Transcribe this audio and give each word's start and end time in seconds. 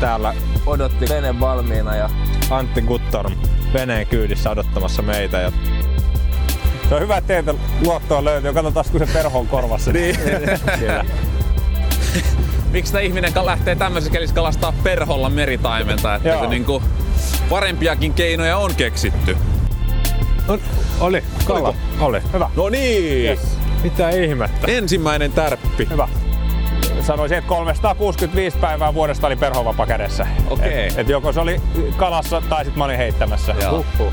täällä 0.00 0.34
odotti 0.66 1.08
vene 1.08 1.40
valmiina 1.40 1.96
ja 1.96 2.10
Antti 2.50 2.82
Guttorm 2.82 3.32
veneen 3.72 4.06
kyydissä 4.06 4.50
odottamassa 4.50 5.02
meitä. 5.02 5.38
Ja 5.38 5.52
se 6.88 6.94
on 6.94 7.00
hyvä, 7.00 7.16
että 7.16 7.28
teiltä 7.28 7.54
luottoa 7.84 8.24
löytyy. 8.24 8.52
Katsotaan, 8.52 8.86
kun 8.92 9.06
se 9.06 9.12
perho 9.12 9.38
on 9.38 9.46
korvassa. 9.46 9.92
Niin. 9.92 10.16
Miksi 12.72 12.92
tämä 12.92 13.02
ihminen 13.02 13.32
lähtee 13.44 13.74
tämmöisessä 13.74 14.12
kelissä 14.12 14.34
kalastaa 14.34 14.72
perholla 14.82 15.30
meritaimenta? 15.30 16.14
Että 16.14 16.36
kun 16.36 16.50
niinku 16.50 16.82
parempiakin 17.50 18.14
keinoja 18.14 18.56
on 18.56 18.74
keksitty. 18.74 19.36
On, 20.48 20.60
oli, 21.00 21.24
kala. 21.44 21.58
Oliko? 21.58 21.76
Oli, 22.00 22.20
hyvä. 22.32 22.50
No 22.56 22.68
niin! 22.68 23.24
Yes. 23.24 23.58
Mitä 23.82 24.10
ihmettä? 24.10 24.66
Ensimmäinen 24.66 25.32
tärppi. 25.32 25.88
Hyvä. 25.90 26.08
Sanoisin, 27.06 27.38
että 27.38 27.48
365 27.48 28.58
päivää 28.58 28.94
vuodesta 28.94 29.26
oli 29.26 29.36
perhovapa 29.36 29.86
kädessä. 29.86 30.26
Okei. 30.50 30.68
Okay. 30.68 30.78
Et, 30.78 30.98
et 30.98 31.08
joko 31.08 31.32
se 31.32 31.40
oli 31.40 31.60
kalassa 31.96 32.42
tai 32.48 32.64
sitten 32.64 32.78
mä 32.78 32.84
olin 32.84 32.96
heittämässä. 32.96 33.54
Huhhuh. 33.70 34.12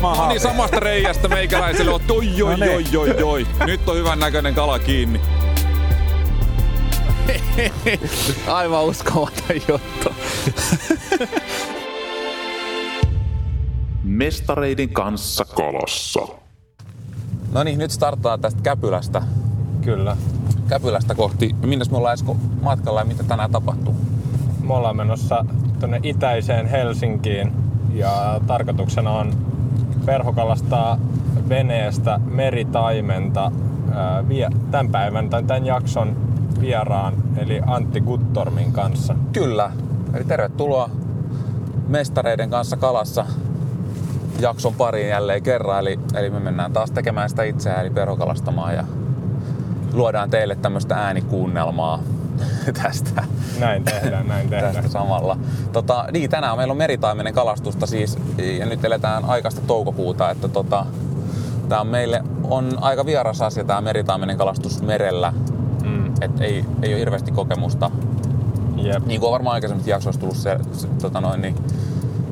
No 0.00 0.28
niin, 0.28 0.40
samasta 0.40 0.80
reiästä 0.80 1.28
meikäläiselle 1.28 1.90
on 1.90 2.00
oi, 2.10 2.42
oi, 2.42 2.50
no 2.58 2.66
niin. 2.66 2.98
oi, 2.98 3.10
oi, 3.10 3.22
oi. 3.22 3.46
Nyt 3.66 3.88
on 3.88 3.96
hyvän 3.96 4.18
näköinen 4.18 4.54
kala 4.54 4.78
kiinni. 4.78 5.20
Aivan 8.46 8.84
uskomaton 8.84 9.56
juttu. 9.68 10.14
Mestareiden 14.02 14.88
kanssa 14.88 15.44
kolossa. 15.44 16.20
No 17.52 17.62
niin, 17.62 17.78
nyt 17.78 17.90
starttaa 17.90 18.38
tästä 18.38 18.60
Käpylästä. 18.62 19.22
Kyllä. 19.82 20.16
Käpylästä 20.68 21.14
kohti. 21.14 21.56
Minnes 21.66 21.90
me 21.90 21.96
ollaan 21.96 22.14
Esko 22.14 22.36
matkalla 22.62 23.00
ja 23.00 23.04
mitä 23.04 23.22
tänään 23.22 23.50
tapahtuu? 23.50 23.96
Me 24.62 24.74
ollaan 24.74 24.96
menossa 24.96 25.44
tuonne 25.80 26.00
itäiseen 26.02 26.66
Helsinkiin 26.66 27.52
ja 27.94 28.40
tarkoituksena 28.46 29.10
on 29.10 29.32
perhokalastaa 30.06 30.98
veneestä 31.48 32.20
meritaimenta 32.24 33.52
tämän 34.70 34.88
päivän 34.88 35.30
tai 35.30 35.42
tämän 35.42 35.66
jakson 35.66 36.16
vieraan, 36.60 37.14
eli 37.36 37.60
Antti 37.66 38.00
Guttormin 38.00 38.72
kanssa. 38.72 39.16
Kyllä. 39.32 39.70
Eli 40.14 40.24
tervetuloa 40.24 40.90
mestareiden 41.88 42.50
kanssa 42.50 42.76
kalassa 42.76 43.26
jakson 44.40 44.74
pariin 44.74 45.08
jälleen 45.08 45.42
kerran. 45.42 45.80
Eli, 45.80 45.98
eli 46.14 46.30
me 46.30 46.40
mennään 46.40 46.72
taas 46.72 46.90
tekemään 46.90 47.30
sitä 47.30 47.42
itseään, 47.42 47.80
eli 47.80 47.90
perhokalastamaan 47.90 48.74
ja 48.74 48.84
luodaan 49.94 50.30
teille 50.30 50.56
tämmöistä 50.56 50.94
äänikuunnelmaa 50.96 52.02
tästä. 52.82 53.24
Näin 53.60 53.84
tehdään, 53.84 54.28
näin 54.28 54.48
tehdään. 54.50 54.74
tästä 54.74 54.90
samalla. 54.90 55.38
Tota, 55.72 56.06
niin, 56.12 56.30
tänään 56.30 56.56
meillä 56.56 56.72
on 56.72 56.78
meritaimenen 56.78 57.34
kalastusta 57.34 57.86
siis, 57.86 58.18
ja 58.58 58.66
nyt 58.66 58.84
eletään 58.84 59.24
aikaista 59.24 59.60
toukokuuta, 59.66 60.30
että 60.30 60.48
tota, 60.48 60.86
tämä 61.68 61.80
on 61.80 61.86
meille 61.86 62.22
on 62.44 62.78
aika 62.80 63.06
vieras 63.06 63.42
asia 63.42 63.64
tämä 63.64 63.80
meritaimenen 63.80 64.36
kalastus 64.36 64.82
merellä. 64.82 65.32
Mm. 65.84 66.12
Et 66.20 66.40
ei, 66.40 66.64
ei 66.82 66.92
ole 66.92 67.00
hirveästi 67.00 67.32
kokemusta. 67.32 67.90
Jep. 68.76 69.06
Niin 69.06 69.20
kuin 69.20 69.28
on 69.28 69.32
varmaan 69.32 69.54
aikaisemmissa 69.54 69.90
jaksoissa 69.90 70.20
tullut 70.20 70.36
se, 70.36 70.58
se, 70.72 70.88
tota 71.02 71.20
noin, 71.20 71.42
niin 71.42 71.56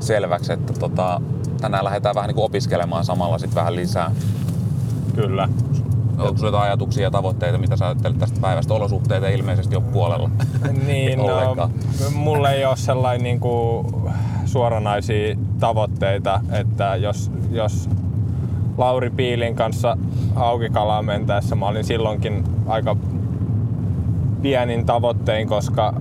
selväksi, 0.00 0.52
että 0.52 0.72
tota, 0.72 1.20
tänään 1.60 1.84
lähdetään 1.84 2.14
vähän 2.14 2.28
niin 2.28 2.34
kuin 2.34 2.44
opiskelemaan 2.44 3.04
samalla 3.04 3.38
sit 3.38 3.54
vähän 3.54 3.76
lisää. 3.76 4.10
Kyllä. 5.14 5.48
Onko 6.28 6.38
sinulla 6.38 6.56
jotain 6.56 6.70
ajatuksia 6.70 7.02
ja 7.02 7.10
tavoitteita, 7.10 7.58
mitä 7.58 7.76
sä 7.76 7.86
ajattelet 7.86 8.18
tästä 8.18 8.40
päivästä? 8.40 8.74
Olosuhteita 8.74 9.28
ilmeisesti 9.28 9.76
on 9.76 9.82
puolella. 9.82 10.30
niin, 10.86 11.18
no, 11.18 11.70
mulla 12.14 12.50
ei 12.50 12.64
ole 12.64 12.76
sellainen 12.76 13.22
niin 13.22 13.40
kuin 13.40 13.86
suoranaisia 14.44 15.36
tavoitteita, 15.60 16.40
että 16.52 16.96
jos, 16.96 17.30
jos 17.50 17.88
Lauri 18.78 19.10
Piilin 19.10 19.56
kanssa 19.56 19.96
haukikalaan 20.34 21.04
mentäessä 21.04 21.54
mä 21.54 21.68
olin 21.68 21.84
silloinkin 21.84 22.44
aika 22.66 22.96
pienin 24.42 24.86
tavoittein, 24.86 25.48
koska, 25.48 25.94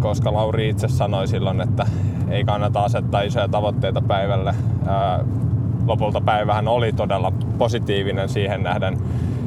koska 0.00 0.32
Lauri 0.32 0.68
itse 0.68 0.88
sanoi 0.88 1.28
silloin, 1.28 1.60
että 1.60 1.86
ei 2.30 2.44
kannata 2.44 2.84
asettaa 2.84 3.22
isoja 3.22 3.48
tavoitteita 3.48 4.02
päivälle. 4.02 4.54
Ää, 4.86 5.24
lopulta 5.86 6.20
päivähän 6.20 6.68
oli 6.68 6.92
todella 6.92 7.32
positiivinen 7.58 8.28
siihen 8.28 8.62
nähden. 8.62 8.98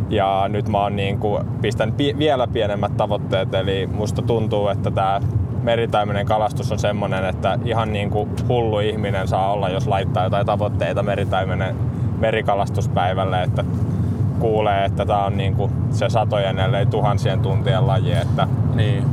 Ja 0.10 0.46
nyt 0.48 0.70
mä 0.70 0.82
oon 0.82 0.96
niin 0.96 1.20
kuin, 1.20 1.46
pistän 1.62 1.92
pi- 1.92 2.16
vielä 2.18 2.48
pienemmät 2.48 2.98
tavoitteet, 2.98 3.54
eli 3.54 3.88
musta 3.88 4.22
tuntuu, 4.22 4.68
että 4.68 4.92
tämä 4.92 5.22
meritaimenen 5.64 6.26
kalastus 6.26 6.72
on 6.72 6.80
semmonen, 6.80 7.26
että 7.26 7.60
ihan 7.66 7.94
niin 7.94 8.10
kuin 8.10 8.30
hullu 8.48 8.80
ihminen 8.80 9.28
saa 9.28 9.52
olla, 9.52 9.70
jos 9.70 9.88
laittaa 9.88 10.24
jotain 10.24 10.46
tavoitteita 10.46 11.04
meritaimenen 11.04 11.76
merikalastuspäivälle, 12.20 13.44
että 13.44 13.64
kuulee, 14.40 14.86
että 14.86 15.06
tämä 15.06 15.26
on 15.26 15.38
niin 15.38 15.56
kuin 15.56 15.72
se 15.90 16.10
satojen 16.10 16.60
ellei 16.60 16.86
tuhansien 16.86 17.40
tuntien 17.40 17.88
laji, 17.88 18.14
että, 18.14 18.48
niin. 18.76 19.04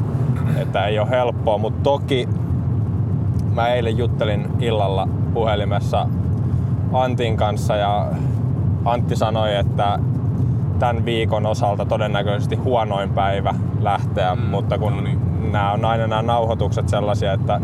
että 0.57 0.87
ei 0.87 0.99
ole 0.99 1.11
helppoa, 1.11 1.59
mutta 1.59 1.81
toki 1.83 2.29
mä 3.55 3.69
eilen 3.69 3.99
juttelin 3.99 4.47
illalla 4.61 5.09
puhelimessa 5.35 6.09
Antin 6.93 7.37
kanssa 7.37 7.77
ja 7.77 8.07
Antti 8.85 9.17
sanoi, 9.17 9.57
että 9.57 9.99
tämän 10.83 11.05
viikon 11.05 11.47
osalta 11.47 11.85
todennäköisesti 11.85 12.57
huonoin 12.57 13.11
päivä 13.11 13.55
lähteä, 13.81 14.35
mm, 14.35 14.41
mutta 14.41 14.79
kun 14.79 14.97
no 14.97 15.01
niin. 15.01 15.53
nämä 15.53 15.73
on 15.73 15.85
aina 15.85 16.07
nämä 16.07 16.23
nauhoitukset 16.23 16.89
sellaisia, 16.89 17.33
että 17.33 17.61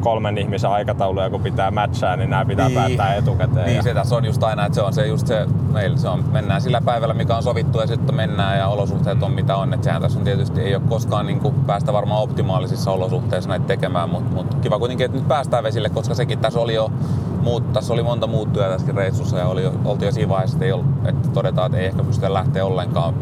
kolmen 0.00 0.38
ihmisen 0.38 0.70
aikatauluja 0.70 1.30
kun 1.30 1.40
pitää 1.40 1.70
matchaa, 1.70 2.16
niin 2.16 2.30
nämä 2.30 2.44
pitää 2.44 2.68
niin. 2.68 2.78
päättää 2.78 3.14
etukäteen. 3.14 3.66
Niin, 3.66 3.76
ja... 3.76 3.82
se 3.82 3.94
tässä 3.94 4.16
on 4.16 4.24
just 4.24 4.42
aina, 4.42 4.66
että 4.66 4.74
se 4.74 4.82
on 4.82 4.92
se 4.92 5.06
just 5.06 5.26
se, 5.26 5.46
meillä 5.72 5.96
se 5.96 6.08
on, 6.08 6.24
mennään 6.32 6.60
sillä 6.60 6.80
päivällä, 6.80 7.14
mikä 7.14 7.36
on 7.36 7.42
sovittu 7.42 7.80
ja 7.80 7.86
sitten 7.86 8.14
mennään 8.14 8.58
ja 8.58 8.68
olosuhteet 8.68 9.22
on 9.22 9.32
mitä 9.32 9.56
on. 9.56 9.74
Että 9.74 9.84
sehän 9.84 10.02
tässä 10.02 10.18
on 10.18 10.24
tietysti, 10.24 10.60
ei 10.60 10.74
ole 10.74 10.82
koskaan 10.88 11.26
niin 11.26 11.40
kuin 11.40 11.54
päästä 11.54 11.92
varmaan 11.92 12.22
optimaalisissa 12.22 12.90
olosuhteissa 12.90 13.50
näitä 13.50 13.66
tekemään, 13.66 14.10
mutta 14.10 14.34
mut 14.34 14.54
kiva 14.54 14.78
kuitenkin, 14.78 15.04
että 15.04 15.18
nyt 15.18 15.28
päästään 15.28 15.64
vesille, 15.64 15.88
koska 15.88 16.14
sekin 16.14 16.38
tässä 16.38 16.60
oli 16.60 16.74
jo 16.74 16.92
muut, 17.48 17.72
tässä 17.72 17.94
oli 17.94 18.02
monta 18.02 18.26
muuttuja 18.26 18.68
tässäkin 18.68 18.94
reissussa 18.94 19.38
ja 19.38 19.46
oli 19.46 19.70
oltiin 19.84 20.06
jo 20.06 20.12
siinä 20.12 20.28
vaiheessa, 20.28 20.56
että, 20.56 20.64
ei 20.64 20.72
ollut, 20.72 20.86
että 21.04 21.28
todetaan, 21.28 21.66
että 21.66 21.78
ei 21.78 21.86
ehkä 21.86 22.04
pystytä 22.04 22.34
lähteä 22.34 22.64
ollenkaan. 22.64 23.14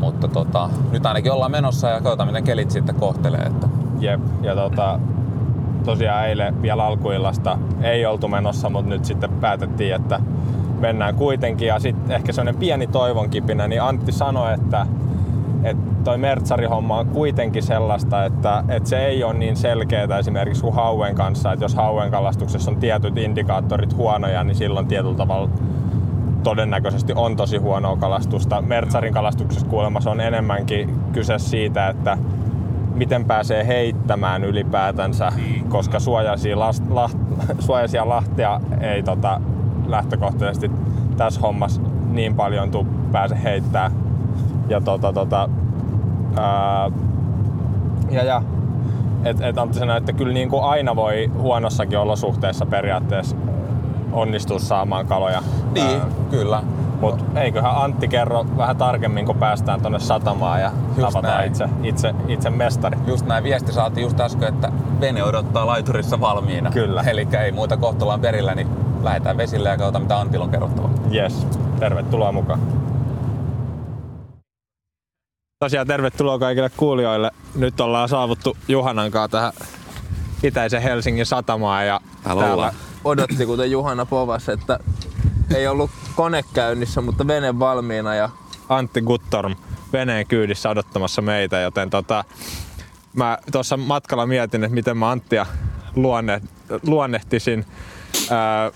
Mutta 0.00 0.28
tota, 0.28 0.70
nyt 0.90 1.06
ainakin 1.06 1.32
ollaan 1.32 1.50
menossa 1.50 1.88
ja 1.88 2.00
katsotaan, 2.00 2.28
miten 2.28 2.44
kelit 2.44 2.70
sitten 2.70 2.94
kohtelee. 2.94 3.40
Että. 3.40 3.68
Jep, 4.00 4.20
ja 4.42 4.54
tota, 4.54 5.00
tosiaan 5.84 6.28
eilen 6.28 6.62
vielä 6.62 6.84
alkuillasta 6.84 7.58
ei 7.82 8.06
oltu 8.06 8.28
menossa, 8.28 8.70
mutta 8.70 8.88
nyt 8.88 9.04
sitten 9.04 9.30
päätettiin, 9.30 9.94
että 9.94 10.20
mennään 10.80 11.14
kuitenkin. 11.14 11.68
Ja 11.68 11.78
sitten 11.78 12.16
ehkä 12.16 12.32
sellainen 12.32 12.60
pieni 12.60 12.86
toivonkipinä, 12.86 13.68
niin 13.68 13.82
Antti 13.82 14.12
sanoi, 14.12 14.54
että, 14.54 14.86
että 15.64 15.82
toi 16.04 16.18
Mertsari-homma 16.18 16.98
on 16.98 17.06
kuitenkin 17.06 17.62
sellaista, 17.62 18.24
että, 18.24 18.64
että 18.68 18.88
se 18.88 19.06
ei 19.06 19.24
ole 19.24 19.34
niin 19.34 19.56
selkeää 19.56 20.18
esimerkiksi 20.18 20.62
kuin 20.62 20.74
hauen 20.74 21.14
kanssa, 21.14 21.52
että 21.52 21.64
jos 21.64 21.74
hauen 21.74 22.10
kalastuksessa 22.10 22.70
on 22.70 22.76
tietyt 22.76 23.18
indikaattorit 23.18 23.96
huonoja, 23.96 24.44
niin 24.44 24.54
silloin 24.54 24.86
tietyllä 24.86 25.16
tavalla 25.16 25.50
todennäköisesti 26.42 27.12
on 27.16 27.36
tosi 27.36 27.56
huonoa 27.56 27.96
kalastusta. 27.96 28.62
Mertsarin 28.62 29.14
kalastuksessa 29.14 29.66
kuulemma 29.66 30.00
on 30.06 30.20
enemmänkin 30.20 30.98
kyse 31.12 31.38
siitä, 31.38 31.88
että 31.88 32.18
miten 32.94 33.24
pääsee 33.24 33.66
heittämään 33.66 34.44
ylipäätänsä, 34.44 35.32
niin. 35.36 35.68
koska 35.68 36.00
suojaisia, 36.00 36.58
last, 36.58 36.84
laht, 36.90 37.18
suojaisia 37.66 38.08
lahtia 38.08 38.60
ei 38.80 39.02
tota, 39.02 39.40
lähtökohtaisesti 39.86 40.70
tässä 41.16 41.40
hommassa 41.40 41.82
niin 42.10 42.34
paljon 42.34 42.70
tuu 42.70 42.86
pääse 43.12 43.42
heittää. 43.42 43.90
Ja 44.72 44.80
tota, 44.80 45.12
tota, 45.12 45.48
ää, 46.36 46.90
ja, 48.10 48.24
ja 48.24 48.42
et, 49.24 49.40
et 49.40 49.58
Antti 49.58 49.78
sanoi, 49.78 49.96
että 49.96 50.12
kyllä 50.12 50.32
niin 50.32 50.48
kuin 50.48 50.64
aina 50.64 50.96
voi 50.96 51.30
huonossakin 51.38 51.98
olosuhteessa 51.98 52.66
periaatteessa 52.66 53.36
onnistua 54.12 54.58
saamaan 54.58 55.06
kaloja. 55.06 55.42
Niin, 55.74 56.00
ää, 56.00 56.06
kyllä. 56.30 56.62
Mutta 57.00 57.40
eiköhän 57.40 57.76
Antti 57.76 58.08
kerro 58.08 58.46
vähän 58.56 58.76
tarkemmin, 58.76 59.26
kun 59.26 59.36
päästään 59.36 59.80
tonne 59.80 59.98
satamaan 59.98 60.60
ja 60.60 60.72
just 60.96 61.08
tavataan 61.08 61.46
itse, 61.46 61.68
itse, 61.82 62.14
itse 62.28 62.50
mestari. 62.50 62.98
Just 63.06 63.26
näin, 63.26 63.44
viesti 63.44 63.72
saatiin 63.72 64.04
just 64.04 64.20
äsken, 64.20 64.48
että 64.48 64.72
vene 65.00 65.24
odottaa 65.24 65.66
laiturissa 65.66 66.20
valmiina. 66.20 66.70
Kyllä. 66.70 67.02
Eli 67.02 67.28
ei 67.44 67.52
muuta 67.52 67.76
kohtallaan 67.76 68.20
perillä, 68.20 68.54
niin 68.54 68.68
lähdetään 69.02 69.36
vesille 69.36 69.68
ja 69.68 69.76
katsotaan 69.76 70.02
mitä 70.02 70.20
Antilla 70.20 70.44
on 70.44 70.50
kerrottava. 70.50 70.88
Yes, 71.14 71.46
tervetuloa 71.80 72.32
mukaan. 72.32 72.81
Tosiaan 75.62 75.86
tervetuloa 75.86 76.38
kaikille 76.38 76.70
kuulijoille. 76.76 77.30
Nyt 77.54 77.80
ollaan 77.80 78.08
saavuttu 78.08 78.56
Juhanan 78.68 79.10
kanssa 79.10 79.28
tähän 79.28 79.52
itäisen 80.42 80.82
Helsingin 80.82 81.26
satamaan 81.26 81.86
ja 81.86 82.00
täällä, 82.24 82.42
täällä 82.42 82.72
odotti 83.04 83.46
kuten 83.46 83.70
Juhana 83.70 84.06
povas, 84.06 84.48
että 84.48 84.78
ei 85.54 85.66
ollut 85.66 85.90
kone 86.16 86.44
käynnissä, 86.54 87.00
mutta 87.00 87.26
vene 87.26 87.58
valmiina. 87.58 88.14
Ja... 88.14 88.28
Antti 88.68 89.00
Guttorm 89.00 89.54
veneen 89.92 90.26
kyydissä 90.26 90.70
odottamassa 90.70 91.22
meitä, 91.22 91.60
joten 91.60 91.90
tota, 91.90 92.24
mä 93.12 93.38
tuossa 93.52 93.76
matkalla 93.76 94.26
mietin, 94.26 94.64
että 94.64 94.74
miten 94.74 94.96
mä 94.96 95.10
Anttia 95.10 95.46
luonne, 95.96 96.40
luonnehtisin. 96.86 97.66
Ää, 98.30 98.70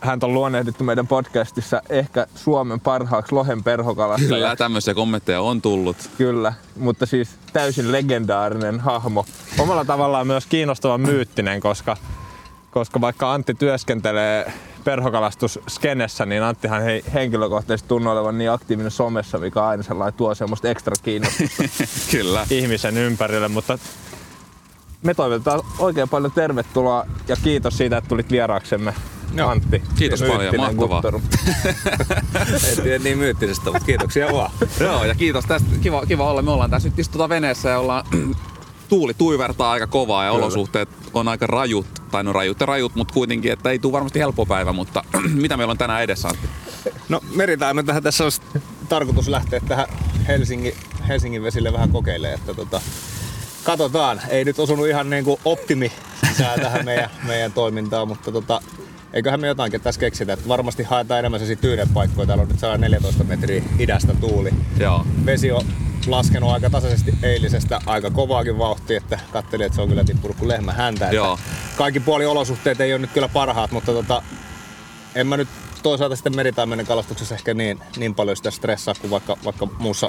häntä 0.00 0.26
on 0.26 0.34
luonnehdittu 0.34 0.84
meidän 0.84 1.06
podcastissa 1.06 1.82
ehkä 1.88 2.26
Suomen 2.34 2.80
parhaaksi 2.80 3.34
lohen 3.34 3.64
perhokalastaja. 3.64 4.28
Kyllä, 4.28 4.56
tämmöisiä 4.56 4.94
kommentteja 4.94 5.40
on 5.40 5.62
tullut. 5.62 5.96
Kyllä, 6.18 6.52
mutta 6.76 7.06
siis 7.06 7.28
täysin 7.52 7.92
legendaarinen 7.92 8.80
hahmo. 8.80 9.26
Omalla 9.58 9.84
tavallaan 9.84 10.26
myös 10.26 10.46
kiinnostava 10.46 10.98
myyttinen, 10.98 11.60
koska, 11.60 11.96
koska 12.70 13.00
vaikka 13.00 13.32
Antti 13.32 13.54
työskentelee 13.54 14.52
perhokalastusskenessä, 14.84 16.26
niin 16.26 16.42
Anttihan 16.42 16.88
ei 16.88 17.04
henkilökohtaisesti 17.14 17.88
tunnu 17.88 18.10
olevan 18.10 18.38
niin 18.38 18.50
aktiivinen 18.50 18.90
somessa, 18.90 19.38
mikä 19.38 19.66
aina 19.66 19.82
sellainen 19.82 20.18
tuo 20.18 20.34
semmoista 20.34 20.68
ekstra 20.68 20.94
kiinnostusta 21.02 21.62
Kyllä. 22.10 22.46
ihmisen 22.50 22.96
ympärille, 22.96 23.48
mutta 23.48 23.78
me 25.02 25.14
toivotetaan 25.14 25.60
oikein 25.78 26.08
paljon 26.08 26.32
tervetuloa 26.32 27.06
ja 27.28 27.36
kiitos 27.44 27.76
siitä, 27.76 27.96
että 27.96 28.08
tulit 28.08 28.30
vieraaksemme. 28.30 28.94
Antti. 29.46 29.82
Kiitos 29.96 30.22
paljon, 30.22 30.56
mahtavaa. 30.56 31.02
Ei 32.68 32.76
tiedä 32.82 32.98
niin 32.98 33.18
myyttisestä, 33.18 33.64
mutta 33.64 33.86
kiitoksia 33.86 34.32
vaan. 34.32 34.50
Joo, 34.80 35.04
ja 35.04 35.14
kiitos 35.14 35.44
tästä. 35.44 35.68
Kiva, 35.82 36.06
kiva 36.06 36.30
olla. 36.30 36.42
Me 36.42 36.50
ollaan 36.50 36.70
tässä 36.70 36.88
nyt 36.88 36.98
istutaan 36.98 37.30
veneessä 37.30 37.68
ja 37.68 37.78
ollaan 37.78 38.04
tuuli 38.88 39.14
tuivertaa 39.14 39.70
aika 39.70 39.86
kovaa 39.86 40.24
ja 40.24 40.32
olosuhteet 40.32 40.88
on 41.14 41.28
aika 41.28 41.46
rajut. 41.46 41.86
Tai 42.10 42.24
no 42.24 42.32
rajut 42.32 42.60
ja 42.60 42.66
rajut, 42.66 42.94
mutta 42.94 43.14
kuitenkin, 43.14 43.52
että 43.52 43.70
ei 43.70 43.78
tule 43.78 43.92
varmasti 43.92 44.18
helppo 44.18 44.46
päivä, 44.46 44.72
mutta 44.72 45.04
mitä 45.42 45.56
meillä 45.56 45.70
on 45.70 45.78
tänään 45.78 46.02
edessä, 46.02 46.28
Antti? 46.28 46.48
No 47.08 47.20
meritaimen 47.34 47.86
tähän 47.86 48.02
tässä 48.02 48.24
olisi 48.24 48.40
tarkoitus 48.88 49.28
lähteä 49.28 49.60
tähän 49.68 49.86
Helsingin, 50.28 50.74
Helsingin 51.08 51.42
vesille 51.42 51.72
vähän 51.72 51.90
kokeilemaan, 51.90 52.38
että 52.38 52.54
tota, 52.54 52.80
katsotaan. 53.64 54.20
Ei 54.28 54.44
nyt 54.44 54.58
osunut 54.58 54.86
ihan 54.88 55.10
niin 55.10 55.24
kuin 55.24 55.40
optimi 55.44 55.92
sää 56.38 56.58
tähän 56.58 56.84
meidän, 56.84 57.10
meidän 57.26 57.52
toimintaan, 57.52 58.08
mutta 58.08 58.32
tota, 58.32 58.62
eiköhän 59.12 59.40
me 59.40 59.46
jotainkin 59.46 59.80
tässä 59.80 60.00
keksitä. 60.00 60.32
Että 60.32 60.48
varmasti 60.48 60.82
haetaan 60.82 61.18
enemmän 61.18 61.40
sellaisia 61.40 61.62
tyynepaikkoja. 61.62 62.26
Täällä 62.26 62.42
on 62.42 62.48
nyt 62.48 62.58
114 62.58 63.24
metriä 63.24 63.62
idästä 63.78 64.14
tuuli. 64.14 64.50
Joo. 64.78 65.06
Vesi 65.26 65.52
on 65.52 65.64
laskenut 66.06 66.50
aika 66.50 66.70
tasaisesti 66.70 67.14
eilisestä 67.22 67.80
aika 67.86 68.10
kovaakin 68.10 68.58
vauhtia, 68.58 68.96
että 68.96 69.20
katselin, 69.32 69.66
että 69.66 69.76
se 69.76 69.82
on 69.82 69.88
kyllä 69.88 70.04
tippunut 70.04 70.36
kuin 70.36 70.48
lehmä 70.48 70.72
häntä. 70.72 71.04
Että 71.04 71.16
Joo. 71.16 71.38
Kaikki 71.76 72.00
puoli 72.00 72.26
olosuhteet 72.26 72.80
ei 72.80 72.92
ole 72.92 72.98
nyt 72.98 73.10
kyllä 73.12 73.28
parhaat, 73.28 73.72
mutta 73.72 73.92
tota, 73.92 74.22
en 75.14 75.26
mä 75.26 75.36
nyt 75.36 75.48
toisaalta 75.82 76.16
sitten 76.16 76.36
meritaimenen 76.36 76.86
kalastuksessa 76.86 77.34
ehkä 77.34 77.54
niin, 77.54 77.80
niin 77.96 78.14
paljon 78.14 78.36
sitä 78.36 78.50
stressaa 78.50 78.94
kuin 79.00 79.10
vaikka, 79.10 79.36
vaikka 79.44 79.68
muussa 79.78 80.08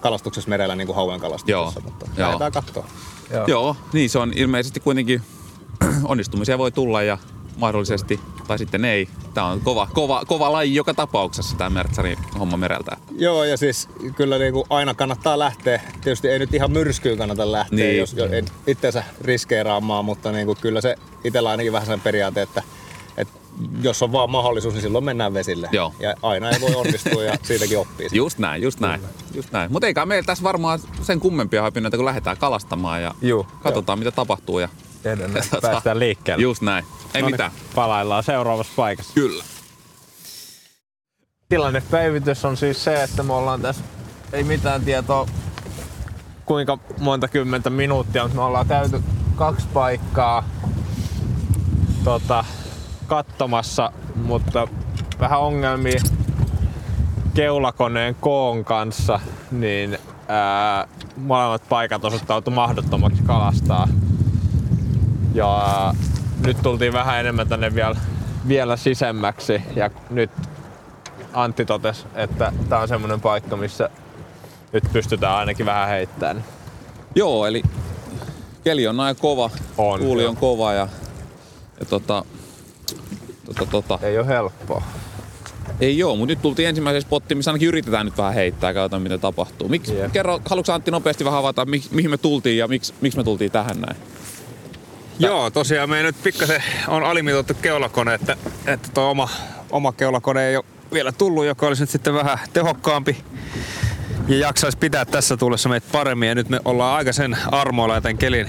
kalastuksessa 0.00 0.50
merellä 0.50 0.76
niin 0.76 0.86
kuin 0.86 0.96
hauen 0.96 1.20
kalastuksessa, 1.20 1.80
Joo. 1.80 1.90
mutta 1.90 2.06
Joo. 2.16 2.26
lähdetään 2.26 2.52
katsoa. 2.52 2.86
Joo. 3.30 3.44
Joo, 3.46 3.76
niin 3.92 4.10
se 4.10 4.18
on 4.18 4.32
ilmeisesti 4.36 4.80
kuitenkin 4.80 5.22
onnistumisia 6.04 6.58
voi 6.58 6.72
tulla 6.72 7.02
ja 7.02 7.18
mahdollisesti, 7.56 8.20
tai 8.46 8.58
sitten 8.58 8.84
ei. 8.84 9.08
Tämä 9.34 9.46
on 9.46 9.60
kova, 9.60 9.88
kova, 9.94 10.22
kova 10.26 10.52
laji 10.52 10.74
joka 10.74 10.94
tapauksessa 10.94 11.56
tämä 11.56 11.70
Mertsarin 11.70 12.18
homma 12.38 12.56
mereltä. 12.56 12.96
Joo, 13.18 13.44
ja 13.44 13.56
siis 13.56 13.88
kyllä 14.16 14.38
niin 14.38 14.52
kuin 14.52 14.64
aina 14.70 14.94
kannattaa 14.94 15.38
lähteä. 15.38 15.80
Tietysti 16.00 16.28
ei 16.28 16.38
nyt 16.38 16.54
ihan 16.54 16.70
myrskyyn 16.70 17.18
kannata 17.18 17.52
lähteä, 17.52 17.76
Niin. 17.76 17.98
jos 17.98 18.12
jo 18.14 18.26
ei 18.26 18.42
itseensä 18.66 19.04
riskeeraamaan, 19.20 20.04
mutta 20.04 20.32
niin 20.32 20.46
kuin 20.46 20.58
kyllä 20.60 20.80
se 20.80 20.96
itsellä 21.24 21.50
ainakin 21.50 21.72
vähän 21.72 21.86
sen 21.86 22.00
periaate, 22.00 22.42
että, 22.42 22.62
että 23.16 23.34
jos 23.82 24.02
on 24.02 24.12
vaan 24.12 24.30
mahdollisuus, 24.30 24.74
niin 24.74 24.82
silloin 24.82 25.04
mennään 25.04 25.34
vesille. 25.34 25.68
Joo. 25.72 25.94
Ja 26.00 26.14
aina 26.22 26.50
ei 26.50 26.60
voi 26.60 26.74
onnistua 26.74 27.22
ja 27.24 27.36
siitäkin 27.42 27.78
oppii. 27.78 28.04
sitten. 28.04 28.16
Just 28.16 28.38
näin, 28.38 28.62
just 28.62 28.80
näin. 28.80 29.00
Just 29.34 29.52
näin. 29.52 29.72
Mutta 29.72 29.86
eikä 29.86 30.06
meillä 30.06 30.26
tässä 30.26 30.44
varmaan 30.44 30.78
sen 31.02 31.20
kummempia 31.20 31.62
hapinoita, 31.62 31.96
kun 31.96 32.06
lähdetään 32.06 32.36
kalastamaan 32.36 33.02
ja 33.02 33.14
Juu. 33.22 33.46
katsotaan 33.62 33.98
mitä 33.98 34.10
tapahtuu. 34.10 34.58
Ja 34.58 34.68
Edelleen 35.04 35.44
päästään 35.62 35.98
liikkeelle. 35.98 36.42
Just 36.42 36.62
näin. 36.62 36.84
Ei 37.14 37.22
mitään. 37.22 37.50
Palaillaan 37.74 38.22
seuraavassa 38.22 38.72
paikassa. 38.76 39.14
Kyllä. 39.14 39.44
Tilannepäivitys 41.48 42.44
on 42.44 42.56
siis 42.56 42.84
se, 42.84 43.02
että 43.02 43.22
me 43.22 43.32
ollaan 43.32 43.62
tässä, 43.62 43.84
ei 44.32 44.44
mitään 44.44 44.82
tietoa 44.84 45.26
kuinka 46.44 46.78
monta 46.98 47.28
kymmentä 47.28 47.70
minuuttia, 47.70 48.22
mutta 48.22 48.36
me 48.36 48.42
ollaan 48.42 48.66
käyty 48.66 49.02
kaksi 49.36 49.66
paikkaa 49.74 50.44
tota, 52.04 52.44
katsomassa, 53.06 53.92
mutta 54.14 54.68
vähän 55.20 55.40
ongelmia 55.40 56.00
keulakoneen 57.34 58.14
koon 58.14 58.64
kanssa, 58.64 59.20
niin 59.50 59.98
ää, 60.28 60.88
molemmat 61.16 61.62
paikat 61.68 62.04
osoittautui 62.04 62.54
mahdottomaksi 62.54 63.22
kalastaa. 63.22 63.88
Ja 65.34 65.94
nyt 66.46 66.56
tultiin 66.62 66.92
vähän 66.92 67.20
enemmän 67.20 67.48
tänne 67.48 67.74
vielä, 67.74 67.96
vielä 68.48 68.76
sisemmäksi 68.76 69.62
ja 69.76 69.90
nyt 70.10 70.30
Antti 71.32 71.64
totesi, 71.64 72.06
että 72.14 72.52
tämä 72.68 72.82
on 72.82 72.88
semmoinen 72.88 73.20
paikka, 73.20 73.56
missä 73.56 73.90
nyt 74.72 74.84
pystytään 74.92 75.36
ainakin 75.36 75.66
vähän 75.66 75.88
heittämään. 75.88 76.44
Joo, 77.14 77.46
eli 77.46 77.62
keli 78.64 78.86
on 78.86 79.00
aika 79.00 79.20
kova. 79.20 79.50
On, 79.78 80.00
Tuuli 80.00 80.26
on 80.26 80.36
kova 80.36 80.72
ja, 80.72 80.88
ja 81.80 81.86
tota, 81.86 82.24
tota, 83.46 83.66
tota. 83.70 83.98
Ei 84.02 84.18
ole 84.18 84.26
helppoa. 84.26 84.82
Ei 85.80 85.98
joo, 85.98 86.16
mutta 86.16 86.32
nyt 86.32 86.42
tultiin 86.42 86.68
ensimmäiseen 86.68 87.02
spottiin, 87.02 87.38
missä 87.38 87.50
ainakin 87.50 87.68
yritetään 87.68 88.06
nyt 88.06 88.18
vähän 88.18 88.34
heittää 88.34 88.70
ja 88.70 88.74
katsotaan 88.74 89.02
mitä 89.02 89.18
tapahtuu. 89.18 89.68
Miksi, 89.68 89.96
Jep. 89.96 90.12
kerro, 90.12 90.40
haluatko 90.50 90.72
Antti 90.72 90.90
nopeasti 90.90 91.24
vähän 91.24 91.38
avata, 91.40 91.64
mi, 91.64 91.82
mihin 91.90 92.10
me 92.10 92.18
tultiin 92.18 92.58
ja 92.58 92.68
miksi, 92.68 92.94
miksi 93.00 93.18
me 93.18 93.24
tultiin 93.24 93.50
tähän 93.50 93.80
näin? 93.80 93.96
Joo, 95.20 95.50
tosiaan 95.50 95.90
me 95.90 96.02
nyt 96.02 96.16
pikkasen 96.22 96.62
on 96.88 97.04
alimitoitu 97.04 97.54
keulakone, 97.54 98.14
että, 98.14 98.36
että 98.66 98.88
tuo 98.94 99.10
oma, 99.10 99.28
oma 99.70 99.92
keulakone 99.92 100.48
ei 100.48 100.56
ole 100.56 100.64
vielä 100.92 101.12
tullut, 101.12 101.44
joka 101.44 101.66
olisi 101.66 101.82
nyt 101.82 101.90
sitten 101.90 102.14
vähän 102.14 102.38
tehokkaampi 102.52 103.24
ja 104.28 104.38
jaksaisi 104.38 104.78
pitää 104.78 105.04
tässä 105.04 105.36
tuulessa 105.36 105.68
meitä 105.68 105.86
paremmin. 105.92 106.28
Ja 106.28 106.34
nyt 106.34 106.48
me 106.48 106.60
ollaan 106.64 106.96
aika 106.96 107.12
sen 107.12 107.36
armoilla 107.52 107.94
ja 107.94 108.00
tämän 108.00 108.18
kelin, 108.18 108.46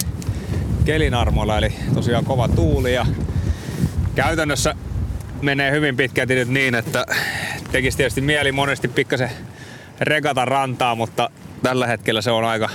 kelin 0.85 1.13
armoilla, 1.13 1.57
eli 1.57 1.73
tosiaan 1.93 2.25
kova 2.25 2.47
tuuli 2.47 2.93
ja 2.93 3.05
käytännössä 4.15 4.75
menee 5.41 5.71
hyvin 5.71 5.97
pitkälti 5.97 6.35
nyt 6.35 6.49
niin, 6.49 6.75
että 6.75 7.05
tekisi 7.71 7.97
tietysti 7.97 8.21
mieli 8.21 8.51
monesti 8.51 8.87
pikkasen 8.87 9.31
regata 10.01 10.45
rantaa, 10.45 10.95
mutta 10.95 11.29
tällä 11.63 11.87
hetkellä 11.87 12.21
se 12.21 12.31
on 12.31 12.45
aika, 12.45 12.69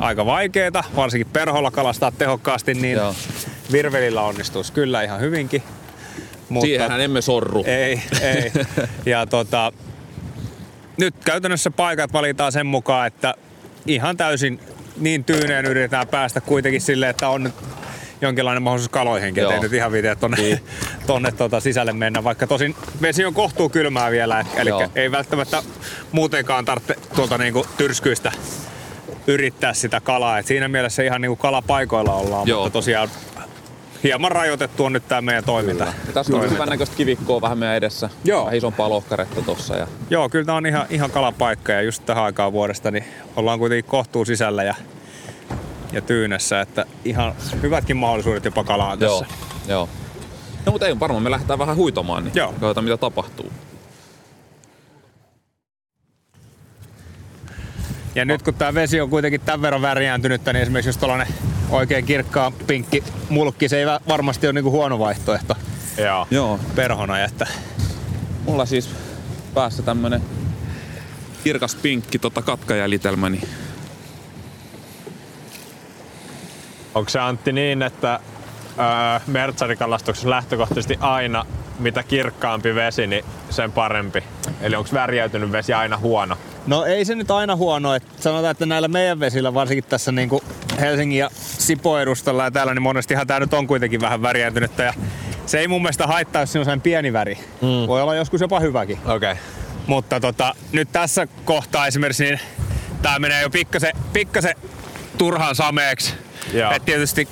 aika 0.00 0.26
vaikeeta, 0.26 0.84
varsinkin 0.96 1.32
perholla 1.32 1.70
kalastaa 1.70 2.10
tehokkaasti, 2.12 2.74
niin 2.74 2.96
Joo. 2.96 3.14
virvelillä 3.72 4.22
onnistuisi 4.22 4.72
kyllä 4.72 5.02
ihan 5.02 5.20
hyvinkin. 5.20 5.62
Mutta 6.48 6.66
Siihenhän 6.66 7.00
emme 7.00 7.20
sorru. 7.20 7.64
ei, 7.66 8.02
ei. 8.22 8.52
Ja 9.06 9.26
tota, 9.26 9.72
nyt 10.96 11.14
käytännössä 11.24 11.70
paikat 11.70 12.12
valitaan 12.12 12.52
sen 12.52 12.66
mukaan, 12.66 13.06
että 13.06 13.34
ihan 13.86 14.16
täysin 14.16 14.60
niin 14.96 15.24
tyyneen 15.24 15.64
yritetään 15.66 16.08
päästä 16.08 16.40
kuitenkin 16.40 16.80
silleen, 16.80 17.10
että 17.10 17.28
on 17.28 17.42
nyt 17.42 17.54
jonkinlainen 18.20 18.62
mahdollisuus 18.62 18.88
kaloihinkin, 18.88 19.44
ettei 19.44 19.60
nyt 19.60 19.72
ihan 19.72 19.92
viideä 19.92 20.14
tonne, 20.16 20.36
Niin. 20.36 20.60
tonne 21.06 21.32
tota 21.32 21.60
sisälle 21.60 21.92
mennä, 21.92 22.24
vaikka 22.24 22.46
tosin 22.46 22.74
vesi 23.02 23.24
on 23.24 23.34
kohtuu 23.34 23.68
kylmää 23.68 24.10
vielä, 24.10 24.44
eli 24.56 24.68
Joo. 24.70 24.88
ei 24.94 25.10
välttämättä 25.10 25.62
muutenkaan 26.12 26.64
tarvitse 26.64 26.94
tuolta 27.14 27.38
niinku 27.38 27.66
tyrskyistä 27.76 28.32
yrittää 29.26 29.74
sitä 29.74 30.00
kalaa. 30.00 30.38
Et 30.38 30.46
siinä 30.46 30.68
mielessä 30.68 31.02
ihan 31.02 31.20
niinku 31.20 31.36
kalapaikoilla 31.36 32.14
ollaan, 32.14 32.48
Joo. 32.48 32.62
mutta 32.62 32.72
tosiaan 32.72 33.08
hieman 34.04 34.32
rajoitettu 34.32 34.84
on 34.84 34.92
nyt 34.92 35.08
tämä 35.08 35.20
meidän 35.20 35.44
toiminta. 35.44 35.84
Ja 36.06 36.12
Tässä 36.12 36.36
on 36.36 36.50
hyvän 36.50 36.68
näköistä 36.68 36.96
kivikkoa 36.96 37.40
vähän 37.40 37.58
meidän 37.58 37.76
edessä. 37.76 38.10
Joo. 38.24 38.44
Vähän 38.44 38.56
isompaa 38.56 38.90
lohkaretta 38.90 39.42
tossa. 39.42 39.76
Ja... 39.76 39.86
Joo, 40.10 40.28
kyllä 40.28 40.44
tämä 40.44 40.58
on 40.58 40.66
ihan, 40.66 40.86
ihan 40.90 41.10
kalapaikka 41.10 41.72
ja 41.72 41.82
just 41.82 42.06
tähän 42.06 42.24
aikaan 42.24 42.52
vuodesta 42.52 42.90
niin 42.90 43.04
ollaan 43.36 43.58
kuitenkin 43.58 43.90
kohtuu 43.90 44.24
sisällä 44.24 44.64
ja, 44.64 44.74
ja 45.92 46.00
tyynessä, 46.00 46.60
että 46.60 46.86
ihan 47.04 47.34
hyvätkin 47.62 47.96
mahdollisuudet 47.96 48.44
jopa 48.44 48.64
kalaan 48.64 48.98
tässä. 48.98 49.24
Joo. 49.68 49.78
Joo. 49.78 49.88
No 50.66 50.72
mutta 50.72 50.86
ei 50.86 51.00
varmaan 51.00 51.22
me 51.22 51.30
lähdetään 51.30 51.58
vähän 51.58 51.76
huitomaan, 51.76 52.24
niin 52.24 52.32
Joo. 52.34 52.52
katsotaan 52.52 52.84
mitä 52.84 52.96
tapahtuu. 52.96 53.52
Ja 58.14 58.24
nyt 58.24 58.42
kun 58.42 58.54
tämä 58.54 58.74
vesi 58.74 59.00
on 59.00 59.10
kuitenkin 59.10 59.40
tämän 59.40 59.62
verran 59.62 59.82
värjääntynyt, 59.82 60.44
niin 60.46 60.56
esimerkiksi 60.56 60.88
jos 60.88 60.96
tuollainen 60.96 61.34
oikein 61.70 62.04
kirkkaa 62.04 62.52
pinkki 62.66 63.04
mulkki, 63.28 63.68
se 63.68 63.78
ei 63.78 63.86
varmasti 64.08 64.46
ole 64.46 64.52
niinku 64.52 64.70
huono 64.70 64.98
vaihtoehto 64.98 65.56
Joo. 65.98 66.26
Joo. 66.30 66.60
perhona. 66.74 67.20
Että 67.20 67.46
Mulla 68.44 68.66
siis 68.66 68.90
päässä 69.54 69.82
tämmönen 69.82 70.22
kirkas 71.44 71.74
pinkki 71.74 72.18
tota 72.18 72.42
katkajäljitelmä, 72.42 73.30
niin 73.30 73.48
Onko 76.94 77.10
se 77.10 77.18
Antti 77.18 77.52
niin, 77.52 77.82
että 77.82 78.20
öö, 78.78 79.20
mertsarikalastuksessa 79.26 80.30
lähtökohtaisesti 80.30 80.98
aina 81.00 81.46
mitä 81.78 82.02
kirkkaampi 82.02 82.74
vesi, 82.74 83.06
niin 83.06 83.24
sen 83.50 83.72
parempi? 83.72 84.24
Eli 84.60 84.76
onko 84.76 84.90
värjäytynyt 84.92 85.52
vesi 85.52 85.72
aina 85.72 85.96
huono? 85.96 86.36
No 86.66 86.84
ei 86.84 87.04
se 87.04 87.14
nyt 87.14 87.30
aina 87.30 87.56
huono. 87.56 87.94
Että 87.94 88.22
sanotaan, 88.22 88.50
että 88.50 88.66
näillä 88.66 88.88
meidän 88.88 89.20
vesillä, 89.20 89.54
varsinkin 89.54 89.84
tässä 89.84 90.12
niinku 90.12 90.42
Helsingin 90.80 91.18
ja 91.18 91.30
Sipo 91.58 91.98
edustalla 91.98 92.44
ja 92.44 92.50
täällä, 92.50 92.74
niin 92.74 92.82
monestihan 92.82 93.26
tää 93.26 93.40
nyt 93.40 93.54
on 93.54 93.66
kuitenkin 93.66 94.00
vähän 94.00 94.22
väriääntynyttä. 94.22 94.82
Ja 94.82 94.94
se 95.46 95.58
ei 95.58 95.68
mun 95.68 95.82
mielestä 95.82 96.06
haittaa, 96.06 96.42
jos 96.42 96.52
siinä 96.52 96.72
on 96.72 96.80
pieni 96.80 97.12
väri. 97.12 97.38
Mm. 97.60 97.86
Voi 97.86 98.02
olla 98.02 98.14
joskus 98.14 98.40
jopa 98.40 98.60
hyväkin. 98.60 98.98
Okei. 99.04 99.32
Okay. 99.32 99.36
Mutta 99.86 100.20
tota, 100.20 100.54
nyt 100.72 100.88
tässä 100.92 101.28
kohtaa 101.44 101.86
esimerkiksi 101.86 102.24
niin 102.24 102.40
tää 103.02 103.18
menee 103.18 103.42
jo 103.42 103.50
pikkasen, 103.50 103.92
pikkasen 104.12 104.54
turhaan 105.18 105.54
sameeksi. 105.54 106.14
Joo. 106.52 106.72
Et 106.72 106.84
tietysti 106.84 107.28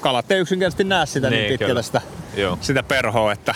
kalat 0.00 0.30
ei 0.30 0.40
yksinkertaisesti 0.40 0.84
näe 0.84 1.06
sitä 1.06 1.30
niin, 1.30 1.38
Niin, 1.38 1.48
niin 1.48 1.68
kyllä. 1.68 1.82
sitä, 1.82 2.00
Joo. 2.36 2.58
sitä 2.60 2.82
perhoa, 2.82 3.32
että 3.32 3.54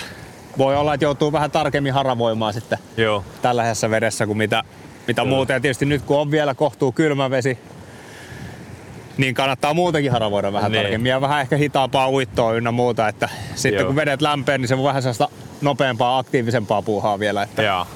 voi 0.59 0.77
olla, 0.77 0.95
että 0.95 1.05
joutuu 1.05 1.33
vähän 1.33 1.51
tarkemmin 1.51 1.93
haravoimaan 1.93 2.53
sitten 2.55 2.79
Joo. 2.97 3.25
tällaisessa 3.43 3.91
vedessä 3.91 4.27
kuin 4.27 4.39
mitä, 4.39 4.65
mitä 5.07 5.25
muuten. 5.25 5.55
Ja 5.55 5.61
tietysti 5.61 5.85
nyt 5.87 6.03
kun 6.03 6.19
on 6.21 6.31
vielä 6.31 6.55
kohtuu 6.55 6.93
kylmä 6.93 7.31
vesi, 7.31 7.59
niin 9.17 9.35
kannattaa 9.35 9.75
muutenkin 9.75 10.13
haravoida 10.13 10.53
vähän 10.53 10.73
Niin. 10.73 10.83
tarkemmin 10.83 11.11
ja 11.11 11.21
vähän 11.21 11.41
ehkä 11.41 11.57
hitaampaa 11.57 12.11
uittoa 12.11 12.53
ynnä 12.53 12.73
muuta. 12.73 13.09
Että 13.09 13.29
sitten 13.55 13.81
Joo. 13.81 13.87
kun 13.87 13.97
vedet 13.97 14.23
lämpeen, 14.23 14.61
niin 14.61 14.69
se 14.69 14.75
on 14.75 14.85
vähän 14.85 15.03
sellaista 15.03 15.29
nopeampaa, 15.61 16.19
aktiivisempaa 16.19 16.83
puuhaa 16.83 17.19
vielä. 17.19 17.43
Että 17.43 17.63
Joo. 17.63 17.87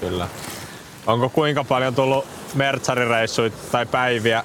Kyllä. 0.00 0.28
Onko 1.06 1.28
kuinka 1.28 1.64
paljon 1.64 1.94
tullut 1.94 2.26
mertsarireissuja 2.54 3.50
tai 3.72 3.86
päiviä 3.86 4.44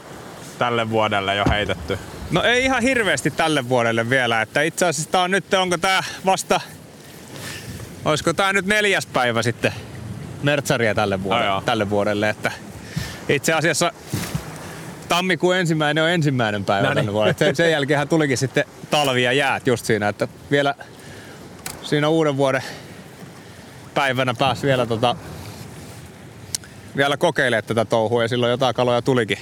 tälle 0.60 0.90
vuodelle 0.90 1.36
jo 1.36 1.44
heitetty? 1.50 2.00
No 2.32 2.44
ei 2.44 2.64
ihan 2.66 2.82
hirveästi 2.84 3.32
tälle 3.32 3.70
vuodelle 3.70 4.10
vielä, 4.10 4.42
että 4.42 4.62
itse 4.62 4.86
asiassa 4.86 5.12
tää 5.12 5.22
on 5.22 5.32
nyt, 5.32 5.54
onko 5.54 5.78
tää 5.78 6.04
vasta, 6.26 6.62
olisiko 8.06 8.34
tää 8.34 8.54
nyt 8.54 8.66
neljäs 8.66 9.06
päivä 9.06 9.42
sitten 9.44 9.74
mertsaria 10.46 10.96
tälle 10.96 11.24
vuodelle, 11.24 11.46
joo. 11.46 11.62
tälle 11.62 11.90
vuodelle 11.90 12.30
että 12.30 12.52
itse 13.30 13.54
asiassa 13.54 13.92
tammikuun 15.10 15.56
ensimmäinen 15.56 16.04
on 16.04 16.10
ensimmäinen 16.10 16.66
päivä 16.66 16.96
tänne 16.96 17.14
vuodelle. 17.14 17.36
Sen, 17.40 17.56
sen 17.56 17.72
jälkeen 17.72 18.08
tulikin 18.08 18.38
sitten 18.38 18.64
talvi 18.90 19.24
ja 19.24 19.34
jäät 19.34 19.68
just 19.68 19.86
siinä, 19.86 20.08
että 20.08 20.28
vielä 20.52 20.76
siinä 21.84 22.08
uuden 22.08 22.38
vuoden 22.38 22.64
päivänä 23.94 24.34
pääsi 24.34 24.68
vielä 24.68 24.86
tota, 24.86 25.16
vielä 26.98 27.18
kokeilemaan 27.18 27.64
tätä 27.64 27.86
touhua 27.86 28.22
ja 28.22 28.28
silloin 28.28 28.52
jotain 28.52 28.76
kaloja 28.76 29.02
tulikin. 29.02 29.38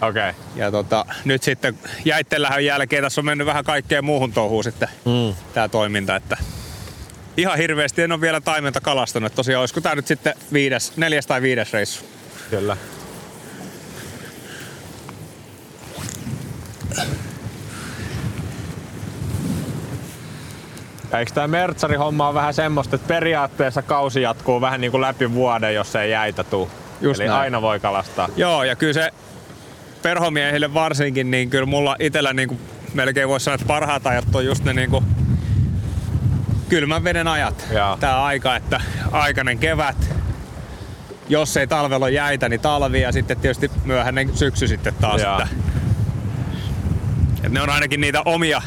Okei. 0.00 0.30
Okay. 0.30 0.42
Ja 0.56 0.70
tota, 0.70 1.06
nyt 1.24 1.42
sitten 1.42 1.78
jäittelähön 2.04 2.64
jälkeen 2.64 3.02
tässä 3.02 3.20
on 3.20 3.24
mennyt 3.24 3.46
vähän 3.46 3.64
kaikkeen 3.64 4.04
muuhun 4.04 4.32
touhuun 4.32 4.64
sitten 4.64 4.88
mm. 5.04 5.34
tää 5.54 5.68
toiminta, 5.68 6.16
että 6.16 6.36
ihan 7.38 7.58
hirveästi 7.58 8.02
en 8.02 8.12
ole 8.12 8.20
vielä 8.20 8.40
taimenta 8.40 8.80
kalastanut. 8.80 9.34
Tosiaan 9.34 9.60
olisiko 9.60 9.80
tää 9.80 9.94
nyt 9.94 10.06
sitten 10.06 10.34
viides, 10.52 10.96
neljäs 10.96 11.26
tai 11.26 11.42
viides 11.42 11.72
reissu. 11.72 12.04
Kyllä. 12.50 12.76
Eikö 21.18 21.32
tämä 21.34 21.48
mertsari-homma 21.48 22.28
on 22.28 22.34
vähän 22.34 22.54
semmoista, 22.54 22.96
että 22.96 23.08
periaatteessa 23.08 23.82
kausi 23.82 24.22
jatkuu 24.22 24.60
vähän 24.60 24.80
niin 24.80 24.90
kuin 24.90 25.00
läpi 25.00 25.32
vuoden, 25.32 25.74
jos 25.74 25.96
ei 25.96 26.10
jäitä 26.10 26.44
tuu. 26.44 26.70
Just 27.00 27.20
Eli 27.20 27.28
näin. 27.28 27.40
aina 27.40 27.62
voi 27.62 27.80
kalastaa. 27.80 28.28
Joo, 28.36 28.64
ja 28.64 28.76
kyllä 28.76 28.92
se 28.92 29.10
perhomiehille 30.02 30.74
varsinkin, 30.74 31.30
niin 31.30 31.50
kyllä 31.50 31.66
mulla 31.66 31.96
itellä 32.00 32.32
niin 32.32 32.48
kuin 32.48 32.60
melkein 32.94 33.28
voisi 33.28 33.44
sanoa, 33.44 33.54
että 33.54 33.66
parhaat 33.66 34.06
ajat 34.06 34.34
on 34.34 34.44
just 34.44 34.64
ne 34.64 34.72
niin 34.72 34.90
kuin 34.90 35.04
kylmän 36.68 37.04
veden 37.04 37.28
ajat. 37.28 37.66
Joo. 37.70 37.96
Tää 38.00 38.24
aika, 38.24 38.56
että 38.56 38.80
aikainen 39.12 39.58
kevät, 39.58 39.96
jos 41.28 41.56
ei 41.56 41.66
talvella 41.66 42.06
ole 42.06 42.12
jäitä, 42.12 42.48
niin 42.48 42.60
talvi 42.60 43.00
ja 43.00 43.12
sitten 43.12 43.40
tietysti 43.40 43.70
myöhäinen 43.84 44.36
syksy 44.36 44.68
sitten 44.68 44.94
taas. 44.94 45.22
Joo. 45.22 45.32
Että, 45.32 45.48
että 47.36 47.48
ne 47.48 47.60
on 47.60 47.70
ainakin 47.70 48.00
niitä 48.00 48.22
omia 48.24 48.62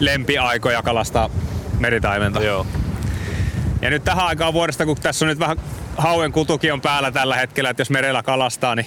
lempiaikoja 0.00 0.82
kalastaa 0.82 1.30
meritaimenta. 1.78 2.42
Joo. 2.42 2.66
Ja 3.82 3.90
nyt 3.90 4.04
tähän 4.04 4.26
aikaan 4.26 4.52
vuodesta, 4.52 4.86
kun 4.86 4.96
tässä 4.96 5.24
on 5.24 5.28
nyt 5.28 5.38
vähän 5.38 5.56
hauen 5.96 6.32
kutukin 6.32 6.72
on 6.72 6.80
päällä 6.80 7.12
tällä 7.12 7.36
hetkellä, 7.36 7.70
että 7.70 7.80
jos 7.80 7.90
merellä 7.90 8.22
kalastaa, 8.22 8.74
niin 8.74 8.86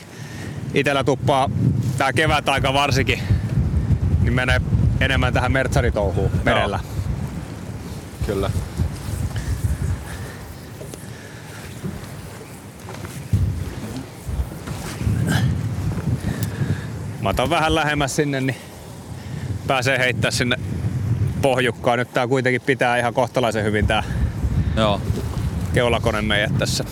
itellä 0.73 1.03
tuppaa 1.03 1.49
tää 1.97 2.13
kevät 2.13 2.49
aika 2.49 2.73
varsinkin, 2.73 3.21
niin 4.21 4.33
menee 4.33 4.61
enemmän 4.99 5.33
tähän 5.33 5.51
mertsaritouhuun 5.51 6.31
merellä. 6.43 6.79
Kyllä. 8.31 8.51
Mä 17.21 17.29
otan 17.29 17.50
vähän 17.50 17.75
lähemmäs 17.75 18.15
sinne, 18.15 18.41
niin 18.41 18.55
pääsee 19.67 19.97
heittää 19.97 20.31
sinne 20.31 20.55
pohjukkaan. 21.41 22.00
Nyt 22.00 22.13
tää 22.13 22.27
kuitenkin 22.27 22.61
pitää 22.61 22.97
ihan 22.97 23.13
kohtalaisen 23.13 23.63
hyvin 23.63 23.88
tää 23.88 24.03
Joo. 24.75 25.01
keulakone 25.73 26.21
meidät 26.21 26.57
tässä. 26.57 26.83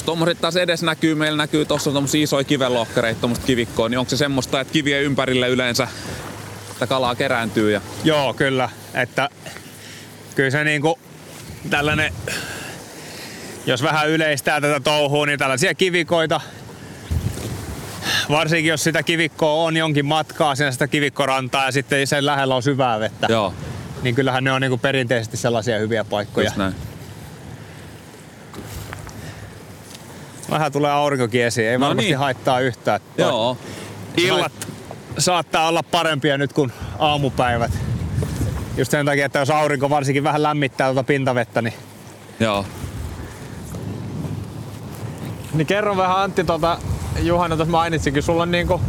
Onko 0.00 0.12
tommoset 0.12 0.40
taas 0.40 0.56
edes 0.56 0.82
näkyy, 0.82 1.14
meillä 1.14 1.36
näkyy 1.36 1.64
tuossa 1.64 1.90
tommosia 1.90 2.22
isoja 2.22 2.44
kivenlohkereita, 2.44 3.20
tommoista 3.20 3.46
kivikkoa, 3.46 3.88
niin 3.88 3.98
onko 3.98 4.10
se 4.10 4.16
semmoista, 4.16 4.60
että 4.60 4.72
kivien 4.72 5.02
ympärille 5.02 5.48
yleensä 5.48 5.88
että 6.70 6.86
kalaa 6.86 7.14
kerääntyy 7.14 7.72
ja 7.72 7.80
Joo, 8.04 8.34
kyllä. 8.34 8.68
Että 8.94 9.28
kyllä 10.34 10.50
se 10.50 10.64
niinku 10.64 10.98
tällainen, 11.70 12.12
jos 13.66 13.82
vähän 13.82 14.08
yleistää 14.08 14.60
tätä 14.60 14.80
touhua, 14.80 15.26
niin 15.26 15.38
tällaisia 15.38 15.74
kivikoita, 15.74 16.40
varsinkin 18.30 18.70
jos 18.70 18.84
sitä 18.84 19.02
kivikkoa 19.02 19.52
on 19.64 19.76
jonkin 19.76 20.06
matkaa 20.06 20.54
sinne 20.54 20.72
sitä 20.72 20.88
kivikkorantaa 20.88 21.66
ja 21.66 21.72
sitten 21.72 22.06
sen 22.06 22.26
lähellä 22.26 22.54
on 22.54 22.62
syvää 22.62 23.00
vettä, 23.00 23.26
joo, 23.30 23.54
niin 24.02 24.14
kyllähän 24.14 24.44
ne 24.44 24.52
on 24.52 24.60
niinku 24.60 24.78
perinteisesti 24.78 25.36
sellaisia 25.36 25.78
hyviä 25.78 26.04
paikkoja. 26.04 26.46
just 26.46 26.56
näin. 26.56 26.74
Vähän 30.50 30.72
tulee 30.72 30.90
aurinkokin 30.92 31.44
esiin, 31.44 31.68
ei 31.68 31.78
No 31.78 31.86
varmasti 31.86 32.10
niin. 32.10 32.18
haittaa 32.18 32.60
yhtään. 32.60 33.00
Joo. 33.18 33.56
Illat 34.16 34.52
saattaa 35.18 35.68
olla 35.68 35.82
parempia 35.82 36.38
nyt 36.38 36.52
kuin 36.52 36.72
aamupäivät. 36.98 37.72
Just 38.76 38.90
sen 38.90 39.06
takia, 39.06 39.26
että 39.26 39.38
jos 39.38 39.50
aurinko 39.50 39.90
varsinkin 39.90 40.24
vähän 40.24 40.42
lämmittää 40.42 40.86
tuota 40.92 41.06
pintavettä, 41.06 41.62
niin 41.62 41.74
Joo. 42.40 42.64
Niin 45.54 45.66
kerro 45.66 45.96
vähän 45.96 46.16
Antti, 46.16 46.44
tota, 46.44 46.78
Juhana 47.22 47.56
tuossa 47.56 47.70
mainitsikin, 47.70 48.22
sulla 48.22 48.42
on 48.42 48.50
niinku 48.50 48.80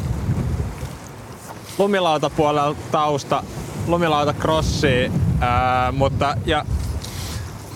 lumilautapuolella 1.78 2.76
tausta, 2.92 3.44
lumilauta 3.88 4.34
crossi, 4.34 5.12
ää, 5.40 5.92
mutta 5.92 6.38
ja 6.46 6.66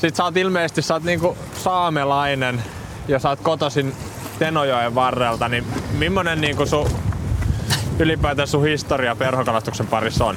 sit 0.02 0.16
sä 0.16 0.24
oot 0.24 0.38
ilmeisesti 0.38 0.82
sä 0.82 0.94
oot 0.94 1.04
niinku 1.04 1.38
saamelainen 1.64 2.64
ja 3.08 3.20
sä 3.20 3.30
oot 3.30 3.40
kotoisin 3.40 3.94
Tenojoen 4.40 4.96
varrelta, 4.96 5.50
niin 5.50 5.66
millainen 5.98 6.42
niinku 6.42 6.66
sun 6.66 6.90
ylipäätään 8.00 8.48
sun 8.48 8.64
historia 8.64 9.16
perhokalastuksen 9.16 9.88
parissa 9.88 10.26
on? 10.26 10.36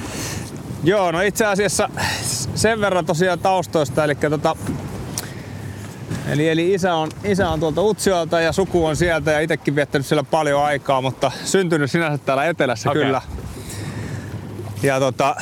Joo, 0.84 1.12
no 1.12 1.20
itse 1.20 1.46
asiassa 1.46 1.88
sen 2.54 2.80
verran 2.80 3.06
tosiaan 3.06 3.38
taustoista, 3.38 4.04
eli 4.04 4.14
tota, 4.14 4.56
Eli, 6.28 6.48
eli 6.48 6.74
isä, 6.74 6.94
on, 6.94 7.10
isä 7.24 7.48
on 7.48 7.60
tuolta 7.60 7.82
Utsiolta 7.82 8.40
ja 8.40 8.52
suku 8.52 8.86
on 8.86 8.96
sieltä 8.96 9.30
ja 9.30 9.40
itsekin 9.40 9.74
viettänyt 9.74 10.06
siellä 10.06 10.22
paljon 10.22 10.64
aikaa, 10.64 11.00
mutta 11.00 11.30
syntynyt 11.44 11.90
sinänsä 11.90 12.18
täällä 12.18 12.44
etelässä 12.44 12.90
Okei. 12.90 13.04
kyllä. 13.04 13.22
Ja 14.82 15.00
tota, 15.00 15.36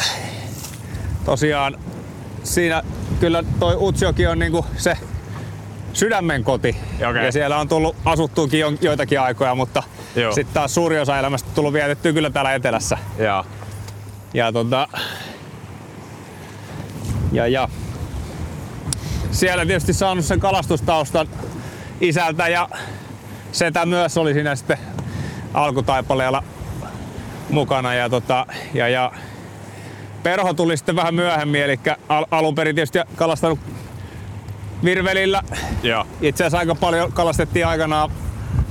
tosiaan 1.25 1.79
siinä 2.43 2.83
kyllä 3.21 3.45
toi 3.61 3.77
Utsiokin 3.81 4.29
on 4.29 4.39
niinku 4.39 4.67
se 4.77 4.97
sydämen 5.97 6.45
koti. 6.45 6.77
Okei. 7.11 7.25
Ja 7.25 7.33
siellä 7.33 7.59
on 7.59 7.69
tullut 7.69 7.97
asuttuukin 8.05 8.61
jo, 8.61 8.73
joitakin 8.81 9.21
aikoja, 9.21 9.55
mutta 9.55 9.83
sitten 10.35 10.55
taas 10.55 10.75
suuri 10.75 10.99
osa 10.99 11.19
elämästä 11.19 11.51
tullut 11.55 11.73
vietettyä 11.73 12.13
kyllä 12.13 12.31
täällä 12.31 12.55
etelässä. 12.55 12.99
Joo. 13.19 13.45
Ja 14.35 14.53
tota... 14.53 14.89
Ja, 17.33 17.47
ja. 17.47 17.69
Siellä 19.31 19.67
tietysti 19.67 19.93
saanut 19.93 20.25
sen 20.25 20.41
kalastustaustan 20.41 21.29
isältä 22.01 22.49
ja 22.49 22.69
setä 23.53 23.87
myös 23.87 24.19
oli 24.19 24.33
siinä 24.33 24.57
sitten 24.57 24.79
alkutaipaleella 25.55 26.43
mukana. 27.51 27.95
Ja, 27.95 28.11
tota, 28.11 28.47
ja, 28.75 28.89
ja 28.89 29.13
perho 30.23 30.55
tuli 30.55 30.77
sitten 30.77 30.97
vähän 30.97 31.15
myöhemmin, 31.15 31.63
eli 31.63 31.81
al- 32.09 32.27
alun 32.31 32.55
perin 32.55 32.75
tietysti 32.75 32.99
kalastanut 33.17 33.59
virvelillä. 34.85 35.43
Joo. 35.83 36.07
Itse 36.21 36.45
asiassa 36.45 36.59
aika 36.59 36.75
paljon 36.75 37.13
kalastettiin 37.13 37.67
aikanaan 37.67 38.11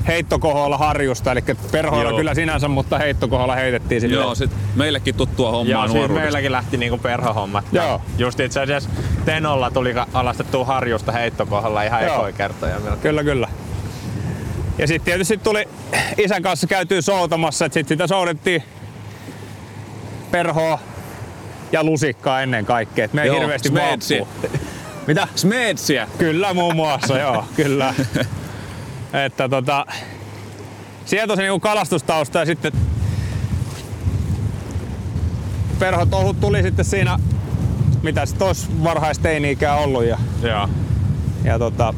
heittokoholla 0.07 0.77
harjusta, 0.77 1.31
eli 1.31 1.41
perhoilla 1.71 2.09
Joo. 2.09 2.17
kyllä 2.17 2.33
sinänsä, 2.33 2.67
mutta 2.67 2.97
heittokoholla 2.97 3.55
heitettiin 3.55 4.01
sinne. 4.01 4.15
Joo, 4.15 4.35
sit 4.35 4.51
meillekin 4.75 5.15
tuttua 5.15 5.51
hommaa 5.51 5.85
Joo, 5.85 5.87
siis 5.87 6.09
meilläkin 6.09 6.51
lähti 6.51 6.77
niinku 6.77 6.97
perhohommat. 6.97 7.65
Joo. 7.71 8.01
Just 8.17 8.39
itse 8.39 8.61
asiassa 8.61 8.89
Tenolla 9.25 9.71
tuli 9.71 9.95
alastettua 10.13 10.65
harjusta 10.65 11.11
heittokohdalla 11.11 11.83
ihan 11.83 12.03
Joo. 12.03 12.15
ekoja 12.15 12.33
kertoja. 12.33 12.79
melkein. 12.79 12.99
Kyllä, 12.99 13.23
kyllä. 13.23 13.47
Ja 14.77 14.87
sitten 14.87 15.05
tietysti 15.05 15.37
tuli 15.37 15.67
isän 16.17 16.43
kanssa 16.43 16.67
käytyy 16.67 17.01
soutamassa, 17.01 17.65
että 17.65 17.73
sitten 17.73 17.95
sitä 17.95 18.07
soudettiin 18.07 18.63
perhoa 20.31 20.79
ja 21.71 21.83
lusikkaa 21.83 22.41
ennen 22.41 22.65
kaikkea. 22.65 23.05
Et 23.05 23.13
me 23.13 23.21
ei 23.21 23.27
Joo, 23.27 23.39
hirveästi. 23.39 23.69
Mitä? 25.07 25.27
Smedsiä. 25.35 26.07
Kyllä 26.17 26.53
muun 26.53 26.75
muassa, 26.75 27.19
joo, 27.19 27.45
kyllä. 27.55 27.93
Että 29.25 29.49
tota, 29.49 29.85
sieltä 31.05 31.33
on 31.33 31.37
se 31.37 31.43
niinku 31.43 31.59
kalastustausta 31.59 32.39
ja 32.39 32.45
sitten 32.45 32.71
perhotouhut 35.79 36.39
tuli 36.39 36.63
sitten 36.63 36.85
siinä, 36.85 37.19
mitä 38.03 38.25
sit 38.25 38.41
olisi 38.41 38.67
varhaisteini-ikää 38.83 39.75
ollut 39.75 40.05
ja, 40.05 40.17
Joo, 40.41 40.69
ja 41.43 41.59
tota, 41.59 41.93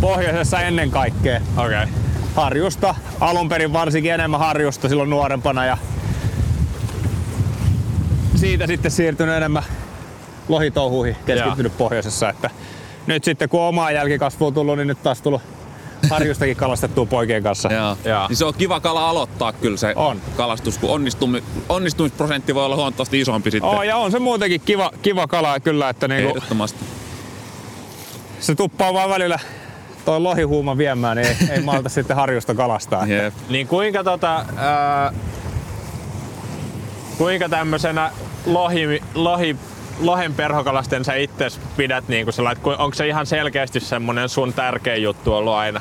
pohjoisessa 0.00 0.60
ennen 0.60 0.90
kaikkea 0.90 1.40
okei. 1.56 1.82
Okay. 1.82 1.86
harjusta, 2.34 2.94
alun 3.20 3.48
perin 3.48 3.72
varsinkin 3.72 4.12
enemmän 4.12 4.40
harjusta 4.40 4.88
silloin 4.88 5.10
nuorempana 5.10 5.64
ja 5.64 5.78
siitä 8.34 8.66
sitten 8.66 8.90
siirtynyt 8.90 9.34
enemmän 9.34 9.62
lohitouhuihin, 10.50 11.16
keskittynyt 11.26 11.78
pohjoisessa. 11.78 12.28
Että 12.28 12.50
nyt 13.06 13.24
sitten 13.24 13.48
kun 13.48 13.60
omaa 13.60 13.90
jälkikasvua 13.90 14.46
on 14.48 14.54
tullut, 14.54 14.76
niin 14.76 14.86
nyt 14.88 15.02
taas 15.02 15.22
tullut 15.22 15.42
harjustakin 16.10 16.56
kalastettua 16.56 17.06
poikien 17.06 17.42
kanssa. 17.42 17.72
Joo. 17.72 17.96
Joo. 18.04 18.28
Niin 18.28 18.36
se 18.36 18.44
on 18.44 18.54
kiva 18.54 18.80
kala 18.80 19.08
aloittaa 19.08 19.52
kyllä 19.52 19.76
se 19.76 19.92
On. 19.96 20.20
kalastus, 20.36 20.78
kun 20.78 20.90
onnistumi, 20.90 21.42
onnistumisprosentti 21.68 22.54
voi 22.54 22.64
olla 22.64 22.76
huomattavasti 22.76 23.20
isompi 23.20 23.50
sitten. 23.50 23.70
Oh, 23.70 23.82
ja 23.82 23.96
on 23.96 24.10
se 24.10 24.18
muutenkin 24.18 24.60
kiva, 24.60 24.90
kiva 25.02 25.26
kala 25.26 25.60
kyllä, 25.60 25.88
että 25.88 26.08
niinku, 26.08 26.28
Ehdottomasti. 26.28 26.84
se 28.40 28.54
tuppaa 28.54 28.94
vaan 28.94 29.10
välillä 29.10 29.38
toi 30.04 30.20
lohihuuma 30.20 30.78
viemään, 30.78 31.16
niin 31.16 31.28
ei, 31.28 31.36
ei 31.50 31.60
malta 31.62 31.88
sitten 31.88 32.16
harjusta 32.16 32.54
kalastaa. 32.54 33.06
Jep. 33.06 33.34
Niin 33.48 33.66
kuinka 33.66 34.04
tota, 34.04 34.44
ää, 34.56 35.12
kuinka 37.18 37.48
tämmöisenä 37.48 38.10
lohi, 38.46 39.02
lohi, 39.14 39.56
lohen 40.00 40.34
perhokalasten 40.34 41.04
sä 41.04 41.14
itse 41.14 41.46
pidät 41.76 42.08
niinku 42.08 42.32
sellainen, 42.32 42.56
että 42.56 42.64
ku- 42.64 42.82
onko 42.82 42.94
se 42.94 43.06
ihan 43.08 43.26
selkeästi 43.26 43.80
semmonen 43.80 44.28
sun 44.28 44.52
tärkein 44.52 45.02
juttu 45.02 45.34
ollut 45.34 45.52
aina? 45.54 45.80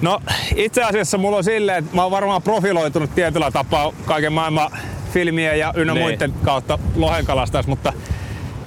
No 0.00 0.20
itse 0.56 0.82
asiassa 0.82 1.18
mulla 1.18 1.36
on 1.36 1.44
silleen, 1.44 1.78
että 1.84 1.96
mä 1.96 2.02
oon 2.02 2.10
varmaan 2.10 2.42
profiloitunut 2.42 3.14
tietyllä 3.14 3.50
tapaa 3.50 3.92
kaiken 4.04 4.32
maailman 4.32 4.70
filmien 5.12 5.58
ja 5.58 5.72
ynnä 5.76 5.94
Niin. 5.94 6.02
muiden 6.02 6.32
kautta 6.44 6.78
lohenkalastajassa, 6.96 7.70
mutta 7.70 7.92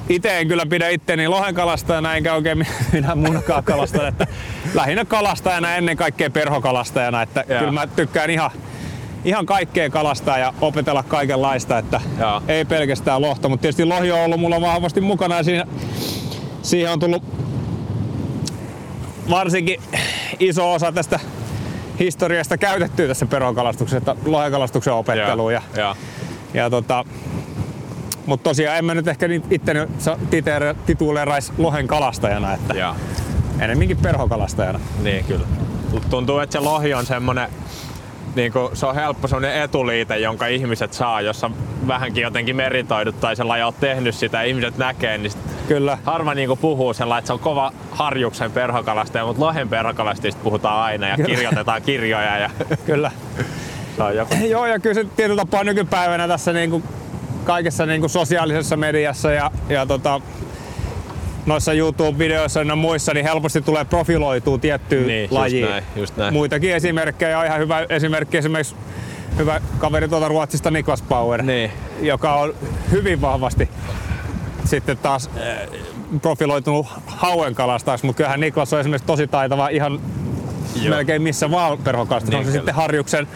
itse 0.10 0.40
en 0.40 0.48
kyllä 0.48 0.66
pidä 0.66 0.90
itteni 0.90 1.28
lohenkalastajana 1.28 2.16
enkä 2.16 2.34
oikein 2.34 2.58
minä 2.94 3.16
munakaan 3.16 3.64
kalastajana, 3.64 4.08
että 4.08 4.28
lähinnä 4.74 5.06
kalastajana 5.06 5.76
ennen 5.76 5.98
kaikkea 5.98 6.30
perhokalastajana, 6.30 7.22
että 7.22 7.44
kyllä 7.44 7.72
mä 7.72 7.88
tykkään 7.88 8.30
ihan, 8.30 8.52
ihan 9.26 9.46
kaikkea 9.46 9.90
kalastaa 9.90 10.38
ja 10.38 10.54
opetella 10.62 11.04
kaikenlaista, 11.04 11.78
että 11.78 12.02
Joo. 12.20 12.42
ei 12.48 12.66
pelkästään 12.66 13.22
lohta, 13.22 13.50
mutta 13.50 13.62
tietysti 13.62 13.86
lohi 13.86 14.12
on 14.12 14.20
ollut 14.20 14.40
mulla 14.40 14.62
vahvasti 14.62 15.02
mukana 15.02 15.38
ja 15.38 15.44
siinä, 15.44 15.66
siihen 16.62 16.92
on 16.92 17.00
tullut 17.00 17.24
varsinkin 19.30 19.82
iso 20.40 20.74
osa 20.74 20.92
tästä 20.92 21.20
historiasta 22.00 22.58
käytettyä 22.58 23.08
tässä 23.08 23.26
perhokalastuksessa, 23.26 24.16
lohekalastuksen 24.26 24.94
opetteluun. 24.94 25.54
Ja, 25.54 25.62
Joo. 25.78 25.96
ja 26.54 26.70
tota, 26.70 27.06
mutta 28.26 28.44
tosiaan 28.50 28.78
en 28.78 28.86
mä 28.86 28.94
nyt 28.94 29.08
ehkä 29.08 29.28
titeere- 30.30 30.76
tituleerais 30.86 31.54
lohen 31.58 31.88
kalastajana, 31.88 32.54
että 32.54 32.74
Joo. 32.74 32.96
enemminkin 33.60 33.98
perhokalastajana. 33.98 34.80
Niin 35.04 35.26
kyllä. 35.26 35.46
Tuntuu, 36.10 36.40
että 36.40 36.54
se 36.54 36.60
lohi 36.60 36.94
on 36.94 37.06
semmonen, 37.06 37.50
niin 38.36 38.52
kuin, 38.52 38.78
se 38.78 38.86
on 38.86 38.96
helppo 38.96 39.28
semmonen 39.28 39.62
etuliite, 39.62 40.18
jonka 40.18 40.48
ihmiset 40.48 40.94
saa, 40.94 41.22
jos 41.22 41.44
on 41.44 41.56
vähänkin 41.88 42.24
jotenkin 42.24 42.56
meritoidut 42.56 43.20
tai 43.20 43.36
sellainen 43.36 43.66
oot 43.66 43.80
tehnyt 43.80 44.16
sitä 44.16 44.42
ihmiset 44.42 44.78
näkee, 44.78 45.18
niin 45.18 45.32
sit 45.32 45.42
Kyllä. 45.68 45.98
harva 46.04 46.34
niinku 46.34 46.56
puhuu 46.56 46.94
sellainen, 46.94 47.20
että 47.20 47.28
se 47.28 47.34
on 47.34 47.40
kova 47.40 47.72
harjuksen 47.92 48.52
perhokalastaja, 48.52 49.26
mutta 49.26 49.46
lohen 49.46 49.70
perhokalastajista 49.70 50.44
puhutaan 50.44 50.84
aina 50.84 51.08
ja 51.08 51.16
kirjoitetaan 51.16 51.82
kirjoja 51.82 52.38
ja 52.38 52.50
Kyllä. 52.86 53.12
on 54.00 54.16
joku. 54.16 54.36
Joo, 54.48 54.66
ja 54.66 54.80
kyllä 54.80 54.94
se 54.94 55.06
tietyllä 55.16 55.42
tapaa 55.42 55.64
nykypäivänä 55.64 56.28
tässä 56.28 56.54
niinku 56.54 56.84
kaikessa 57.44 57.86
niinku 57.86 58.08
sosiaalisessa 58.08 58.78
mediassa 58.78 59.32
ja, 59.32 59.52
ja 59.70 59.86
tota, 59.86 60.22
noissa 61.46 61.74
YouTube-videoissa 61.74 62.62
ja 62.62 62.76
muissa, 62.76 63.14
niin 63.14 63.26
helposti 63.26 63.62
tulee 63.62 63.86
profiloitua 63.86 64.58
tiettyyn 64.58 65.08
Niin, 65.08 65.22
just 65.22 65.32
lajiin. 65.34 65.70
näin, 65.70 65.84
just 65.96 66.18
näin. 66.18 66.34
Muitakin 66.34 66.74
esimerkkejä 66.76 67.40
on 67.40 67.46
ihan 67.46 67.60
hyvä 67.60 67.86
esimerkki 67.90 68.38
esimerkiksi 68.38 68.76
hyvä 69.38 69.62
kaveri 69.78 70.08
tuolta 70.08 70.28
Ruotsista 70.28 70.72
Niklas 70.72 71.02
Bauer, 71.02 71.44
Niin. 71.44 71.72
joka 72.02 72.34
on 72.34 72.54
hyvin 72.92 73.22
vahvasti 73.22 73.70
sitten 74.66 74.98
taas 74.98 75.30
äh, 75.38 75.58
profiloitunut 76.22 76.88
hauen 77.06 77.56
kalastajaksi, 77.56 78.06
mutta 78.06 78.18
kyllähän 78.18 78.40
Niklas 78.40 78.74
on 78.74 78.80
esimerkiksi 78.80 79.08
tosi 79.08 79.28
taitava 79.28 79.68
ihan 79.70 80.00
Joo. 80.76 80.90
melkein 80.96 81.22
missä 81.22 81.52
vaan 81.52 81.78
perhokasta. 81.78 82.30
Niin, 82.30 82.38
on 82.38 82.44
se 82.46 82.48
kyllä. 82.52 82.60
sitten 82.60 82.76
harjuksen, 82.76 83.28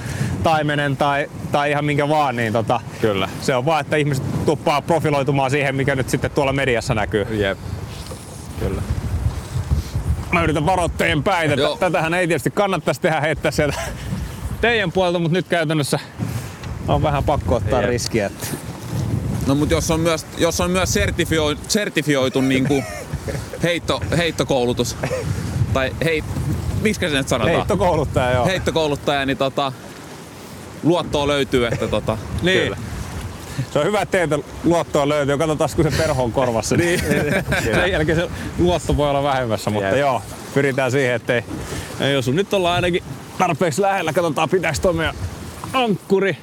taimenen 0.43 0.97
tai, 0.97 1.29
tai 1.51 1.71
ihan 1.71 1.85
minkä 1.85 2.09
vaan, 2.09 2.35
niin 2.35 2.53
tota, 2.53 2.79
Kyllä. 3.01 3.29
se 3.41 3.55
on 3.55 3.65
vaan, 3.65 3.81
että 3.81 3.95
ihmiset 3.95 4.45
tuppaa 4.45 4.81
profiloitumaan 4.81 5.51
siihen, 5.51 5.75
mikä 5.75 5.95
nyt 5.95 6.09
sitten 6.09 6.31
tuolla 6.31 6.53
mediassa 6.53 6.93
näkyy. 6.93 7.27
Jep. 7.31 7.57
Kyllä. 8.67 8.81
Mä 10.31 10.43
yritän 10.43 10.65
varoa 10.65 10.89
teidän 10.89 11.23
päitä. 11.23 11.53
Joo. 11.53 11.77
Tätähän 11.77 12.13
ei 12.13 12.27
tietysti 12.27 12.51
kannattaisi 12.51 13.01
tehdä 13.01 13.21
heittää 13.21 13.51
sieltä 13.51 13.81
teidän 14.61 14.91
puolelta, 14.91 15.19
mutta 15.19 15.33
nyt 15.33 15.47
käytännössä 15.47 15.99
on 16.87 17.03
vähän 17.03 17.23
pakko 17.23 17.55
ottaa 17.55 17.81
Jep. 17.81 17.89
riskiä. 17.89 18.25
Että 18.25 18.47
No 19.47 19.55
mutta 19.55 19.73
jos 19.73 19.91
on 19.91 19.99
myös, 19.99 20.25
jos 20.37 20.61
on 20.61 20.71
myös 20.71 20.93
sertifio, 20.93 21.55
sertifioitu 21.67 22.41
niinku 22.41 22.83
heitto, 23.63 24.01
heittokoulutus, 24.17 24.95
tai 25.73 25.95
hei, 26.03 26.23
miksi 26.81 27.09
se 27.09 27.17
nyt 27.17 27.27
sanotaan? 27.27 27.55
heittokouluttaja, 27.55 28.31
joo. 28.31 28.45
Heittokouluttaja, 28.45 29.25
niin 29.25 29.37
tota, 29.37 29.71
luottoa 30.83 31.27
löytyy, 31.27 31.67
että 31.67 31.87
tota, 31.87 32.17
niin. 32.41 32.63
kyllä. 32.63 32.77
Se 33.73 33.79
on 33.79 33.85
hyvä, 33.85 34.01
että 34.01 34.11
teiltä 34.11 34.39
luottoa 34.63 35.09
löytyy. 35.09 35.37
Katsotaan, 35.37 35.69
kun 35.75 35.91
se 35.91 35.97
perho 35.97 36.23
on 36.23 36.31
korvassa. 36.31 36.75
niin. 36.77 36.99
Sen 37.63 37.91
jälkeen 37.91 38.17
se 38.17 38.29
luotto 38.59 38.97
voi 38.97 39.09
olla 39.09 39.23
vähemmässä, 39.23 39.69
mutta 39.69 39.87
Jep. 39.89 39.97
joo, 39.97 40.21
pyritään 40.53 40.91
siihen, 40.91 41.15
ettei... 41.15 41.43
Ja 41.99 42.09
jos 42.09 42.27
nyt 42.27 42.53
ollaan 42.53 42.75
ainakin 42.75 43.03
tarpeeksi 43.37 43.81
lähellä, 43.81 44.13
katsotaan 44.13 44.49
pitääkö 44.49 44.93
meidän 44.93 45.15
ankkuri. 45.73 46.37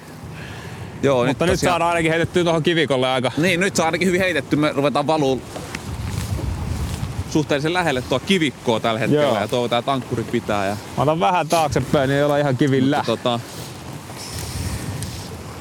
Joo, 1.03 1.27
Mutta 1.27 1.47
nyt 1.47 1.53
tosiaan- 1.53 1.73
saadaan 1.73 1.89
ainakin 1.91 2.11
heitettyä 2.11 2.45
tuohon 2.45 2.63
kivikolle 2.63 3.09
aika. 3.09 3.33
Niin, 3.37 3.61
nyt 3.61 3.77
saa 3.77 3.87
ainakin 3.87 4.09
hyvin 4.09 4.21
heitetty. 4.21 4.57
Me 4.57 4.73
ruvetaan 4.73 5.07
valuu 5.07 5.43
suhteellisen 7.31 7.73
lähelle 7.73 8.03
tuo 8.03 8.19
kivikkoa 8.21 8.81
tällä 8.81 9.01
hetkellä 9.01 9.23
Joo. 9.23 9.41
ja 9.41 9.49
toivotaan, 9.49 9.79
että 9.79 9.93
ankkuri 9.93 10.23
pitää. 10.25 10.67
Ja, 10.67 10.77
Mä 10.97 11.03
otan 11.03 11.21
vähän 11.21 11.49
taaksepäin, 11.49 12.09
niin 12.09 12.19
ei 12.19 12.25
olla 12.25 12.39
ihan 12.39 12.57
kivillä. 12.57 12.97
mutta, 12.97 13.17
tota, 13.17 13.41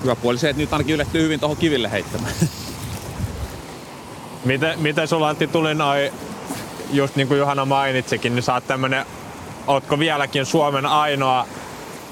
hyvä 0.04 0.16
puoli 0.16 0.38
se, 0.38 0.50
että 0.50 0.62
nyt 0.62 0.74
ainakin 0.74 0.96
ylettyy 0.96 1.24
hyvin 1.24 1.40
tuohon 1.40 1.58
kiville 1.58 1.92
heittämään. 1.92 2.34
Miten, 4.46 4.80
miten 4.80 5.08
sulla 5.08 5.30
Antti 5.30 5.48
tuli 5.48 5.76
noi, 5.76 6.14
just 6.92 7.16
niin 7.16 7.28
kuin 7.28 7.38
Johanna 7.38 7.66
mainitsikin, 7.66 8.36
niin 8.36 8.44
sä 8.44 8.54
oot 8.54 8.68
tämmönen, 8.68 9.06
ootko 9.68 10.00
vieläkin 10.00 10.46
Suomen 10.46 10.86
ainoa 10.86 11.46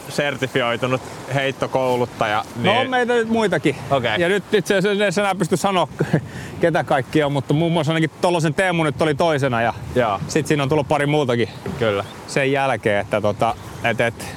sertifioitunut 0.10 1.02
heittokouluttaja? 1.34 2.46
No 2.56 2.80
on 2.80 2.90
meitä 2.90 3.14
nyt 3.14 3.30
muitakin. 3.30 3.76
Okei. 3.90 4.16
Ja 4.18 4.30
nyt 4.30 4.54
itse 4.54 4.76
asiassa 4.76 5.06
en 5.06 5.26
enää 5.26 5.36
pysty 5.36 5.58
sanoa 5.58 5.88
ketä 6.62 6.84
kaikki 6.84 7.24
on, 7.24 7.32
mutta 7.32 7.54
muun 7.54 7.72
muassa 7.72 7.94
ainakin 7.94 8.18
Tollosen 8.22 8.54
Teemu 8.54 8.84
nyt 8.84 9.02
oli 9.02 9.16
toisena 9.16 9.62
ja 9.62 9.74
Joo, 9.96 10.20
sitten 10.28 10.48
siinä 10.48 10.64
on 10.64 10.70
tullut 10.70 10.88
pari 10.88 11.06
muutakin 11.06 11.50
kyllä. 11.80 12.06
sen 12.28 12.52
jälkeen, 12.52 13.02
että 13.02 13.22
tota, 13.22 13.56
et, 13.84 14.02
et, 14.02 14.36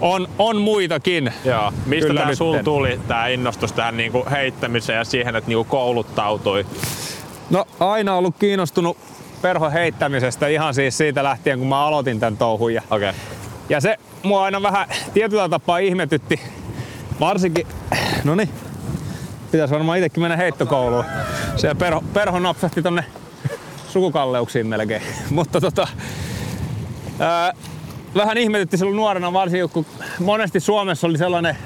on, 0.00 0.28
on 0.38 0.56
muitakin. 0.56 1.32
Joo. 1.44 1.72
Mistä 1.86 2.06
Kyllä 2.06 2.20
nytten. 2.20 2.36
sul 2.36 2.58
tuli 2.64 3.00
tää 3.08 3.28
innostus 3.28 3.72
tähän 3.72 3.96
niinku 3.96 4.26
heittämiseen 4.30 4.96
ja 4.96 5.04
siihen, 5.04 5.36
että 5.36 5.48
niinku 5.48 5.64
kouluttautui? 5.64 6.66
No 7.50 7.64
aina 7.80 8.14
ollut 8.14 8.34
kiinnostunut 8.38 8.96
perhon 9.42 9.72
heittämisestä 9.72 10.48
ihan 10.48 10.74
siis 10.74 10.98
siitä 10.98 11.24
lähtien, 11.24 11.58
kun 11.58 11.68
mä 11.68 11.86
aloitin 11.86 12.20
tämän 12.20 12.36
touhun. 12.36 12.74
Ja, 12.74 12.82
Okei. 12.90 13.10
Okay. 13.10 13.20
ja 13.68 13.80
se 13.80 13.96
mua 14.22 14.44
aina 14.44 14.62
vähän 14.62 14.88
tietyllä 15.14 15.48
tapaa 15.48 15.78
ihmetytti, 15.78 16.40
varsinkin, 17.20 17.66
no 18.24 18.34
niin, 18.34 18.48
pitäisi 19.50 19.74
varmaan 19.74 19.98
itsekin 19.98 20.22
mennä 20.22 20.36
heittokouluun. 20.36 21.04
Se 21.56 21.74
perho, 21.74 22.04
perho 22.14 22.38
napsahti 22.38 22.82
tonne 22.82 23.04
sukukalleuksiin 23.88 24.66
melkein. 24.66 25.02
Mutta 25.30 25.60
tota, 25.60 25.88
ää, 27.18 27.52
vähän 28.14 28.38
ihmetytti 28.38 28.76
silloin 28.76 28.96
nuorena 28.96 29.32
varsinkin, 29.32 29.70
kun 29.70 29.86
monesti 30.18 30.60
Suomessa 30.60 31.06
oli 31.06 31.18
sellainen 31.18 31.56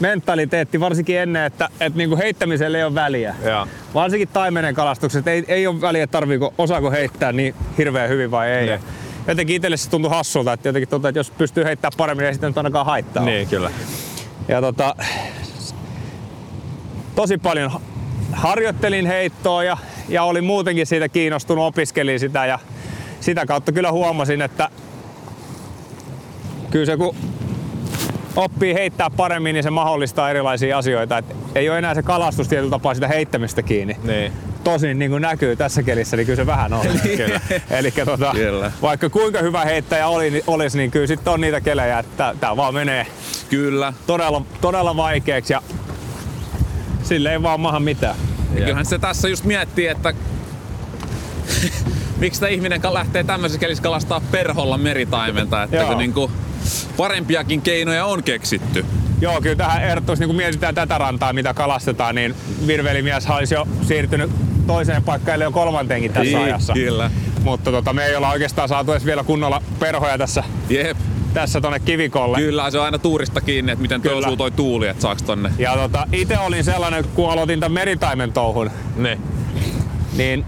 mentaliteetti, 0.00 0.80
varsinkin 0.80 1.18
ennen, 1.18 1.44
että, 1.44 1.68
että 1.80 1.96
niinku 1.96 2.16
heittämiselle 2.16 2.78
ei 2.78 2.84
ole 2.84 2.94
väliä. 2.94 3.34
Joo. 3.44 3.66
Varsinkin 3.94 4.28
taimenen 4.28 4.74
kalastuksessa, 4.74 5.30
ei, 5.30 5.44
ei 5.48 5.66
ole 5.66 5.80
väliä, 5.80 6.06
tarviiko, 6.06 6.54
osaako 6.58 6.90
heittää 6.90 7.32
niin 7.32 7.54
hirveän 7.78 8.08
hyvin 8.08 8.30
vai 8.30 8.50
ei. 8.50 8.66
Niin. 8.66 8.80
Jotenkin 9.26 9.56
itselle 9.56 9.76
se 9.76 9.90
tuntui 9.90 10.10
hassulta, 10.10 10.52
että 10.52 10.68
jotenkin 10.68 10.88
tuntuu, 10.88 11.08
että 11.08 11.18
jos 11.18 11.30
pystyy 11.30 11.64
heittämään 11.64 11.96
paremmin, 11.96 12.22
niin 12.22 12.28
ei 12.28 12.34
sitten 12.34 12.50
nyt 12.50 12.58
ainakaan 12.58 12.86
haittaa. 12.86 13.24
Niin, 13.24 13.48
kyllä. 13.48 13.70
Ja 14.48 14.60
tota, 14.60 14.96
tosi 17.14 17.38
paljon 17.38 17.70
ha- 17.70 17.80
harjoittelin 18.32 19.06
heittoa 19.06 19.64
ja, 19.64 19.76
ja 20.08 20.24
olin 20.24 20.44
muutenkin 20.44 20.86
siitä 20.86 21.08
kiinnostunut, 21.08 21.64
opiskelin 21.64 22.20
sitä 22.20 22.46
ja 22.46 22.58
sitä 23.20 23.46
kautta 23.46 23.72
kyllä 23.72 23.92
huomasin, 23.92 24.42
että 24.42 24.68
kyllä 26.74 26.86
se 26.86 26.96
kun 26.96 27.16
oppii 28.36 28.74
heittää 28.74 29.10
paremmin, 29.10 29.54
niin 29.54 29.62
se 29.62 29.70
mahdollistaa 29.70 30.30
erilaisia 30.30 30.78
asioita. 30.78 31.18
Et 31.18 31.24
ei 31.54 31.68
ole 31.68 31.78
enää 31.78 31.94
se 31.94 32.02
kalastus 32.02 32.48
tietyllä 32.48 32.70
tapaa 32.70 32.94
sitä 32.94 33.08
heittämistä 33.08 33.62
kiinni. 33.62 33.96
Niin. 34.02 34.32
Tosin 34.64 34.98
niin 34.98 35.10
kuin 35.10 35.22
näkyy 35.22 35.56
tässä 35.56 35.82
kelissä, 35.82 36.16
niin 36.16 36.26
kyllä 36.26 36.36
se 36.36 36.46
vähän 36.46 36.72
on. 36.72 36.86
Kyllä. 37.16 37.40
Eli 37.70 37.90
tota, 37.90 38.32
Kyllä. 38.32 38.72
vaikka 38.82 39.10
kuinka 39.10 39.38
hyvä 39.38 39.64
heittäjä 39.64 40.08
oli, 40.08 40.30
niin, 40.30 40.44
olisi, 40.46 40.78
niin 40.78 40.90
kyllä 40.90 41.06
sitten 41.06 41.32
on 41.32 41.40
niitä 41.40 41.60
kelejä, 41.60 41.98
että 41.98 42.34
tämä 42.40 42.56
vaan 42.56 42.74
menee 42.74 43.06
Kyllä. 43.50 43.92
todella, 44.06 44.42
todella 44.60 44.96
vaikeaksi 44.96 45.52
ja 45.52 45.62
sille 47.02 47.32
ei 47.32 47.42
vaan 47.42 47.60
maha 47.60 47.80
mitään. 47.80 48.16
Ja 48.54 48.60
kyllähän 48.60 48.86
se 48.86 48.98
tässä 48.98 49.28
just 49.28 49.44
miettii, 49.44 49.86
että 49.86 50.14
miksi 52.20 52.40
tämä 52.40 52.50
ihminen 52.50 52.80
lähtee 52.90 53.24
tämmöisessä 53.24 53.60
kelissä 53.60 53.82
kalastaa 53.82 54.20
perholla 54.30 54.78
meritaimenta, 54.78 55.62
että 55.62 55.84
kun 55.84 55.98
niinku 55.98 56.30
parempiakin 56.96 57.62
keinoja 57.62 58.04
on 58.04 58.22
keksitty. 58.22 58.86
Joo, 59.20 59.40
kyllä 59.40 59.56
tähän 59.56 59.84
ehdottomasti, 59.84 60.22
niin 60.22 60.28
kun 60.28 60.36
mietitään 60.36 60.74
tätä 60.74 60.98
rantaa, 60.98 61.32
mitä 61.32 61.54
kalastetaan, 61.54 62.14
niin 62.14 62.34
virvelimies 62.66 63.26
olisi 63.30 63.54
jo 63.54 63.68
siirtynyt 63.82 64.30
toiseen 64.66 65.02
paikkaan, 65.02 65.34
eli 65.36 65.44
jo 65.44 65.50
kolmanteenkin 65.52 66.12
tässä 66.12 66.22
Niin, 66.36 66.44
ajassa. 66.44 66.72
Kyllä. 66.72 67.10
Mutta 67.42 67.70
tota, 67.70 67.92
me 67.92 68.04
ei 68.06 68.16
olla 68.16 68.30
oikeastaan 68.30 68.68
saatu 68.68 68.92
edes 68.92 69.04
vielä 69.04 69.24
kunnolla 69.24 69.62
perhoja 69.78 70.18
tässä, 70.18 70.44
Jep. 70.68 70.96
tässä 71.34 71.60
tonne 71.60 71.80
kivikolle. 71.80 72.38
Kyllä, 72.38 72.70
se 72.70 72.78
on 72.78 72.84
aina 72.84 72.98
tuurista 72.98 73.40
kiinni, 73.40 73.72
että 73.72 73.82
miten 73.82 74.00
Kyllä. 74.00 74.36
toi 74.36 74.50
tuuli, 74.50 74.86
että 74.88 75.02
saaks 75.02 75.22
tonne. 75.22 75.50
Ja 75.58 75.76
tota, 75.76 76.06
itse 76.12 76.38
olin 76.38 76.64
sellainen, 76.64 77.04
kun 77.14 77.30
aloitin 77.32 77.60
tämän 77.60 77.72
meritaimen 77.72 78.32
touhun, 78.32 78.70
Niin. 78.96 79.18
niin 80.16 80.44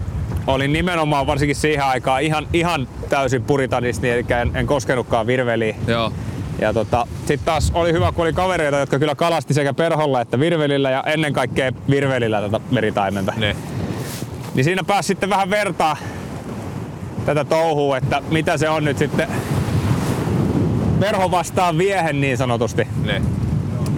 olin 0.47 0.73
nimenomaan 0.73 1.27
varsinkin 1.27 1.55
siihen 1.55 1.85
aikaan 1.85 2.21
ihan, 2.21 2.47
ihan 2.53 2.87
täysin 3.09 3.43
puritanisti, 3.43 4.09
eli 4.09 4.25
en, 4.41 4.51
en 4.55 4.67
koskenutkaan 4.67 5.27
virveliin. 5.27 5.75
Joo. 5.87 6.13
Ja 6.61 6.73
tota, 6.73 7.07
sitten 7.19 7.45
taas 7.45 7.71
oli 7.73 7.93
hyvä, 7.93 8.11
kun 8.11 8.25
oli 8.25 8.33
kavereita, 8.33 8.77
jotka 8.77 8.99
kyllä 8.99 9.15
kalasti 9.15 9.53
sekä 9.53 9.73
perholla 9.73 10.21
että 10.21 10.39
virvelillä 10.39 10.89
ja 10.89 11.03
ennen 11.03 11.33
kaikkea 11.33 11.71
virvelillä 11.89 12.41
tätä 12.41 12.59
meritaimenta. 12.71 13.33
Niin. 13.37 13.55
Niin 14.55 14.63
siinä 14.63 14.83
pääsi 14.83 15.07
sitten 15.07 15.29
vähän 15.29 15.49
vertaa 15.49 15.97
tätä 17.25 17.43
touhua, 17.43 17.97
että 17.97 18.21
mitä 18.31 18.57
se 18.57 18.69
on 18.69 18.85
nyt 18.85 18.97
sitten 18.97 19.27
verho 20.99 21.31
vastaan 21.31 21.77
viehen 21.77 22.21
niin 22.21 22.37
sanotusti. 22.37 22.87
Niin. 23.05 23.23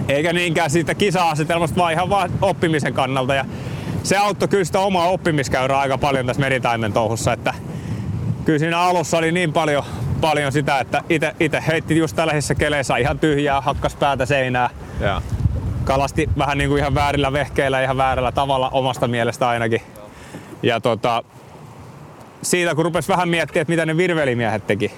Eikä 0.08 0.32
niinkään 0.32 0.70
siitä 0.70 0.94
kisa-asetelmasta, 0.94 1.76
vaan 1.76 1.92
ihan 1.92 2.10
vaan 2.10 2.30
oppimisen 2.42 2.94
kannalta. 2.94 3.34
Ja 3.34 3.44
se 4.02 4.16
auttoi 4.16 4.48
kyllä 4.48 4.64
sitä 4.64 4.80
omaa 4.80 5.08
oppimiskäyrää 5.08 5.78
aika 5.78 5.98
paljon 5.98 6.26
tässä 6.26 6.40
meritaimen 6.40 6.92
touhussa, 6.92 7.32
että 7.32 7.54
kyllä 8.44 8.58
siinä 8.58 8.78
alussa 8.78 9.18
oli 9.18 9.32
niin 9.32 9.52
paljon, 9.52 9.84
paljon 10.20 10.52
sitä, 10.52 10.78
että 10.78 11.02
itse 11.40 11.62
heitti 11.66 11.98
just 11.98 12.16
tällaisissa 12.16 12.54
keleissä 12.54 12.96
ihan 12.96 13.18
tyhjää, 13.18 13.60
hakkas 13.60 13.96
päätä 13.96 14.26
seinää, 14.26 14.70
Joo. 15.00 15.22
kalasti 15.84 16.28
vähän 16.38 16.58
niin 16.58 16.70
kuin 16.70 16.78
ihan 16.78 16.94
väärillä 16.94 17.32
vehkeillä, 17.32 17.82
ihan 17.82 17.96
väärällä 17.96 18.32
tavalla 18.32 18.68
omasta 18.68 19.08
mielestä 19.08 19.48
ainakin. 19.48 19.82
Ja 20.62 20.80
tota, 20.80 21.24
siitä 22.42 22.74
kun 22.74 22.84
rupesi 22.84 23.08
vähän 23.08 23.28
miettimään, 23.28 23.62
että 23.62 23.72
mitä 23.72 23.86
ne 23.86 23.96
virvelimiehet 23.96 24.66
teki, 24.66 24.92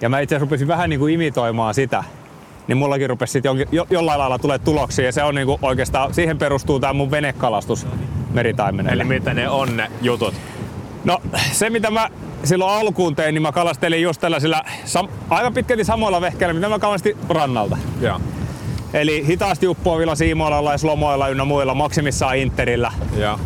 ja 0.00 0.08
mä 0.08 0.20
itse 0.20 0.34
asiassa 0.34 0.44
rupesin 0.44 0.68
vähän 0.68 0.90
niin 0.90 1.00
kuin 1.00 1.14
imitoimaan 1.14 1.74
sitä, 1.74 2.04
niin 2.66 2.78
mullakin 2.78 3.08
rupesi 3.10 3.32
sitten 3.32 3.66
jo, 3.72 3.86
jollain 3.90 4.18
lailla 4.18 4.38
tulee 4.38 4.58
tuloksia, 4.58 5.04
ja 5.04 5.12
se 5.12 5.22
on 5.22 5.34
niin 5.34 5.46
kuin 5.46 5.58
oikeastaan, 5.62 6.14
siihen 6.14 6.38
perustuu 6.38 6.80
tämä 6.80 6.92
mun 6.92 7.10
venekalastus 7.10 7.86
meritaimenelle. 8.32 9.02
Eli 9.02 9.04
mitä 9.04 9.34
ne 9.34 9.48
on 9.48 9.76
ne 9.76 9.90
jutut? 10.02 10.34
No 11.04 11.18
se 11.52 11.70
mitä 11.70 11.90
mä 11.90 12.08
silloin 12.44 12.80
alkuun 12.80 13.16
tein, 13.16 13.34
niin 13.34 13.42
mä 13.42 13.52
kalastelin 13.52 14.02
just 14.02 14.20
tällaisilla 14.20 14.62
sam- 14.84 15.10
aika 15.30 15.50
pitkälti 15.50 15.84
samoilla 15.84 16.20
vehkeillä, 16.20 16.54
mitä 16.54 16.68
mä 16.68 16.78
kalastin 16.78 17.16
rannalta. 17.28 17.78
Joo. 18.00 18.20
Eli 18.94 19.26
hitaasti 19.26 19.68
uppoavilla 19.68 20.14
siimoilla 20.14 20.72
ja 20.72 20.78
slomoilla 20.78 21.28
ynnä 21.28 21.44
muilla, 21.44 21.74
maksimissaan 21.74 22.36
interillä. 22.36 22.92
Joo. 23.16 23.38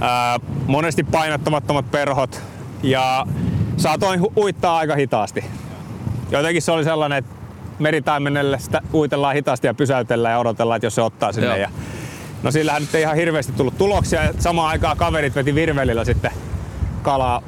Ää, 0.00 0.40
monesti 0.66 1.04
painottamattomat 1.04 1.90
perhot 1.90 2.42
ja 2.82 3.26
saatoin 3.76 4.20
hu- 4.20 4.32
uittaa 4.36 4.76
aika 4.76 4.94
hitaasti. 4.94 5.44
Jotenkin 6.30 6.62
se 6.62 6.72
oli 6.72 6.84
sellainen, 6.84 7.18
että 7.18 7.34
meritaimenelle 7.80 8.58
sitä 8.58 8.80
uitellaan 8.94 9.34
hitaasti 9.34 9.66
ja 9.66 9.74
pysäytellään 9.74 10.32
ja 10.32 10.38
odotellaan, 10.38 10.76
että 10.76 10.86
jos 10.86 10.94
se 10.94 11.02
ottaa 11.02 11.32
sinne. 11.32 11.46
Joo. 11.46 11.56
Ja, 11.56 11.70
no 12.42 12.50
sillähän 12.50 12.82
nyt 12.82 12.94
ei 12.94 13.02
ihan 13.02 13.16
hirveästi 13.16 13.52
tullut 13.52 13.78
tuloksia 13.78 14.24
ja 14.24 14.32
samaan 14.38 14.68
aikaan 14.68 14.96
kaverit 14.96 15.34
veti 15.34 15.54
virvelillä 15.54 16.04
sitten 16.04 16.30
kalaa 17.02 17.42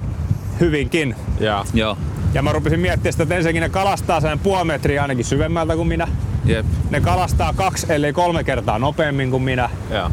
hyvinkin. 0.60 1.16
Joo. 1.40 1.64
Joo. 1.74 1.96
Ja 2.34 2.42
mä 2.42 2.52
rupesin 2.52 2.80
miettimään 2.80 3.12
sitä, 3.12 3.22
että 3.22 3.34
ensinnäkin 3.34 3.62
ne 3.62 3.68
kalastaa 3.68 4.20
sen 4.20 4.38
puoli 4.38 4.64
metriä 4.64 5.02
ainakin 5.02 5.24
syvemmältä 5.24 5.76
kuin 5.76 5.88
minä. 5.88 6.08
Jep. 6.44 6.66
Ne 6.90 7.00
kalastaa 7.00 7.52
kaksi, 7.52 7.86
ellei 7.92 8.12
kolme 8.12 8.44
kertaa 8.44 8.78
nopeammin 8.78 9.30
kuin 9.30 9.42
minä. 9.42 9.70
Joo. 9.90 10.10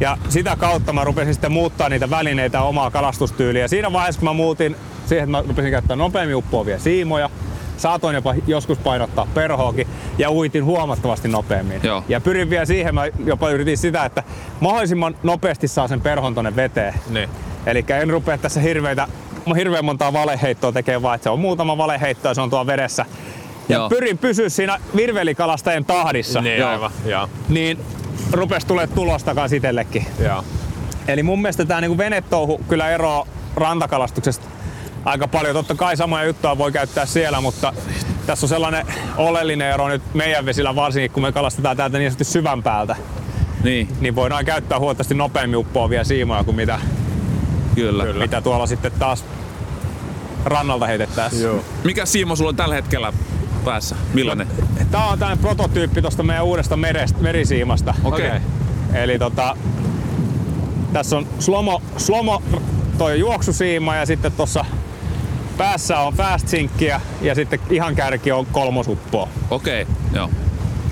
Ja 0.00 0.18
sitä 0.28 0.56
kautta 0.56 0.92
mä 0.92 1.04
rupesin 1.04 1.34
sitten 1.34 1.52
muuttaa 1.52 1.88
niitä 1.88 2.10
välineitä 2.10 2.58
ja 2.58 2.62
omaa 2.62 2.90
kalastustyyliä. 2.90 3.68
Siinä 3.68 3.92
vaiheessa, 3.92 4.18
kun 4.18 4.28
mä 4.28 4.32
muutin 4.32 4.76
siihen, 5.06 5.24
että 5.24 5.30
mä 5.30 5.42
rupesin 5.48 5.70
käyttää 5.70 5.96
nopeammin 5.96 6.36
uppoavia 6.36 6.78
siimoja, 6.78 7.30
saatoin 7.82 8.14
jopa 8.14 8.34
joskus 8.46 8.78
painottaa 8.78 9.26
perhoakin 9.34 9.86
ja 10.18 10.30
uitin 10.30 10.64
huomattavasti 10.64 11.28
nopeammin. 11.28 11.80
Joo. 11.82 12.04
Ja 12.08 12.20
pyrin 12.20 12.50
vielä 12.50 12.64
siihen, 12.64 12.94
mä 12.94 13.06
jopa 13.24 13.50
yritin 13.50 13.78
sitä, 13.78 14.04
että 14.04 14.22
mahdollisimman 14.60 15.14
nopeasti 15.22 15.68
saa 15.68 15.88
sen 15.88 16.00
perhon 16.00 16.34
tonne 16.34 16.56
veteen. 16.56 16.94
Niin. 17.10 17.28
Eli 17.66 17.84
en 17.88 18.10
rupea 18.10 18.38
tässä 18.38 18.60
hirveitä, 18.60 19.08
hirveän 19.56 19.84
montaa 19.84 20.12
valeheittoa 20.12 20.72
tekemään, 20.72 21.02
vaan 21.02 21.14
että 21.14 21.22
se 21.22 21.30
on 21.30 21.40
muutama 21.40 21.78
valeheitto 21.78 22.28
ja 22.28 22.34
se 22.34 22.40
on 22.40 22.50
tuo 22.50 22.66
vedessä. 22.66 23.06
Ja 23.68 23.76
Joo. 23.76 23.88
pyrin 23.88 24.18
pysyä 24.18 24.48
siinä 24.48 24.78
virvelikalastajien 24.96 25.84
tahdissa. 25.84 26.40
Niin, 26.40 26.58
Joo. 26.58 26.68
aivan. 26.68 26.90
Joo. 27.04 27.28
Niin 27.48 27.78
rupes 28.32 28.64
tulee 28.64 28.86
tulosta 28.86 29.34
kans 29.34 29.52
itsellekin. 29.52 30.06
Joo. 30.18 30.44
Eli 31.08 31.22
mun 31.22 31.42
mielestä 31.42 31.64
tämä 31.64 31.80
niinku 31.80 31.98
venetouhu 31.98 32.60
kyllä 32.68 32.90
eroaa 32.90 33.26
rantakalastuksesta 33.56 34.51
aika 35.04 35.28
paljon. 35.28 35.54
Totta 35.54 35.74
kai 35.74 35.96
samoja 35.96 36.24
juttuja 36.24 36.58
voi 36.58 36.72
käyttää 36.72 37.06
siellä, 37.06 37.40
mutta 37.40 37.72
tässä 38.26 38.44
on 38.44 38.48
sellainen 38.48 38.86
oleellinen 39.16 39.70
ero 39.70 39.88
nyt 39.88 40.02
meidän 40.14 40.46
vesillä 40.46 40.74
varsinkin, 40.74 41.10
kun 41.10 41.22
me 41.22 41.32
kalastetaan 41.32 41.76
täältä 41.76 41.98
niin 41.98 42.10
sanotusti 42.10 42.32
syvän 42.32 42.62
päältä. 42.62 42.96
Niin, 43.64 43.88
Niin 44.00 44.14
voidaan 44.14 44.44
käyttää 44.44 44.78
huomattavasti 44.78 45.14
nopeammin 45.14 45.56
uppoavia 45.56 46.04
siimoja 46.04 46.44
kuin 46.44 46.56
mitä, 46.56 46.80
kyllä. 47.74 48.04
Kyllä. 48.04 48.24
mitä 48.24 48.40
tuolla 48.40 48.66
sitten 48.66 48.92
taas 48.98 49.24
rannalta 50.44 50.86
heitettäessä. 50.86 51.42
Joo. 51.42 51.64
Mikä 51.84 52.06
siimo 52.06 52.36
sulla 52.36 52.48
on 52.48 52.56
tällä 52.56 52.74
hetkellä 52.74 53.12
päässä? 53.64 53.96
Millainen? 54.14 54.46
Tää 54.90 55.06
on 55.06 55.18
tämmöinen 55.18 55.44
prototyyppi 55.44 56.02
tuosta 56.02 56.22
meidän 56.22 56.44
uudesta 56.44 56.76
merest, 56.76 57.20
merisiimasta. 57.20 57.94
Okei. 58.04 58.26
Okei. 58.26 58.40
Eli 58.94 59.18
tota, 59.18 59.56
tässä 60.92 61.16
on 61.16 61.26
slomo, 61.38 61.82
slomo 61.96 62.42
toi 62.98 63.18
juoksusiima 63.18 63.96
ja 63.96 64.06
sitten 64.06 64.32
tuossa 64.32 64.64
päässä 65.58 65.98
on 65.98 66.14
fast 66.14 66.48
sinkkiä 66.48 67.00
ja 67.20 67.34
sitten 67.34 67.60
ihan 67.70 67.94
kärki 67.94 68.32
on 68.32 68.46
kolmosuppoa. 68.46 69.28
Okei, 69.50 69.86
joo. 70.14 70.30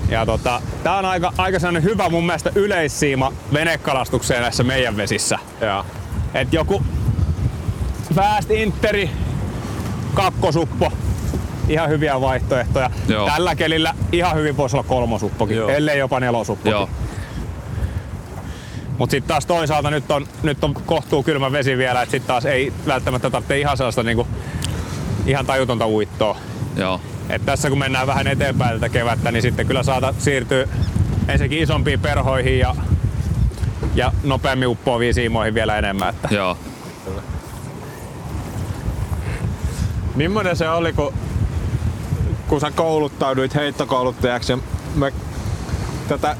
Ja 0.09 0.25
tota, 0.25 0.61
tää 0.83 0.97
on 0.97 1.05
aika, 1.05 1.33
aika 1.37 1.59
sellainen 1.59 1.83
hyvä 1.83 2.09
mun 2.09 2.25
mielestä 2.25 2.51
yleissiima 2.55 3.33
venekalastukseen 3.53 4.41
näissä 4.41 4.63
meidän 4.63 4.97
vesissä. 4.97 5.39
Joo. 5.61 5.85
Et 6.33 6.53
joku 6.53 6.83
fast 8.15 8.51
interi, 8.51 9.09
kakkosuppo, 10.13 10.91
ihan 11.69 11.89
hyviä 11.89 12.21
vaihtoehtoja. 12.21 12.89
Joo. 13.07 13.25
Tällä 13.29 13.55
kelillä 13.55 13.93
ihan 14.11 14.35
hyvin 14.35 14.57
voisi 14.57 14.75
olla 14.75 14.87
kolmosuppokin, 14.87 15.57
Joo. 15.57 15.69
ellei 15.69 15.99
jopa 15.99 16.19
nelosuppokin. 16.19 16.71
Joo. 16.71 16.89
Mutta 18.97 19.11
sitten 19.11 19.27
taas 19.27 19.45
toisaalta 19.45 19.91
nyt 19.91 20.11
on, 20.11 20.27
nyt 20.43 20.63
on 20.63 20.73
kohtuu 20.73 21.23
kylmä 21.23 21.51
vesi 21.51 21.77
vielä, 21.77 22.01
että 22.01 22.11
sitten 22.11 22.27
taas 22.27 22.45
ei 22.45 22.73
välttämättä 22.87 23.29
tarvitse 23.29 23.59
ihan 23.59 23.77
sellaista 23.77 24.03
niinku, 24.03 24.27
ihan 25.25 25.45
tajutonta 25.45 25.87
uittoa. 25.87 26.37
Joo. 26.75 27.01
Et 27.29 27.45
tässä 27.45 27.69
kun 27.69 27.79
mennään 27.79 28.07
vähän 28.07 28.27
eteenpäin 28.27 28.73
tätä 28.73 28.89
kevättä, 28.89 29.31
niin 29.31 29.41
sitten 29.41 29.67
kyllä 29.67 29.83
saata 29.83 30.13
siirtyä 30.17 30.67
ensinnäkin 31.27 31.63
isompiin 31.63 31.99
perhoihin 31.99 32.59
ja, 32.59 32.75
ja 33.95 34.11
nopeammin 34.23 34.67
uppoaviin 34.67 35.13
siimoihin 35.13 35.53
vielä 35.53 35.77
enemmän. 35.77 36.09
Että 36.09 36.27
Joo. 36.31 36.57
Millainen 40.15 40.55
se 40.55 40.69
oli, 40.69 40.93
kun, 40.93 41.13
kun 42.47 42.61
sä 42.61 42.71
kouluttauduit 42.71 43.55
heittokouluttajaksi 43.55 44.51
ja 44.51 44.57
me 44.95 45.13
tätä 46.07 46.35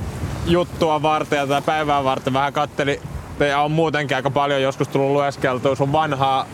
juttua 0.46 1.02
varten 1.02 1.38
ja 1.38 1.48
tätä 1.48 1.62
päivää 1.62 2.04
varten 2.04 2.34
vähän 2.34 2.54
katteli, 2.54 3.02
ja 3.39 3.62
on 3.62 3.72
muutenkin 3.72 4.17
aika 4.17 4.30
paljon 4.30 4.62
joskus 4.62 4.88
tullut 4.88 5.12
lueskeltua 5.12 5.76
sun 5.76 5.91
vanhaa 5.91 6.46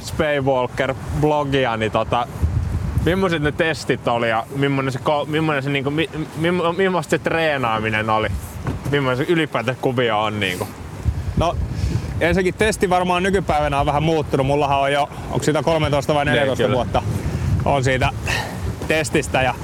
Spaywalker-blogia, 0.00 1.76
niin 1.76 1.92
tota, 1.92 2.26
millaiset 3.04 3.42
ne 3.42 3.52
testit 3.52 4.08
oli 4.08 4.28
ja 4.28 4.44
millainen 4.56 4.92
se, 4.92 4.98
millainen 5.26 5.62
se, 5.62 5.70
niinku, 5.70 5.90
mi, 5.90 6.10
mi, 6.36 6.48
millaista 6.76 7.10
se 7.10 7.18
treenaaminen 7.18 8.10
oli? 8.10 8.28
Millainen 8.90 9.26
se 9.26 9.32
ylipäätään 9.32 9.76
kuvio 9.80 10.20
on 10.20 10.40
niinku? 10.40 10.68
No, 11.36 11.56
ensinnäkin 12.20 12.54
testi 12.54 12.90
varmaan 12.90 13.22
nykypäivänä 13.22 13.80
on 13.80 13.86
vähän 13.86 14.02
muuttunut. 14.02 14.46
Mullahan 14.46 14.80
on 14.80 14.92
jo, 14.92 15.08
onko 15.30 15.44
siitä 15.44 15.62
13 15.62 16.14
vai 16.14 16.24
14 16.24 16.62
Niin, 16.62 16.66
kyllä. 16.66 16.76
vuotta 16.76 17.02
on 17.64 17.84
siitä 17.84 18.10
testistä 18.88 19.42
ja 19.42 19.54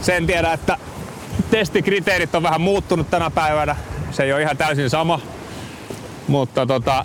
sen 0.00 0.26
tiedä, 0.26 0.52
että 0.52 0.78
testikriteerit 1.50 2.34
on 2.34 2.42
vähän 2.42 2.60
muuttunut 2.60 3.10
tänä 3.10 3.30
päivänä. 3.30 3.76
Se 4.10 4.22
ei 4.22 4.32
ole 4.32 4.42
ihan 4.42 4.56
täysin 4.56 4.90
sama, 4.90 5.20
mutta 6.28 6.66
tota, 6.66 7.04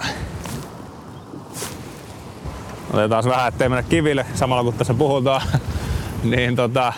otetaan 2.93 3.23
vähän, 3.25 3.47
ettei 3.47 3.69
mennä 3.69 3.83
kiville 3.83 4.25
samalla 4.33 4.63
kun 4.63 4.73
tässä 4.73 4.93
puhutaan. 4.93 5.41
niin 6.23 6.55
tota, 6.55 6.93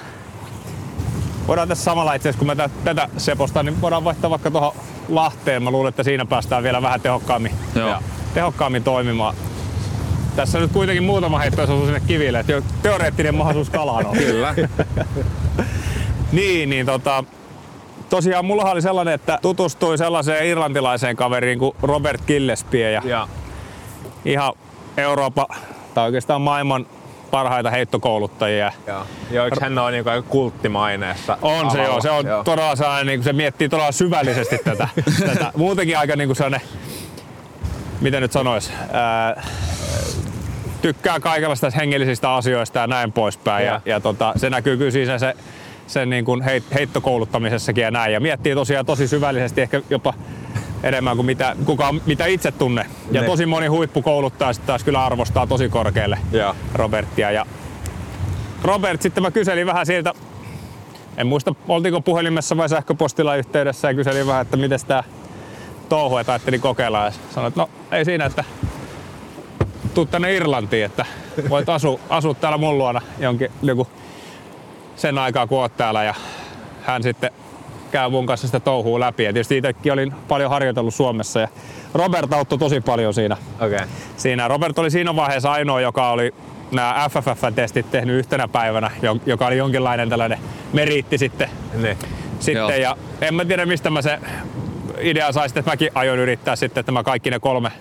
voidaan 1.47 1.67
tässä 1.67 1.83
samalla 1.83 2.13
itse 2.13 2.29
asiassa, 2.29 2.39
kun 2.39 2.47
mä 2.47 2.55
tä- 2.55 2.69
tätä 2.83 3.09
sepostan, 3.17 3.65
niin 3.65 3.81
voidaan 3.81 4.03
vaihtaa 4.03 4.29
vaikka 4.29 4.51
tuohon 4.51 4.71
Lahteen. 5.09 5.63
Mä 5.63 5.71
luulen, 5.71 5.89
että 5.89 6.03
siinä 6.03 6.25
päästään 6.25 6.63
vielä 6.63 6.81
vähän 6.81 7.01
tehokkaammin, 7.01 7.51
Joo. 7.75 7.95
tehokkaammin 8.33 8.83
toimimaan. 8.83 9.35
Tässä 10.35 10.59
nyt 10.59 10.71
kuitenkin 10.71 11.03
muutama 11.03 11.39
heitto 11.39 11.61
osuu 11.63 11.85
sinne 11.85 12.01
kiville, 12.07 12.39
että 12.39 12.51
jo 12.51 12.61
teoreettinen 12.81 13.35
mahdollisuus 13.35 13.69
kalaan 13.69 14.05
on. 14.05 14.17
Kyllä. 14.25 14.55
Niin, 16.31 16.69
niin 16.69 16.85
tota, 16.85 17.23
tosiaan 18.09 18.45
mulla 18.45 18.71
oli 18.71 18.81
sellainen, 18.81 19.13
että 19.13 19.39
tutustuin 19.41 19.97
sellaiseen 19.97 20.45
irlantilaiseen 20.45 21.15
kaveriin 21.15 21.59
kuin 21.59 21.75
Robert 21.81 22.25
Gillespie 22.27 22.91
ja 22.91 23.01
Ja, 23.05 23.27
ihan 24.25 24.53
Euroopan 24.97 25.45
tai 25.93 26.05
oikeastaan 26.05 26.41
maailman 26.41 26.85
parhaita 27.31 27.69
heittokouluttajia. 27.71 28.71
ja 29.31 29.45
eikö 29.45 29.57
hän 29.61 29.77
ole 29.77 29.91
niinku 29.91 30.09
aika 30.09 30.27
kulttimaineessa? 30.29 31.37
On 31.41 31.71
se 31.71 31.83
joo, 31.83 32.01
se 32.01 32.09
on 32.11 32.25
Joo. 32.25 32.43
todella 32.43 32.75
sellainen, 32.75 33.07
niin 33.07 33.23
se 33.23 33.33
miettii 33.33 33.69
todella 33.69 33.91
syvällisesti 33.91 34.57
tätä, 34.57 34.87
tätä. 35.27 35.51
Muutenkin 35.55 35.97
aika 35.97 36.15
niin 36.15 36.27
kuin 36.27 36.35
sellainen, 36.35 36.67
miten 38.01 38.21
nyt 38.21 38.31
sanois, 38.31 38.71
ää, 38.91 39.43
tykkää 40.81 41.19
kaikenlaista 41.19 41.69
hengellisistä 41.69 42.33
asioista 42.35 42.79
ja 42.79 42.87
näin 42.87 43.11
poispäin. 43.11 43.65
Ja, 43.65 43.71
Ja. 43.73 43.81
ja 43.85 43.99
tota, 43.99 44.33
se 44.35 44.49
näkyy 44.49 44.77
kyllä 44.77 44.91
siinä 44.91 45.17
se, 45.17 45.33
sen 45.87 46.09
niin 46.09 46.25
kuin 46.25 46.41
heit, 46.41 46.63
heittokouluttamisessakin 46.73 47.81
ja 47.81 47.91
näin. 47.91 48.13
Ja 48.13 48.19
miettii 48.19 48.55
tosiaan 48.55 48.85
tosi 48.85 49.07
syvällisesti, 49.07 49.61
ehkä 49.61 49.81
jopa 49.89 50.13
enemmän 50.83 51.15
kuin 51.15 51.25
mitä, 51.25 51.55
kuka, 51.65 51.93
mitä 52.05 52.25
itse 52.25 52.51
tunne. 52.51 52.85
Ja 53.11 53.21
Ne. 53.21 53.27
tosi 53.27 53.45
moni 53.45 53.67
huippukouluttaja 53.67 54.53
sitten 54.53 54.67
taas 54.67 54.83
kyllä 54.83 55.05
arvostaa 55.05 55.47
tosi 55.47 55.69
korkealle 55.69 56.19
Joo. 56.31 56.55
Robertia. 56.73 57.31
Ja 57.31 57.45
Robert, 58.63 59.01
sitten 59.01 59.23
mä 59.23 59.31
kyselin 59.31 59.67
vähän 59.67 59.85
siltä, 59.85 60.13
en 61.17 61.27
muista 61.27 61.55
oltiinko 61.67 62.01
puhelimessa 62.01 62.57
vai 62.57 62.69
sähköpostilla 62.69 63.35
yhteydessä 63.35 63.87
ja 63.87 63.93
kyselin 63.93 64.27
vähän, 64.27 64.41
että 64.41 64.57
miten 64.57 64.79
tämä 64.87 65.03
touhu, 65.89 66.17
että 66.17 66.31
ajattelin 66.31 66.61
kokeilla 66.61 67.05
ja 67.05 67.11
sanoin, 67.33 67.47
että 67.51 67.61
no 67.61 67.69
ei 67.91 68.05
siinä, 68.05 68.25
että 68.25 68.43
tuu 69.93 70.05
tänne 70.05 70.33
Irlantiin, 70.35 70.85
että 70.85 71.05
voit 71.49 71.69
asua, 71.69 71.99
asua 72.09 72.33
täällä 72.33 72.57
mun 72.57 72.77
luona 72.77 73.01
jonkin, 73.19 73.51
joku 73.61 73.87
sen 74.95 75.17
aikaa 75.17 75.47
kun 75.47 75.59
oot 75.59 75.77
täällä 75.77 76.03
ja 76.03 76.13
hän 76.81 77.03
sitten 77.03 77.31
käy 77.91 78.09
mun 78.09 78.25
kanssa 78.25 78.47
sitä 78.47 78.59
touhua 78.59 78.99
läpi. 78.99 79.23
Ja 79.23 79.33
tietysti 79.33 79.57
itsekin 79.57 79.93
olin 79.93 80.13
paljon 80.27 80.49
harjoitellut 80.49 80.93
Suomessa 80.93 81.39
ja 81.39 81.47
Robert 81.93 82.33
auttoi 82.33 82.57
tosi 82.57 82.81
paljon 82.81 83.13
siinä. 83.13 83.37
Okei. 83.59 83.75
Okay. 83.75 83.87
siinä. 84.17 84.47
Robert 84.47 84.79
oli 84.79 84.91
siinä 84.91 85.15
vaiheessa 85.15 85.51
ainoa, 85.51 85.81
joka 85.81 86.09
oli 86.09 86.33
nämä 86.71 87.09
FFF-testit 87.09 87.91
tehnyt 87.91 88.15
yhtenä 88.15 88.47
päivänä, 88.47 88.91
jo- 89.01 89.17
joka 89.25 89.47
oli 89.47 89.57
jonkinlainen 89.57 90.09
tällainen 90.09 90.39
meriitti 90.73 91.17
sitten. 91.17 91.49
Niin. 91.73 91.97
sitten 92.39 92.55
Joo. 92.55 92.69
ja 92.69 92.97
en 93.21 93.33
mä 93.33 93.45
tiedä 93.45 93.65
mistä 93.65 93.89
mä 93.89 94.01
se 94.01 94.19
idea 94.99 95.31
sai 95.31 95.49
sitten, 95.49 95.61
että 95.61 95.71
mäkin 95.71 95.89
aion 95.95 96.19
yrittää 96.19 96.55
sitten, 96.55 96.79
että 96.79 96.91
mä 96.91 97.03
kaikki 97.03 97.31
ne 97.31 97.39
kolme 97.39 97.71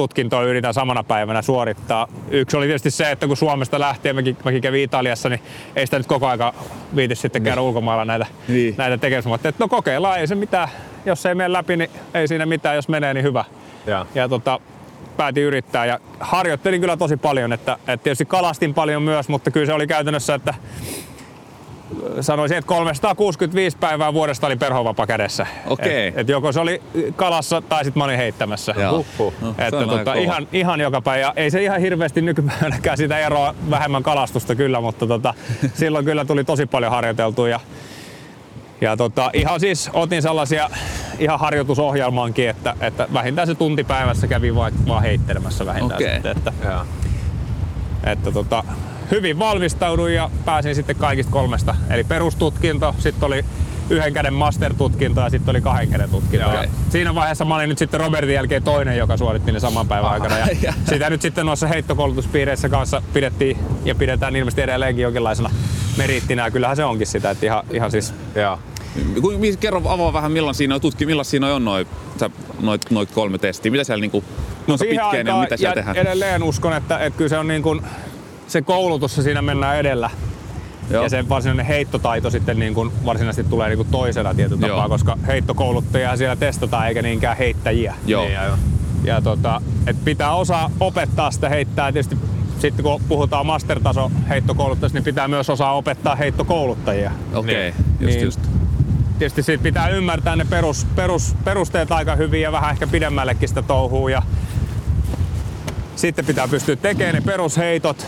tutkintoa 0.00 0.42
yritän 0.42 0.74
samana 0.74 1.04
päivänä 1.04 1.42
suorittaa. 1.42 2.08
Yksi 2.30 2.56
oli 2.56 2.66
tietysti 2.66 2.90
se, 2.90 3.10
että 3.10 3.26
kun 3.26 3.36
Suomesta 3.36 3.80
lähtien, 3.80 4.14
mäkin, 4.16 4.36
mäkin 4.44 4.62
kävin 4.62 4.82
Italiassa, 4.82 5.28
niin 5.28 5.40
ei 5.76 5.86
sitä 5.86 5.98
nyt 5.98 6.06
koko 6.06 6.26
aika 6.26 6.54
viiti 6.96 7.14
sitten 7.14 7.42
käydä 7.42 7.60
ulkomailla 7.60 8.04
näitä, 8.04 8.26
Niin. 8.48 8.74
näitä 8.78 8.98
tekemässä. 8.98 9.28
Mä 9.30 9.34
ajattelin, 9.34 9.54
että 9.54 9.64
no 9.64 9.68
kokeillaan, 9.68 10.18
ei 10.20 10.26
se 10.26 10.34
mitään. 10.34 10.68
Jos 11.06 11.26
ei 11.26 11.34
mene 11.34 11.52
läpi, 11.52 11.76
niin 11.76 11.90
ei 12.14 12.28
siinä 12.28 12.46
mitään. 12.46 12.76
Jos 12.76 12.88
menee, 12.88 13.14
niin 13.14 13.24
hyvä. 13.24 13.44
Ja. 13.86 14.06
Ja 14.14 14.28
tota, 14.28 14.60
päätin 15.16 15.42
yrittää 15.44 15.86
ja 15.86 16.00
harjoittelin 16.20 16.80
kyllä 16.80 16.96
tosi 16.96 17.16
paljon, 17.16 17.52
että, 17.52 17.72
että 17.72 18.04
tietysti 18.04 18.24
kalastin 18.24 18.74
paljon 18.74 19.02
myös, 19.02 19.28
mutta 19.28 19.50
kyllä 19.50 19.66
se 19.66 19.72
oli 19.72 19.86
käytännössä, 19.86 20.34
että 20.34 20.54
sanoisin, 22.20 22.56
että 22.58 22.68
365 22.68 23.76
päivää 23.76 24.14
vuodesta 24.14 24.46
oli 24.46 24.56
perhovapa 24.56 25.06
kädessä. 25.06 25.46
Okei. 25.66 26.06
Et, 26.08 26.18
et 26.18 26.28
joko 26.28 26.52
se 26.52 26.60
oli 26.60 26.82
kalassa 27.16 27.60
tai 27.60 27.84
sitten 27.84 28.00
mä 28.00 28.04
olin 28.04 28.16
heittämässä. 28.16 28.74
Huhhuh. 28.90 29.34
No, 29.40 29.54
Että 29.58 29.86
tota, 29.86 30.14
ihan, 30.14 30.48
ihan 30.52 30.80
joka 30.80 31.00
päivä. 31.00 31.20
Ja 31.20 31.32
ei 31.36 31.50
se 31.50 31.62
ihan 31.62 31.80
hirveästi 31.80 32.22
nykypäivänäkään 32.22 32.96
sitä 32.96 33.18
eroa 33.18 33.54
vähemmän 33.70 34.02
kalastusta 34.02 34.54
kyllä, 34.54 34.80
mutta 34.80 35.06
tota, 35.06 35.34
silloin 35.74 36.04
kyllä 36.04 36.24
tuli 36.24 36.44
tosi 36.44 36.66
paljon 36.66 36.92
harjoiteltua. 36.92 37.48
Ja, 37.48 37.60
ja 38.80 38.96
tota, 38.96 39.30
ihan 39.34 39.60
siis 39.60 39.90
otin 39.92 40.22
sellaisia 40.22 40.70
ihan 41.18 41.38
harjoitusohjelmaankin, 41.40 42.48
että, 42.48 42.74
että 42.80 43.08
vähintään 43.12 43.46
se 43.48 43.54
tunti 43.54 43.84
päivässä 43.84 44.26
kävin 44.26 44.54
vaan, 44.54 44.72
vaan 44.88 45.02
heittelemässä 45.02 45.66
vähintään. 45.66 45.96
Okei. 46.02 46.14
Sitten, 46.14 46.36
että, 46.36 46.52
Ja. 46.64 46.86
että 48.04 48.32
tota, 48.32 48.64
hyvin 49.10 49.38
valmistauduin 49.38 50.14
ja 50.14 50.30
pääsin 50.44 50.74
sitten 50.74 50.96
kaikista 50.96 51.32
kolmesta. 51.32 51.74
Eli 51.90 52.04
perustutkinto, 52.04 52.94
sitten 52.98 53.26
oli 53.26 53.44
yhden 53.90 54.12
käden 54.12 54.34
master-tutkinto 54.34 55.20
ja 55.20 55.30
sitten 55.30 55.50
oli 55.52 55.60
kahden 55.60 55.88
käden 55.88 56.10
tutkinto. 56.10 56.52
Ja 56.52 56.64
Siinä 56.88 57.14
vaiheessa 57.14 57.44
mä 57.44 57.54
olin 57.54 57.68
nyt 57.68 57.78
sitten 57.78 58.00
Robertin 58.00 58.34
jälkeen 58.34 58.62
toinen, 58.62 58.96
joka 58.96 59.16
suoritti 59.16 59.52
ne 59.52 59.60
saman 59.60 59.88
päivän 59.88 60.10
aikana. 60.10 60.36
Ja 60.62 60.74
sitä 60.88 61.10
nyt 61.10 61.22
sitten 61.22 61.46
noissa 61.46 61.66
heittokoulutuspiireissä 61.66 62.68
kanssa 62.68 63.02
pidettiin 63.12 63.58
ja 63.84 63.94
pidetään 63.94 64.36
ilmeisesti 64.36 64.62
edelleenkin 64.62 65.02
jonkinlaisena 65.02 65.50
meriittinä. 65.96 66.44
Ja 66.44 66.50
kyllähän 66.50 66.76
se 66.76 66.84
onkin 66.84 67.06
sitä, 67.06 67.30
että 67.30 67.46
ihan, 67.46 67.64
ihan 67.70 67.90
siis 67.90 68.14
mi- 69.38 69.56
Kerro 69.56 69.82
avaa 69.88 70.12
vähän, 70.12 70.32
milloin 70.32 70.54
siinä 70.54 70.74
on 70.74 70.80
tutki, 70.80 71.06
milloin 71.06 71.26
siinä 71.26 71.54
on 71.54 71.64
noin 71.64 71.86
noit, 72.60 72.90
noit 72.90 73.10
kolme 73.12 73.38
testiä. 73.38 73.72
Mitä 73.72 73.84
siellä 73.84 74.00
niinku, 74.00 74.24
kuinka 74.66 74.84
pitkään 74.84 75.26
ja 75.26 75.40
mitä 75.40 75.56
siellä 75.56 75.70
ja 75.70 75.74
tehdään? 75.74 75.96
edelleen 75.96 76.42
uskon, 76.42 76.72
että, 76.72 76.98
että 76.98 77.16
kyllä 77.16 77.28
se 77.28 77.38
on 77.38 77.48
niin 77.48 77.62
kuin, 77.62 77.82
se 78.50 78.62
koulutus 78.62 79.16
ja 79.16 79.22
siinä 79.22 79.42
mennään 79.42 79.76
edellä. 79.76 80.10
Joo. 80.90 81.02
Ja 81.02 81.08
se 81.08 81.28
varsinainen 81.28 81.66
heittotaito 81.66 82.30
sitten 82.30 82.58
niin 82.58 82.74
kuin 82.74 82.92
varsinaisesti 83.04 83.50
tulee 83.50 83.68
niin 83.68 83.76
kuin 83.76 83.88
toisena 83.90 84.34
tietyllä 84.34 84.68
tapaa, 84.68 84.88
koska 84.88 85.16
heittokouluttajia 85.26 86.16
siellä 86.16 86.36
testataan 86.36 86.88
eikä 86.88 87.02
niinkään 87.02 87.36
heittäjiä. 87.36 87.94
Joo. 88.06 88.24
Niin, 88.24 88.38
aivan. 88.40 88.58
Ja 89.04 89.20
tota, 89.20 89.60
et 89.86 90.04
pitää 90.04 90.34
osaa 90.34 90.70
opettaa 90.80 91.30
sitä 91.30 91.48
heittää. 91.48 91.92
Tietysti 91.92 92.18
sitten 92.58 92.82
kun 92.84 93.00
puhutaan 93.08 93.46
mastertaso 93.46 94.10
heittokouluttajista, 94.28 94.96
niin 94.96 95.04
pitää 95.04 95.28
myös 95.28 95.50
osaa 95.50 95.72
opettaa 95.72 96.16
heittokouluttajia. 96.16 97.10
Okei, 97.34 97.54
Niin. 97.54 97.74
just 98.00 98.14
Niin. 98.14 98.24
just. 98.24 98.40
Tietysti 99.18 99.42
siitä 99.42 99.62
pitää 99.62 99.88
ymmärtää 99.88 100.36
ne 100.36 100.44
perus, 100.44 100.86
perus, 100.96 101.36
perusteet 101.44 101.92
aika 101.92 102.16
hyvin 102.16 102.42
ja 102.42 102.52
vähän 102.52 102.70
ehkä 102.70 102.86
pidemmällekin 102.86 103.48
sitä 103.48 103.62
touhua. 103.62 104.10
Ja 104.10 104.22
sitten 105.96 106.26
pitää 106.26 106.48
pystyä 106.48 106.76
tekemään 106.76 107.14
ne 107.14 107.20
perusheitot 107.20 108.06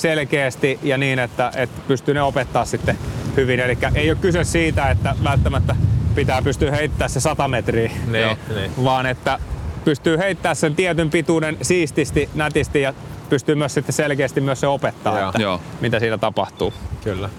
selkeästi 0.00 0.78
ja 0.82 0.98
niin, 0.98 1.18
että, 1.18 1.52
että 1.56 1.80
pystyy 1.88 2.14
ne 2.14 2.22
opettaa 2.22 2.64
sitten 2.64 2.98
hyvin. 3.36 3.60
Eli 3.60 3.78
ei 3.94 4.10
ole 4.10 4.18
kyse 4.20 4.44
siitä, 4.44 4.90
että 4.90 5.14
välttämättä 5.24 5.76
pitää 6.14 6.42
pystyä 6.42 6.70
heittämään 6.70 7.10
se 7.10 7.20
100 7.20 7.48
metriä, 7.48 7.90
Niin, 8.06 8.22
Joo. 8.22 8.36
niin. 8.54 8.70
vaan 8.84 9.06
että 9.06 9.38
pystyy 9.84 10.18
heittämään 10.18 10.56
sen 10.56 10.74
tietyn 10.74 11.10
pituuden 11.10 11.56
siististi, 11.62 12.28
nätisti 12.34 12.80
ja 12.80 12.94
pystyy 13.28 13.54
myös 13.54 13.74
sitten 13.74 13.92
selkeästi 13.92 14.40
myös 14.40 14.60
se 14.60 14.66
opettaa, 14.66 15.18
Joo. 15.18 15.28
että 15.28 15.42
Joo. 15.42 15.60
mitä 15.80 15.98
siinä 16.00 16.18
tapahtuu. 16.18 16.72
Kyllä. 17.04 17.30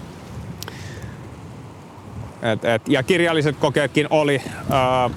Et, 2.42 2.64
et, 2.64 2.88
ja 2.88 3.02
kirjalliset 3.02 3.56
kokeetkin 3.56 4.06
oli. 4.10 4.42
Ää, 4.70 5.10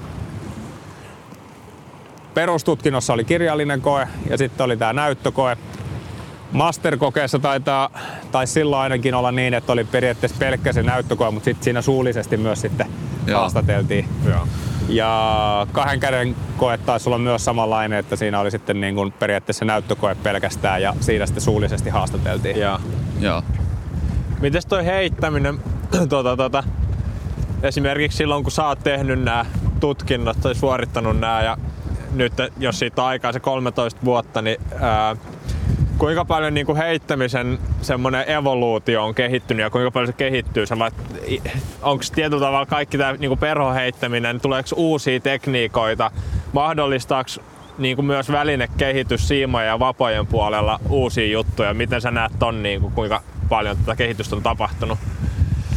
perustutkinnossa 2.34 3.12
oli 3.12 3.24
kirjallinen 3.24 3.80
koe 3.80 4.08
ja 4.30 4.38
sitten 4.38 4.64
oli 4.64 4.76
tämä 4.76 4.92
näyttökoe. 4.92 5.56
Masterkokeessa 6.52 7.38
taitaa, 7.38 7.90
tai 8.32 8.46
silloin 8.46 8.82
ainakin 8.82 9.14
olla 9.14 9.32
niin, 9.32 9.54
että 9.54 9.72
oli 9.72 9.84
periaatteessa 9.84 10.36
pelkkä 10.38 10.72
se 10.72 10.82
näyttökoe, 10.82 11.30
mutta 11.30 11.44
sitten 11.44 11.64
siinä 11.64 11.82
suullisesti 11.82 12.36
myös 12.36 12.60
sitten 12.60 12.86
Joo. 13.26 13.40
haastateltiin. 13.40 14.08
Joo. 14.28 14.48
Ja 14.88 15.66
kahden 15.72 16.00
käden 16.00 16.36
koe 16.56 16.78
taisi 16.78 17.08
olla 17.08 17.18
myös 17.18 17.44
samanlainen, 17.44 17.98
että 17.98 18.16
siinä 18.16 18.40
oli 18.40 18.50
sitten 18.50 18.80
niin 18.80 18.94
kuin 18.94 19.12
periaatteessa 19.12 19.64
näyttökoe 19.64 20.14
pelkästään 20.14 20.82
ja 20.82 20.94
siinä 21.00 21.26
sitten 21.26 21.42
suullisesti 21.42 21.90
haastateltiin. 21.90 22.58
Ja. 22.58 22.80
Joo. 23.20 23.42
Mites 24.40 24.66
toi 24.66 24.84
heittäminen, 24.84 25.60
tuota, 26.08 26.36
tuota, 26.36 26.64
esimerkiksi 27.62 28.18
silloin 28.18 28.42
kun 28.42 28.52
sä 28.52 28.66
oot 28.66 28.78
tehnyt 28.84 29.22
nämä 29.22 29.44
tutkinnot 29.80 30.40
tai 30.40 30.54
suorittanut 30.54 31.20
nämä 31.20 31.42
ja 31.42 31.58
nyt 32.14 32.32
jos 32.58 32.78
siitä 32.78 33.02
on 33.02 33.08
aikaa 33.08 33.32
se 33.32 33.40
13 33.40 34.00
vuotta, 34.04 34.42
niin 34.42 34.56
ää, 34.80 35.16
kuinka 35.98 36.24
paljon 36.24 36.54
niin 36.54 36.66
kuin 36.66 36.78
heittämisen 36.78 37.58
semmoinen 37.82 38.30
evoluutio 38.30 39.04
on 39.04 39.14
kehittynyt 39.14 39.64
ja 39.64 39.70
kuinka 39.70 39.90
paljon 39.90 40.06
se 40.06 40.12
kehittyy? 40.12 40.64
Onko 41.82 42.04
tietyllä 42.14 42.46
tavalla 42.46 42.66
kaikki 42.66 42.98
tämä 42.98 43.12
niin 43.12 43.38
perhoheittäminen, 43.38 44.40
tuleeko 44.40 44.68
uusia 44.76 45.20
tekniikoita, 45.20 46.10
mahdollistaako 46.52 47.30
niin 47.78 47.96
kuin 47.96 48.06
myös 48.06 48.32
välinekehitys 48.32 49.28
siimojen 49.28 49.68
ja 49.68 49.78
vapojen 49.78 50.26
puolella 50.26 50.80
uusia 50.88 51.32
juttuja? 51.32 51.74
Miten 51.74 52.00
sä 52.00 52.10
näet 52.10 52.32
ton, 52.38 52.62
niin 52.62 52.80
kuin, 52.80 52.92
kuinka 52.92 53.22
paljon 53.48 53.76
tätä 53.76 53.96
kehitystä 53.96 54.36
on 54.36 54.42
tapahtunut? 54.42 54.98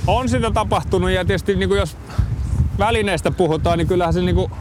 On 0.08 0.30
sitä 0.30 0.52
tapahtunut 0.52 1.12
ja 1.12 1.26
tietysti 1.26 1.56
niin 1.56 1.70
kuin 1.70 1.80
jos 1.80 1.98
välineistä 2.80 3.32
puhutaan, 3.32 3.78
niin 3.78 3.88
kyllähän 3.88 4.14
se 4.14 4.22
niin 4.22 4.36
kuin 4.36 4.52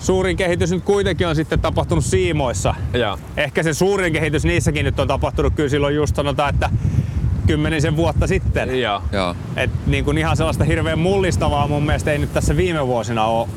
suurin 0.00 0.36
kehitys 0.36 0.70
nyt 0.70 0.84
kuitenkin 0.84 1.26
on 1.26 1.36
sitten 1.36 1.60
tapahtunut 1.60 2.04
siimoissa. 2.04 2.74
Ja. 2.92 3.18
Ehkä 3.36 3.62
se 3.62 3.74
suurin 3.74 4.12
kehitys 4.12 4.44
niissäkin 4.44 4.84
nyt 4.84 5.00
on 5.00 5.08
tapahtunut 5.08 5.54
kyllä 5.54 5.68
silloin 5.68 5.94
just 5.94 6.16
sanotaan, 6.16 6.54
että 6.54 6.70
kymmenisen 7.46 7.96
vuotta 7.96 8.26
sitten. 8.26 8.80
Ja. 8.80 9.02
Joo. 9.12 9.36
Et 9.56 9.70
niin 9.86 10.04
kuin 10.04 10.18
ihan 10.18 10.36
sellaista 10.36 10.64
hirveän 10.64 10.98
mullistavaa 10.98 11.68
mun 11.68 11.82
mielestä 11.82 12.12
ei 12.12 12.18
nyt 12.18 12.32
tässä 12.32 12.56
viime 12.56 12.86
vuosina 12.86 13.24
ole 13.24 13.48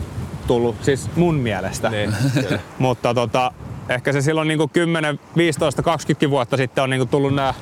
tullut, 0.48 0.76
siis 0.82 1.10
mun 1.16 1.36
mielestä. 1.36 1.90
Niin, 1.90 2.14
Mutta 2.80 3.14
tota, 3.14 3.52
ehkä 3.90 4.14
se 4.14 4.22
silloin 4.22 4.48
niin 4.48 4.58
kuin 4.58 4.70
10, 4.70 5.20
15, 5.38 5.82
20 5.82 6.30
vuotta 6.30 6.58
sitten 6.58 6.84
on 6.84 6.90
niin 6.90 7.00
kuin 7.00 7.10
tullut 7.10 7.36
nämä 7.36 7.54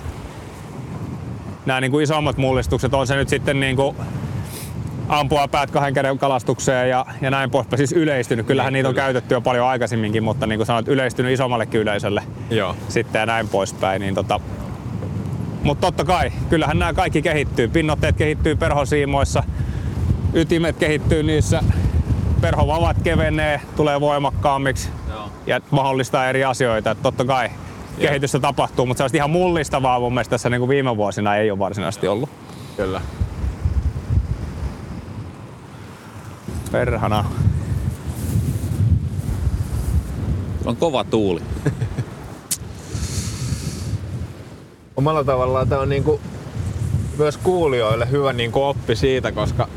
nämä 1.65 1.81
niin 1.81 1.91
kuin 1.91 2.03
isommat 2.03 2.37
mullistukset. 2.37 2.93
On 2.93 3.07
se 3.07 3.15
nyt 3.15 3.29
sitten 3.29 3.59
niin 3.59 3.75
kuin 3.75 3.95
ampua 5.11 5.47
päät 5.47 5.71
kahden 5.71 5.93
käden 5.93 6.17
kalastukseen 6.17 6.89
ja, 6.89 7.05
ja 7.21 7.31
näin 7.31 7.51
poispäin. 7.51 7.77
Siis 7.77 7.91
yleistynyt. 7.91 8.45
Kyllähän 8.45 8.73
Niin, 8.73 8.77
niitä 8.79 8.89
on 8.89 8.95
kyllä. 8.95 9.05
käytetty 9.05 9.33
jo 9.33 9.41
paljon 9.41 9.67
aikaisemminkin, 9.67 10.23
mutta 10.23 10.47
niin 10.47 10.59
kuin 10.59 10.65
sanoit, 10.67 10.87
yleistynyt 10.87 11.31
isommallekin 11.31 11.81
yleisölle 11.81 12.23
Joo. 12.49 12.75
sitten 12.89 13.19
ja 13.19 13.25
näin 13.25 13.47
poispäin. 13.47 13.99
Niin 13.99 14.15
tota, 14.15 14.39
mutta 15.63 15.87
totta 15.87 16.05
kai, 16.05 16.31
kyllähän 16.49 16.79
nämä 16.79 16.93
kaikki 16.93 17.21
kehittyy. 17.21 17.67
Pinnotteet 17.67 18.15
kehittyy 18.15 18.55
perhosiimoissa, 18.55 19.43
ytimet 20.33 20.77
kehittyy 20.77 21.23
niissä, 21.23 21.63
perhovavat 22.41 22.97
kevenee, 23.03 23.61
tulee 23.75 24.01
voimakkaammiksi 24.01 24.89
ja 25.47 25.61
mahdollistaa 25.71 26.27
eri 26.29 26.43
asioita. 26.43 26.91
Et 26.91 27.01
totta 27.01 27.25
kai 27.25 27.49
kehitystä 27.99 28.39
tapahtuu, 28.39 28.85
mutta 28.85 28.97
sellaista 28.97 29.17
ihan 29.17 29.29
mullistavaa 29.29 29.99
mun 29.99 30.13
mielestä 30.13 30.29
tässä 30.29 30.49
niin 30.49 30.59
kuin 30.59 30.69
viime 30.69 30.97
vuosina 30.97 31.35
ei 31.35 31.51
ole 31.51 31.59
varsinaisesti 31.59 32.07
ollut. 32.07 32.29
Kyllä. 32.77 33.01
Perhana. 36.71 37.25
On 40.65 40.75
kova 40.75 41.03
tuuli. 41.03 41.41
Omalla 44.97 45.23
tavallaan 45.23 45.69
tämä 45.69 45.81
on 45.81 45.89
niinku 45.89 46.21
myös 47.17 47.37
kuulijoille 47.37 48.11
hyvä 48.11 48.33
niinku 48.33 48.63
oppi 48.63 48.95
siitä, 48.95 49.31
koska 49.31 49.67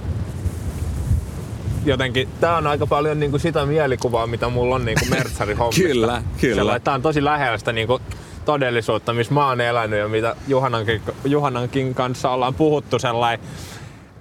jotenkin 1.85 2.29
tää 2.41 2.57
on 2.57 2.67
aika 2.67 2.87
paljon 2.87 3.21
niinku 3.21 3.39
sitä 3.39 3.67
mielikuvaa, 3.67 4.27
mitä 4.27 4.49
mulla 4.49 4.75
on 4.75 4.85
niinku 4.85 5.05
mertsarihommista. 5.11 5.89
Kyllä, 5.93 6.23
kyllä. 6.41 6.81
Tää 6.81 6.95
on 6.95 7.03
tosi 7.03 7.25
lähellä 7.25 7.59
sitä 7.59 7.73
niinku 7.73 8.01
todellisuutta, 8.45 9.13
missä 9.13 9.35
mä 9.35 9.49
oon 9.49 9.61
elänyt 9.61 9.99
ja 9.99 10.09
mitä 10.09 10.37
Juhanankin, 10.49 11.03
Juhanankin 11.25 11.95
kanssa 11.95 12.31
ollaan 12.31 12.55
puhuttu 12.55 12.99
sellainen, 12.99 13.47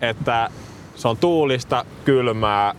että 0.01 0.49
se 0.95 1.07
on 1.07 1.17
tuulista, 1.17 1.85
kylmää 2.05 2.75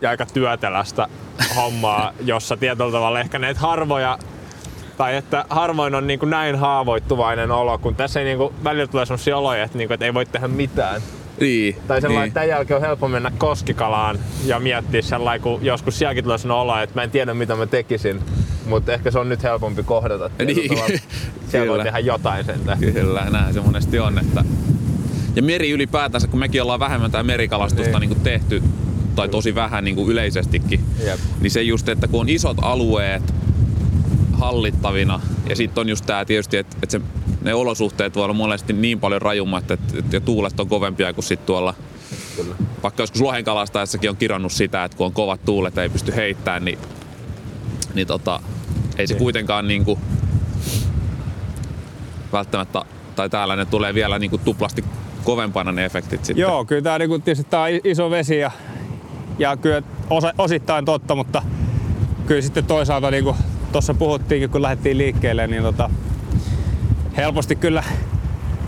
ja 0.00 0.10
aika 0.10 0.26
työtelästä 0.26 1.08
hommaa, 1.56 2.12
jossa 2.24 2.56
tietyllä 2.56 2.92
tavalla 2.92 3.20
ehkä 3.20 3.38
näitä 3.38 3.60
harvoja 3.60 4.18
tai 4.96 5.16
että 5.16 5.44
harvoin 5.50 5.94
on 5.94 6.06
niin 6.06 6.18
kuin 6.18 6.30
näin 6.30 6.56
haavoittuvainen 6.56 7.50
olo, 7.50 7.78
kun 7.78 7.94
tässä 7.94 8.20
ei 8.20 8.26
niin 8.26 8.38
kuin, 8.38 8.54
välillä 8.64 8.86
tulee 8.86 9.06
sellaisia 9.06 9.38
oloja, 9.38 9.64
että, 9.64 9.78
niin 9.78 9.88
kuin, 9.88 9.94
että 9.94 10.06
ei 10.06 10.14
voi 10.14 10.26
tehdä 10.26 10.48
mitään. 10.48 11.02
Niin. 11.40 11.76
Tai 11.88 12.00
sellainen, 12.00 12.20
niin. 12.20 12.28
että 12.28 12.34
tämän 12.34 12.48
jälkeen 12.48 12.76
on 12.76 12.82
helppo 12.86 13.08
mennä 13.08 13.32
koskikalaan 13.38 14.18
ja 14.44 14.60
miettiä 14.60 15.02
sellainen, 15.02 15.42
kun 15.42 15.64
joskus 15.64 15.98
sielläkin 15.98 16.24
tulee 16.24 16.38
sellainen 16.38 16.62
olo, 16.62 16.82
että 16.82 16.94
mä 16.94 17.02
en 17.02 17.10
tiedä 17.10 17.34
mitä 17.34 17.56
mä 17.56 17.66
tekisin. 17.66 18.20
Mutta 18.66 18.92
ehkä 18.92 19.10
se 19.10 19.18
on 19.18 19.28
nyt 19.28 19.42
helpompi 19.42 19.82
kohdata. 19.82 20.30
Niin. 20.44 20.70
Siellä 21.48 21.72
voi 21.72 21.82
tehdä 21.82 21.98
jotain 21.98 22.44
sentään. 22.44 22.78
Kyllä, 22.78 23.26
näin 23.30 23.54
se 23.54 23.60
monesti 23.60 23.98
on. 23.98 24.18
Että... 24.18 24.44
Ja 25.36 25.42
meri 25.42 25.70
ylipäätänsä, 25.70 26.26
kun 26.26 26.40
mekin 26.40 26.62
ollaan 26.62 26.80
vähemmän 26.80 27.10
tämä 27.10 27.24
merikalastusta 27.24 27.98
Niin. 27.98 28.10
niin. 28.10 28.10
Niin 28.10 28.40
tehty, 28.40 28.62
tai 29.14 29.28
tosi 29.28 29.54
vähän 29.54 29.84
niin 29.84 29.96
kuin 29.96 30.10
yleisestikin, 30.10 30.80
Jep. 31.04 31.20
niin 31.40 31.50
se 31.50 31.62
just, 31.62 31.88
että 31.88 32.08
kun 32.08 32.20
on 32.20 32.28
isot 32.28 32.56
alueet 32.62 33.34
hallittavina, 34.32 35.20
ja 35.48 35.56
sitten 35.56 35.80
on 35.80 35.88
just 35.88 36.06
tämä 36.06 36.24
tietysti, 36.24 36.56
että, 36.56 36.76
että 36.82 36.92
se, 36.92 37.00
ne 37.42 37.54
olosuhteet 37.54 38.14
voi 38.16 38.24
olla 38.24 38.34
monesti 38.34 38.72
niin 38.72 39.00
paljon 39.00 39.22
rajummat, 39.22 39.70
että, 39.70 39.98
että 39.98 40.16
ja 40.16 40.20
tuulet 40.20 40.60
on 40.60 40.68
kovempia 40.68 41.12
kuin 41.12 41.24
sitten 41.24 41.46
tuolla 41.46 41.74
Kyllä. 42.36 42.54
vaikka 42.82 43.02
joskus 43.02 43.20
lohen 43.20 43.44
kalastaessakin 43.44 44.10
on 44.10 44.16
kirannut 44.16 44.52
sitä, 44.52 44.84
että 44.84 44.96
kun 44.96 45.06
on 45.06 45.12
kovat 45.12 45.44
tuulet 45.44 45.78
ei 45.78 45.88
pysty 45.88 46.14
heittämään, 46.16 46.64
niin, 46.64 46.78
niin 47.94 48.06
tota, 48.06 48.40
ei 48.98 49.06
se 49.06 49.14
kuitenkaan 49.14 49.68
niinku 49.68 49.98
välttämättä, 52.32 52.82
tai 53.16 53.30
täällä 53.30 53.56
ne 53.56 53.64
tulee 53.64 53.94
vielä 53.94 54.18
niinku 54.18 54.38
tuplasti 54.38 54.84
kovempana 55.24 55.72
ne 55.72 55.84
efektit 55.84 56.24
sitten. 56.24 56.40
Joo, 56.40 56.64
kyllä 56.64 56.82
tämä 56.82 56.98
niinku, 56.98 57.18
tietysti 57.18 57.50
tää 57.50 57.60
on 57.60 57.68
iso 57.84 58.10
vesi 58.10 58.38
ja, 58.38 58.50
ja 59.38 59.56
kyllä 59.56 59.82
osa, 60.10 60.34
osittain 60.38 60.84
totta, 60.84 61.14
mutta 61.14 61.42
kyllä 62.26 62.42
sitten 62.42 62.64
toisaalta 62.64 63.10
niin 63.10 63.24
kuin 63.24 63.36
tuossa 63.72 63.94
puhuttiinkin, 63.94 64.50
kun 64.50 64.62
lähdettiin 64.62 64.98
liikkeelle, 64.98 65.46
niin 65.46 65.62
tota, 65.62 65.90
helposti 67.16 67.56
kyllä 67.56 67.84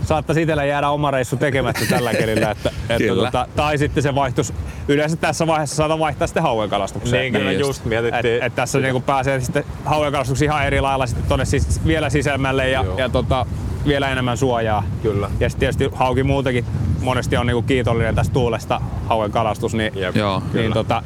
saattaisi 0.05 0.41
itsellä 0.41 0.65
jäädä 0.65 0.89
oma 0.89 1.11
reissu 1.11 1.37
tekemättä 1.37 1.85
tällä 1.89 2.13
kelillä. 2.13 2.51
Että, 2.51 2.69
että 2.89 2.97
Kyllä. 2.97 3.25
tota, 3.25 3.47
tai 3.55 3.77
sitten 3.77 4.03
se 4.03 4.15
vaihtus, 4.15 4.53
yleensä 4.87 5.17
tässä 5.17 5.47
vaiheessa 5.47 5.75
saadaan 5.75 5.99
vaihtaa 5.99 6.27
sitten 6.27 6.43
hauenkalastukseen. 6.43 7.21
Niin, 7.21 7.33
kyllä 7.33 7.49
Niin 7.49 7.59
just. 7.59 7.69
just 7.69 7.85
mietittiin. 7.85 8.35
Et, 8.35 8.43
et 8.43 8.55
tässä 8.55 8.79
niinku 8.79 8.99
pääsee 8.99 9.39
sitten 9.39 9.63
hauenkalastuksiin 9.85 10.51
ihan 10.51 10.65
eri 10.67 10.81
lailla 10.81 11.07
sitten 11.07 11.25
tonne 11.29 11.45
siis 11.45 11.85
vielä 11.85 12.09
sisemmälle 12.09 12.69
ja, 12.69 12.83
Joo. 12.83 12.97
ja 12.97 13.09
tota, 13.09 13.45
vielä 13.87 14.09
enemmän 14.09 14.37
suojaa. 14.37 14.83
Kyllä. 15.01 15.29
Ja 15.39 15.49
sitten 15.49 15.59
tietysti 15.59 15.97
hauki 15.97 16.23
muutenkin 16.23 16.65
monesti 17.01 17.37
on 17.37 17.47
niinku 17.47 17.61
kiitollinen 17.61 18.15
tästä 18.15 18.33
tuulesta 18.33 18.81
hauen 19.05 19.31
kalastus, 19.31 19.73
niin, 19.73 19.91
Jep. 19.95 20.15
Joo. 20.15 20.43
niin, 20.53 20.73
tota, 20.73 21.03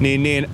niin, 0.00 0.22
niin 0.22 0.50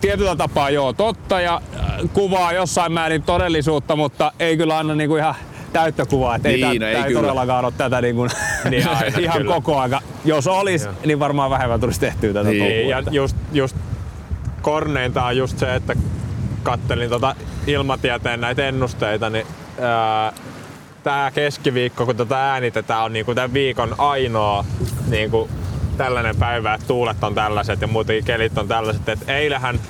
tietyllä 0.00 0.36
tapaa 0.36 0.70
joo 0.70 0.92
totta 0.92 1.40
ja 1.40 1.60
äh, 1.76 1.84
kuvaa 2.12 2.52
jossain 2.52 2.92
määrin 2.92 3.22
todellisuutta, 3.22 3.96
mutta 3.96 4.32
ei 4.38 4.56
kyllä 4.56 4.78
anna 4.78 4.94
niinku 4.94 5.16
ihan 5.16 5.34
täyttä 5.74 6.06
kuvaa. 6.06 6.36
Et 6.36 6.46
ei, 6.46 6.52
Niin, 6.52 6.60
tää, 6.60 6.68
no 6.80 6.86
ei 6.86 6.94
tää 6.94 7.06
ei 7.06 7.14
todellakaan 7.14 7.64
ole 7.64 7.72
tätä 7.76 8.00
niinku, 8.00 8.26
Niin, 8.70 8.88
aina, 8.96 9.18
ihan 9.18 9.38
kyllä. 9.38 9.54
koko 9.54 9.78
aika. 9.78 10.00
Jos 10.24 10.46
olisi, 10.46 10.86
Joo. 10.86 10.94
niin 11.06 11.18
varmaan 11.18 11.50
vähemmän 11.50 11.80
tulisi 11.80 12.00
tehtyä 12.00 12.32
tätä 12.32 12.48
Niin, 12.48 12.58
touhua. 12.58 12.76
Niin, 12.76 12.88
ja 12.88 13.02
just, 13.10 13.36
just 13.52 13.76
korneinta 14.62 15.24
on 15.24 15.36
just 15.36 15.58
se, 15.58 15.74
että 15.74 15.96
kattelin 16.62 17.10
tota 17.10 17.36
ilmatieteen 17.66 18.40
näitä 18.40 18.68
ennusteita, 18.68 19.30
niin 19.30 19.46
ää, 19.80 20.32
tää 21.02 21.30
keskiviikko, 21.30 22.06
kun 22.06 22.16
tätä 22.16 22.52
äänitetään, 22.52 23.04
on 23.04 23.12
niinku 23.12 23.34
tämän 23.34 23.52
viikon 23.54 23.94
ainoa 23.98 24.64
niinku 25.08 25.48
tällainen 25.96 26.36
päivä, 26.36 26.74
että 26.74 26.86
tuulet 26.86 27.24
on 27.24 27.34
tällaiset 27.34 27.80
ja 27.80 27.86
muutenkin 27.86 28.24
kelit 28.24 28.58
on 28.58 28.68
tällaiset. 28.68 29.08
Et 29.08 29.28
eilähän, 29.28 29.80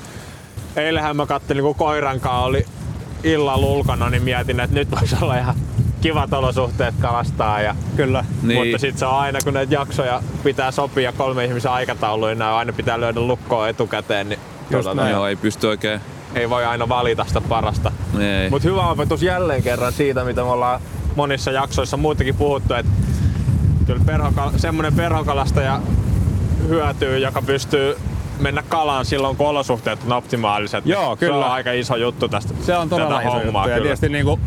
eilähän 0.76 1.16
mä 1.16 1.26
kattelin, 1.26 1.62
kun 1.64 1.74
koiran 1.74 2.20
kanssa 2.20 2.38
oli 2.44 2.66
illalla 3.24 3.66
ulkona, 3.66 4.10
niin 4.10 4.22
mietin, 4.22 4.60
että 4.60 4.74
nyt 4.74 4.90
voisi 4.90 5.16
olla 5.22 5.36
ihan 5.38 5.54
kivat 6.00 6.32
olosuhteet 6.32 6.94
kalastaa. 7.00 7.60
Ja, 7.60 7.74
Kyllä. 7.96 8.24
Niin. 8.42 8.58
Mutta 8.60 8.78
sitten 8.78 8.98
se 8.98 9.06
on 9.06 9.18
aina, 9.18 9.38
kun 9.44 9.54
näitä 9.54 9.74
jaksoja 9.74 10.22
pitää 10.42 10.70
sopia 10.70 11.12
kolme 11.12 11.44
ihmisen 11.44 11.70
aikatauluihin, 11.70 12.38
nämä 12.38 12.56
aina 12.56 12.72
pitää 12.72 13.00
löydä 13.00 13.20
lukkoon 13.20 13.68
etukäteen, 13.68 14.28
niin 14.28 14.40
Just 14.70 14.84
tota, 14.88 14.94
näin. 15.02 15.12
Joo, 15.12 15.26
ei 15.26 15.36
pysty 15.36 15.66
oikein. 15.66 16.00
ei 16.34 16.50
voi 16.50 16.64
aina 16.64 16.88
valita 16.88 17.24
sitä 17.28 17.40
parasta. 17.40 17.92
Ei. 18.20 18.50
Mutta 18.50 18.68
hyvä 18.68 18.88
opetus 18.88 19.22
jälleen 19.22 19.62
kerran 19.62 19.92
siitä, 19.92 20.24
mitä 20.24 20.40
me 20.44 20.50
ollaan 20.50 20.80
monissa 21.16 21.50
jaksoissa 21.50 21.96
muutenkin 21.96 22.34
puhuttu, 22.34 22.74
että 22.74 22.92
kyllä 23.86 24.02
perhokal- 24.06 24.58
semmoinen 24.58 24.94
perhokalastaja 24.94 25.80
hyötyy, 26.68 27.18
joka 27.18 27.42
pystyy 27.42 27.96
mennä 28.38 28.62
kalaan 28.68 29.04
silloin, 29.04 29.36
kun 29.36 29.46
olosuhteet 29.46 29.98
on 30.06 30.12
optimaaliset. 30.12 30.86
Joo, 30.86 31.16
Se 31.16 31.18
kyllä. 31.18 31.46
on 31.46 31.52
aika 31.52 31.72
iso 31.72 31.96
juttu 31.96 32.28
tästä. 32.28 32.54
Se 32.62 32.76
on 32.76 32.88
todella 32.88 33.20
iso 33.20 33.30
hommaa, 33.30 33.42
juttu. 33.44 33.56
Ja 33.56 33.76
kyllä. 33.76 33.82
tietysti 33.82 34.08
niin 34.08 34.24
kuin, 34.24 34.40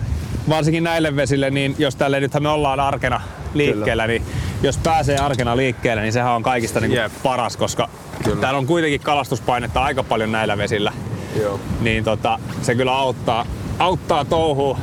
varsinkin 0.49 0.83
näille 0.83 1.15
vesille, 1.15 1.49
niin 1.49 1.75
jos 1.77 1.95
tälle 1.95 2.19
nythän 2.19 2.43
me 2.43 2.49
ollaan 2.49 2.79
arkena 2.79 3.21
liikkeellä, 3.53 4.07
niin 4.07 4.23
jos 4.63 4.77
pääsee 4.77 5.17
arkena 5.17 5.57
liikkeelle, 5.57 6.01
niin 6.01 6.13
sehän 6.13 6.33
on 6.33 6.43
kaikista 6.43 6.79
niin 6.79 6.91
Jep. 6.91 7.11
paras, 7.23 7.57
koska 7.57 7.89
Kyllä. 8.23 8.41
täällä 8.41 8.57
on 8.57 8.65
kuitenkin 8.67 9.01
kalastuspainetta 9.01 9.83
aika 9.83 10.03
paljon 10.03 10.31
näillä 10.31 10.57
vesillä. 10.57 10.93
Joo. 11.41 11.59
Niin 11.81 12.03
tota, 12.03 12.39
se 12.61 12.75
kyllä 12.75 12.97
auttaa, 12.97 13.45
auttaa 13.79 14.25
touhuu. 14.25 14.77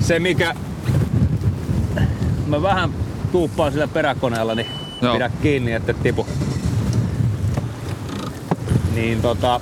Se 0.00 0.18
mikä 0.18 0.54
mä 2.46 2.62
vähän 2.62 2.90
tuuppaan 3.32 3.72
sillä 3.72 3.88
peräkoneella, 3.88 4.54
niin 4.54 4.66
Joo. 5.02 5.14
Pidä 5.14 5.30
kiinni, 5.42 5.72
että 5.72 5.90
et 5.92 6.02
tipu. 6.02 6.26
Niin 8.98 9.22
tota... 9.22 9.60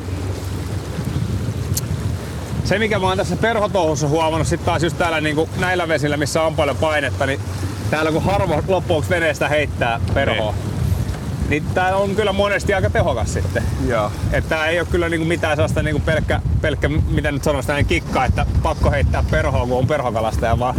Se 2.64 2.78
mikä 2.78 2.99
mä 2.99 3.07
oon 3.07 3.16
tässä 3.16 3.37
perhotouhussa 3.37 4.09
huomannut 4.09 4.49
sit 4.49 4.64
taas 4.64 4.82
just 4.82 4.99
täällä 4.99 5.20
niinku 5.20 5.49
näillä 5.59 5.89
vesillä, 5.89 6.16
missä 6.16 6.43
on 6.43 6.55
paljon 6.57 6.76
painetta, 6.76 7.26
niin 7.26 7.41
täällä 7.91 8.12
kun 8.12 8.22
harva 8.22 8.62
loppujen 8.68 9.09
veneestä 9.11 9.49
heittää 9.49 10.01
perhoa, 10.14 10.53
niin, 10.53 11.49
niin 11.49 11.74
tää 11.74 11.97
on 11.97 12.14
kyllä 12.14 12.32
monesti 12.32 12.74
aika 12.74 12.91
tehokas 12.91 13.32
sitten. 13.32 13.62
Joo. 13.87 14.12
Että 14.32 14.49
tää 14.49 14.66
ei 14.66 14.80
ole 14.80 14.89
kyllä 14.91 15.09
niinku 15.09 15.26
mitään 15.26 15.57
sellaista 15.57 15.82
niinku 15.82 16.03
pelkkä, 16.05 16.41
pelkkä, 16.61 16.89
mitä 16.89 17.32
nyt 17.32 17.45
sanoisi, 17.45 17.66
tämmöinen 17.66 17.87
kikka, 17.87 18.24
että 18.24 18.47
pakko 18.62 18.91
heittää 18.91 19.24
perhoa, 19.30 19.66
kun 19.66 19.78
on 19.78 19.87
perhokalastaja, 19.87 20.59
vaan 20.59 20.74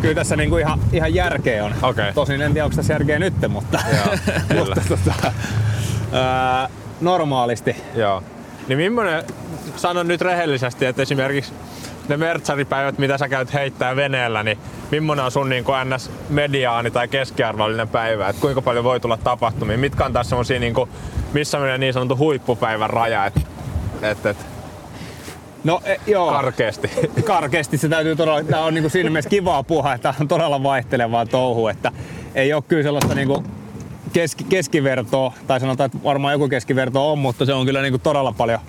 kyllä 0.00 0.14
tässä 0.14 0.36
niinku 0.36 0.56
ihan, 0.56 0.80
ihan 0.92 1.14
järkeä 1.14 1.64
on. 1.64 1.74
Okei. 1.82 2.12
Tosin 2.12 2.42
en 2.42 2.52
tiedä, 2.52 2.64
onko 2.64 2.76
tässä 2.76 2.92
järkeä 2.92 3.18
nyt, 3.18 3.34
mutta, 3.48 3.80
mutta 4.58 4.80
tota, 4.88 5.32
ää, 6.12 6.68
normaalisti. 7.00 7.76
Joo. 7.94 8.22
Niin 8.68 8.78
millainen, 8.78 9.24
sanon 9.76 10.08
nyt 10.08 10.20
rehellisesti, 10.20 10.86
että 10.86 11.02
esimerkiksi 11.02 11.52
ne 12.08 12.16
mertsaripäivät, 12.16 12.98
mitä 12.98 13.18
sä 13.18 13.28
käyt 13.28 13.52
heittää 13.52 13.96
veneellä, 13.96 14.42
niin 14.42 14.58
millainen 14.90 15.24
on 15.24 15.30
sun 15.30 15.48
niin 15.48 15.64
ns. 15.94 16.10
mediaani 16.28 16.90
tai 16.90 17.08
keskiarvollinen 17.08 17.88
päivä? 17.88 18.28
Et 18.28 18.36
kuinka 18.36 18.62
paljon 18.62 18.84
voi 18.84 19.00
tulla 19.00 19.16
tapahtumia? 19.16 19.78
Mitkä 19.78 20.04
on 20.04 20.12
taas 20.12 20.28
semmosia 20.28 20.60
niin 20.60 20.74
kuin, 20.74 20.90
missä 21.32 21.58
menee 21.58 21.78
niin 21.78 21.92
sanottu 21.92 22.16
huippupäivän 22.16 22.90
raja? 22.90 23.26
Et, 23.26 23.34
et, 24.02 24.26
et, 24.26 24.36
No 25.64 25.80
e, 25.84 25.96
joo. 26.06 26.30
karkeasti. 26.30 26.90
karkeasti 27.24 27.78
se 27.78 27.88
täytyy 27.88 28.16
todella, 28.16 28.42
tää 28.44 28.60
on 28.60 28.74
niinku 28.74 28.88
siinä 28.88 29.10
mielessä 29.10 29.30
kivaa 29.30 29.62
puhua, 29.62 29.94
että 29.94 30.14
on 30.20 30.28
todella 30.28 30.62
vaihtelevaa 30.62 31.26
touhu, 31.26 31.68
että 31.68 31.92
ei 32.34 32.52
ole 32.52 32.62
kyllä 32.68 32.82
sellaista 32.82 33.14
niinku 33.14 33.44
keski, 34.12 34.44
keskivertoa, 34.44 35.32
tai 35.46 35.60
sanotaan, 35.60 35.86
että 35.86 35.98
varmaan 36.04 36.32
joku 36.32 36.48
keskiverto 36.48 37.12
on, 37.12 37.18
mutta 37.18 37.46
se 37.46 37.54
on 37.54 37.66
kyllä 37.66 37.82
niinku 37.82 37.98
todella 37.98 38.32
paljon 38.32 38.60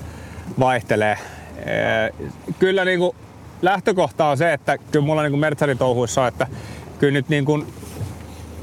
vaihtelee. 0.59 1.17
Ee, 1.57 2.13
kyllä 2.59 2.85
niinku 2.85 3.15
lähtökohta 3.61 4.25
on 4.25 4.37
se, 4.37 4.53
että 4.53 4.77
kyllä 4.77 5.05
mulla 5.05 5.21
niinku 5.21 5.37
mertsaritouhuissa 5.37 6.21
on, 6.21 6.27
että 6.27 6.47
kyllä 6.99 7.13
nyt 7.13 7.29
niinku 7.29 7.65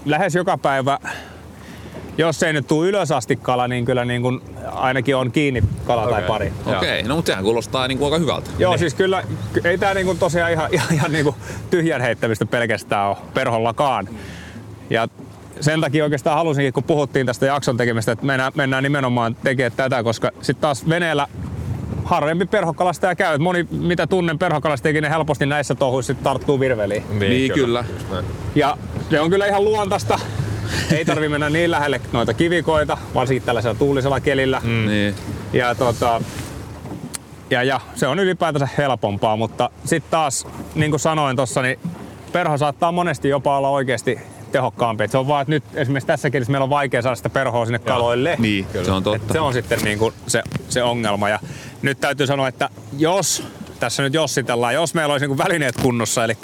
lähes 0.05 0.35
joka 0.35 0.59
päivä 0.59 0.99
jos 2.19 2.43
ei 2.43 2.53
nyt 2.53 2.67
tule 2.67 2.89
ylös 2.89 3.13
asti 3.13 3.37
kala, 3.37 3.69
niin 3.69 3.85
kyllä 3.85 4.05
niin 4.05 4.23
kuin 4.23 4.41
ainakin 4.73 5.17
on 5.17 5.33
kiinni 5.33 5.63
kala 5.87 6.03
okay. 6.03 6.13
tai 6.13 6.23
pari. 6.23 6.53
Okei, 6.67 7.03
no 7.03 7.17
mutta 7.17 7.27
sehän 7.27 7.45
kuulostaa 7.45 7.89
niinku 7.89 8.05
aika 8.05 8.19
hyvältä. 8.19 8.51
Joo, 8.59 8.73
niin. 8.73 8.79
siis 8.79 8.95
kyllä 8.95 9.23
ei 9.65 9.79
tää 9.79 9.95
niinku 9.95 10.15
tosiaan 10.15 10.53
ihan, 10.53 10.69
ihan, 10.73 10.95
ihan 10.99 11.13
niinku 11.13 11.35
tyhjän 11.71 12.01
heittämistä 12.01 12.47
pelkästään 12.47 13.09
ole 13.09 13.17
perhollakaan. 13.35 14.09
Ja 14.91 15.09
sen 15.61 15.81
takia 15.81 16.05
oikeastaan 16.05 16.37
halusinkin, 16.37 16.73
kun 16.73 16.83
puhuttiin 16.83 17.27
tästä 17.27 17.47
jakson 17.47 17.77
tekemistä, 17.77 18.13
että 18.13 18.27
mennään, 18.27 18.53
mennään 18.55 18.83
nimenomaan 18.83 19.37
tekemään 19.45 19.73
tätä, 19.77 20.03
koska 20.03 20.31
sitten 20.43 20.61
taas 20.61 20.89
veneellä 20.89 21.27
harvempi 22.05 22.47
perhokalastaja 22.47 23.15
käy. 23.17 23.35
Et 23.35 23.41
Moni, 23.41 23.67
mitä 23.71 24.07
tunnen 24.07 24.39
perhokalastajakin, 24.39 25.03
ne 25.03 25.11
helposti 25.11 25.47
näissä 25.47 25.75
touhuissa 25.75 26.15
sit 26.15 26.23
tarttuu 26.23 26.61
virveliin. 26.61 27.05
Niin, 27.19 27.53
kyllä. 27.53 27.85
Just 27.93 28.11
näin. 28.11 28.25
Ja 28.55 28.77
se 29.11 29.21
on 29.21 29.31
kyllä 29.31 29.47
ihan 29.47 29.65
luontaista. 29.65 30.19
Ei 30.93 31.05
tarvi 31.05 31.29
mennä 31.29 31.51
niin 31.51 31.71
lähelle 31.71 32.01
noita 32.13 32.35
kivikoita, 32.35 32.99
varsinkin 33.15 33.43
tällaisella 33.43 33.79
tuulisella 33.79 34.21
kelillä. 34.21 34.61
Mm. 34.65 34.87
Niin. 34.87 35.15
Ja, 35.53 35.75
tota, 35.75 36.23
ja, 37.51 37.63
ja 37.63 37.81
se 37.95 38.07
on 38.07 38.19
ylipäätänsä 38.19 38.69
helpompaa, 38.79 39.37
mutta 39.37 39.71
sitten 39.85 40.11
taas, 40.11 40.47
niin 40.75 40.91
kuin 40.91 41.01
sanoin 41.01 41.37
tuossa, 41.37 41.63
niin 41.63 41.79
perho 42.33 42.59
saattaa 42.59 42.93
monesti 42.93 43.29
jopa 43.29 43.59
olla 43.59 43.69
oikeasti 43.69 44.19
tehokkaampi. 44.53 45.05
Et 45.05 45.11
se 45.11 45.19
on 45.19 45.29
vaan, 45.29 45.43
että 45.43 45.51
nyt 45.51 45.65
esimerkiksi 45.75 46.07
tässä 46.07 46.31
kelissä 46.31 46.51
meillä 46.53 46.65
on 46.65 46.71
vaikea 46.71 47.03
saada 47.03 47.17
sitä 47.17 47.31
perhoa 47.31 47.65
sinne 47.67 47.79
kaloille. 47.79 48.37
Niin, 48.39 48.67
se 48.85 48.93
on 48.93 48.99
Et 48.99 49.05
totta. 49.05 49.33
se 49.33 49.41
on 49.41 49.53
sitten 49.53 49.79
niin 49.85 49.99
kuin 49.99 50.15
se, 50.27 50.43
se 50.69 50.83
ongelma. 50.83 51.29
Ja 51.29 51.39
nyt 51.83 52.01
täytyy 52.01 52.27
sanoa, 52.27 52.49
että 52.49 52.71
jos 52.99 53.43
tässä 53.81 54.03
nyt 54.03 54.15
jossitellaan, 54.15 54.75
jos 54.75 54.95
meillä 54.95 55.13
olisi 55.13 55.27
niin 55.27 55.39
välineet 55.39 55.77
kunnossa, 55.83 56.25
eli 56.25 56.37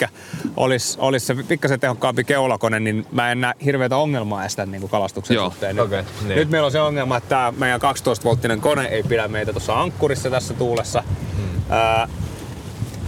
olisi, 0.57 0.97
olisi 1.01 1.25
se 1.25 1.35
pikkasen 1.47 1.79
tehokkaampi 1.79 2.23
keulakone, 2.23 2.79
niin 2.79 3.05
mä 3.11 3.31
en 3.31 3.41
näe 3.41 3.53
hirveätä 3.65 3.97
ongelmaa 3.97 4.45
estää 4.45 4.65
niin 4.65 4.81
kuin 4.81 4.91
kalastuksen 4.91 5.35
Joo, 5.35 5.49
suhteen. 5.49 5.75
Nyt, 5.75 5.89
niin. 6.27 6.35
nyt 6.35 6.49
meillä 6.49 6.65
on 6.65 6.71
se 6.71 6.81
ongelma, 6.81 7.17
että 7.17 7.29
tämä 7.29 7.53
meidän 7.57 7.81
12-volttinen 7.81 8.61
kone 8.61 8.85
ei 8.85 9.03
pidä 9.03 9.27
meitä 9.27 9.53
tuossa 9.53 9.81
ankkurissa 9.81 10.29
tässä 10.29 10.53
tuulessa. 10.53 11.03
Hmm. 11.37 11.61
Ää, 11.69 12.07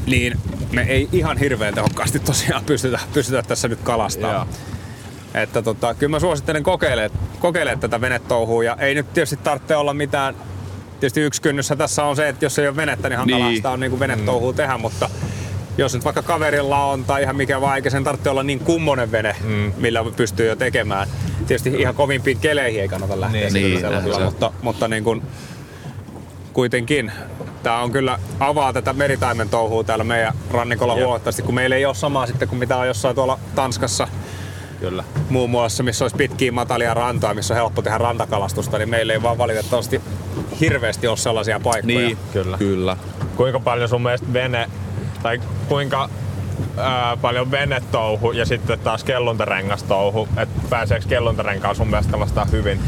niin 0.05 0.39
me 0.71 0.81
ei 0.81 1.09
ihan 1.11 1.37
hirveän 1.37 1.73
tehokkaasti 1.73 2.19
tosiaan 2.19 2.65
pystytä, 2.65 2.99
pystytä 3.13 3.43
tässä 3.43 3.67
nyt 3.67 3.79
kalastamaan. 3.83 4.47
Että 5.41 5.61
tota, 5.61 5.93
kyllä 5.93 6.11
mä 6.11 6.19
suosittelen 6.19 6.63
kokeilemaan, 6.63 7.79
tätä 7.79 8.01
venetouhua 8.01 8.63
ja 8.63 8.75
ei 8.79 8.95
nyt 8.95 9.13
tietysti 9.13 9.37
tarvitse 9.37 9.75
olla 9.75 9.93
mitään 9.93 10.35
Tietysti 10.99 11.21
yksi 11.21 11.41
kynnys 11.41 11.73
tässä 11.77 12.03
on 12.03 12.15
se, 12.15 12.29
että 12.29 12.45
jos 12.45 12.59
ei 12.59 12.67
ole 12.67 12.75
venettä, 12.75 13.09
niin 13.09 13.17
hankalaa 13.17 13.47
Niin. 13.47 13.55
sitä 13.55 13.69
on 13.69 13.79
niin 13.79 13.99
venetouhua 13.99 14.53
tehdä, 14.53 14.77
mutta 14.77 15.09
jos 15.77 15.93
nyt 15.93 16.05
vaikka 16.05 16.21
kaverilla 16.21 16.85
on 16.85 17.05
tai 17.05 17.23
ihan 17.23 17.35
mikä 17.35 17.61
vaan, 17.61 17.75
eikä 17.75 17.89
sen 17.89 18.03
tarvitse 18.03 18.29
olla 18.29 18.43
niin 18.43 18.59
kummonen 18.59 19.11
vene, 19.11 19.35
mm. 19.43 19.73
millä 19.77 20.05
pystyy 20.15 20.47
jo 20.47 20.55
tekemään. 20.55 21.07
Tietysti 21.47 21.69
ihan 21.69 21.95
kovimpiin 21.95 22.39
keleihin 22.39 22.81
ei 22.81 22.87
kannata 22.87 23.21
lähteä 23.21 23.41
Niin, 23.41 23.53
niin, 23.53 23.65
niin, 23.65 23.79
sellaisilla, 23.81 24.19
näin 24.19 24.21
se. 24.21 24.25
mutta, 24.25 24.51
mutta 24.61 24.87
niin 24.87 25.03
kuin, 25.03 25.21
kuitenkin 26.53 27.11
tämä 27.63 27.81
on 27.81 27.91
kyllä 27.91 28.19
avaa 28.39 28.73
tätä 28.73 28.93
meritaimen 28.93 29.49
touhua 29.49 29.83
täällä 29.83 30.03
meidän 30.03 30.33
rannikolla 30.51 30.93
Jep. 30.93 31.03
huomattavasti, 31.03 31.41
kun 31.41 31.55
meillä 31.55 31.75
ei 31.75 31.85
ole 31.85 31.95
samaa 31.95 32.27
sitten 32.27 32.47
kuin 32.47 32.59
mitä 32.59 32.77
on 32.77 32.87
jossain 32.87 33.15
tuolla 33.15 33.39
Tanskassa 33.55 34.07
Kyllä. 34.79 35.03
muun 35.29 35.49
muassa, 35.49 35.83
missä 35.83 36.03
olisi 36.05 36.15
pitkiä 36.15 36.51
matalia 36.51 36.93
rantoja, 36.93 37.33
missä 37.33 37.53
on 37.53 37.55
helppo 37.55 37.81
tehdä 37.81 37.97
rantakalastusta, 37.97 38.77
niin 38.77 38.89
meillä 38.89 39.13
ei 39.13 39.21
vaan 39.21 39.37
valitettavasti 39.37 40.01
hirveästi 40.59 41.07
ole 41.07 41.17
sellaisia 41.17 41.59
paikkoja. 41.59 41.97
Niin, 41.97 42.17
Kyllä. 42.33 42.57
kyllä. 42.57 42.97
Kuinka 43.35 43.59
paljon 43.59 43.89
sun 43.89 44.01
mielestä 44.01 44.33
vene, 44.33 44.69
tai 45.23 45.39
kuinka 45.67 46.09
ää, 46.77 47.17
paljon 47.17 47.51
venetouhu 47.51 48.31
ja 48.31 48.45
sitten 48.45 48.79
taas 48.79 49.03
kelluntarengastouhu, 49.03 50.27
että 50.37 50.61
pääseekö 50.69 51.05
kelluntarenkaan 51.07 51.75
sun 51.75 51.87
mielestä 51.87 52.11
kalastaa 52.11 52.45
hyvin? 52.45 52.79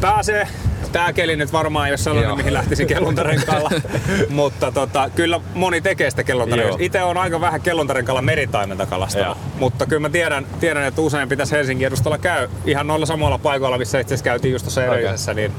Pääsee. 0.00 0.48
Tää 0.92 1.12
keli 1.12 1.36
nyt 1.36 1.52
varmaan 1.52 1.86
ei 1.86 1.90
ole 1.90 1.98
sellainen, 1.98 2.28
Joo. 2.28 2.36
mihin 2.36 2.54
lähtisin 2.54 2.86
kelluntarenkaalla, 2.86 3.70
mutta 4.28 4.72
tota, 4.72 5.10
kyllä 5.14 5.40
moni 5.54 5.80
tekee 5.80 6.10
sitä 6.10 6.24
kelluntarenkaalla. 6.24 6.78
Joo. 6.78 6.86
Itse 6.86 7.02
on 7.02 7.16
aika 7.16 7.40
vähän 7.40 7.60
kelluntarenkaalla 7.60 8.22
meritaimenta 8.22 8.86
kalastanut, 8.86 9.36
Joo. 9.36 9.46
mutta 9.58 9.86
kyllä 9.86 10.00
mä 10.00 10.08
tiedän, 10.08 10.46
tiedän, 10.60 10.84
että 10.84 11.00
usein 11.00 11.28
pitäisi 11.28 11.52
Helsingin 11.52 11.86
edustalla 11.86 12.18
käy 12.18 12.48
ihan 12.64 12.86
noilla 12.86 13.06
samoilla 13.06 13.38
paikoilla, 13.38 13.78
missä 13.78 14.00
itse 14.00 14.14
asiassa 14.14 14.24
käytiin 14.24 14.52
just 14.52 14.64
tuossa 14.64 14.84
edellisessä, 14.84 15.34
niin 15.34 15.52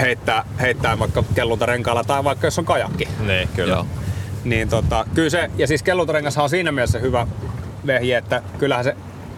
heittää, 0.00 0.44
heittää 0.60 0.98
vaikka 0.98 1.24
kelluntarenkaalla 1.34 2.04
tai 2.04 2.24
vaikka 2.24 2.46
jos 2.46 2.58
on 2.58 2.64
kajakki. 2.64 3.08
Niin, 3.20 3.48
kyllä. 3.56 3.74
Joo. 3.74 3.86
Niin 4.44 4.68
tota, 4.68 5.06
kyllä 5.14 5.30
se, 5.30 5.50
ja 5.56 5.66
siis 5.66 5.82
kelluntarengas 5.82 6.38
on 6.38 6.50
siinä 6.50 6.72
mielessä 6.72 6.98
hyvä 6.98 7.26
vehje, 7.86 8.18
että 8.18 8.42
kyllähän 8.58 8.84
se 8.84 8.96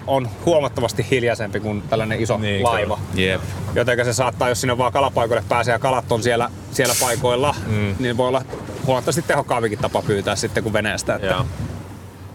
on 0.09 0.29
huomattavasti 0.47 1.07
hiljaisempi 1.11 1.61
kuin 1.61 1.83
tällainen 1.83 2.21
iso 2.21 2.39
Niin, 2.39 2.65
laiva. 2.65 2.99
Jep. 3.15 3.41
Joten 3.75 4.05
se 4.05 4.13
saattaa, 4.13 4.49
jos 4.49 4.61
sinne 4.61 4.79
vaan 4.79 4.93
kalapaikoille 4.93 5.45
pääsee 5.49 5.73
ja 5.73 5.79
kalat 5.79 6.13
on 6.13 6.23
siellä, 6.23 6.51
siellä 6.71 6.95
paikoilla, 7.01 7.55
mm. 7.67 7.95
niin 7.99 8.17
voi 8.17 8.29
olla 8.29 8.43
huomattavasti 8.87 9.23
tehokkaampikin 9.23 9.79
tapa 9.79 10.03
pyytää 10.03 10.37
sitten 10.37 10.63
kuin 10.63 10.73
veneestä. 10.73 11.15
Että 11.15 11.27
Joo. 11.27 11.47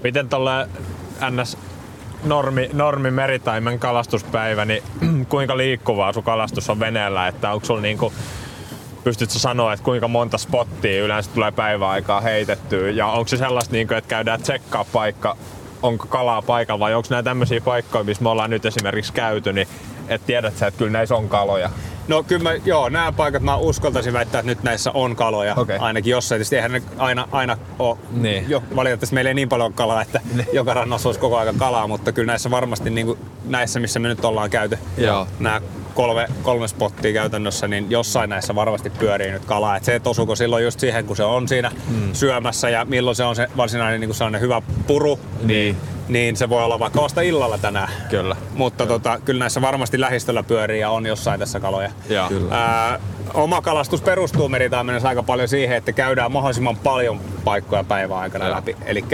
Miten 0.04 0.30
tolle 0.30 0.70
ns 1.30 1.58
normi, 2.24 2.70
normi 2.74 3.12
meritaimen 3.12 3.80
kalastuspäivä, 3.80 4.66
niin 4.66 4.84
kuinka 5.30 5.58
liikkuvaa 5.58 6.14
sun 6.14 6.24
kalastus 6.24 6.70
on 6.70 6.80
veneellä, 6.80 7.28
että 7.28 7.52
onko 7.52 7.66
sulla 7.66 7.82
niinku, 7.82 8.14
pystytkö 9.04 9.40
sanoa, 9.40 9.74
että 9.74 9.84
kuinka 9.84 10.08
monta 10.08 10.38
spottia 10.38 11.04
yleensä 11.04 11.32
tulee 11.34 11.52
päiväaikaa 11.52 12.22
heitettyä 12.22 12.90
ja 12.90 13.08
onko 13.08 13.28
se 13.28 13.38
sellaista, 13.38 13.72
niinku, 13.72 13.94
että 13.94 14.08
käydään 14.10 14.42
tsekkaa 14.42 14.86
paikka, 14.94 15.38
onko 15.84 16.08
kalaa 16.08 16.42
paikalla 16.42 16.80
vai 16.80 16.94
onko 16.94 17.08
nämä 17.10 17.24
tämmöisiä 17.24 17.62
paikkoja, 17.62 18.04
missä 18.04 18.24
me 18.24 18.30
ollaan 18.30 18.50
nyt 18.50 18.66
esimerkiksi 18.66 19.14
käyty, 19.14 19.54
niin 19.54 19.68
että 20.08 20.28
tiedät 20.28 20.58
sä, 20.58 20.68
että 20.68 20.78
kyllä 20.78 20.92
näissä 20.92 21.16
on 21.16 21.30
kaloja. 21.30 21.70
No 22.08 22.24
kyllä 22.24 22.44
mä, 22.44 22.54
joo, 22.66 22.90
nämä 22.90 23.12
paikat 23.12 23.44
mä 23.44 23.56
uskaltaisin 23.56 24.14
väittää, 24.14 24.40
että 24.40 24.52
nyt 24.52 24.64
näissä 24.64 24.92
on 24.94 25.16
kaloja. 25.16 25.56
Okei. 25.56 25.78
Ainakin 25.78 26.12
jossain. 26.12 26.38
Tietysti 26.38 26.56
eihän 26.56 26.72
ne 26.72 26.82
aina, 26.98 27.28
aina 27.32 27.58
ole. 27.80 27.98
Niin. 28.12 28.50
Jo, 28.50 28.64
valitettavasti 28.76 29.14
meillä 29.14 29.30
ei 29.30 29.34
niin 29.34 29.50
paljon 29.50 29.74
kalaa, 29.74 30.02
että 30.02 30.22
joka 30.54 30.74
rannassa 30.74 31.10
olisi 31.10 31.20
koko 31.20 31.38
ajan 31.38 31.56
kalaa, 31.56 31.88
mutta 31.88 32.12
kyllä 32.12 32.28
näissä 32.32 32.52
varmasti 32.52 32.90
niin 32.90 33.06
kuin 33.06 33.20
näissä, 33.46 33.80
missä 33.80 34.00
me 34.00 34.08
nyt 34.08 34.26
ollaan 34.26 34.50
käyty, 34.50 34.78
Joo. 34.98 35.28
nämä 35.40 35.62
kolme, 35.94 36.28
kolme 36.44 36.68
spottia 36.68 37.14
käytännössä, 37.14 37.68
niin 37.68 37.91
jossain 37.91 38.30
näissä 38.30 38.56
varmasti 38.56 38.89
pyörii 38.89 39.32
nyt 39.32 39.46
kalaa. 39.46 39.78
Et 39.78 39.84
se, 39.84 39.96
että 39.96 40.10
osuuko 40.10 40.36
silloin 40.36 40.64
just 40.64 40.80
siihen, 40.80 41.06
kun 41.06 41.16
se 41.16 41.24
on 41.24 41.48
siinä 41.48 41.72
mm. 41.89 42.14
syömässä 42.14 42.70
ja 42.70 42.86
milloin 42.86 43.16
se 43.16 43.24
on 43.24 43.36
se 43.36 43.48
varsinainen 43.58 44.00
niin 44.02 44.08
kuin 44.08 44.16
sellainen 44.16 44.41
hyvä 44.41 44.62
puru, 44.88 45.20
Niin. 45.44 45.78
niin 46.08 46.36
se 46.36 46.50
voi 46.50 46.64
olla 46.64 46.80
vaikka 46.80 47.02
vasta 47.02 47.22
illalla 47.22 47.58
tänään. 47.58 47.89
Kyllä. 48.10 48.36
Mutta 48.56 48.86
tota, 48.86 49.20
kyllä 49.26 49.39
näissä 49.39 49.62
varmasti 49.62 50.00
lähistöllä 50.00 50.44
pyörii 50.44 50.80
ja 50.80 50.89
on 50.89 51.06
jossain 51.06 51.39
tässä 51.39 51.60
kaloja. 51.60 51.91
Joo. 52.10 52.28
Kyllä. 52.30 52.56
Ää, 52.56 53.00
oma 53.34 53.62
kalastus 53.62 54.02
perustuu 54.02 54.50
meritaimenessa 54.50 55.10
aika 55.10 55.24
paljon 55.24 55.48
siihen, 55.48 55.78
että 55.78 55.91
käydään 55.91 56.32
mahdollisimman 56.32 56.78
paljon 56.78 57.22
paikkoja 57.44 57.84
päivän 57.84 58.18
aikana 58.18 58.52
läpi. 58.52 58.76
Eli 58.86 59.06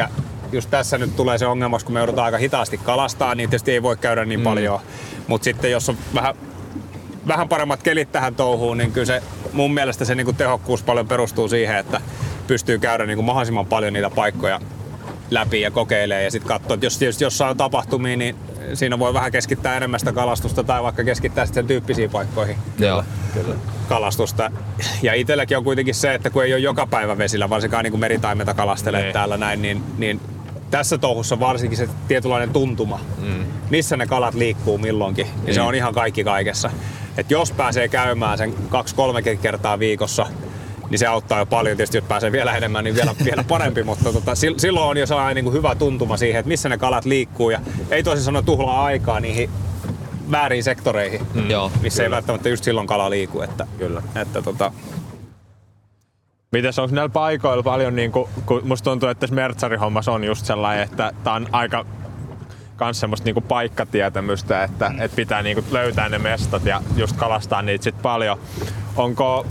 just 0.52 0.70
tässä 0.70 0.98
nyt 0.98 1.16
tulee 1.16 1.38
se 1.38 1.46
ongelma, 1.48 1.80
kun 1.80 1.94
me 1.94 2.00
joudutaan 2.00 2.26
aika 2.26 2.38
hitaasti 2.38 2.78
kalastaa, 2.78 3.36
niin 3.36 3.50
tietysti 3.50 3.72
ei 3.72 3.84
voi 3.84 3.98
käydä 3.98 4.26
niin 4.26 4.40
mm. 4.40 4.44
paljon. 4.44 4.80
Mutta 5.28 5.44
sitten 5.44 5.72
jos 5.72 5.90
on 5.90 5.98
vähän 6.16 6.36
vähän 7.28 7.50
paremmat 7.50 7.84
kelit 7.84 8.12
tähän 8.12 8.36
touhuun, 8.36 8.78
niin 8.78 8.92
kyllä 8.92 9.06
se 9.06 9.24
mun 9.54 9.74
mielestä 9.74 10.06
se 10.06 10.16
niinku 10.16 10.34
tehokkuus 10.34 10.84
paljon 10.84 11.08
perustuu 11.08 11.48
siihen, 11.48 11.76
että 11.78 12.02
pystyy 12.48 12.80
käydä 12.80 13.06
niinku 13.06 13.24
mahdollisimman 13.24 13.66
paljon 13.66 13.94
niitä 13.94 14.10
paikkoja 14.10 14.60
läpi 15.32 15.62
ja 15.62 15.72
kokeilee 15.72 16.24
ja 16.24 16.32
sitten 16.32 16.48
katsoa, 16.48 16.74
että 16.74 16.86
jos 16.86 16.98
tietysti 16.98 17.24
jossain 17.24 17.50
on 17.52 17.58
tapahtumia, 17.58 18.18
niin 18.18 18.36
siinä 18.74 19.00
voi 19.00 19.14
vähän 19.14 19.32
keskittää 19.32 19.78
enemmän 19.78 20.00
sitä 20.00 20.12
kalastusta 20.14 20.64
tai 20.64 20.84
vaikka 20.84 21.04
keskittää 21.04 21.46
sitten 21.46 21.62
sen 21.64 21.68
tyyppisiin 21.68 22.10
paikkoihin 22.10 22.58
Joo. 22.80 23.04
kalastusta. 23.90 24.52
Ja 25.02 25.14
itselläkin 25.14 25.58
on 25.58 25.64
kuitenkin 25.64 25.96
se, 25.96 26.14
että 26.14 26.30
kun 26.30 26.44
ei 26.44 26.54
ole 26.54 26.60
joka 26.60 26.88
päivä 26.88 27.18
vesillä, 27.18 27.50
varsinkaan 27.50 27.84
niin 27.84 27.92
kuin 27.92 28.00
meritaimenta 28.02 28.54
kalastelee 28.54 29.02
Niin. 29.04 29.14
täällä 29.14 29.38
näin, 29.38 29.62
niin, 29.62 29.84
niin 29.98 30.22
tässä 30.72 30.98
touhussa 30.98 31.40
varsinkin 31.40 31.78
se 31.78 31.90
tietynlainen 32.08 32.50
tuntuma, 32.50 33.00
mm. 33.22 33.46
missä 33.70 33.98
ne 33.98 34.06
kalat 34.08 34.34
liikkuu 34.34 34.78
milloinkin, 34.78 35.26
niin, 35.26 35.46
niin 35.46 35.54
se 35.54 35.62
on 35.62 35.76
ihan 35.76 35.94
kaikki 35.94 36.24
kaikessa. 36.24 36.72
Et 37.20 37.32
jos 37.32 37.52
pääsee 37.52 37.88
käymään 37.88 38.38
sen 38.38 38.54
kaksi-kolme 38.70 39.22
kertaa 39.22 39.80
viikossa, 39.80 40.28
niin 40.90 41.00
se 41.00 41.08
auttaa 41.08 41.40
jo 41.40 41.46
paljon. 41.46 41.78
Tietysti 41.78 41.98
jos 41.98 42.06
pääsee 42.08 42.32
vielä 42.32 42.58
enemmän, 42.58 42.84
niin 42.84 42.96
vielä, 42.96 43.16
vielä 43.26 43.44
parempi, 43.48 43.84
mutta 43.84 44.14
tota, 44.14 44.32
sil- 44.42 44.60
silloin 44.60 44.90
on 44.90 44.98
jo 44.98 45.06
sellainen 45.06 45.36
niin 45.36 45.44
kuin 45.44 45.54
hyvä 45.54 45.76
tuntuma 45.76 46.18
siihen, 46.18 46.40
että 46.40 46.48
missä 46.48 46.70
ne 46.70 46.78
kalat 46.78 47.06
liikkuu 47.06 47.50
ja 47.50 47.60
ei 47.92 48.04
toisin 48.04 48.26
sanoen 48.26 48.46
tuhlaa 48.46 48.84
aikaa 48.84 49.20
niihin 49.20 49.50
väärin 50.32 50.64
sektoreihin, 50.64 51.22
mm. 51.34 51.50
Joo, 51.50 51.72
missä 51.82 52.04
ei 52.04 52.12
välttämättä 52.12 52.50
just 52.50 52.64
silloin 52.64 52.88
kala 52.88 53.10
liiku. 53.10 53.42
Että, 53.42 53.68
Kyllä. 53.78 54.02
että 54.16 54.42
tota, 54.42 54.72
Mites 56.52 56.80
onko 56.80 56.96
näillä 56.96 57.10
paikoilla 57.10 57.64
paljon, 57.64 57.96
niin 57.96 58.12
kuin, 58.12 58.30
kun 58.46 58.62
musta 58.64 58.90
tuntuu, 58.90 59.10
että 59.10 59.20
tässä 59.20 59.36
mertsarihommassa 59.36 60.12
on 60.12 60.24
just 60.24 60.46
sellainen, 60.46 60.84
että 60.84 61.14
tää 61.24 61.34
on 61.34 61.48
aika 61.52 61.86
kans 62.80 63.00
semmoista 63.00 63.26
niinku 63.26 63.42
paikkatietämystä, 63.42 64.64
että 64.64 64.92
et 65.00 65.16
pitää 65.16 65.42
niinku 65.42 65.64
löytää 65.72 66.10
ne 66.10 66.20
mestat 66.20 66.66
ja 66.66 66.82
just 66.96 67.18
kalastaa 67.18 67.62
niitä 67.62 67.84
sit 67.84 68.02
paljon. 68.02 68.40
Onko, 68.96 69.46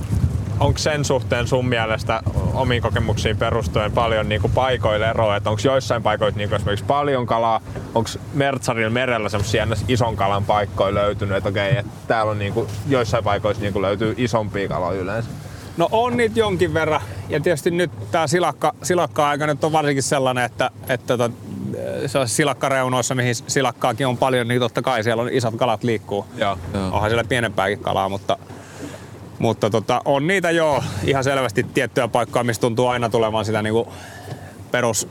onko 0.60 0.78
sen 0.78 1.04
suhteen 1.04 1.46
sun 1.46 1.68
mielestä 1.68 2.22
omiin 2.54 2.82
kokemuksiin 2.82 3.36
perustuen 3.36 3.92
paljon 3.92 4.28
niinku 4.28 4.48
paikoilla 4.48 5.06
eroa, 5.06 5.36
että 5.36 5.50
onko 5.50 5.62
joissain 5.64 6.02
paikoissa 6.02 6.38
niinku 6.38 6.54
esimerkiksi 6.54 6.84
paljon 6.84 7.26
kalaa, 7.26 7.60
onko 7.94 8.10
Mertsarilla 8.34 8.90
merellä 8.90 9.28
semmoisia 9.28 9.68
ison 9.88 10.16
kalan 10.16 10.44
paikkoja 10.44 10.94
löytynyt, 10.94 11.36
että 11.36 11.48
okei, 11.48 11.76
että 11.76 11.92
täällä 12.06 12.30
on 12.30 12.38
niinku, 12.38 12.66
joissain 12.88 13.24
paikoissa 13.24 13.62
niinku 13.62 13.82
löytyy 13.82 14.14
isompia 14.16 14.68
kaloja 14.68 15.00
yleensä. 15.00 15.30
No 15.76 15.88
on 15.92 16.16
niitä 16.16 16.38
jonkin 16.38 16.74
verran. 16.74 17.00
Ja 17.28 17.40
tietysti 17.40 17.70
nyt 17.70 17.90
tämä 18.10 18.26
silakka, 18.26 18.74
silakka-aika 18.82 19.46
nyt 19.46 19.64
on 19.64 19.72
varsinkin 19.72 20.02
sellainen, 20.02 20.44
että, 20.44 20.70
että 20.88 21.16
tota, 21.16 21.30
silakkareunoissa, 22.26 23.14
mihin 23.14 23.34
silakkaakin 23.34 24.06
on 24.06 24.18
paljon, 24.18 24.48
niin 24.48 24.60
totta 24.60 24.82
kai 24.82 25.04
siellä 25.04 25.22
on 25.22 25.28
isot 25.32 25.54
kalat 25.56 25.84
liikkuu. 25.84 26.26
Joo. 26.36 26.58
Onhan 26.74 27.10
siellä 27.10 27.24
pienempääkin 27.24 27.78
kalaa, 27.78 28.08
mutta, 28.08 28.38
mutta 29.38 29.70
tota, 29.70 30.02
on 30.04 30.26
niitä 30.26 30.50
jo 30.50 30.82
ihan 31.04 31.24
selvästi 31.24 31.66
tiettyjä 31.74 32.08
paikkoja, 32.08 32.44
missä 32.44 32.60
tuntuu 32.60 32.86
aina 32.86 33.08
tulevan 33.08 33.44
sitä 33.44 33.62
niinku 33.62 33.92
perus 34.70 35.08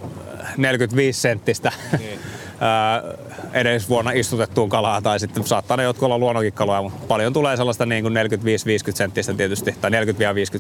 45 0.58 1.22
senttistä 1.22 1.72
niin. 2.00 2.20
edellisvuonna 3.54 4.12
istutettuun 4.12 4.70
kalaa, 4.70 5.02
tai 5.02 5.20
sitten 5.20 5.44
saattaa 5.44 5.78
ne 5.78 5.84
jotkut 5.84 6.06
olla 6.06 6.18
luonnonkin 6.18 6.54
kaloja, 6.54 6.82
mutta 6.82 7.08
paljon 7.08 7.34
tulee 7.34 7.58
sellaista 7.58 7.86
niin 7.86 8.04
kuin 8.04 8.14
45-50 8.16 8.18
senttistä 8.94 9.34
tietysti, 9.34 9.76
tai 9.82 9.92
40-50 9.92 9.94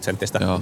senttistä. 0.02 0.40
Joo. 0.42 0.62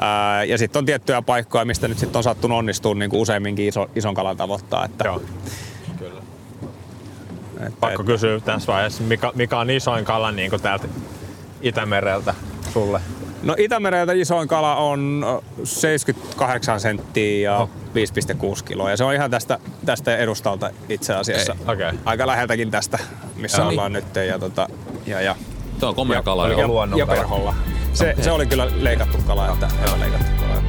Ää, 0.00 0.44
ja 0.44 0.58
sitten 0.58 0.80
on 0.80 0.86
tiettyjä 0.86 1.22
paikkoja, 1.22 1.64
mistä 1.64 1.88
nyt 1.88 1.98
sitten 1.98 2.16
on 2.18 2.22
sattunut 2.24 2.58
onnistua 2.58 2.94
niin 2.94 3.10
kuin 3.10 3.20
useamminkin 3.20 3.68
iso, 3.68 3.90
ison 3.96 4.14
kalan 4.14 4.36
tavoittaa. 4.36 4.84
Että, 4.84 5.04
Joo. 5.04 5.22
että, 7.60 7.80
Pakko 7.80 8.04
kysyä 8.04 8.40
tässä 8.40 8.72
vaiheessa, 8.72 9.02
mikä, 9.02 9.32
mikä 9.34 9.58
on 9.58 9.70
isoin 9.70 10.04
kala 10.04 10.32
niin 10.32 10.50
täältä 10.62 10.88
Itämereltä 11.62 12.34
sulle? 12.72 13.00
No 13.42 13.54
Itämereltä 13.58 14.12
isoin 14.12 14.48
kala 14.48 14.76
on 14.76 15.24
ö, 15.28 15.66
78 15.66 16.80
senttiä 16.80 17.50
ja 17.50 17.56
Oho. 17.56 17.70
5,6 18.56 18.64
kiloa. 18.64 18.90
Ja 18.90 18.96
se 18.96 19.04
on 19.04 19.14
ihan 19.14 19.30
tästä, 19.30 19.58
tästä 19.86 20.16
edustalta 20.16 20.70
itse 20.88 21.14
asiassa. 21.14 21.52
Ei, 21.52 21.72
okei. 21.72 21.90
Aika 22.04 22.26
läheltäkin 22.26 22.70
tästä, 22.70 22.98
missä 23.36 23.62
Joo. 23.62 23.68
ollaan 23.68 23.92
nyt. 23.92 24.16
Ja, 24.28 24.38
tota, 24.38 24.68
ja, 25.06 25.20
ja, 25.20 25.36
Se 25.80 25.86
on 25.86 25.94
komea 25.94 26.22
kala. 26.22 26.42
oliko 26.42 26.60
joo. 26.60 26.68
luonnon 26.68 26.98
ja 26.98 27.06
kala? 27.06 27.18
perholla. 27.18 27.54
Se, 27.96 28.14
se 28.22 28.30
oli 28.30 28.46
kyllä 28.46 28.68
leikattu 28.76 29.18
kala, 29.26 29.48
että 29.48 29.68
hyvä 29.68 30.00
leikattu 30.00 30.30
kala. 30.40 30.62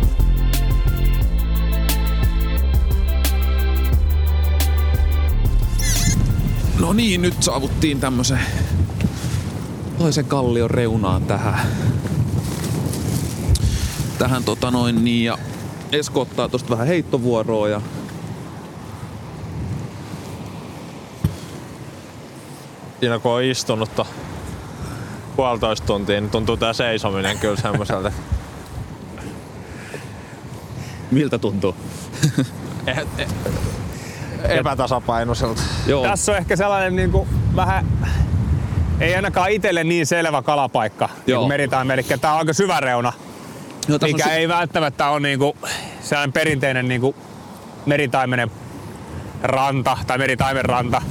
No 6.79 6.93
niin, 6.93 7.21
nyt 7.21 7.43
saavuttiin 7.43 7.99
tämmösen 7.99 8.39
toisen 9.97 10.25
kallion 10.25 10.69
reunaan 10.69 11.23
tähän. 11.23 11.59
Tähän 14.17 14.43
tota 14.43 14.71
noin 14.71 15.05
niin 15.05 15.25
ja 15.25 15.37
Esko 15.91 16.21
ottaa 16.21 16.49
tosta 16.49 16.69
vähän 16.69 16.87
heittovuoroa 16.87 17.69
ja 17.69 17.81
Siinä 22.99 23.19
kun 23.19 23.31
on 23.31 23.43
istunut 23.43 23.89
puolitoista 25.37 25.87
tuntia, 25.87 26.21
niin 26.21 26.29
tuntuu 26.31 26.57
tää 26.57 26.73
seisominen 26.73 27.39
kyllä 27.39 27.55
semmoiselta. 27.55 28.11
miltä 31.11 31.37
tuntuu? 31.37 31.75
e- 32.87 32.91
e- 33.23 33.27
epätasapainoiselta. 34.59 35.61
Joo. 35.87 36.03
Tässä 36.03 36.31
on 36.31 36.37
ehkä 36.37 36.55
sellainen 36.55 36.95
niin 36.95 37.11
kuin, 37.11 37.29
vähän, 37.55 37.85
ei 38.99 39.15
ainakaan 39.15 39.51
itselle 39.51 39.83
niin 39.83 40.05
selvä 40.05 40.41
kalapaikka 40.41 41.05
niin 41.07 41.23
Joo. 41.27 41.39
kuin 41.39 41.49
meritaime. 41.49 41.93
Eli 41.93 42.03
tämä 42.03 42.33
on 42.33 42.39
aika 42.39 42.53
syvä 42.53 42.79
reuna, 42.79 43.13
on 43.89 43.99
mikä 44.03 44.23
sy- 44.23 44.29
ei 44.29 44.47
välttämättä 44.47 45.09
ole 45.09 45.19
niin 45.19 45.39
kuin, 45.39 45.53
sellainen 46.01 46.33
perinteinen 46.33 46.87
niin 46.87 47.01
kuin 47.01 47.15
meritaimenen 47.85 48.51
ranta 49.43 49.97
tai 50.07 50.17
meritaimen 50.17 50.65
ranta. 50.65 51.01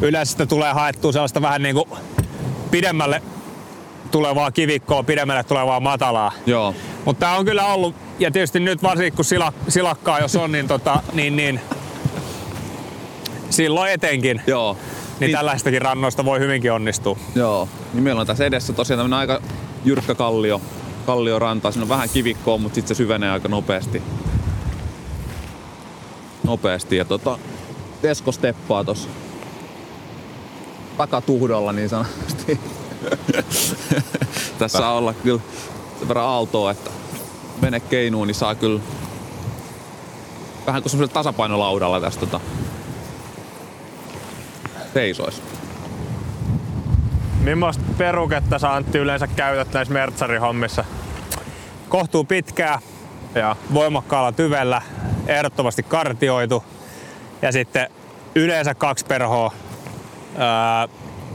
Yleensä 0.00 0.30
sitä 0.32 0.46
tulee 0.46 0.72
haettua 0.72 1.12
sellaista 1.12 1.42
vähän 1.42 1.62
niin 1.62 1.74
kuin 1.74 1.88
pidemmälle 2.70 3.22
tulevaa 4.16 4.50
kivikkoa, 4.50 5.02
pidemmälle 5.02 5.44
tulevaa 5.44 5.80
matalaa. 5.80 6.32
Joo. 6.46 6.74
Mutta 7.04 7.20
tämä 7.20 7.36
on 7.36 7.44
kyllä 7.44 7.66
ollut, 7.66 7.94
ja 8.18 8.30
tietysti 8.30 8.60
nyt 8.60 8.82
varsinkin 8.82 9.16
kun 9.16 9.24
sila, 9.24 9.52
silakkaa 9.68 10.20
jos 10.20 10.36
on, 10.36 10.52
niin, 10.52 10.68
tota, 10.68 11.02
niin, 11.12 11.36
niin 11.36 11.60
silloin 13.50 13.92
etenkin, 13.92 14.40
Joo. 14.46 14.76
niin 15.20 15.32
tällaistakin 15.32 15.82
rannoista 15.82 16.24
voi 16.24 16.38
hyvinkin 16.38 16.72
onnistua. 16.72 17.16
Joo. 17.34 17.68
Niin 17.92 18.02
meillä 18.02 18.20
on 18.20 18.26
tässä 18.26 18.44
edessä 18.44 18.72
tosiaan 18.72 18.98
tämmönen 18.98 19.18
aika 19.18 19.40
jyrkkä 19.84 20.14
kallio, 20.14 20.60
kallioranta. 21.06 21.70
Siinä 21.72 21.82
on 21.82 21.88
vähän 21.88 22.08
kivikkoa, 22.12 22.58
mutta 22.58 22.74
sitten 22.74 22.96
se 22.96 22.98
syvenee 22.98 23.30
aika 23.30 23.48
nopeasti. 23.48 24.02
Nopeasti. 26.44 26.96
Ja 26.96 27.04
tota, 27.04 27.38
Esko 28.02 28.32
steppaa 28.32 28.84
tossa 28.84 29.08
takatuhdolla 30.96 31.72
niin 31.72 31.88
sanotusti. 31.88 32.60
tässä 34.58 34.78
saa 34.78 34.94
olla 34.94 35.14
kyllä 35.14 35.40
sen 35.98 36.08
verran 36.08 36.26
aaltoa, 36.26 36.70
että 36.70 36.90
vene 37.62 37.80
keinuu, 37.80 38.24
niin 38.24 38.34
saa 38.34 38.54
kyllä 38.54 38.80
vähän 40.66 40.82
kuin 40.82 40.90
semmoisella 40.90 41.14
tasapainolaudalla 41.14 42.00
tästä 42.00 42.20
tota, 42.20 42.40
seisois. 44.94 45.42
Millaista 47.40 47.84
peruketta 47.98 48.58
sä 48.58 48.74
Antti 48.74 48.98
yleensä 48.98 49.26
käytät 49.26 49.74
näissä 49.74 49.94
mertsarihommissa? 49.94 50.84
Kohtuu 51.88 52.24
pitkää, 52.24 52.78
Ja 53.34 53.56
voimakkaalla 53.74 54.32
tyvellä, 54.32 54.82
ehdottomasti 55.26 55.82
kartioitu 55.82 56.64
ja 57.42 57.52
sitten 57.52 57.90
yleensä 58.34 58.74
kaksi 58.74 59.06
perhoa. 59.06 59.52
Ää, 60.38 60.88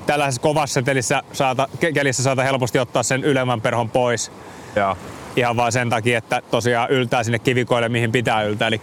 tällaisessa 0.05 0.41
kovassa 0.41 0.73
setelissä 0.73 1.23
saata, 1.33 1.69
ke- 1.75 1.93
kelissä 1.93 2.23
saata 2.23 2.43
helposti 2.43 2.79
ottaa 2.79 3.03
sen 3.03 3.23
ylemmän 3.23 3.61
perhon 3.61 3.89
pois. 3.89 4.31
ja 4.75 4.95
ihan 5.35 5.55
vaan 5.55 5.71
sen 5.71 5.89
takia, 5.89 6.17
että 6.17 6.41
tosiaan 6.51 6.89
yltää 6.89 7.23
sinne 7.23 7.39
kivikoille, 7.39 7.89
mihin 7.89 8.11
pitää 8.11 8.43
yltää. 8.43 8.67
Eli 8.67 8.81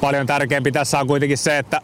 paljon 0.00 0.26
tärkeämpi 0.26 0.72
tässä 0.72 1.00
on 1.00 1.06
kuitenkin 1.06 1.38
se, 1.38 1.58
että 1.58 1.80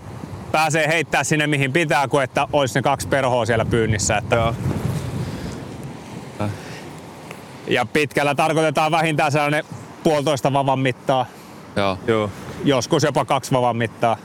pääsee 0.53 0.89
heittää 0.89 1.25
sinne, 1.25 1.47
mihin 1.47 1.73
pitää, 1.73 2.09
kuin 2.09 2.25
että 2.25 2.49
olisi 2.53 2.75
ne 2.79 2.83
kaksi 2.83 3.09
perhoa 3.09 3.47
siellä 3.47 3.65
pyynnissä. 3.65 4.17
Että 4.17 4.37
Joo. 4.37 4.55
Ja 7.69 7.87
pitkällä 7.87 8.35
tarkoitetaan 8.35 8.91
vähintään 8.93 9.33
sellainen 9.33 9.65
puolitoista 10.03 10.53
vavan 10.53 10.79
mittaa. 10.79 11.27
Joo. 12.07 12.31
joskus 12.65 13.03
jopa 13.03 13.25
kaksi 13.25 13.53
vavan 13.53 13.77
mittaa. 13.77 14.17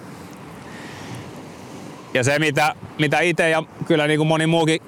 Ja 2.14 2.24
se, 2.24 2.39
mitä, 2.39 2.76
mitä 2.99 3.20
itse 3.20 3.49
ja 3.49 3.64
kyllä 3.86 4.07
niin 4.07 4.18
kuin 4.18 4.28
moni 4.28 4.47
muukin 4.47 4.82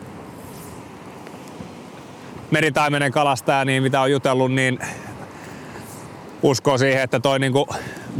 meritaimenen 2.51 3.11
kalastaja, 3.11 3.65
niin 3.65 3.83
mitä 3.83 4.01
on 4.01 4.11
jutellut, 4.11 4.51
niin 4.51 4.79
uskoo 6.41 6.77
siihen, 6.77 7.03
että 7.03 7.19
toi 7.19 7.39
niin 7.39 7.53
kuin 7.53 7.65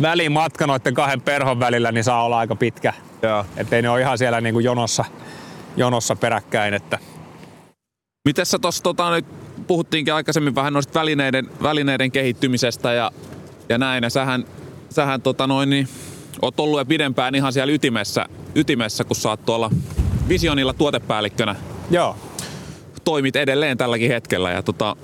välimatka 0.02 0.68
noiden 0.68 0.94
kahden 0.94 1.22
perhon 1.22 1.60
välillä 1.60 1.92
niin 1.92 2.04
saa 2.04 2.24
olla 2.24 2.40
aika 2.40 2.56
pitkä. 2.56 2.94
Joo. 3.22 3.46
Että 3.58 3.76
ei 3.76 3.82
ne 3.82 3.90
ole 3.90 4.02
ihan 4.02 4.18
siellä 4.18 4.42
niin 4.42 4.54
kuin 4.54 4.66
jonossa, 4.66 5.06
jonossa 5.78 6.16
peräkkäin. 6.16 6.74
Että 6.74 7.00
Miten 8.26 8.46
sä 8.46 8.60
tuossa 8.60 8.84
tota, 8.84 9.12
nyt 9.12 9.26
puhuttiinkin 9.68 10.14
aikaisemmin 10.14 10.56
vähän 10.56 10.74
noista 10.74 11.00
välineiden, 11.00 11.50
välineiden 11.64 12.12
kehittymisestä 12.12 12.94
ja, 12.94 13.12
ja 13.70 13.78
näin. 13.78 14.04
Ja 14.04 14.10
sähän, 14.10 14.46
sähän 14.90 15.22
tota 15.22 15.48
noin, 15.48 15.70
niin, 15.70 15.88
oot 16.42 16.60
ollut 16.60 16.80
jo 16.80 16.86
pidempään 16.86 17.36
ihan 17.36 17.54
siellä 17.54 17.74
ytimessä, 17.74 18.26
ytimessä, 18.56 19.04
kun 19.04 19.16
sä 19.16 19.30
oot 19.30 19.46
tuolla 19.46 19.72
Visionilla 20.30 20.74
tuotepäällikkönä 20.74 21.56
Joo. 21.92 22.16
toimit 23.04 23.36
edelleen 23.36 23.78
tälläkin 23.78 24.12
hetkellä. 24.12 24.52
Ja 24.52 24.64
tota, 24.64 24.96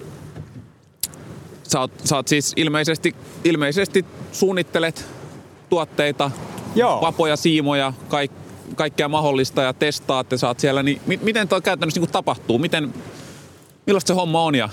sä, 1.63 1.79
oot, 1.79 1.91
sä 2.03 2.15
oot 2.15 2.27
siis 2.27 2.53
ilmeisesti, 2.55 3.15
ilmeisesti 3.43 4.05
suunnittelet 4.31 5.05
tuotteita, 5.69 6.31
Joo. 6.75 7.01
vapoja, 7.01 7.35
siimoja, 7.35 7.93
kaik, 8.07 8.31
kaikkea 8.75 9.07
mahdollista 9.07 9.61
ja 9.61 9.73
testaatte, 9.73 10.37
sä 10.37 10.47
oot 10.47 10.59
siellä. 10.59 10.83
Niin 10.83 11.01
mi, 11.05 11.19
miten 11.23 11.47
toi 11.47 11.61
käytännössä 11.61 12.01
niin 12.01 12.11
tapahtuu? 12.11 12.59
Miten, 12.59 12.93
millaista 13.87 14.07
se 14.07 14.13
homma 14.13 14.43
on? 14.43 14.55
Ja, 14.55 14.69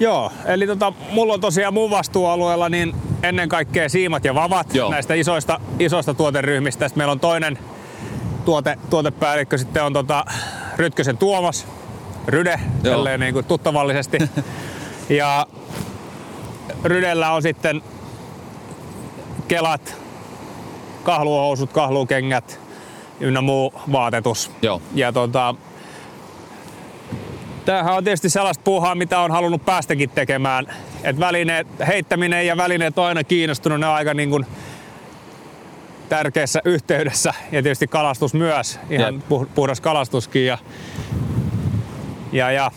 Joo, 0.00 0.32
eli 0.46 0.66
tota, 0.66 0.92
mulla 1.10 1.34
on 1.34 1.40
tosiaan 1.40 1.74
mun 1.74 1.90
vastuualueella 1.90 2.68
niin 2.68 2.94
ennen 3.28 3.48
kaikkea 3.48 3.88
siimat 3.88 4.24
ja 4.24 4.34
vavat 4.34 4.74
Joo. 4.74 4.90
näistä 4.90 5.14
isoista, 5.14 5.60
isoista 5.78 6.14
tuoteryhmistä. 6.14 6.88
Sitten 6.88 7.00
meillä 7.00 7.12
on 7.12 7.20
toinen 7.20 7.58
tuote, 8.44 8.78
tuotepäällikkö, 8.90 9.58
sitten 9.58 9.84
on 9.84 9.92
tota 9.92 10.24
Rytkösen 10.76 11.18
Tuomas, 11.18 11.66
Ryde, 12.26 12.60
tälleen 12.82 13.20
niin 13.20 13.34
kuin 13.34 13.46
tuttavallisesti. 13.46 14.18
ja 15.08 15.46
Rydellä 16.84 17.32
on 17.32 17.42
sitten 17.42 17.82
kelat, 19.48 19.96
kahluhousut, 21.02 21.72
kahlukengät 21.72 22.60
ynnä 23.20 23.40
muu 23.40 23.74
vaatetus. 23.92 24.50
Joo. 24.62 24.82
Ja 24.94 25.12
tota, 25.12 25.54
Tämähän 27.64 27.94
on 27.94 28.04
tietysti 28.04 28.30
sellaista 28.30 28.62
puuhaa, 28.64 28.94
mitä 28.94 29.20
on 29.20 29.30
halunnut 29.30 29.64
päästäkin 29.64 30.10
tekemään. 30.10 30.66
Et 31.06 31.20
välineet, 31.20 31.66
heittäminen 31.86 32.46
ja 32.46 32.56
välineet 32.56 32.98
on 32.98 33.04
aina 33.04 33.24
kiinnostunut, 33.24 33.80
ne 33.80 33.86
on 33.86 33.94
aika 33.94 34.14
niin 34.14 34.30
kuin 34.30 34.46
tärkeässä 36.08 36.60
yhteydessä. 36.64 37.34
Ja 37.52 37.62
tietysti 37.62 37.86
kalastus 37.86 38.34
myös, 38.34 38.80
ihan 38.90 39.14
Jep. 39.14 39.22
puh- 39.22 39.46
puhdas 39.54 39.80
kalastuskin. 39.80 40.46
Ja, 40.46 40.58
ja, 42.32 42.50
ja 42.50 42.70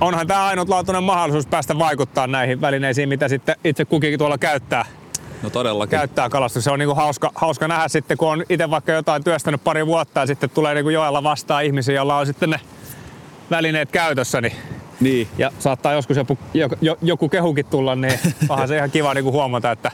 onhan 0.00 0.26
tämä 0.26 0.46
ainutlaatuinen 0.46 1.02
mahdollisuus 1.04 1.46
päästä 1.46 1.78
vaikuttaa 1.78 2.26
näihin 2.26 2.60
välineisiin, 2.60 3.08
mitä 3.08 3.28
sitten 3.28 3.56
itse 3.64 3.84
kukin 3.84 4.18
tuolla 4.18 4.38
käyttää 4.38 4.84
no 5.42 5.50
todellakin. 5.50 5.98
käyttää 5.98 6.28
kalastusta. 6.28 6.64
Se 6.64 6.70
on 6.70 6.78
niinku 6.78 6.94
hauska, 6.94 7.32
hauska 7.34 7.68
nähdä 7.68 7.88
sitten, 7.88 8.16
kun 8.16 8.28
on 8.28 8.44
itse 8.48 8.70
vaikka 8.70 8.92
jotain 8.92 9.24
työstänyt 9.24 9.64
pari 9.64 9.86
vuotta 9.86 10.20
ja 10.20 10.26
sitten 10.26 10.50
tulee 10.50 10.74
niinku 10.74 10.90
joella 10.90 11.22
vastaan 11.22 11.64
ihmisiä, 11.64 11.94
joilla 11.94 12.16
on 12.16 12.26
sitten 12.26 12.50
ne 12.50 12.60
välineet 13.50 13.90
käytössä, 13.92 14.40
niin, 14.40 14.52
Niin. 15.00 15.28
ja 15.38 15.50
saattaa 15.58 15.92
joskus 15.92 16.16
joku, 16.16 16.38
jo, 16.54 16.68
jo, 16.80 16.96
joku 17.02 17.28
kehukin 17.28 17.66
tulla, 17.66 17.94
niin 17.94 18.18
onhan 18.48 18.68
se 18.68 18.76
ihan 18.76 18.90
kiva 18.90 19.14
niinku 19.14 19.32
huomata, 19.32 19.70
että 19.70 19.90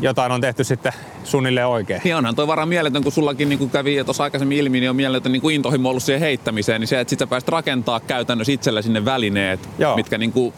jotain 0.00 0.32
on 0.32 0.40
tehty 0.40 0.64
sitten 0.64 0.92
suunnilleen 1.24 1.66
oikein. 1.66 2.00
Niin 2.04 2.16
onhan 2.16 2.34
toi 2.34 2.46
varmaan 2.46 2.68
mieletön, 2.68 3.02
kun 3.02 3.12
sullakin 3.12 3.48
niin 3.48 3.70
kävi 3.70 4.04
tuossa 4.04 4.24
aikaisemmin 4.24 4.58
ilmi, 4.58 4.80
niin 4.80 4.90
on 4.90 4.96
mieletön 4.96 5.32
niin 5.32 5.42
kuin 5.42 5.54
intohimo 5.54 5.90
ollut 5.90 6.02
siihen 6.02 6.20
heittämiseen, 6.20 6.80
niin 6.80 6.88
se, 6.88 7.00
että 7.00 7.10
sit 7.10 7.18
sä 7.18 7.26
pääsit 7.26 7.48
rakentaa 7.48 8.00
käytännössä 8.00 8.52
itselle 8.52 8.82
sinne 8.82 9.04
välineet, 9.04 9.68
Joo. 9.78 9.96
mitkä 9.96 10.18
niin 10.18 10.32
kuin 10.32 10.54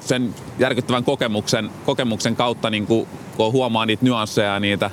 sen 0.00 0.34
järkyttävän 0.58 1.04
kokemuksen, 1.04 1.70
kokemuksen 1.84 2.36
kautta, 2.36 2.70
niin 2.70 2.86
kuin, 2.86 3.06
kun 3.36 3.52
huomaa 3.52 3.86
niitä 3.86 4.04
nyansseja 4.04 4.54
ja 4.54 4.60
niitä 4.60 4.90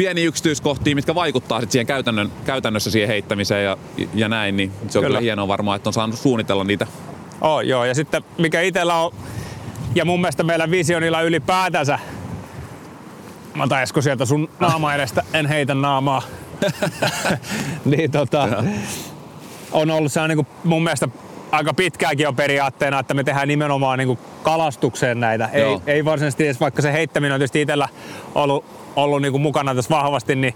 pieniä 0.00 0.28
yksityiskohtia, 0.28 0.94
mitkä 0.94 1.14
vaikuttaa 1.14 1.60
sit 1.60 1.70
siihen 1.70 1.86
käytännön, 1.86 2.32
käytännössä 2.44 2.90
siihen 2.90 3.08
heittämiseen 3.08 3.64
ja, 3.64 3.76
ja 4.14 4.28
näin, 4.28 4.56
niin 4.56 4.72
se 4.88 4.98
on 4.98 5.02
kyllä, 5.02 5.06
Kyllä. 5.06 5.20
hienoa 5.20 5.48
varmaan, 5.48 5.76
että 5.76 5.88
on 5.88 5.92
saanut 5.92 6.18
suunnitella 6.18 6.64
niitä. 6.64 6.86
Oh, 7.40 7.60
joo, 7.60 7.84
ja 7.84 7.94
sitten 7.94 8.22
mikä 8.38 8.60
itsellä 8.60 8.94
on, 8.94 9.12
ja 9.94 10.04
mun 10.04 10.20
mielestä 10.20 10.42
meillä 10.42 10.70
Visionilla 10.70 11.22
ylipäätänsä, 11.22 11.98
mä 13.54 13.62
otan 13.62 13.82
Esko 13.82 14.02
sieltä 14.02 14.24
sun 14.24 14.48
naama 14.60 14.94
edestä, 14.94 15.22
en 15.34 15.46
heitä 15.46 15.74
naamaa, 15.74 16.22
niin 17.84 18.10
tota, 18.10 18.48
on 19.72 19.90
ollut 19.90 20.12
se 20.12 20.28
niin 20.28 20.46
mun 20.64 20.82
mielestä 20.82 21.08
aika 21.52 21.74
pitkäänkin 21.74 22.28
on 22.28 22.36
periaatteena, 22.36 22.98
että 22.98 23.14
me 23.14 23.24
tehdään 23.24 23.48
nimenomaan 23.48 23.98
niin 23.98 24.18
kalastukseen 24.42 25.20
näitä. 25.20 25.48
Ei, 25.52 25.80
ei 25.86 26.04
varsinaisesti 26.04 26.44
edes, 26.44 26.60
vaikka 26.60 26.82
se 26.82 26.92
heittäminen 26.92 27.32
on 27.32 27.40
tietysti 27.40 27.60
itsellä 27.60 27.88
ollut, 28.34 28.79
ollut 28.96 29.22
niin 29.22 29.40
mukana 29.40 29.74
tässä 29.74 29.90
vahvasti, 29.90 30.36
niin 30.36 30.54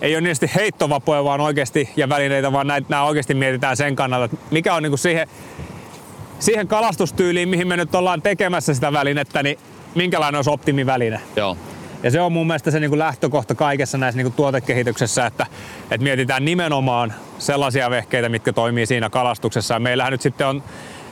ei 0.00 0.14
ole 0.14 0.20
niistä 0.20 0.48
heittovapoja 0.54 1.24
vaan 1.24 1.40
oikeasti 1.40 1.90
ja 1.96 2.08
välineitä, 2.08 2.52
vaan 2.52 2.66
näitä, 2.66 2.86
nämä 2.88 3.04
oikeasti 3.04 3.34
mietitään 3.34 3.76
sen 3.76 3.96
kannalta, 3.96 4.24
että 4.24 4.36
mikä 4.50 4.74
on 4.74 4.82
niin 4.82 4.98
siihen, 4.98 5.28
siihen 6.38 6.68
kalastustyyliin, 6.68 7.48
mihin 7.48 7.68
me 7.68 7.76
nyt 7.76 7.94
ollaan 7.94 8.22
tekemässä 8.22 8.74
sitä 8.74 8.92
välinettä, 8.92 9.42
niin 9.42 9.58
minkälainen 9.94 10.38
olisi 10.38 10.50
optimiväline. 10.50 11.20
Joo. 11.36 11.56
Ja 12.02 12.10
se 12.10 12.20
on 12.20 12.32
mun 12.32 12.46
mielestä 12.46 12.70
se 12.70 12.80
niin 12.80 12.98
lähtökohta 12.98 13.54
kaikessa 13.54 13.98
näissä 13.98 14.22
niin 14.22 14.32
tuotekehityksessä, 14.32 15.26
että, 15.26 15.46
että 15.82 16.04
mietitään 16.04 16.44
nimenomaan 16.44 17.14
sellaisia 17.38 17.90
vehkeitä, 17.90 18.28
mitkä 18.28 18.52
toimii 18.52 18.86
siinä 18.86 19.10
kalastuksessa. 19.10 19.74
Ja 19.74 19.80
meillähän 19.80 20.10
nyt 20.10 20.20
sitten 20.20 20.46
on 20.46 20.62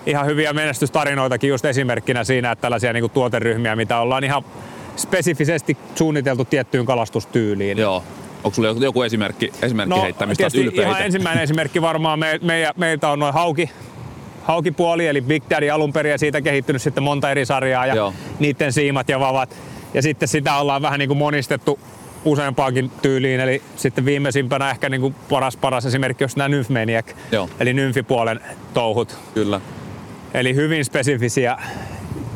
ihan 0.06 0.26
hyviä 0.26 0.52
menestystarinoitakin 0.52 1.50
just 1.50 1.64
esimerkkinä 1.64 2.24
siinä, 2.24 2.52
että 2.52 2.62
tällaisia 2.62 2.92
niin 2.92 3.10
tuoteryhmiä, 3.10 3.76
mitä 3.76 3.98
ollaan 3.98 4.24
ihan 4.24 4.44
spesifisesti 4.97 5.76
suunniteltu 5.95 6.45
tiettyyn 6.45 6.86
kalastustyyliin. 6.86 7.78
Joo. 7.78 8.05
Onko 8.45 8.55
sulla 8.55 8.68
joku, 8.68 9.03
esimerkki, 9.03 9.53
esimerkki 9.62 10.01
heittämistä, 10.01 10.45
No, 10.45 10.51
tietysti 10.51 10.76
ylpeä 10.76 10.88
ihan 10.88 11.03
ensimmäinen 11.03 11.45
esimerkki 11.45 11.82
varmaan 11.82 12.18
me, 12.18 12.38
meidän, 12.43 12.72
meiltä 12.76 13.09
on 13.09 13.18
noin 13.18 13.34
hauki, 13.34 13.70
haukipuoli, 14.43 15.07
eli 15.07 15.20
Big 15.20 15.45
Daddy 15.51 15.70
alun 15.70 15.93
perin 15.93 16.11
ja 16.11 16.18
siitä 16.18 16.40
kehittynyt 16.40 16.82
sitten 16.82 17.03
monta 17.03 17.30
eri 17.30 17.47
sarjaa 17.47 17.86
ja 17.86 17.95
Joo. 17.95 18.14
niiden 18.38 18.72
siimat 18.72 19.09
ja 19.09 19.20
vavat. 19.20 19.57
Ja 19.95 20.03
sitten 20.03 20.28
sitä 20.28 20.57
ollaan 20.57 20.82
vähän 20.82 20.99
niin 20.99 21.09
kuin 21.09 21.18
monistettu 21.18 21.78
useampaankin 22.24 22.90
tyyliin, 23.03 23.40
eli 23.40 23.62
sitten 23.76 24.05
viimeisimpänä 24.05 24.70
ehkä 24.70 24.88
niin 24.88 25.01
kuin 25.01 25.14
paras 25.28 25.57
paras 25.57 25.86
esimerkki 25.86 26.24
on 26.24 26.30
nämä 26.36 26.49
Nymphmaniac, 26.49 27.07
Joo. 27.32 27.49
eli 27.61 27.72
nymfipuolen 27.72 28.40
touhut. 28.74 29.16
Kyllä. 29.34 29.61
Eli 30.34 30.55
hyvin 30.55 30.84
spesifisiä 30.84 31.57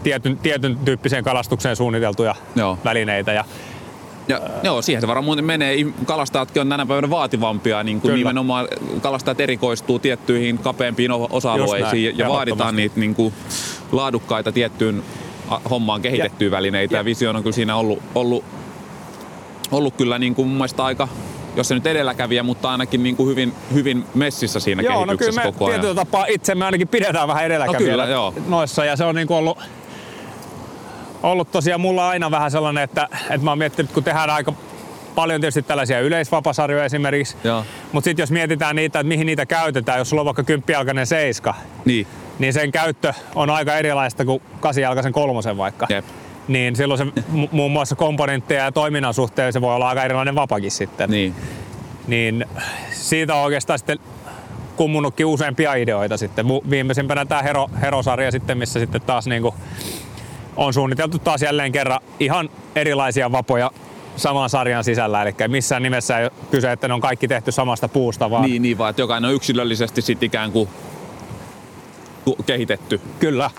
tietyn, 0.07 0.37
tietyn 0.37 0.79
tyyppiseen 0.85 1.25
kalastukseen 1.25 1.77
suunniteltuja 1.77 2.35
Joo. 2.57 2.79
välineitä. 2.85 3.33
Ja 3.33 3.45
Ja, 4.29 4.41
joo, 4.63 4.83
siihen 4.83 5.01
se 5.01 5.07
varmaan 5.07 5.25
muuten 5.25 5.45
menee. 5.45 5.77
Kalastajatkin 6.05 6.61
on 6.61 6.69
tänä 6.69 6.87
päivänä 6.87 7.11
vaativampia. 7.11 7.83
Niin 7.83 8.01
kuin 8.01 8.11
Kyllä. 8.11 8.17
nimenomaan 8.19 8.69
kalastajat 9.03 9.41
erikoistuu 9.41 9.99
tiettyihin 9.99 10.59
kapeampiin 10.59 11.11
osa-alueisiin 11.13 12.05
ja, 12.05 12.25
ja 12.25 12.29
vaaditaan 12.29 12.77
niitä 12.77 13.01
niin 13.01 13.15
kuin 13.15 13.35
laadukkaita 13.93 14.53
tiettyyn 14.53 15.03
hommaan 15.71 16.03
kehitettyjä 16.03 16.51
välineitä. 16.51 16.95
Ja, 16.95 17.01
ja- 17.01 17.05
Vision 17.05 17.37
on 17.37 17.43
kyllä 17.43 17.55
siinä 17.55 17.77
ollut, 17.77 17.99
ollut, 18.15 18.45
ollut 19.71 19.95
kyllä 19.97 20.19
niin 20.19 20.35
kuin 20.35 20.49
mun 20.49 20.57
mielestä 20.57 20.85
aika, 20.85 21.09
jos 21.57 21.69
se 21.69 21.75
nyt 21.75 21.87
edelläkävijä, 21.87 22.43
mutta 22.43 22.71
ainakin 22.71 23.03
niin 23.03 23.17
kuin 23.17 23.29
hyvin, 23.29 23.53
hyvin 23.75 24.05
messissä 24.15 24.61
siinä 24.61 24.83
Joo, 24.83 24.93
no 24.93 24.99
kyllä 24.99 25.07
kehityksessä 25.07 25.41
me 25.45 25.53
koko 25.53 25.65
ajan. 25.67 25.81
tietyllä 25.81 26.05
tapaa 26.05 26.27
itse 26.29 26.55
me 26.55 26.65
ainakin 26.65 26.89
pidetään 26.89 27.29
vähän 27.29 27.45
edelläkävijänä 27.45 27.97
No 27.97 28.03
kyllä, 28.03 28.15
joo. 28.15 28.35
noissa 28.49 28.85
ja 28.85 28.97
se 28.97 29.05
on 29.05 29.15
niinku 29.15 29.35
ollut, 29.35 29.59
ollut 31.23 31.51
tosiaan 31.53 31.81
mulla 31.81 32.09
aina 32.09 32.31
vähän 32.31 32.51
sellainen, 32.51 32.85
että, 32.85 33.09
että 33.31 33.45
mä 33.45 33.51
oon 33.51 33.59
miettinyt, 33.59 33.93
kun 33.93 34.05
tehdään 34.05 34.31
aika 34.31 34.53
paljon 35.15 35.41
tietysti 35.41 35.63
tällaisia 35.63 36.01
yleisvapasarjoja 36.01 36.85
esimerkiksi, 36.85 37.37
mutta 37.93 38.05
sitten 38.05 38.23
jos 38.23 38.31
mietitään 38.31 38.77
niitä, 38.77 39.01
että 39.01 39.09
mihin 39.09 39.27
niitä 39.27 39.47
käytetään, 39.47 39.99
jos 39.99 40.11
sulla 40.11 40.21
on 40.21 40.27
vaikka 40.27 40.43
kymppijalkainen 40.43 41.07
seiska, 41.07 41.55
Niin, 41.85 42.07
niin 42.39 42.53
sen 42.53 42.73
käyttö 42.73 43.13
on 43.35 43.51
aika 43.51 43.75
erilaista 43.77 44.25
kuin 44.25 44.43
kasijalkaisen 44.61 45.13
kolmosen 45.13 45.57
vaikka. 45.57 45.87
jep. 45.91 46.05
Niin 46.49 46.77
silloin 46.77 46.99
se 46.99 47.05
mu- 47.05 47.49
muun 47.53 47.73
muassa 47.73 47.97
komponentteja 47.97 48.65
ja 48.65 48.73
toiminnan 48.73 49.15
suhteen 49.15 49.53
se 49.53 49.61
voi 49.61 49.75
olla 49.75 49.89
aika 49.89 50.05
erilainen 50.05 50.35
vapakin 50.35 50.71
sitten 50.71 51.11
Niin. 51.11 51.35
niin 52.07 52.45
siitä 52.91 53.35
on 53.35 53.43
oikeastaan 53.45 53.79
sitten 53.79 53.99
kummunutkin 54.77 55.27
useampia 55.27 55.75
ideoita 55.75 56.17
sitten. 56.17 56.47
Viimeisimpänä 56.71 57.25
tämä 57.25 57.43
Hero, 57.43 57.69
Hero-sarja 57.83 58.31
sitten, 58.31 58.59
missä 58.59 58.81
sitten 58.81 59.01
taas 59.01 59.27
niinku 59.27 59.55
on 60.57 60.75
suunniteltu 60.75 61.19
taas 61.19 61.43
jälleen 61.43 61.73
kerran 61.73 62.01
ihan 62.21 62.49
erilaisia 62.77 63.33
vapoja 63.33 63.71
saman 64.17 64.51
sarjan 64.51 64.85
sisällä. 64.85 65.23
Eli 65.23 65.35
missään 65.49 65.83
nimessä 65.83 66.19
ei 66.19 66.25
ole 66.25 66.33
kyse, 66.51 66.73
että 66.73 66.89
ne 66.89 66.95
on 66.95 67.01
kaikki 67.01 67.29
tehty 67.29 67.53
samasta 67.53 67.89
puusta, 67.89 68.31
vaan 68.31 68.45
Niin, 68.45 68.63
niin, 68.63 68.79
vaan 68.79 68.91
että 68.91 69.03
jokainen 69.03 69.29
on 69.29 69.35
yksilöllisesti 69.35 70.03
sit 70.03 70.23
ikään 70.23 70.53
kuin 70.53 70.69
kehitetty. 72.47 73.01
kyllä. 73.19 73.51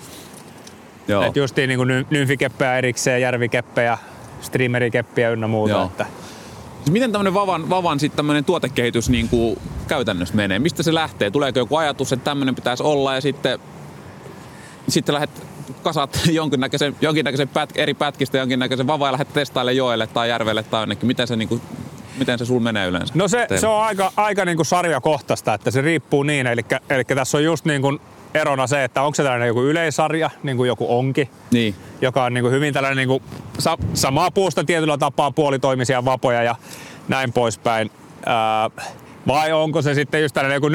Joo. 1.08 1.24
Että 1.24 1.39
justiin 1.39 1.70
ny- 1.88 2.06
nymfikeppejä 2.10 2.78
erikseen, 2.78 3.22
järvikeppejä, 3.22 3.98
streamerikeppiä 4.41 5.30
ynnä 5.30 5.48
muuta. 5.48 5.74
Joo. 5.74 5.86
Että 5.86 6.06
Miten 6.91 7.12
tämmöinen 7.12 7.34
Vavan, 7.34 7.70
Vavan 7.70 8.00
sit 8.00 8.16
tämmönen 8.16 8.45
tuotekehitys 8.45 9.10
niin 9.10 9.30
kuin 9.30 9.60
käytännössä 9.88 10.36
menee? 10.36 10.60
Mistä 10.60 10.84
se 10.84 10.93
lähtee? 10.93 11.32
Tuleeko 11.32 11.60
joku 11.60 11.76
ajatus, 11.76 12.14
että 12.14 12.24
tämmöinen 12.24 12.56
pitäisi 12.56 12.84
olla 12.84 13.16
ja 13.16 13.22
sitten, 13.22 13.60
sitten 14.88 15.16
lähdet 15.16 15.48
kasat 15.84 16.20
jonkinnäköisen, 16.32 16.95
jonkinnäköisen 17.01 17.47
pät, 17.47 17.70
eri 17.76 17.93
pätkistä 17.93 18.38
jonkinnäköisen 18.38 18.88
Vavan 18.88 19.07
ja 19.07 19.11
lähdet 19.11 19.34
testailemaan 19.34 19.78
joelle 19.78 20.07
tai 20.07 20.30
järvelle 20.30 20.63
tai 20.63 20.82
jonnekin. 20.82 21.07
Miten 21.07 21.28
se 21.28 21.36
niin 21.36 21.49
kuin 21.49 21.61
miten 22.18 22.39
se 22.39 22.45
sul 22.45 22.59
menee 22.59 22.88
yleensä? 22.88 23.13
No 23.18 23.28
se, 23.28 23.47
se 23.55 23.68
on 23.68 23.82
aika, 23.82 24.11
aika 24.18 24.45
niin 24.45 24.55
kuin 24.55 24.65
sarjakohtaista, 24.65 25.53
että 25.53 25.72
se 25.72 25.82
riippuu 25.82 26.24
niin. 26.24 26.47
Eli, 26.47 26.61
eli 26.89 27.03
tässä 27.03 27.38
on 27.38 27.43
just 27.43 27.65
niin 27.65 27.82
kuin 27.82 27.99
erona 28.34 28.68
se, 28.68 28.84
että 28.84 29.01
onko 29.01 29.15
se 29.15 29.24
tällainen 29.24 29.47
joku 29.47 29.63
yleisarja, 29.63 30.30
niin 30.43 30.57
kuin 30.57 30.68
joku 30.68 30.97
onki, 30.97 31.30
Niin. 31.51 31.76
joka 32.01 32.24
on 32.24 32.34
niin 32.34 32.41
kuin 32.41 32.53
hyvin 32.53 32.74
tällainen 32.74 32.97
niin 32.97 33.07
kuin 33.07 33.24
sa, 33.59 33.78
samaa 33.93 34.32
puusta 34.32 34.63
tietyllä 34.63 34.97
tapaa 34.97 35.32
puolitoimisia 35.32 36.05
vapoja 36.05 36.43
ja 36.43 36.55
näin 37.07 37.34
poispäin. 37.34 37.91
Ää, 38.26 38.70
vai 39.28 39.53
onko 39.53 39.82
se 39.82 39.93
sitten 39.93 40.22
just 40.22 40.34
tällainen 40.34 40.55
joku 40.55 40.70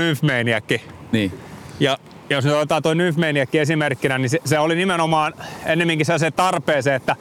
Niin. 1.13 1.33
ja 1.81 1.99
jos 2.31 2.45
nyt 2.45 2.55
otetaan 2.55 2.83
tuo 2.83 2.95
Nymfmaniakki 2.95 3.59
esimerkkinä, 3.59 4.19
niin 4.19 4.31
se, 4.31 4.41
se 4.45 4.59
oli 4.59 4.75
nimenomaan 4.75 5.35
ennemminkin 5.67 6.07
se 6.19 6.31
tarpeeseen, 6.31 6.97
että 6.97 7.17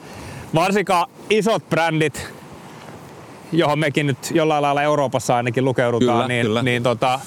varsinkaan 0.54 1.10
isot 1.30 1.68
brändit, 1.70 2.32
johon 3.52 3.78
mekin 3.78 4.06
nyt 4.06 4.18
jollain 4.34 4.62
lailla 4.62 4.82
Euroopassa 4.82 5.36
ainakin 5.36 5.64
lukeudutaan, 5.64 6.16
Kyllä, 6.16 6.28
niin, 6.28 6.46
kyllä. 6.46 6.62
niin 6.62 6.82
tota, 6.82 7.20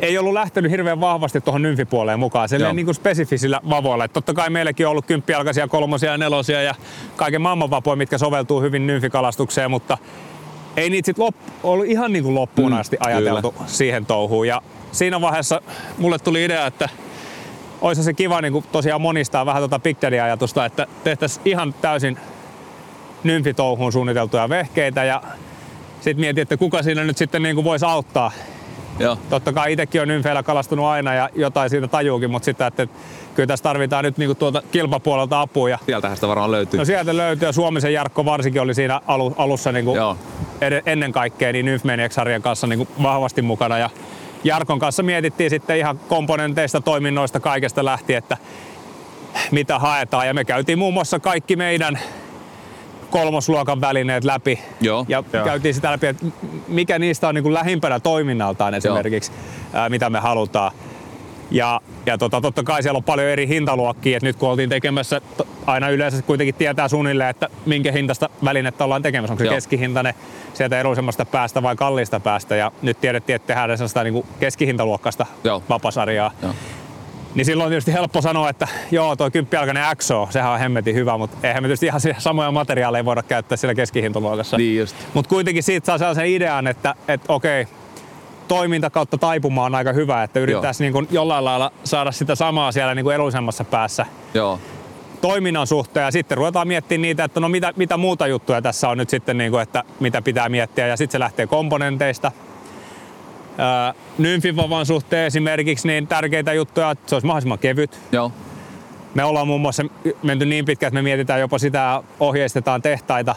ei 0.00 0.18
ollut 0.18 0.32
lähtenyt 0.32 0.70
hirveän 0.70 1.00
vahvasti 1.00 1.40
tuohon 1.40 1.62
nymfipuoleen 1.62 2.18
mukaan, 2.18 2.48
silleen 2.48 2.76
niin 2.76 2.86
kuin 2.86 2.94
spesifisillä 2.94 3.60
vavoilla. 3.70 4.04
Et 4.04 4.12
totta 4.12 4.34
kai 4.34 4.50
meilläkin 4.50 4.86
on 4.86 4.90
ollut 4.90 5.06
kymppialkaisia, 5.06 5.68
kolmosia 5.68 6.10
ja 6.10 6.18
nelosia 6.18 6.62
ja 6.62 6.74
kaiken 7.16 7.42
maailman 7.42 7.70
vapoja, 7.70 7.96
mitkä 7.96 8.18
soveltuu 8.18 8.60
hyvin 8.60 8.86
nymfikalastukseen, 8.86 9.70
mutta 9.70 9.98
ei 10.76 10.90
niitä 10.90 11.06
sitten 11.06 11.24
lop, 11.24 11.34
ollut 11.62 11.86
ihan 11.86 12.12
niin 12.12 12.24
kuin 12.24 12.34
loppuun 12.34 12.72
Mm, 12.72 12.78
asti 12.78 12.96
ajateltu 13.00 13.54
siihen 13.66 14.06
touhuun. 14.06 14.48
Ja 14.48 14.62
siinä 14.92 15.20
vaiheessa 15.20 15.60
mulle 15.98 16.18
tuli 16.18 16.44
idea, 16.44 16.66
että 16.66 16.88
olisi 17.80 18.02
se 18.02 18.12
kiva 18.14 18.40
niin 18.40 18.52
kuin 18.52 18.64
tosiaan 18.72 19.00
monistaa 19.00 19.46
vähän 19.46 19.60
tuota 19.60 19.78
Big 19.78 19.98
Daddy-ajatusta, 20.02 20.64
että 20.64 20.86
tehtäisiin 21.04 21.42
ihan 21.44 21.74
täysin 21.80 22.18
nymfitouhuun 23.24 23.92
suunniteltuja 23.92 24.48
vehkeitä 24.48 25.04
ja 25.04 25.22
sitten 26.00 26.20
mietin, 26.20 26.42
että 26.42 26.56
kuka 26.56 26.82
siinä 26.82 27.04
nyt 27.04 27.16
sitten 27.16 27.42
niin 27.42 27.54
kuin 27.54 27.64
voisi 27.64 27.84
auttaa. 27.86 28.32
Joo. 28.98 29.18
Totta 29.30 29.52
kai 29.52 29.72
itsekin 29.72 30.02
on 30.02 30.08
nymfeillä 30.08 30.42
kalastunut 30.42 30.86
aina 30.86 31.14
ja 31.14 31.30
jotain 31.34 31.70
siitä 31.70 31.88
tajuukin, 31.88 32.30
mutta 32.30 32.44
sitten, 32.44 32.66
että 32.66 32.86
kyllä 33.34 33.46
tässä 33.46 33.62
tarvitaan 33.62 34.04
nyt 34.04 34.18
niin 34.18 34.28
kuin 34.28 34.36
tuolta 34.36 34.62
kilpapuolelta 34.72 35.40
apua. 35.40 35.68
Ja 35.68 35.78
Sieltähän 35.86 36.16
sitä 36.16 36.28
varmaan 36.28 36.50
löytyy. 36.50 36.78
No 36.78 36.84
sieltä 36.84 37.16
löytyy 37.16 37.48
ja 37.48 37.52
Suomisen 37.52 37.92
Jarkko 37.92 38.24
varsinkin 38.24 38.62
oli 38.62 38.74
siinä 38.74 39.00
alu, 39.06 39.34
alussa 39.38 39.72
niin 39.72 39.84
kuin 39.84 39.96
Joo. 39.96 40.16
Ennen 40.86 41.12
kaikkea 41.12 41.52
niin 41.52 41.66
Nymfmaniac-sarjan 41.66 42.42
kanssa 42.42 42.66
niin 42.66 42.78
kuin 42.78 42.88
vahvasti 43.02 43.42
mukana. 43.42 43.78
Ja 43.78 43.90
Jarkon 44.44 44.78
kanssa 44.78 45.02
mietittiin 45.02 45.50
sitten 45.50 45.78
ihan 45.78 46.00
komponenteista, 46.08 46.80
toiminnoista, 46.80 47.40
kaikesta 47.40 47.84
lähti, 47.84 48.14
että 48.14 48.36
mitä 49.50 49.78
haetaan. 49.78 50.26
Ja 50.26 50.34
me 50.34 50.44
käytiin 50.44 50.78
muun 50.78 50.94
muassa 50.94 51.18
kaikki 51.18 51.56
meidän 51.56 51.98
kolmosluokan 53.10 53.80
välineet 53.80 54.24
läpi. 54.24 54.58
Joo. 54.80 55.06
Ja 55.08 55.22
Joo. 55.32 55.44
käytiin 55.44 55.74
sitä 55.74 55.92
läpi, 55.92 56.06
että 56.06 56.26
mikä 56.68 56.98
niistä 56.98 57.28
on 57.28 57.34
niin 57.34 57.42
kuin 57.42 57.54
lähimpänä 57.54 58.00
toiminnaltaan 58.00 58.74
esimerkiksi, 58.74 59.32
ää, 59.72 59.88
mitä 59.88 60.10
me 60.10 60.18
halutaan. 60.18 60.72
Ja, 61.50 61.80
ja 62.06 62.18
tota, 62.18 62.40
totta 62.40 62.62
kai 62.62 62.82
siellä 62.82 62.96
on 62.96 63.04
paljon 63.04 63.28
eri 63.28 63.48
hintaluokkia, 63.48 64.16
että 64.16 64.26
nyt 64.26 64.36
kun 64.36 64.48
oltiin 64.48 64.68
tekemässä, 64.68 65.20
aina 65.66 65.88
yleensä 65.88 66.22
kuitenkin 66.22 66.54
tietää 66.54 66.88
suunnilleen, 66.88 67.30
että 67.30 67.48
minkä 67.66 67.92
hintasta 67.92 68.30
välinettä 68.44 68.84
ollaan 68.84 69.02
tekemässä. 69.02 69.32
Onko 69.32 69.44
se 69.44 69.44
Joo. 69.44 69.54
keskihintainen 69.54 70.14
sieltä 70.54 70.80
edullisemmasta 70.80 71.24
päästä 71.24 71.62
vai 71.62 71.76
kalliista 71.76 72.20
päästä. 72.20 72.56
Ja 72.56 72.72
nyt 72.82 73.00
tiedettiin, 73.00 73.36
että 73.36 73.46
tehdään 73.46 73.78
sellaista 73.78 74.02
niin 74.02 74.14
kuin 74.14 74.26
keskihintaluokkaista 74.40 75.26
Joo. 75.44 75.62
vapasarjaa. 75.68 76.30
Joo. 76.42 76.54
Niin 77.34 77.44
silloin 77.44 77.66
on 77.66 77.70
tietysti 77.70 77.92
helppo 77.92 78.22
sanoa, 78.22 78.50
että 78.50 78.68
joo, 78.90 79.16
toi 79.16 79.30
kymppialkainen 79.30 79.84
XO, 79.96 80.28
sehän 80.30 80.52
on 80.52 80.58
hemmetin 80.58 80.94
hyvä, 80.94 81.18
mutta 81.18 81.36
eihän 81.42 81.62
me 81.62 81.66
tietysti 81.68 81.86
ihan 81.86 82.00
samoja 82.18 82.50
materiaaleja 82.50 83.04
voida 83.04 83.22
käyttää 83.22 83.56
siellä 83.56 83.74
keskihintaluokassa. 83.74 84.56
Niin 84.56 84.78
just. 84.78 84.96
Mutta 85.14 85.28
kuitenkin 85.28 85.62
siitä 85.62 85.86
saa 85.86 85.98
sellaisen 85.98 86.26
idean, 86.26 86.66
että, 86.66 86.94
että 87.08 87.32
okei, 87.32 87.66
toiminta 88.48 88.90
kautta 88.90 89.18
taipuma 89.18 89.64
on 89.64 89.74
aika 89.74 89.92
hyvä, 89.92 90.22
että 90.22 90.40
yritetään 90.40 90.74
niin 90.78 90.92
kuin 90.92 91.08
jollain 91.10 91.44
lailla 91.44 91.72
saada 91.84 92.12
sitä 92.12 92.34
samaa 92.34 92.72
siellä 92.72 92.94
niin 92.94 93.04
kuin 93.04 93.14
edullisemmassa 93.14 93.64
päässä 93.64 94.06
Joo. 94.34 94.60
toiminnan 95.20 95.66
suhteen 95.66 96.04
ja 96.04 96.10
sitten 96.10 96.38
ruvetaan 96.38 96.68
miettimään 96.68 97.02
niitä, 97.02 97.24
että 97.24 97.40
no 97.40 97.48
mitä, 97.48 97.72
mitä 97.76 97.96
muuta 97.96 98.26
juttuja 98.26 98.62
tässä 98.62 98.88
on 98.88 98.98
nyt 98.98 99.10
sitten, 99.10 99.38
niin 99.38 99.50
kuin, 99.50 99.62
että 99.62 99.84
mitä 100.00 100.22
pitää 100.22 100.48
miettiä 100.48 100.86
ja 100.86 100.96
sitten 100.96 101.12
se 101.12 101.18
lähtee 101.18 101.46
komponenteista. 101.46 102.32
Öö, 103.58 104.00
nymfivavan 104.18 104.86
suhteen 104.86 105.26
esimerkiksi 105.26 105.88
niin 105.88 106.06
tärkeitä 106.06 106.52
juttuja, 106.52 106.90
että 106.90 107.08
se 107.08 107.14
olisi 107.14 107.26
mahdollisimman 107.26 107.58
kevyt. 107.58 108.00
Joo. 108.12 108.32
Me 109.14 109.24
ollaan 109.24 109.46
muun 109.46 109.60
muassa 109.60 109.82
menty 110.22 110.46
niin 110.46 110.64
pitkään, 110.64 110.88
että 110.88 110.94
me 110.98 111.02
mietitään 111.02 111.40
jopa 111.40 111.58
sitä 111.58 111.78
ja 111.78 112.02
ohjeistetaan 112.20 112.82
tehtaita 112.82 113.34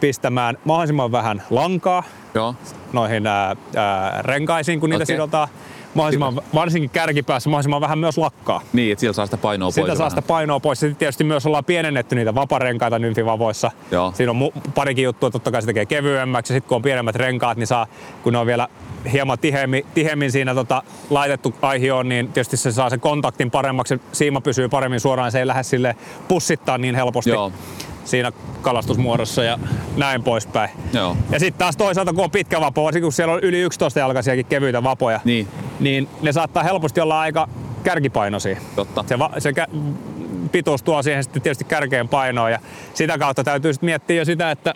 pistämään 0.00 0.58
mahdollisimman 0.64 1.12
vähän 1.12 1.42
lankaa 1.50 2.02
Joo. 2.34 2.54
noihin 2.92 3.26
ää, 3.26 3.56
ää, 3.76 4.22
renkaisiin, 4.22 4.80
kun 4.80 4.90
niitä 4.90 5.02
Okei. 5.02 5.14
sidotaan. 5.16 5.48
Mahdollisimman, 5.94 6.40
varsinkin 6.54 6.90
kärkipäässä 6.90 7.50
mahdollisimman 7.50 7.80
vähän 7.80 7.98
myös 7.98 8.18
lakkaa. 8.18 8.60
Niin, 8.72 8.92
että 8.92 9.00
sillä 9.00 9.12
saa 9.12 9.26
sitä 9.26 9.36
painoa 9.36 9.70
Sitä 9.70 9.80
pois. 9.80 9.88
saa 9.88 9.98
vähän. 9.98 10.10
sitä 10.10 10.22
painoa 10.22 10.60
pois. 10.60 10.80
Sitten 10.80 10.96
tietysti 10.96 11.24
myös 11.24 11.46
ollaan 11.46 11.64
pienennetty 11.64 12.14
niitä 12.14 12.34
vaparenkaita 12.34 12.98
nymfivavoissa. 12.98 13.70
Joo. 13.90 14.12
Siinä 14.14 14.30
on 14.30 14.36
mu- 14.40 14.70
parikin 14.74 15.04
juttua, 15.04 15.30
totta 15.30 15.50
kai 15.50 15.62
se 15.62 15.66
tekee 15.66 15.86
kevyemmäksi. 15.86 16.52
Sitten 16.54 16.68
kun 16.68 16.76
on 16.76 16.82
pienemmät 16.82 17.16
renkaat, 17.16 17.58
niin 17.58 17.66
saa, 17.66 17.86
kun 18.22 18.32
ne 18.32 18.38
on 18.38 18.46
vielä 18.46 18.68
hieman 19.12 19.38
tiheämmin, 19.38 19.86
tiheämmin 19.94 20.32
siinä 20.32 20.54
tota, 20.54 20.82
laitettu 21.10 21.54
aihioon, 21.62 22.08
niin 22.08 22.26
tietysti 22.28 22.56
se 22.56 22.72
saa 22.72 22.90
sen 22.90 23.00
kontaktin 23.00 23.50
paremmaksi. 23.50 24.00
Siima 24.12 24.40
pysyy 24.40 24.68
paremmin 24.68 25.00
suoraan, 25.00 25.32
se 25.32 25.38
ei 25.38 25.46
lähde 25.46 25.62
sille 25.62 25.96
pussittaa 26.28 26.78
niin 26.78 26.94
helposti 26.94 27.30
Joo. 27.30 27.52
Siinä 28.06 28.32
kalastusmuodossa 28.62 29.42
ja 29.44 29.58
näin 29.96 30.22
poispäin. 30.22 30.70
Joo. 30.92 31.16
Ja 31.30 31.40
sitten 31.40 31.58
taas 31.58 31.76
toisaalta, 31.76 32.12
kun 32.12 32.24
on 32.24 32.30
pitkä 32.30 32.60
vapo, 32.60 32.84
varsinkin 32.84 33.04
kun 33.06 33.12
siellä 33.12 33.34
on 33.34 33.40
yli 33.42 33.60
11 33.60 34.00
jalkaisiakin 34.00 34.46
kevyitä 34.46 34.82
vapoja, 34.82 35.20
Niin. 35.24 35.48
niin 35.80 36.08
ne 36.22 36.32
saattaa 36.32 36.62
helposti 36.62 37.00
olla 37.00 37.20
aika 37.20 37.48
kärkipainoisia. 37.82 38.56
Totta. 38.76 39.04
Se, 39.08 39.18
va- 39.18 39.30
se 39.38 39.50
kä- 39.50 39.76
pituus 40.52 40.82
tuo 40.82 41.02
siihen 41.02 41.22
sitten 41.24 41.42
tietysti 41.42 41.64
kärkeen 41.64 42.08
painoa 42.08 42.50
ja 42.50 42.58
sitä 42.94 43.18
kautta 43.18 43.44
täytyy 43.44 43.72
sitten 43.72 43.86
miettiä 43.86 44.16
jo 44.16 44.24
sitä, 44.24 44.50
että 44.50 44.74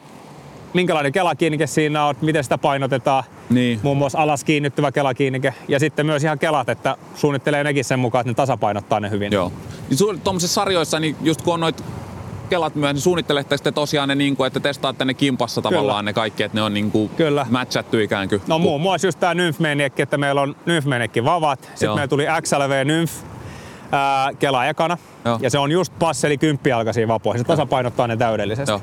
minkälainen 0.74 1.12
kelakiinnike 1.12 1.66
siinä 1.66 2.04
on, 2.06 2.14
miten 2.20 2.42
sitä 2.44 2.58
painotetaan. 2.58 3.24
Niin. 3.50 3.80
Muun 3.82 3.96
muassa 3.96 4.18
alas 4.18 4.44
kiinnittyvä 4.44 4.92
kelakiinnike 4.92 5.54
ja 5.68 5.78
sitten 5.80 6.06
myös 6.06 6.24
ihan 6.24 6.38
kelat, 6.38 6.68
että 6.68 6.96
suunnittelee 7.14 7.64
nekin 7.64 7.84
sen 7.84 7.98
mukaan, 7.98 8.20
että 8.20 8.30
ne 8.30 8.34
tasapainottaa 8.34 9.00
ne 9.00 9.10
hyvin. 9.10 9.32
Joo. 9.32 9.52
Niin 9.90 10.20
tuommoisissa 10.20 10.54
sarjoissa, 10.54 11.00
niin 11.00 11.16
just 11.22 11.42
kun 11.42 11.54
on 11.54 11.60
noit 11.60 11.84
kelat 12.50 12.74
myös, 12.74 12.94
niin 12.94 13.02
suunnittelette 13.02 13.56
sitten 13.56 13.74
tosiaan 13.74 14.08
ne, 14.08 14.14
niin 14.14 14.36
kuin, 14.36 14.46
että 14.46 14.60
testaatte 14.60 15.04
ne 15.04 15.14
kimpassa 15.14 15.62
tavallaan 15.62 15.96
Kyllä. 15.96 16.02
ne 16.02 16.12
kaikki, 16.12 16.42
että 16.42 16.58
ne 16.58 16.62
on 16.62 16.74
niin 16.74 16.90
kuin 16.90 17.08
Kyllä. 17.08 17.46
matchattu 17.50 17.98
ikään 17.98 18.28
kuin. 18.28 18.42
No 18.46 18.58
muun 18.58 18.80
muassa 18.80 19.06
just 19.06 19.20
tää 19.20 19.34
nymfmeniekki, 19.34 20.02
että 20.02 20.18
meillä 20.18 20.40
on 20.40 20.56
nymfmeniekki 20.66 21.24
vavat, 21.24 21.60
sitten 21.62 21.86
Joo. 21.86 21.94
meillä 21.94 22.08
tuli 22.08 22.26
XLV 22.42 22.86
nymf, 22.86 23.12
ää, 23.92 24.30
kela 24.38 24.66
ekana, 24.66 24.98
Joo. 25.24 25.38
ja 25.42 25.50
se 25.50 25.58
on 25.58 25.70
just 25.70 25.92
passeli 25.98 26.38
kymppijalkaisiin 26.38 27.08
vapoihin, 27.08 27.38
se 27.40 27.44
tasapainottaa 27.44 28.06
ne 28.06 28.16
täydellisesti. 28.16 28.70
Joo. 28.72 28.80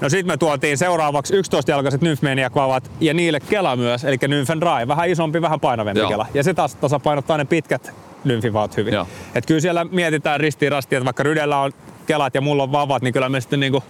No 0.00 0.08
sitten 0.08 0.32
me 0.32 0.36
tuotiin 0.36 0.78
seuraavaksi 0.78 1.34
11-jalkaiset 1.34 2.00
nymfmeniak 2.00 2.54
vavat 2.54 2.90
ja 3.00 3.14
niille 3.14 3.40
kela 3.40 3.76
myös, 3.76 4.04
eli 4.04 4.16
Nymph 4.28 4.50
and 4.50 4.60
Dry, 4.60 4.88
vähän 4.88 5.08
isompi, 5.08 5.42
vähän 5.42 5.60
painavempi 5.60 6.00
Joo. 6.00 6.08
kela. 6.08 6.26
Ja 6.34 6.42
se 6.42 6.54
taas 6.54 6.74
tasapainottaa 6.74 7.36
ne 7.36 7.44
pitkät 7.44 7.92
nymfivaat 8.24 8.76
hyvin. 8.76 8.94
Joo. 8.94 9.06
Et 9.34 9.46
kyllä 9.46 9.60
siellä 9.60 9.84
mietitään 9.84 10.40
ristiin 10.40 10.72
rastiin, 10.72 10.96
että 10.96 11.04
vaikka 11.04 11.22
Rydellä 11.22 11.58
on 11.58 11.72
kelat 12.04 12.34
ja 12.34 12.40
mulla 12.40 12.62
on 12.62 12.72
vavat, 12.72 13.02
niin 13.02 13.12
kyllä 13.12 13.28
me 13.28 13.40
sitten 13.40 13.60
niinku 13.60 13.82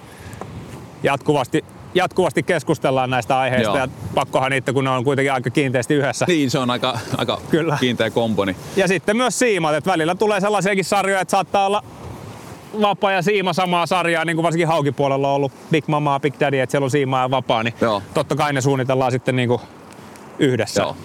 jatkuvasti, 1.03 1.65
jatkuvasti 1.95 2.43
keskustellaan 2.43 3.11
näistä 3.11 3.39
aiheista 3.39 3.69
Joo. 3.69 3.77
ja 3.77 3.89
pakkohan 4.15 4.51
niitä, 4.51 4.73
kun 4.73 4.85
ne 4.85 4.91
on 4.91 5.05
kuitenkin 5.05 5.33
aika 5.33 5.51
kiinteästi 5.51 5.95
yhdessä. 5.95 6.25
Niin, 6.29 6.51
se 6.51 6.59
on 6.59 6.71
aika, 6.71 6.99
aika 7.17 7.41
Kyllä. 7.51 7.77
kiinteä 7.81 8.11
komponi. 8.11 8.57
Ja 8.77 8.89
sitten 8.89 9.17
myös 9.17 9.39
siimat, 9.39 9.75
että 9.75 9.91
välillä 9.91 10.15
tulee 10.15 10.41
sellaisiakin 10.41 10.85
sarjoja, 10.85 11.21
että 11.21 11.31
saattaa 11.31 11.67
olla 11.67 11.85
vapaa 12.81 13.13
ja 13.13 13.23
siima 13.23 13.53
samaa 13.53 13.87
sarjaa, 13.87 14.25
niin 14.25 14.37
kuin 14.37 14.43
varsinkin 14.43 14.69
haukipuolella 14.69 15.29
on 15.29 15.35
ollut 15.35 15.53
Big 15.71 15.89
Mama, 15.89 16.21
Big 16.21 16.35
Daddy, 16.41 16.61
että 16.61 16.71
siellä 16.71 16.85
on 16.85 16.91
siimaa 16.91 17.23
ja 17.23 17.31
vapaa, 17.31 17.63
niin 17.63 17.75
Joo. 17.81 18.03
totta 18.15 18.37
kai 18.37 18.53
ne 18.53 18.61
suunnitellaan 18.61 19.13
sitten 19.13 19.37
niin 19.37 19.49
kuin 19.49 19.61
yhdessä. 20.39 20.83
Joo. 20.83 20.97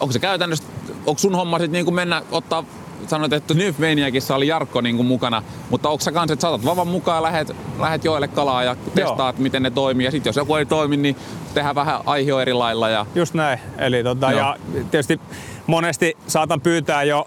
Onko 0.00 0.12
se 0.12 0.18
käytännössä, 0.18 0.64
onko 1.06 1.18
sun 1.18 1.34
homma 1.34 1.58
sitten 1.58 1.84
niin 1.84 1.94
mennä 1.94 2.22
ottaa 2.30 2.64
sanoit, 3.10 3.32
että 3.32 3.54
Nymphmaniacissa 3.54 4.34
oli 4.34 4.46
Jarkko 4.46 4.80
niin 4.80 4.96
kuin 4.96 5.06
mukana, 5.06 5.42
mutta 5.70 5.88
onko 5.88 6.04
sä 6.04 6.12
kans, 6.12 6.30
että 6.30 6.40
saatat 6.40 6.64
vavan 6.64 6.88
mukaan, 6.88 7.22
lähet, 7.22 7.56
lähet 7.78 8.04
joelle 8.04 8.28
kalaa 8.28 8.64
ja 8.64 8.76
testaat, 8.94 9.38
miten 9.38 9.62
ne 9.62 9.70
toimii. 9.70 10.04
Ja 10.04 10.10
sitten 10.10 10.28
jos 10.28 10.36
joku 10.36 10.54
ei 10.54 10.66
toimi, 10.66 10.96
niin 10.96 11.16
tehdään 11.54 11.74
vähän 11.74 12.00
aihio 12.06 12.40
eri 12.40 12.52
lailla. 12.52 12.88
Ja... 12.88 13.06
Just 13.14 13.34
näin. 13.34 13.58
Eli 13.78 14.02
tota, 14.02 14.30
Joo. 14.30 14.40
ja 14.40 14.56
tietysti 14.90 15.20
monesti 15.66 16.16
saatan 16.26 16.60
pyytää 16.60 17.02
jo, 17.02 17.26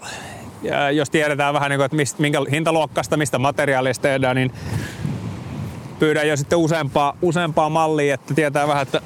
jos 0.92 1.10
tiedetään 1.10 1.54
vähän, 1.54 1.70
niin 1.70 1.78
kuin, 1.78 1.84
että 1.84 1.96
mist, 1.96 2.18
minkä 2.18 2.38
hintaluokkasta, 2.50 3.16
mistä 3.16 3.38
materiaalista 3.38 4.02
tehdään, 4.02 4.36
niin 4.36 4.52
pyydän 5.98 6.28
jo 6.28 6.36
sitten 6.36 6.58
useampaa, 6.58 7.16
useampaa 7.22 7.68
mallia, 7.68 8.14
että 8.14 8.34
tietää 8.34 8.68
vähän, 8.68 8.82
että 8.82 9.00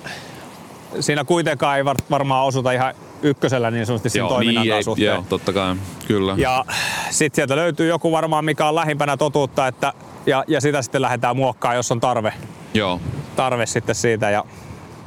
siinä 1.00 1.24
kuitenkaan 1.24 1.76
ei 1.76 1.84
var, 1.84 1.96
varmaan 2.10 2.46
osuta 2.46 2.72
ihan 2.72 2.94
ykkösellä 3.26 3.70
niin 3.70 3.86
sanotusti 3.86 4.10
siinä 4.10 4.28
toiminnan 4.28 4.64
niin, 4.64 4.74
ei, 4.74 4.82
suhteen. 4.82 5.06
joo, 5.06 5.24
totta 5.28 5.52
kai, 5.52 5.76
kyllä. 6.08 6.34
Ja 6.36 6.64
sitten 7.10 7.36
sieltä 7.36 7.56
löytyy 7.56 7.88
joku 7.88 8.12
varmaan, 8.12 8.44
mikä 8.44 8.68
on 8.68 8.74
lähimpänä 8.74 9.16
totuutta, 9.16 9.66
että, 9.66 9.92
ja, 10.26 10.44
ja 10.48 10.60
sitä 10.60 10.82
sitten 10.82 11.02
lähdetään 11.02 11.36
muokkaamaan, 11.36 11.76
jos 11.76 11.92
on 11.92 12.00
tarve, 12.00 12.32
Joo. 12.74 13.00
tarve 13.36 13.66
sitten 13.66 13.94
siitä. 13.94 14.30
Ja 14.30 14.44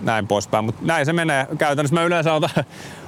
näin 0.01 0.27
poispäin. 0.27 0.65
Mutta 0.65 0.81
näin 0.85 1.05
se 1.05 1.13
menee. 1.13 1.47
Käytännössä 1.57 1.95
mä 1.95 2.03
yleensä 2.03 2.33
otan, 2.33 2.49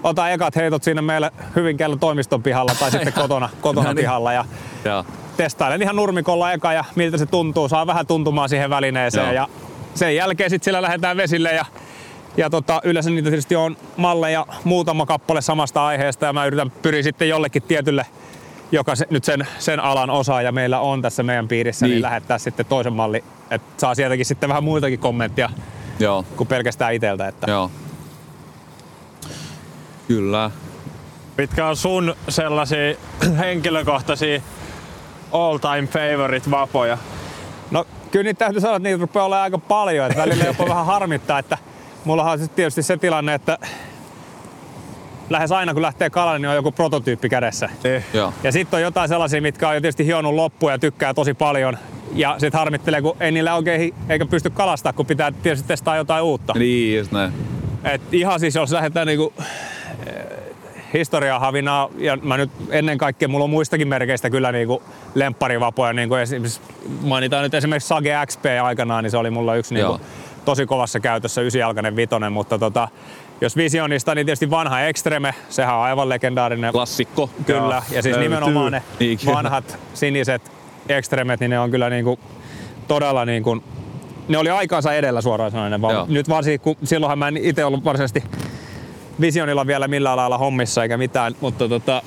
otan 0.03 0.31
ekat 0.31 0.55
heitot 0.55 0.83
siinä 0.83 1.01
meillä 1.01 1.31
Hyvinkäällä 1.55 1.97
toimiston 1.97 2.43
pihalla 2.43 2.75
tai 2.79 2.91
sitten 2.91 3.13
kotona, 3.21 3.49
kotona 3.61 3.87
No 3.87 3.93
niin. 3.93 4.03
pihalla. 4.03 4.33
Ja 4.33 4.45
Joo. 4.85 5.05
testailen 5.37 5.81
ihan 5.81 5.95
nurmikolla 5.95 6.51
eka 6.53 6.73
ja 6.73 6.85
miltä 6.95 7.17
se 7.17 7.25
tuntuu. 7.25 7.69
Saa 7.69 7.87
vähän 7.87 8.07
tuntumaan 8.07 8.49
siihen 8.49 8.69
välineeseen 8.69 9.25
Joo. 9.25 9.33
ja 9.33 9.47
sen 9.95 10.15
jälkeen 10.15 10.49
sitten 10.49 10.65
sillä 10.65 10.81
lähdetään 10.81 11.17
vesille 11.17 11.51
ja 11.51 11.65
ja 12.37 12.49
tota, 12.49 12.81
yleensä 12.83 13.09
niitä 13.09 13.29
tietysti 13.29 13.55
on 13.55 13.77
malleja 13.97 14.45
muutama 14.63 15.05
kappale 15.05 15.41
samasta 15.41 15.85
aiheesta 15.85 16.25
ja 16.25 16.33
mä 16.33 16.45
yritän 16.45 16.71
pyrin 16.71 17.03
sitten 17.03 17.29
jollekin 17.29 17.63
tietylle, 17.63 18.05
joka 18.71 18.95
se, 18.95 19.07
nyt 19.09 19.23
sen, 19.23 19.47
sen 19.59 19.79
alan 19.79 20.09
osaaja 20.09 20.51
meillä 20.51 20.79
on 20.79 21.01
tässä 21.01 21.23
meidän 21.23 21.47
piirissä, 21.47 21.85
niin, 21.85 21.91
Niin. 21.91 22.01
lähettää 22.01 22.37
sitten 22.37 22.65
toisen 22.65 22.93
malli, 22.93 23.23
että 23.51 23.67
saa 23.77 23.95
sieltäkin 23.95 24.25
sitten 24.25 24.49
vähän 24.49 24.63
muitakin 24.63 24.99
kommenttia 24.99 25.49
Joo. 25.99 26.25
kuin 26.35 26.47
pelkästään 26.47 26.93
iteltä. 26.93 27.27
Että. 27.27 27.51
Joo. 27.51 27.71
Kyllä. 30.07 30.51
Mitkä 31.37 31.67
on 31.67 31.75
sun 31.75 32.15
sellaisia 32.29 32.95
henkilökohtaisia 33.37 34.41
all 35.31 35.57
time 35.57 35.87
favorite 35.87 36.51
vapoja? 36.51 36.97
No 37.71 37.85
kyllä 38.11 38.23
niitä 38.23 38.39
täytyy 38.39 38.61
sanoa, 38.61 38.75
että 38.75 38.89
niitä 38.89 39.01
rupeaa 39.01 39.25
olemaan 39.25 39.43
aika 39.43 39.57
paljon, 39.57 40.05
että 40.07 40.21
välillä 40.21 40.43
jopa 40.45 40.65
vähän 40.69 40.85
harmittaa, 40.85 41.39
että 41.39 41.57
mullahan 42.05 42.33
on 42.33 42.39
sitten 42.39 42.55
tietysti 42.55 42.83
se 42.83 42.97
tilanne, 42.97 43.33
että 43.33 43.57
lähes 45.29 45.51
aina 45.51 45.73
kun 45.73 45.81
lähtee 45.81 46.09
kalalle, 46.09 46.39
niin 46.39 46.49
on 46.49 46.55
joku 46.55 46.71
prototyyppi 46.71 47.29
kädessä. 47.29 47.69
Niin. 47.83 48.03
Joo. 48.13 48.33
Ja 48.43 48.51
sitten 48.51 48.77
on 48.77 48.81
jotain 48.81 49.09
sellaisia, 49.09 49.41
mitkä 49.41 49.69
on 49.69 49.75
jo 49.75 49.81
tietysti 49.81 50.05
hionnut 50.05 50.33
loppuun 50.33 50.71
ja 50.71 50.79
tykkää 50.79 51.13
tosi 51.13 51.33
paljon. 51.33 51.77
Ja 52.13 52.35
sitten 52.37 52.59
harmittelee, 52.59 53.01
kun 53.01 53.17
ei 53.19 53.31
niillä 53.31 53.55
oikein 53.55 53.93
eikä 54.09 54.25
pysty 54.25 54.49
kalastaa, 54.49 54.93
kun 54.93 55.05
pitää 55.05 55.31
tietysti 55.31 55.67
testaa 55.67 55.97
jotain 55.97 56.23
uutta. 56.23 56.53
Niin, 56.53 56.97
just 56.97 57.11
näin. 57.11 57.33
Et 57.83 58.01
ihan 58.11 58.39
siis, 58.39 58.55
jos 58.55 58.71
lähdetään 58.71 59.07
niinku 59.07 59.33
eh, 60.07 60.15
historiaa 60.93 61.39
havinaa, 61.39 61.89
ja 61.97 62.17
mä 62.21 62.37
nyt 62.37 62.51
ennen 62.69 62.97
kaikkea, 62.97 63.27
mulla 63.27 63.43
on 63.43 63.49
muistakin 63.49 63.87
merkeistä 63.87 64.29
kyllä 64.29 64.51
niinku 64.51 64.83
lempparivapoja, 65.15 65.93
niinku 65.93 66.15
esimerkiksi, 66.15 66.61
mainitaan 67.01 67.43
nyt 67.43 67.53
esimerkiksi 67.53 67.87
Sage 67.87 68.13
XP 68.25 68.45
aikanaan, 68.63 69.03
niin 69.03 69.11
se 69.11 69.17
oli 69.17 69.29
mulla 69.29 69.55
yksi 69.55 69.73
niinku 69.73 69.91
Joo. 69.91 70.01
Tosi 70.45 70.65
kovassa 70.65 70.99
käytössä, 70.99 71.41
ysijalkainen 71.41 71.95
vitonen, 71.95 72.33
mutta 72.33 72.59
tota, 72.59 72.87
jos 73.41 73.57
Visionista, 73.57 74.15
niin 74.15 74.25
tietysti 74.25 74.49
vanha 74.49 74.81
Extreme, 74.81 75.33
sehän 75.49 75.75
on 75.75 75.83
aivan 75.83 76.09
legendaarinen. 76.09 76.71
Klassikko. 76.71 77.29
Kyllä, 77.45 77.83
ja 77.91 78.01
siis 78.01 78.05
Löytyy. 78.05 78.23
nimenomaan 78.23 78.71
ne 78.71 78.83
Niin, 78.99 79.19
vanhat 79.25 79.79
siniset 79.93 80.51
Extremet, 80.89 81.39
niin 81.39 81.49
ne 81.49 81.59
on 81.59 81.71
kyllä 81.71 81.89
niinku 81.89 82.19
todella 82.87 83.25
niinku, 83.25 83.63
ne 84.27 84.37
oli 84.37 84.49
aikaansa 84.49 84.93
edellä 84.93 85.21
suoraan 85.21 85.51
sanoen. 85.51 85.81
vaan 85.81 85.93
Joo. 85.93 86.05
Nyt 86.09 86.29
varsinkin, 86.29 86.59
kun 86.59 86.75
silloinhan 86.87 87.19
mä 87.19 87.27
en 87.27 87.37
itse 87.37 87.65
ollut 87.65 87.83
varsinaisesti 87.83 88.23
Visionilla 89.21 89.67
vielä 89.67 89.87
millään 89.87 90.17
lailla 90.17 90.37
hommissa 90.37 90.83
eikä 90.83 90.97
mitään, 90.97 91.35
mutta 91.41 91.69
tota, 91.69 92.01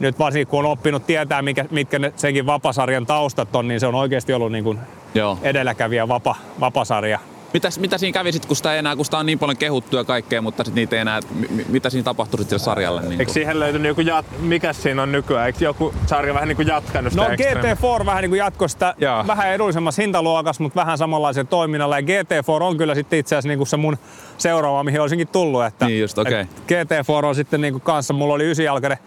nyt 0.00 0.18
varsinkin 0.18 0.46
kun 0.46 0.58
on 0.58 0.70
oppinut 0.70 1.06
tietää, 1.06 1.42
mikä, 1.42 1.64
mitkä 1.70 1.98
ne, 1.98 2.12
senkin 2.16 2.46
vapasarjan 2.46 3.06
taustat 3.06 3.56
on, 3.56 3.68
niin 3.68 3.80
se 3.80 3.86
on 3.86 3.94
oikeasti 3.94 4.32
ollut 4.32 4.52
niin 4.52 4.64
kuin 4.64 4.78
Joo. 5.14 5.38
edelläkävijä 5.42 6.08
vapa, 6.08 6.36
vapasarja. 6.60 7.18
Mitäs, 7.52 7.78
mitä 7.78 7.98
siinä 7.98 8.12
kävi 8.12 8.32
sit, 8.32 8.46
kun 8.46 8.56
sitä 8.56 8.72
ei 8.72 8.78
enää, 8.78 8.96
kun 8.96 9.04
sitä 9.04 9.18
on 9.18 9.26
niin 9.26 9.38
paljon 9.38 9.56
kehuttu 9.56 9.96
ja 9.96 10.04
kaikkea, 10.04 10.42
mutta 10.42 10.64
sit 10.64 10.74
niitä 10.74 10.96
ei 10.96 11.00
enää, 11.00 11.20
mi- 11.50 11.64
mitä 11.68 11.90
siinä 11.90 12.04
tapahtui 12.04 12.38
sit 12.38 12.48
sille 12.48 12.62
sarjalle? 12.62 13.00
Niin 13.02 13.20
Eikö 13.20 13.32
siihen 13.32 13.60
löytynyt 13.60 13.88
joku, 13.88 14.00
jat... 14.00 14.26
mikä 14.38 14.72
siinä 14.72 15.02
on 15.02 15.12
nykyään? 15.12 15.46
Eikö 15.46 15.64
joku 15.64 15.94
sarja 16.06 16.34
vähän 16.34 16.48
niin 16.48 16.56
kuin 16.56 16.68
jatkanut 16.68 17.12
sitä 17.12 17.24
No 17.24 17.30
Extreme? 17.32 17.74
GT4 18.00 18.06
vähän 18.06 18.22
niin 18.22 18.30
kuin 18.30 18.38
jatkoi 18.38 18.68
sitä 18.68 18.94
Joo. 18.98 19.24
vähän 19.26 19.48
edullisemmassa 19.52 20.02
hintaluokassa, 20.02 20.62
mutta 20.62 20.80
vähän 20.80 20.98
samanlaisella 20.98 21.48
toiminnalla. 21.48 21.98
Ja 21.98 22.02
GT4 22.06 22.62
on 22.62 22.76
kyllä 22.76 22.94
sitten 22.94 23.18
itse 23.18 23.34
asiassa 23.36 23.48
niin 23.48 23.58
kuin 23.58 23.68
se 23.68 23.76
mun 23.76 23.98
seuraava, 24.38 24.84
mihin 24.84 25.00
olisinkin 25.00 25.28
tullut. 25.28 25.64
Että, 25.64 25.86
Niin 25.86 26.00
just, 26.00 26.18
okei. 26.18 26.40
et 26.40 26.48
GT4 26.68 27.24
on 27.24 27.34
sitten 27.34 27.60
niin 27.60 27.74
kuin 27.74 27.82
kanssa, 27.82 28.14
mulla 28.14 28.34
oli 28.34 28.50
ysijalkainen 28.50 28.98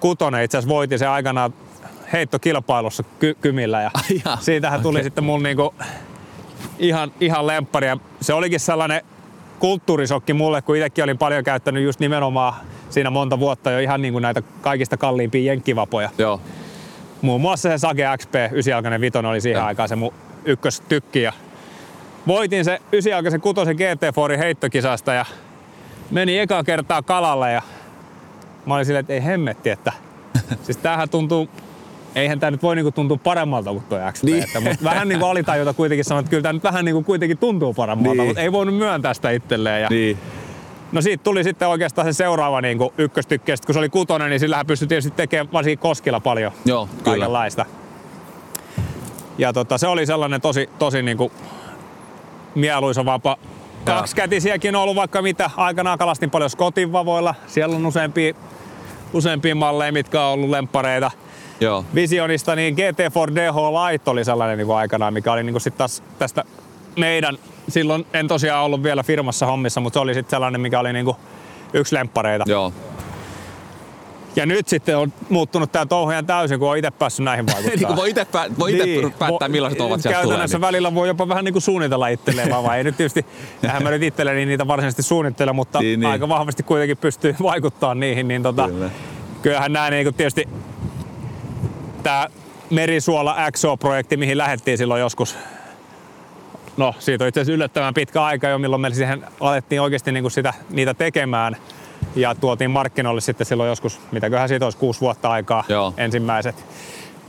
kutonen, 0.00 0.44
itse 0.44 0.58
asiassa 0.58 0.74
voitin 0.74 0.98
se 0.98 1.06
aikanaan 1.06 1.54
heittokilpailussa 2.12 3.02
ky- 3.18 3.36
kymillä. 3.40 3.82
Ja 3.82 3.90
jaa, 4.24 4.36
siitähän 4.40 4.82
tuli 4.82 4.96
okei. 4.96 5.04
sitten 5.04 5.24
mun 5.24 5.42
niin 5.42 5.56
kuin 5.56 5.70
ihan, 6.78 7.12
ihan 7.20 7.46
lemppari. 7.46 7.86
Ja 7.86 7.96
se 8.20 8.34
olikin 8.34 8.60
sellainen 8.60 9.00
kulttuurisokki 9.58 10.32
mulle, 10.32 10.62
kun 10.62 10.76
itsekin 10.76 11.04
olin 11.04 11.18
paljon 11.18 11.44
käyttänyt 11.44 11.84
just 11.84 12.00
nimenomaan 12.00 12.54
siinä 12.90 13.10
monta 13.10 13.38
vuotta 13.38 13.70
jo 13.70 13.78
ihan 13.78 14.02
niin 14.02 14.12
kuin 14.12 14.22
näitä 14.22 14.42
kaikista 14.60 14.96
kalliimpia 14.96 15.52
jenkkivapoja. 15.52 16.10
Joo. 16.18 16.40
Muun 17.22 17.40
muassa 17.40 17.68
se 17.68 17.78
Sage 17.78 18.04
XP 18.16 18.34
9 18.52 19.00
vitonen 19.00 19.30
oli 19.30 19.40
siihen 19.40 19.58
Joo. 19.60 19.66
aikaan 19.66 19.88
se 19.88 19.96
mun 19.96 20.14
ykköstykki. 20.44 21.22
Ja 21.22 21.32
voitin 22.26 22.64
se 22.64 22.80
9 22.92 23.40
kutosen 23.40 23.76
GT4 23.76 24.38
heittokisasta 24.38 25.12
ja 25.12 25.24
meni 26.10 26.38
eka 26.38 26.64
kertaa 26.64 27.02
kalalle 27.02 27.52
ja 27.52 27.62
mä 28.66 28.74
olin 28.74 28.86
silleen, 28.86 29.00
että 29.00 29.12
ei 29.12 29.24
hemmetti, 29.24 29.70
että 29.70 29.92
siis 30.64 30.76
tämähän 30.76 31.08
tuntuu 31.08 31.48
eihän 32.14 32.40
tämä 32.40 32.50
nyt 32.50 32.62
voi 32.62 32.76
niinku 32.76 32.90
tuntua 32.92 33.16
paremmalta 33.24 33.70
kuin 33.70 33.84
tuo 33.88 33.98
XP. 34.12 34.24
Niin. 34.24 34.42
Että, 34.44 34.60
mutta 34.60 34.84
vähän 34.84 35.08
niinku 35.08 35.26
alitajuta 35.26 35.74
kuitenkin 35.74 36.04
sanoa, 36.04 36.20
että 36.20 36.30
kyllä 36.30 36.42
tämä 36.42 36.52
nyt 36.52 36.62
vähän 36.64 36.84
niinku 36.84 37.02
kuitenkin 37.02 37.38
tuntuu 37.38 37.74
paremmalta, 37.74 38.16
Niin. 38.16 38.26
mutta 38.26 38.40
ei 38.42 38.52
voinut 38.52 38.76
myöntää 38.76 39.14
sitä 39.14 39.30
itselleen. 39.30 39.82
Ja 39.82 39.88
Niin. 39.90 40.18
No 40.92 41.02
siitä 41.02 41.24
tuli 41.24 41.44
sitten 41.44 41.68
oikeastaan 41.68 42.06
se 42.06 42.12
seuraava 42.16 42.60
niin 42.60 42.78
kuin 42.78 42.90
ykköstykki. 42.98 43.52
Ja 43.52 43.56
sit 43.56 43.66
kun 43.66 43.72
se 43.74 43.78
oli 43.78 43.88
kutonen, 43.88 44.30
niin 44.30 44.40
sillähän 44.40 44.66
pystyi 44.66 44.88
tietysti 44.88 45.10
tekemään 45.10 45.52
varsinkin 45.52 45.78
koskilla 45.78 46.20
paljon 46.20 46.52
Joo, 46.64 46.86
kyllä. 46.86 47.02
kaikenlaista. 47.04 47.66
Ja 49.38 49.52
tota, 49.52 49.78
se 49.78 49.86
oli 49.86 50.06
sellainen 50.06 50.40
tosi, 50.40 50.68
tosi 50.78 51.02
niin 51.02 51.16
kuin 51.16 51.32
mieluisa 52.54 53.04
vapa. 53.04 53.36
Kaksikätisiäkin 53.84 54.76
on 54.76 54.82
ollut 54.82 54.96
vaikka 54.96 55.22
mitä. 55.22 55.50
Aikanaan 55.56 55.98
kalastin 55.98 56.30
paljon 56.30 56.50
Scottin 56.50 56.92
vavoilla. 56.92 57.34
Siellä 57.46 57.76
on 57.76 57.86
useampia, 57.86 58.34
useampia 59.12 59.54
malleja, 59.54 59.92
mitkä 59.92 60.22
on 60.26 60.32
ollut 60.32 60.50
lemppareita. 60.50 61.10
Joo. 61.60 61.84
Visionista, 61.94 62.56
niin 62.56 62.74
GT4 62.76 63.34
DH 63.34 63.56
Light 63.56 64.08
oli 64.08 64.24
sellainen 64.24 64.58
niin 64.58 64.76
aikanaan, 64.76 65.12
mikä 65.14 65.32
oli 65.32 65.42
niin 65.42 65.52
kuin 65.54 65.60
sit 65.60 65.76
taas 65.76 66.02
tästä 66.18 66.44
meidän, 66.98 67.38
silloin 67.68 68.06
en 68.12 68.28
tosiaan 68.28 68.64
ollut 68.64 68.82
vielä 68.82 69.02
firmassa 69.02 69.46
hommissa, 69.46 69.80
mutta 69.80 69.96
se 69.96 70.00
oli 70.00 70.14
sitten 70.14 70.30
sellainen, 70.30 70.60
mikä 70.60 70.80
oli 70.80 70.92
niin 70.92 71.04
kuin 71.04 71.16
yksi 71.72 71.94
lemppareita. 71.94 72.44
Joo. 72.48 72.72
Ja 74.36 74.46
nyt 74.46 74.68
sitten 74.68 74.96
on 74.98 75.12
muuttunut 75.28 75.72
tämä 75.72 75.86
touhu 75.86 76.10
ihan 76.10 76.26
täysin, 76.26 76.58
kun 76.58 76.70
on 76.70 76.76
itse 76.76 76.90
päässyt 76.90 77.24
näihin 77.24 77.44
niin 77.46 77.54
vaikuttamaan. 77.56 77.86
kuin 77.86 77.96
voi 77.96 78.10
itse 78.10 78.24
pää, 78.24 78.46
voi 78.58 78.72
ite 78.74 79.10
päättää, 79.18 79.48
Vo- 79.48 79.50
millaiset 79.50 79.80
ovat 79.80 80.00
sieltä 80.00 80.18
tulee. 80.20 80.22
Käytännössä 80.32 80.56
Niin. 80.58 80.60
välillä 80.66 80.94
voi 80.94 81.08
jopa 81.08 81.28
vähän 81.28 81.44
niin 81.44 81.52
kuin 81.52 81.62
suunnitella 81.62 82.08
itselleen, 82.08 82.50
vaan 82.50 82.64
vai 82.64 82.78
ei 82.78 82.84
nyt 82.84 82.96
tietysti, 82.96 83.26
eihän 83.62 83.82
mä 83.82 83.90
nyt 83.90 84.02
itselleni 84.02 84.46
niitä 84.46 84.66
varsinaisesti 84.68 85.02
suunnittele, 85.02 85.52
mutta 85.52 85.78
Niin, 85.78 86.00
niin. 86.00 86.10
aika 86.10 86.28
vahvasti 86.28 86.62
kuitenkin 86.62 86.96
pystyy 86.96 87.36
vaikuttamaan 87.42 88.00
niihin, 88.00 88.28
niin 88.28 88.42
tota, 88.42 88.68
Kyllä. 88.68 88.90
kyllähän 89.42 89.72
nämä 89.72 89.90
niin 89.90 90.04
kuin 90.04 90.14
tietysti 90.14 90.48
Merisuola 92.70 93.36
XO-projekti, 93.50 94.16
mihin 94.16 94.38
lähdettiin 94.38 94.78
silloin 94.78 95.00
joskus, 95.00 95.36
no 96.76 96.94
siitä 96.98 97.24
on 97.24 97.28
itse 97.28 97.40
asiassa 97.40 97.54
yllättävän 97.54 97.94
pitkä 97.94 98.24
aika 98.24 98.48
jo, 98.48 98.58
milloin 98.58 98.82
me 98.82 98.94
siihen 98.94 99.24
alettiin 99.40 99.80
oikeasti 99.80 100.12
niin 100.12 100.22
kuin 100.22 100.32
sitä, 100.32 100.54
niitä 100.70 100.94
tekemään 100.94 101.56
ja 102.16 102.34
tuotiin 102.34 102.70
markkinoille 102.70 103.20
sitten 103.20 103.46
silloin 103.46 103.68
joskus, 103.68 104.00
mitäköhän 104.12 104.48
siitä 104.48 104.66
olisi 104.66 104.78
kuusi 104.78 105.00
vuotta 105.00 105.30
aikaa 105.30 105.64
Joo. 105.68 105.94
ensimmäiset. 105.96 106.64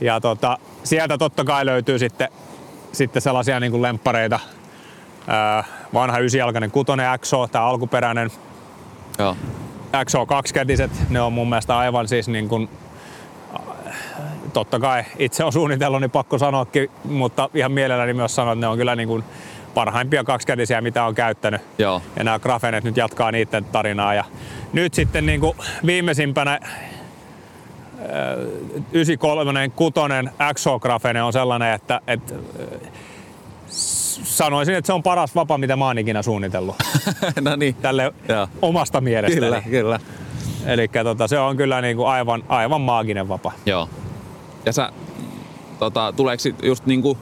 Ja 0.00 0.20
tota, 0.20 0.58
sieltä 0.84 1.18
totta 1.18 1.44
kai 1.44 1.66
löytyy 1.66 1.98
sitten, 1.98 2.28
sitten 2.92 3.22
sellaisia 3.22 3.60
niin 3.60 3.72
kuin 3.72 3.82
lemppareita. 3.82 4.40
Ää, 5.26 5.64
vanha 5.94 6.18
ysijalkainen 6.18 6.70
kutonen 6.70 7.18
XO, 7.18 7.46
tämä 7.46 7.64
alkuperäinen 7.64 8.30
Joo. 9.18 9.36
XO 10.04 10.26
kaksikätiset, 10.26 10.90
ne 11.10 11.20
on 11.20 11.32
mun 11.32 11.48
mielestä 11.48 11.78
aivan 11.78 12.08
siis 12.08 12.28
niin 12.28 12.48
kuin, 12.48 12.68
totta 14.54 14.78
kai 14.80 15.04
itse 15.18 15.44
on 15.44 15.52
suunnitellut, 15.52 16.00
niin 16.00 16.10
pakko 16.10 16.38
sanoakin, 16.38 16.90
mutta 17.04 17.50
ihan 17.54 17.72
mielelläni 17.72 18.14
myös 18.14 18.34
sanon, 18.34 18.52
että 18.52 18.66
ne 18.66 18.68
on 18.68 18.78
kyllä 18.78 18.96
niin 18.96 19.08
kuin 19.08 19.24
parhaimpia 19.74 20.24
kaksikätisiä, 20.24 20.80
mitä 20.80 21.04
on 21.04 21.14
käyttänyt. 21.14 21.60
Joo. 21.78 22.02
Ja 22.16 22.24
nämä 22.24 22.38
grafenet 22.38 22.84
nyt 22.84 22.96
jatkaa 22.96 23.32
niiden 23.32 23.64
tarinaa. 23.64 24.14
Ja 24.14 24.24
nyt 24.72 24.94
sitten 24.94 25.26
niin 25.26 25.40
kuin 25.40 25.56
viimeisimpänä 25.86 26.50
ää, 26.50 26.60
93 28.92 29.68
kutonen 29.76 30.30
XO 30.54 30.78
grafene 30.80 31.22
on 31.22 31.32
sellainen, 31.32 31.72
että, 31.72 32.00
että 32.06 32.34
s- 33.70 34.20
sanoisin, 34.36 34.74
että 34.74 34.86
se 34.86 34.92
on 34.92 35.02
paras 35.02 35.34
vapa, 35.34 35.58
mitä 35.58 35.76
mä 35.76 35.84
oon 35.86 35.98
ikinä 35.98 36.22
suunnitellut. 36.22 36.76
no 37.40 37.56
niin. 37.56 37.74
Tälle 37.74 38.12
Joo. 38.28 38.48
omasta 38.62 39.00
mielestäni. 39.00 39.40
Kyllä, 39.46 39.62
kyllä. 39.70 40.00
Eli 40.66 40.88
tota, 41.04 41.28
se 41.28 41.38
on 41.38 41.56
kyllä 41.56 41.80
niinku 41.80 42.04
aivan, 42.04 42.42
aivan 42.48 42.80
maaginen 42.80 43.28
vapa. 43.28 43.52
Joo. 43.66 43.88
Ja 44.66 44.72
sä, 44.72 44.92
tota, 45.78 46.12
tuleeko 46.16 46.40
sit 46.40 46.62
just 46.62 46.86
niinku, 46.86 47.18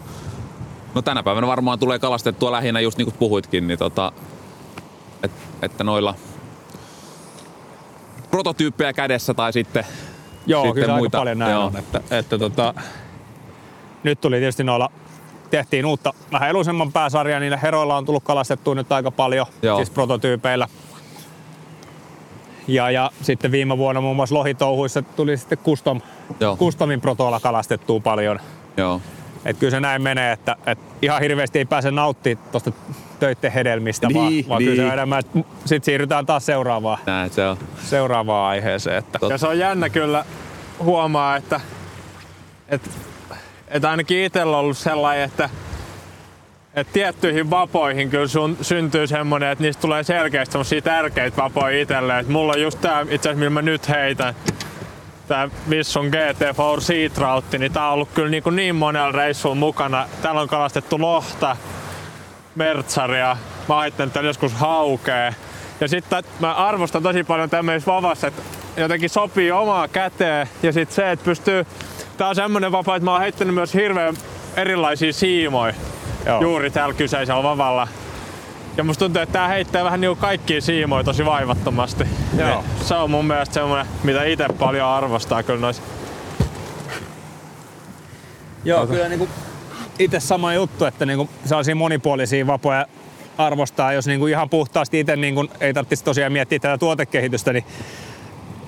no 0.95 1.03
tänä 1.03 1.23
päivänä 1.23 1.47
varmaan 1.47 1.79
tulee 1.79 1.99
kalastettua 1.99 2.53
lähinnä 2.53 2.81
just 2.81 2.99
niin 2.99 3.07
kuin 3.07 3.17
puhuitkin, 3.19 3.67
niin 3.67 3.79
tota, 3.79 4.13
et, 5.23 5.33
että 5.63 5.85
noilla 5.85 6.15
prototyyppejä 8.31 8.93
kädessä 8.93 9.35
tai 9.35 9.53
sitten 9.53 9.85
Joo, 10.47 10.65
Sitten 10.65 10.83
kyllä 10.83 10.97
muita, 10.97 11.19
aika 11.19 11.21
paljon 11.21 11.39
näin 11.39 11.53
joo. 11.53 11.65
on. 11.65 11.77
Että, 11.77 12.01
että 12.11 12.39
tota, 12.39 12.75
nyt 14.03 14.21
tuli 14.21 14.39
tietysti 14.39 14.65
noilla 14.65 14.91
tehtiin 15.51 15.87
uutta 15.87 16.13
vähän 16.33 16.49
elusemman 16.49 16.93
pääsarjaa. 16.93 17.41
Niillä 17.41 17.57
heroilla 17.57 17.97
on 17.97 18.05
tullut 18.07 18.25
kalastettua 18.25 18.75
nyt 18.75 18.93
aika 18.93 19.11
paljon, 19.11 19.47
Joo. 19.63 19.77
siis 19.77 19.91
prototyypeillä. 19.91 20.69
Ja, 22.69 22.91
ja 22.91 23.11
sitten 23.23 23.53
viime 23.53 23.79
vuonna 23.79 24.01
muun 24.01 24.17
muassa 24.17 24.35
lohitouhuissa 24.35 25.03
tuli 25.03 25.37
sitten 25.37 25.59
custom, 25.59 26.01
Joo. 26.41 26.57
customin 26.57 27.01
protoilla 27.01 27.41
kalastettua 27.41 28.01
paljon. 28.01 28.39
Joo. 28.77 29.01
Et 29.45 29.57
kyllä 29.59 29.71
se 29.71 29.81
näin 29.81 30.03
menee, 30.03 30.33
että, 30.33 30.57
että 30.67 30.85
ihan 31.03 31.21
hirveästi 31.23 31.59
ei 31.59 31.65
pääse 31.65 31.91
nauttimaan 31.91 32.49
tuosta 32.53 32.73
töitten 33.21 33.53
hedelmistä, 33.53 34.07
Niin, 34.07 34.17
vaan, 34.17 34.33
vaan 34.49 34.59
kyllä 34.63 34.77
se 34.77 34.83
niin. 34.83 34.87
on 34.93 34.99
enemmän, 34.99 35.19
että 35.19 35.39
sitten 35.65 35.85
siirrytään 35.85 36.27
taas 36.27 36.47
seuraavaan, 36.47 36.99
Näin 37.07 37.31
se 37.31 37.47
on. 37.49 37.57
seuraavaan 37.85 38.49
aiheeseen. 38.51 38.97
Että. 38.99 39.19
Tot- 39.27 39.31
Ja 39.31 39.39
se 39.39 39.47
on 39.47 39.59
jännä 39.59 39.89
kyllä 39.89 40.25
huomaa, 40.83 41.37
että, 41.37 41.61
että, 42.69 42.91
että 43.69 43.91
ainakin 43.91 44.25
itsellä 44.25 44.57
on 44.57 44.61
ollut 44.61 44.79
sellainen, 44.79 45.25
että, 45.25 45.51
että 46.75 46.93
tiettyihin 46.93 47.51
vapoihin 47.51 48.11
kyllä 48.11 48.27
sun, 48.27 48.57
syntyy 48.61 49.07
semmoinen, 49.07 49.49
että 49.49 49.65
niistä 49.65 49.81
tulee 49.81 50.05
selkeästi 50.05 50.53
semmosia 50.53 50.83
tärkeitä 50.83 51.43
vapoja 51.43 51.83
itselle. 51.83 52.19
Että 52.19 52.33
mulla 52.33 52.53
on 52.53 52.63
just 52.63 52.81
tää, 52.81 53.01
itse 53.01 53.15
asiassa 53.15 53.39
millä 53.39 53.51
mä 53.51 53.63
nyt 53.63 53.89
heitän, 53.89 54.35
tää 55.29 55.49
Visson 55.71 56.07
GT4 56.07 56.81
Sea 56.81 57.11
Troutti, 57.11 57.59
niin 57.59 57.73
tää 57.73 57.87
on 57.87 57.95
ollut 57.95 58.09
kyllä 58.15 58.29
niin, 58.29 58.43
niin 58.53 58.77
monella 58.77 59.13
reissulla 59.13 59.55
mukana. 59.55 60.09
Täällä 60.23 60.41
on 60.41 60.49
kalastettu 60.49 61.01
lohta, 61.01 61.57
mertsaria, 62.55 63.37
mä 63.69 63.81
heittänyt 63.81 64.13
täällä 64.13 64.29
joskus 64.29 64.53
haukea. 64.53 65.33
Ja 65.81 65.89
sitten 65.89 66.25
mä 66.41 66.55
arvostan 66.55 67.03
tosi 67.03 67.25
paljon 67.25 67.51
tämmöisessä 67.51 67.93
vavassa, 67.93 68.27
että 68.27 68.43
jotenkin 68.77 69.11
sopii 69.11 69.51
omaa 69.51 69.89
käteen. 69.89 70.49
Ja 70.63 70.73
sitten 70.73 70.97
se, 70.97 71.11
että 71.11 71.25
pystyy... 71.25 71.67
Tää 72.17 72.29
on 72.29 72.35
semmonen 72.35 72.73
vapa, 72.73 72.97
että 72.97 73.05
mä 73.05 73.13
oon 73.13 73.21
heittänyt 73.21 73.55
myös 73.55 73.75
hirveän 73.75 74.15
erilaisia 74.57 75.13
siimoja 75.13 75.75
Joo. 76.27 76.41
juuri 76.43 76.71
täällä 76.71 76.95
kyseisellä 76.95 77.43
vavalla. 77.43 77.89
Ja 78.77 78.85
musta 78.85 79.05
tuntuu, 79.05 79.23
että 79.23 79.33
tää 79.33 79.49
heittää 79.49 79.85
vähän 79.85 80.01
niinku 80.01 80.17
kaikkia 80.21 80.61
siimoja 80.61 81.05
tosi 81.05 81.25
vaivattomasti. 81.25 82.05
Joo. 82.39 82.49
Niin 82.49 82.59
se 82.85 82.95
on 82.95 83.11
mun 83.11 83.25
mielestä 83.25 83.55
semmonen, 83.55 83.87
mitä 84.05 84.25
itse 84.25 84.47
paljon 84.59 84.89
arvostaa 84.89 85.43
kyllä 85.43 85.61
noissa. 85.61 85.83
Joo, 88.65 88.87
kyllä 88.87 89.09
niinku 89.09 89.29
itse 89.99 90.21
sama 90.21 90.55
juttu, 90.55 90.85
että 90.85 91.07
niinku 91.07 91.29
sellaisia 91.45 91.75
monipuolisia 91.75 92.47
vapoja 92.47 92.87
arvostaa, 93.39 93.93
jos 93.93 94.07
niinku 94.07 94.27
ihan 94.27 94.51
puhtaasti 94.51 95.01
itse 95.01 95.17
niinku 95.17 95.47
ei 95.61 95.75
tarvitsisi 95.75 96.05
tosiaan 96.05 96.33
miettiä 96.33 96.59
tätä 96.59 96.79
tuotekehitystä, 96.79 97.53
niin 97.53 97.65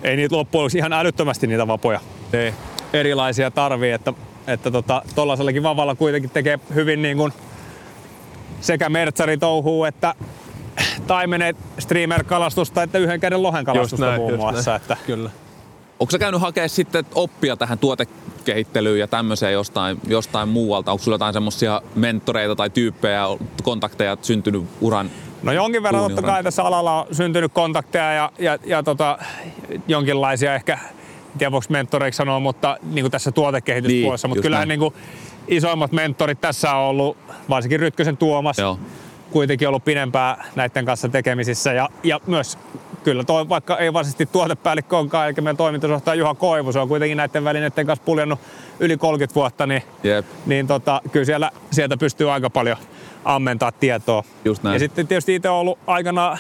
ei 0.03 0.17
niitä 0.17 0.37
loppujen 0.37 0.77
ihan 0.77 0.93
älyttömästi 0.93 1.47
niitä 1.47 1.67
vapoja 1.67 2.01
Niin. 2.33 2.55
erilaisia 2.93 3.51
tarvii, 3.51 3.93
että 3.93 4.13
että 4.47 4.71
tota, 4.71 5.03
tollasellakin 5.15 5.63
vavalla 5.63 5.95
kuitenkin 5.95 6.31
tekee 6.31 6.59
hyvin 6.75 7.03
niin 7.03 7.17
kuin 7.17 7.33
sekä 8.61 8.89
mertsari 8.89 9.39
touhuu 9.39 9.85
että 9.85 10.15
taimenet 11.07 11.57
streamer-kalastusta 11.79 12.83
että 12.83 12.99
yhden 12.99 13.21
käden 13.21 13.43
lohen 13.43 13.65
kalastusta 13.65 14.07
näin, 14.07 14.21
muun 14.21 14.37
muassa. 14.37 14.71
näin. 14.71 14.83
Että, 14.83 14.97
Kyllä. 15.07 15.31
Onko 16.01 16.11
sä 16.11 16.19
käynyt 16.19 16.41
hakea 16.41 16.69
sitten 16.69 17.05
oppia 17.15 17.57
tähän 17.57 17.79
tuotekehittelyyn 17.79 18.99
ja 18.99 19.09
tämmöiseen 19.09 19.53
jostain, 19.53 20.01
jostain 20.07 20.49
muualta? 20.49 20.93
Onko 20.93 21.05
sulla 21.05 21.15
jotain 21.15 21.33
semmoisia 21.33 21.83
mentoreita 21.95 22.57
tai 22.57 22.71
tyyppejä, 22.71 23.25
kontakteja 23.63 24.17
syntynyt 24.23 24.63
uran? 24.81 25.11
No 25.43 25.53
jonkin 25.53 25.83
verran 25.83 26.03
totta 26.03 26.23
kai 26.23 26.43
tässä 26.43 26.63
alalla 26.63 27.01
on 27.01 27.07
syntynyt 27.13 27.53
kontakteja 27.53 28.13
ja, 28.13 28.33
ja, 28.39 28.59
ja 28.67 28.83
tota, 28.83 29.19
jonkinlaisia 29.89 30.55
ehkä, 30.55 30.79
tiedä 31.39 31.53
voiko 31.53 31.67
mentoreiksi 31.69 32.17
sanoa, 32.17 32.41
mutta 32.41 32.77
niin 32.83 33.03
kuin 33.03 33.11
tässä 33.11 33.33
tuotekehityspuolessa. 33.33 34.29
Niin, 34.29 34.31
mutta 34.31 34.43
kyllähän 34.43 34.69
näin. 34.69 34.81
niin 34.81 34.93
kuin 34.93 35.03
isoimmat 35.49 35.93
mentorit 35.93 36.41
tässä 36.41 36.75
on 36.75 36.85
ollut 36.89 37.17
varsinkin 37.49 37.81
Rytkösen 37.81 38.17
Tuomas. 38.17 38.59
Joo. 38.59 38.79
kuitenkin 39.31 39.69
ollut 39.69 39.85
pidempään 39.85 40.45
näiden 40.57 40.85
kanssa 40.85 41.09
tekemisissä 41.09 41.73
ja, 41.73 41.89
ja 42.03 42.21
myös 42.27 42.59
kyllä 43.05 43.25
toi, 43.25 43.49
vaikka 43.49 43.79
ei 43.79 43.93
varsinaisesti 43.93 44.27
tuotepäällikkö 44.27 44.99
onkaan, 44.99 45.27
eli 45.27 45.35
meidän 45.35 45.57
toimitusjohtaja 45.57 46.15
Juha 46.15 46.35
Koivu, 46.35 46.73
se 46.73 46.79
on 46.79 46.89
kuitenkin 46.89 47.17
näiden 47.17 47.45
välineiden 47.45 47.87
kanssa 47.87 48.05
puljannut 48.05 48.39
yli 48.81 48.97
30 48.97 49.35
vuotta, 49.35 49.67
niin, 49.67 49.83
Jep. 50.03 50.27
niin 50.47 50.67
tota, 50.67 51.01
kyllä 51.13 51.25
siellä, 51.25 51.51
sieltä 51.71 51.97
pystyy 51.97 52.33
aika 52.33 52.51
paljon 52.51 52.77
ammentaa 53.25 53.73
tietoa. 53.73 54.25
Just 54.45 54.63
näin. 54.63 54.75
Ja 54.75 54.79
sitten 54.79 55.07
tietysti 55.07 55.35
itse 55.35 55.49
ollut 55.49 55.79
aikana 55.87 56.39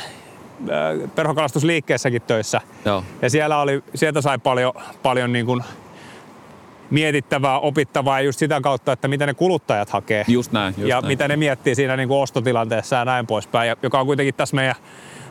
perhokalastusliikkeessäkin 1.14 2.22
töissä. 2.22 2.60
Joo. 2.84 3.04
Ja 3.22 3.30
siellä 3.30 3.58
oli, 3.60 3.82
sieltä 3.94 4.20
sai 4.20 4.38
paljon, 4.38 4.72
paljon 5.02 5.32
niin 5.32 5.46
kuin 5.46 5.62
mietittävää, 6.90 7.58
opittavaa 7.58 8.20
ja 8.20 8.24
just 8.24 8.38
sitä 8.38 8.60
kautta, 8.60 8.92
että 8.92 9.08
mitä 9.08 9.26
ne 9.26 9.34
kuluttajat 9.34 9.90
hakee 9.90 10.24
Just 10.28 10.52
näin. 10.52 10.74
Just 10.78 10.88
ja 10.88 11.00
näin. 11.00 11.06
mitä 11.06 11.28
ne 11.28 11.36
miettii 11.36 11.74
siinä 11.74 11.96
niin 11.96 12.08
kuin 12.08 12.18
ostotilanteessa 12.18 12.96
ja 12.96 13.04
näin 13.04 13.26
poispäin, 13.26 13.68
ja, 13.68 13.76
joka 13.82 14.00
on 14.00 14.06
kuitenkin 14.06 14.34
tässä 14.34 14.56
meidän 14.56 14.74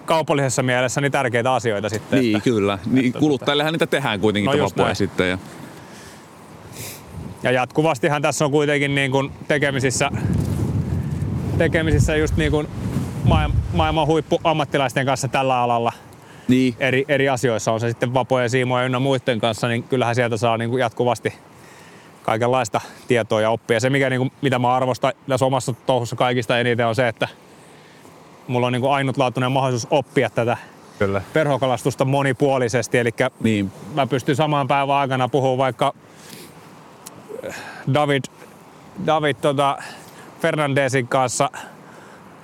kaupallisessa 0.06 0.64
mielessä 0.64 1.02
niin 1.02 1.12
tärkeitä 1.12 1.54
asioita 1.54 1.90
sitten. 1.90 2.20
Niin, 2.20 2.36
että, 2.36 2.44
kyllä. 2.50 2.80
Niin, 2.92 3.08
että 3.08 3.20
kuluttajillehan 3.20 3.74
niitä 3.74 3.88
tehdään 3.88 4.20
kuitenkin 4.20 4.60
No 4.60 4.70
näin. 4.76 4.96
sitten. 4.96 5.30
Ja, 5.30 5.38
ja 7.44 7.52
jatkuvastihan 7.52 8.22
tässä 8.22 8.46
on 8.46 8.52
kuitenkin 8.52 8.96
niin 8.96 9.12
kuin 9.12 9.32
tekemisissä, 9.48 10.12
tekemisissä 11.58 12.16
just 12.16 12.38
niin 12.38 12.52
kuin 12.52 12.68
maailman, 13.24 14.08
huippuammattilaisten 14.08 15.06
kanssa 15.06 15.28
tällä 15.28 15.62
alalla 15.62 15.92
niin, 16.48 16.76
eri, 16.80 17.06
eri 17.08 17.30
asioissa, 17.30 17.72
on 17.72 17.80
se 17.80 17.90
sitten 17.90 18.14
vapoja, 18.14 18.50
siimoja 18.50 18.86
ynnä 18.86 19.00
muiden 19.00 19.40
kanssa, 19.40 19.68
niin 19.68 19.84
kyllähän 19.84 20.16
sieltä 20.16 20.38
saa 20.38 20.58
niin 20.58 20.70
kuin 20.70 20.80
jatkuvasti 20.80 21.34
kaikenlaista 22.24 22.82
tietoa 23.08 23.42
ja 23.42 23.50
oppia. 23.50 23.80
Se, 23.80 23.90
mikä, 23.90 24.10
niin 24.10 24.20
kuin, 24.20 24.32
mitä 24.42 24.60
mä 24.60 24.76
arvostan 24.76 25.14
tässä 25.28 25.46
omassa 25.46 25.74
touhussa 25.86 26.16
kaikista 26.16 26.60
eniten, 26.60 26.88
on 26.88 26.96
se, 26.96 27.08
että 27.08 27.28
mulla 28.48 28.68
on 28.68 28.74
niin 28.74 28.82
kuin 28.82 28.94
ainutlaatuinen 28.94 29.52
mahdollisuus 29.52 29.92
oppia 29.92 30.30
tätä 30.30 30.58
Kyllä. 31.00 31.22
perhokalastusta 31.34 32.06
monipuolisesti. 32.06 32.98
Eli 32.98 33.12
niin, 33.40 33.72
mä 33.94 34.08
pystyn 34.08 34.36
saman 34.36 34.68
päivän 34.68 34.96
aikana 34.96 35.30
puhumaan 35.30 35.58
vaikka 35.58 35.94
äh, 37.48 37.56
David, 37.94 38.24
David 39.06 39.36
tota 39.42 39.78
Fernandesin 40.42 41.08
kanssa 41.08 41.50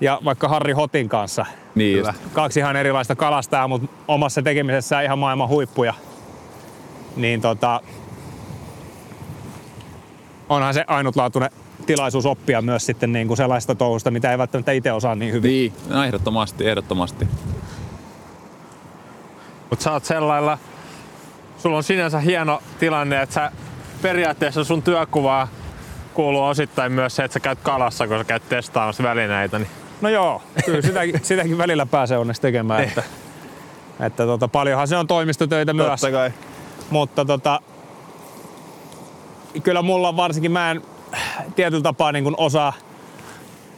ja 0.02 0.20
vaikka 0.26 0.48
Harri 0.48 0.74
Hotin 0.74 1.10
kanssa. 1.10 1.46
niin 1.76 1.98
Kyllä. 1.98 2.14
just. 2.22 2.34
Kaksi 2.34 2.60
ihan 2.60 2.76
erilaista 2.76 3.16
kalastajaa, 3.16 3.68
mutta 3.68 3.88
omassa 4.08 4.42
tekemisessään 4.42 5.04
ihan 5.04 5.20
maailman 5.20 5.50
huippuja. 5.50 5.94
Niin 7.16 7.42
tota, 7.42 7.82
onhan 10.50 10.74
se 10.74 10.84
ainutlaatuinen 10.88 11.50
tilaisuus 11.86 12.26
oppia 12.26 12.62
myös 12.62 12.86
sitten 12.86 13.12
niin 13.12 13.28
kuin 13.28 13.38
sellaista 13.38 13.76
touhusta, 13.76 14.12
mitä 14.12 14.32
ei 14.32 14.38
välttämättä 14.38 14.72
itse 14.72 14.92
osaa 14.92 15.16
niin 15.16 15.34
hyvin. 15.34 15.50
Niin, 15.50 15.74
no 15.90 16.04
ehdottomasti, 16.04 16.68
ehdottomasti. 16.68 17.28
Mutta 19.70 19.84
sä 19.84 19.92
oot 19.92 20.06
sellailla, 20.06 20.58
sulla 21.58 21.78
on 21.78 21.84
sinänsä 21.84 22.20
hieno 22.20 22.62
tilanne, 22.80 23.22
että 23.22 23.34
sä 23.34 23.52
periaatteessa 24.02 24.64
sun 24.64 24.82
työkuvaa 24.82 25.48
kuuluu 26.14 26.44
osittain 26.44 26.92
myös 26.92 27.16
se, 27.16 27.24
että 27.24 27.34
sä 27.34 27.40
käyt 27.40 27.60
kalassa, 27.64 28.08
kun 28.08 28.18
sä 28.18 28.24
käyt 28.24 28.50
testaamassa 28.50 29.04
välineitä. 29.04 29.60
Niin 29.60 29.70
No 30.02 30.10
joo, 30.10 30.42
kyllä 30.66 30.82
sitäkin, 30.82 31.20
sitäkin 31.24 31.58
välillä 31.58 31.86
pääsee 31.86 32.18
onneksi 32.18 32.42
tekemään. 32.42 32.84
Että, 32.84 33.04
että 34.00 34.26
tota, 34.26 34.48
paljonhan 34.48 34.88
se 34.88 34.98
on 34.98 35.08
toimistotöitä 35.08 35.74
myös. 35.74 36.02
kai. 36.12 36.32
Mutta 36.90 37.26
tota, 37.26 37.60
kyllä 39.64 39.82
mulla 39.82 40.16
varsinkin 40.16 40.52
mä 40.52 40.72
en 40.72 40.82
tietyllä 41.56 41.84
tapaa 41.84 42.12
niin 42.12 42.34
osaa 42.38 42.74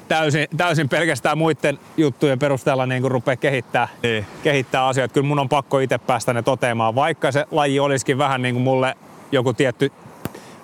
täysin, 0.08 0.48
täysin 0.58 0.90
pelkästään 0.90 1.38
muiden 1.38 1.80
juttujen 1.98 2.40
perusteella 2.40 2.86
niin 2.86 3.02
kuin 3.02 3.12
rupea 3.12 3.36
kehittää, 3.36 3.88
Niin. 4.04 4.26
kehittää 4.44 4.88
asioita. 4.88 5.14
Kyllä 5.14 5.28
mun 5.28 5.40
on 5.40 5.50
pakko 5.50 5.80
itse 5.80 5.98
päästä 5.98 6.34
ne 6.34 6.42
toteamaan, 6.42 6.96
vaikka 6.96 7.32
se 7.32 7.46
laji 7.52 7.80
olisikin 7.80 8.18
vähän 8.18 8.42
niin 8.42 8.56
kuin 8.56 8.64
mulle 8.64 8.98
joku 9.32 9.54
tietty, 9.54 9.92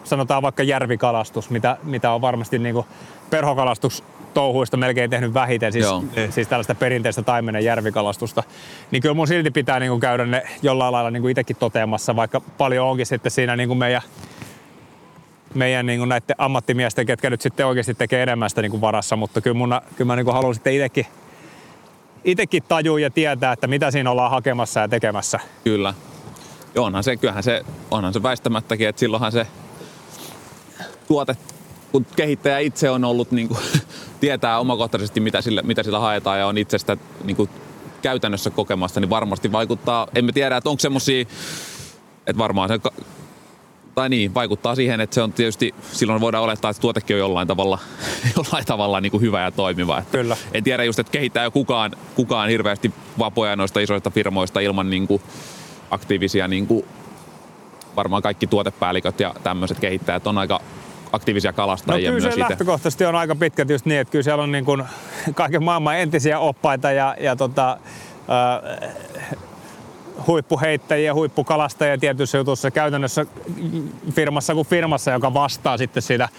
sanotaan 0.03 0.41
vaikka 0.41 0.63
järvikalastus, 0.63 1.49
mitä, 1.49 1.77
mitä 1.83 2.11
on 2.11 2.21
varmasti 2.21 2.59
niin 2.59 2.75
kuin 2.75 2.85
perhokalastus 3.29 4.03
touhuista 4.37 4.77
melkein 4.77 5.09
tehnyt 5.09 5.33
vähiten, 5.33 5.73
siis, 5.73 5.85
Joo. 5.85 6.03
siis 6.29 6.47
tällaista 6.47 6.75
perinteistä 6.75 7.21
taimenen 7.21 7.63
järvikalastusta, 7.63 8.43
niin 8.91 9.01
kyllä 9.01 9.15
mun 9.15 9.27
silti 9.27 9.51
pitää 9.51 9.79
niin 9.79 9.89
kuin 9.89 10.01
käydä 10.01 10.25
ne 10.25 10.43
jollain 10.61 10.91
lailla 10.91 11.11
niin 11.11 11.21
kuin 11.21 11.31
itsekin 11.31 11.55
toteamassa, 11.55 12.15
vaikka 12.15 12.41
paljon 12.57 12.87
onkin 12.87 13.05
sitten 13.05 13.31
siinä 13.31 13.55
niin 13.55 13.67
kuin 13.67 13.77
meidän 13.77 14.01
meidän 15.53 15.85
niin 15.85 15.99
kuin 15.99 16.09
näiden 16.09 16.35
ammattimiesten, 16.37 17.05
ketkä 17.05 17.29
nyt 17.29 17.41
sitten 17.41 17.65
oikeasti 17.65 17.93
tekee 17.93 18.23
enemmän 18.23 18.49
sitä 18.49 18.61
niin 18.61 18.71
kuin 18.71 18.81
varassa, 18.81 19.15
mutta 19.15 19.41
kyllä, 19.41 19.57
mun, 19.57 19.81
kyllä 19.95 20.07
mä 20.07 20.15
niin 20.15 20.25
kuin 20.25 20.35
haluan 20.35 20.53
sitten 20.53 20.73
itsekin, 20.73 21.05
itsekin 22.23 22.63
tajua 22.67 22.99
ja 22.99 23.09
tietää, 23.09 23.53
että 23.53 23.67
mitä 23.67 23.91
siinä 23.91 24.11
ollaan 24.11 24.31
hakemassa 24.31 24.79
ja 24.79 24.87
tekemässä. 24.87 25.39
Kyllä. 25.63 25.93
Ja 26.75 26.81
onhan 26.81 27.03
se, 27.03 27.17
kyllähän 27.17 27.43
se, 27.43 27.65
onhan 27.91 28.13
se 28.13 28.23
väistämättäkin, 28.23 28.87
että 28.87 28.99
silloinhan 28.99 29.31
se 29.31 29.47
tuote, 31.07 31.35
kun 31.91 32.05
kehittäjä 32.15 32.59
itse 32.59 32.89
on 32.89 33.05
ollut, 33.05 33.31
niin 33.31 33.47
kuin, 33.47 33.59
tietää 34.19 34.59
omakohtaisesti, 34.59 35.19
mitä 35.19 35.41
sillä, 35.41 35.61
mitä 35.61 35.83
sillä 35.83 35.99
haetaan 35.99 36.39
ja 36.39 36.47
on 36.47 36.57
itse 36.57 36.77
sitä 36.77 36.97
niin 37.23 37.37
kuin, 37.37 37.49
käytännössä 38.01 38.49
kokemassa, 38.49 38.99
niin 38.99 39.09
varmasti 39.09 39.51
vaikuttaa. 39.51 40.07
Emme 40.15 40.31
tiedä, 40.31 40.57
että 40.57 40.69
onko 40.69 40.79
semmosia, 40.79 41.21
että 42.27 42.37
varmaan 42.37 42.69
se 42.69 42.79
tai 43.95 44.09
niin, 44.09 44.33
vaikuttaa 44.33 44.75
siihen, 44.75 45.01
että 45.01 45.13
se 45.13 45.21
on 45.21 45.33
tietysti, 45.33 45.75
silloin 45.91 46.21
voidaan 46.21 46.43
olettaa, 46.43 46.71
että 46.71 46.81
tuotekin 46.81 47.15
on 47.15 47.19
jollain 47.19 47.47
tavalla, 47.47 47.79
jollain 48.35 48.65
tavalla 48.65 49.01
niin 49.01 49.11
kuin 49.11 49.21
hyvä 49.21 49.41
ja 49.41 49.51
toimiva. 49.51 49.97
Että 49.97 50.17
Kyllä. 50.17 50.37
En 50.53 50.63
tiedä 50.63 50.83
just, 50.83 50.99
että 50.99 51.11
kehittää 51.11 51.43
jo 51.43 51.51
kukaan, 51.51 51.91
kukaan 52.15 52.49
hirveästi 52.49 52.93
vapoja 53.19 53.55
noista 53.55 53.79
isoista 53.79 54.09
firmoista 54.09 54.59
ilman 54.59 54.89
niin 54.89 55.07
kuin 55.07 55.21
aktiivisia, 55.91 56.47
niin 56.47 56.67
kuin 56.67 56.85
varmaan 57.95 58.23
kaikki 58.23 58.47
tuotepäälliköt 58.47 59.19
ja 59.19 59.35
tämmöiset 59.43 59.79
kehittäjät 59.79 60.27
on 60.27 60.37
aika 60.37 60.61
aktiivisia 61.11 61.51
No 61.51 61.55
kalastajia 61.55 62.11
kyllä 62.11 62.21
myös 62.21 62.33
se 62.33 62.39
lähtökohtaisesti 62.39 63.05
on 63.05 63.15
aika 63.15 63.35
pitkälti 63.35 63.73
just 63.73 63.85
niin, 63.85 63.99
että 63.99 64.11
kyllä 64.11 64.23
siellä 64.23 64.43
on 64.43 64.51
niin 64.51 64.65
kuin 64.65 64.83
kaiken 65.33 65.63
maailman 65.63 65.97
entisiä 65.97 66.39
oppaita 66.39 66.91
ja, 66.91 67.15
ja 67.19 67.35
tota, 67.35 67.77
äh, 68.81 68.89
huippuheittäjiä, 70.27 71.13
huippukalastajia 71.13 71.97
tietyissä 71.97 72.37
jutussa 72.37 72.71
käytännössä 72.71 73.25
firmassa 74.11 74.53
kuin 74.53 74.67
firmassa, 74.67 75.11
joka 75.11 75.33
vastaa 75.33 75.77
sitten 75.77 76.03
siitä 76.03 76.29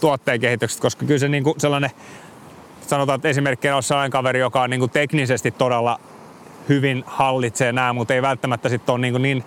tuotteen 0.00 0.40
kehityksestä, 0.40 0.82
koska 0.82 1.06
kyllä 1.06 1.18
se 1.18 1.28
niin 1.28 1.44
kuin 1.44 1.60
sellainen, 1.60 1.90
sanotaan, 2.86 3.16
että 3.16 3.28
esimerkkinä 3.28 3.76
on 3.76 3.82
sellainen 3.82 4.10
kaveri, 4.10 4.40
joka 4.40 4.62
on 4.62 4.70
niin 4.70 4.80
kuin 4.80 4.90
teknisesti 4.90 5.50
todella 5.50 6.00
hyvin 6.68 7.04
hallitsee 7.06 7.72
nämä, 7.72 7.92
mutta 7.92 8.14
ei 8.14 8.22
välttämättä 8.22 8.68
sitten 8.68 8.92
ole 8.92 9.00
niin, 9.00 9.12
kuin 9.12 9.22
niin 9.22 9.44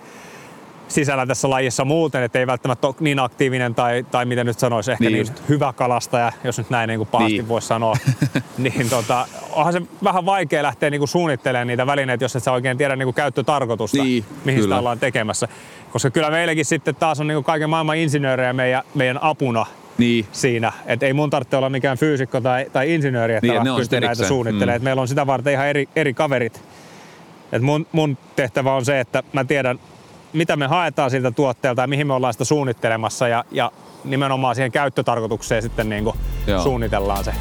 sisällä 0.88 1.26
tässä 1.26 1.50
lajissa 1.50 1.84
muuten, 1.84 2.22
että 2.22 2.38
ei 2.38 2.46
välttämättä 2.46 2.86
ole 2.86 2.94
niin 3.00 3.18
aktiivinen 3.18 3.74
tai, 3.74 4.06
tai 4.10 4.24
miten 4.24 4.46
nyt 4.46 4.58
sanoisi, 4.58 4.92
ehkä 4.92 5.04
Niin 5.04 5.12
niin, 5.12 5.18
just. 5.20 5.48
hyvä 5.48 5.72
kalastaja, 5.72 6.32
jos 6.44 6.58
nyt 6.58 6.70
näin 6.70 6.88
niin 6.88 6.98
kuin 6.98 7.08
pahasti 7.08 7.32
Niin. 7.32 7.48
voisi 7.48 7.66
sanoa, 7.66 7.96
niin 8.58 8.90
tota, 8.90 9.26
onhan 9.52 9.72
se 9.72 9.82
vähän 10.04 10.26
vaikea 10.26 10.62
lähteä 10.62 10.90
niin 10.90 11.00
kuin 11.00 11.08
suunnittelemaan 11.08 11.66
niitä 11.66 11.86
välineitä, 11.86 12.24
jos 12.24 12.36
et 12.36 12.42
sä 12.42 12.52
oikein 12.52 12.78
tiedä 12.78 12.96
niin 12.96 13.06
kuin 13.06 13.14
käyttötarkoitusta, 13.14 14.02
Niin, 14.02 14.24
mihin 14.44 14.60
kyllä. 14.60 14.74
sitä 14.74 14.78
ollaan 14.78 14.98
tekemässä. 14.98 15.48
Koska 15.92 16.10
kyllä 16.10 16.30
meilläkin 16.30 16.64
sitten 16.64 16.94
taas 16.94 17.20
on 17.20 17.26
niin 17.26 17.36
kuin 17.36 17.44
kaiken 17.44 17.70
maailman 17.70 17.96
insinöörejä 17.96 18.52
meidän, 18.52 18.82
meidän 18.94 19.18
apuna 19.22 19.66
Niin, 19.98 20.26
siinä. 20.32 20.72
Että 20.86 21.06
ei 21.06 21.12
mun 21.12 21.30
tarvitse 21.30 21.56
olla 21.56 21.70
mikään 21.70 21.98
fyysikko 21.98 22.40
tai, 22.40 22.66
tai 22.72 22.94
insinööri, 22.94 23.34
että 23.34 23.46
Niin, 23.52 23.76
pystyy 23.76 24.00
näitä 24.00 24.26
suunnittelemaan. 24.28 24.80
Mm. 24.80 24.82
Mm. 24.82 24.84
Meillä 24.84 25.02
on 25.02 25.08
sitä 25.08 25.26
varten 25.26 25.52
ihan 25.52 25.66
eri, 25.68 25.88
eri 25.96 26.14
kaverit. 26.14 26.62
Et 27.52 27.62
mun, 27.62 27.86
mun 27.92 28.18
tehtävä 28.36 28.74
on 28.74 28.84
se, 28.84 29.00
että 29.00 29.22
mä 29.32 29.44
tiedän, 29.44 29.78
mitä 30.32 30.56
me 30.56 30.66
haetaan 30.66 31.10
siltä 31.10 31.30
tuotteelta 31.30 31.82
ja 31.82 31.86
mihin 31.86 32.06
me 32.06 32.14
ollaan 32.14 32.34
sitä 32.34 32.44
suunnittelemassa 32.44 33.28
ja, 33.28 33.44
ja 33.50 33.72
nimenomaan 34.04 34.54
siihen 34.54 34.72
käyttötarkoitukseen 34.72 35.62
sitten 35.62 35.88
niin 35.88 36.04
kuin 36.04 36.16
Joo. 36.46 36.62
suunnitellaan 36.62 37.24
se. 37.24 37.34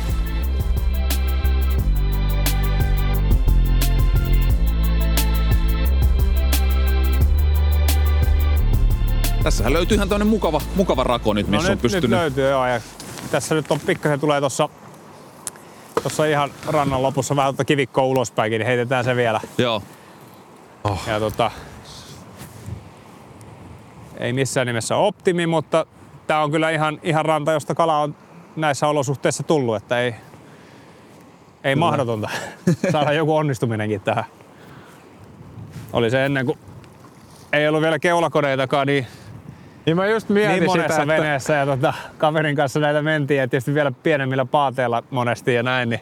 tässähän 9.44 9.74
löytyy 9.74 9.96
ihan 9.96 10.10
tämmöinen 10.10 10.28
mukava, 10.28 10.62
mukava 10.76 11.04
rako 11.04 11.34
nyt, 11.34 11.48
missä 11.48 11.68
no 11.68 11.72
on 11.72 11.74
nyt, 11.74 11.82
pystynyt... 11.82 12.10
nyt 12.10 12.20
löytyy 12.20 12.50
joo 12.50 12.68
ja 12.68 12.82
tässä 13.32 13.56
nyt 13.56 13.72
on 13.72 13.80
pikkasen 13.80 14.20
tulee 14.20 14.40
tuossa 14.40 14.70
Tuossa 16.02 16.26
ihan 16.26 16.52
rannan 16.68 17.04
lopussa 17.04 17.36
vähän 17.36 17.54
tuota 17.54 17.66
kivikkoa 17.66 18.04
ulospäinkin, 18.04 18.60
niin 18.60 18.68
heitetään 18.68 19.04
se 19.04 19.16
vielä. 19.16 19.42
Joo, 19.58 19.84
Ja 21.08 21.20
tota, 21.20 21.52
ei 24.22 24.34
missään 24.34 24.68
nimessä 24.68 24.96
optimi, 24.96 25.48
mutta 25.48 25.86
tämä 26.28 26.44
on 26.44 26.52
kyllä 26.52 26.70
ihan, 26.70 27.00
ihan 27.04 27.26
ranta, 27.26 27.52
josta 27.52 27.76
kala 27.76 28.00
on 28.00 28.16
näissä 28.56 28.88
olosuhteissa 28.88 29.44
tullut, 29.44 29.76
että 29.76 30.00
ei, 30.00 30.16
ei 31.64 31.76
mahdotonta 31.76 32.30
saada 32.92 33.14
joku 33.14 33.36
onnistuminenkin 33.36 34.02
tähän. 34.02 34.24
Oli 35.94 36.10
se 36.10 36.26
ennen 36.26 36.46
kuin 36.46 36.60
ei 37.54 37.68
ollut 37.68 37.82
vielä 37.82 38.00
keulakoneitakaan, 38.00 38.88
niin, 38.88 39.08
Niin 39.86 39.98
mä 39.98 40.08
just 40.08 40.30
mietin 40.30 40.52
niin 40.52 40.66
monessa 40.66 41.02
sitä, 41.02 41.14
että 41.14 41.24
veneessä 41.24 41.54
ja 41.54 41.66
tota, 41.66 41.94
kaverin 42.18 42.56
kanssa 42.56 42.80
näitä 42.80 43.02
mentiin 43.02 43.38
ja 43.38 43.48
tietysti 43.48 43.74
vielä 43.74 43.92
pienemmillä 43.92 44.46
paateilla 44.46 45.04
monesti 45.10 45.54
ja 45.54 45.64
näin, 45.64 45.90
niin 45.90 46.02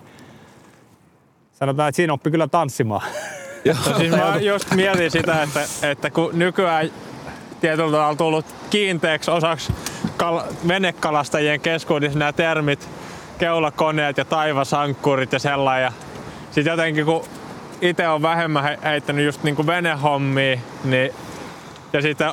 sanotaan, 1.51 1.89
että 1.89 1.95
siinä 1.95 2.13
oppi 2.13 2.31
kyllä 2.31 2.47
tanssimaan. 2.47 3.07
Siis 3.97 4.11
mä 4.11 4.35
just 4.39 4.71
mietin 4.75 5.11
sitä, 5.11 5.43
että, 5.43 5.61
että 5.83 6.09
kun 6.09 6.29
nykyään 6.33 6.89
tietyllä 7.61 7.91
tavalla 7.91 8.15
tullut 8.15 8.45
kiinteäksi 8.69 9.31
osaksi 9.31 9.73
kal- 10.17 10.43
venekalastajien 10.67 11.59
keskuudessa 11.59 12.19
nämä 12.19 12.33
termit, 12.33 12.89
keulakoneet 13.37 14.17
ja 14.17 14.25
taivasankkurit 14.25 15.33
ja 15.33 15.39
sellainen. 15.39 15.83
Ja 15.83 15.91
sit 16.51 16.65
jotenkin 16.65 17.05
kun 17.05 17.25
itse 17.81 18.07
on 18.07 18.21
vähemmän 18.21 18.63
he- 18.63 18.79
heittänyt 18.83 19.25
just 19.25 19.43
niinku 19.43 19.67
venehommia, 19.67 20.59
niin 20.83 21.11
ja 21.93 22.01
sitten 22.01 22.31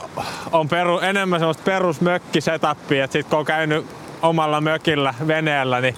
on 0.53 0.69
peru, 0.69 0.99
enemmän 0.99 1.41
semmoista 1.41 1.63
perusmökkisetapia, 1.63 3.05
että 3.05 3.13
sit 3.13 3.29
kun 3.29 3.39
on 3.39 3.45
käynyt 3.45 3.87
omalla 4.23 4.61
mökillä 4.61 5.15
veneellä, 5.27 5.81
niin 5.81 5.97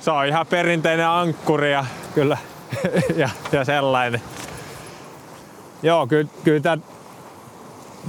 se 0.00 0.10
on 0.10 0.26
ihan 0.26 0.46
perinteinen 0.46 1.08
ankkuri 1.08 1.72
ja, 1.72 1.84
Kyllä. 2.14 2.38
ja, 3.16 3.28
ja 3.52 3.64
sellainen. 3.64 4.22
Joo, 5.82 6.06
kyllä, 6.06 6.30
kyllä 6.44 6.78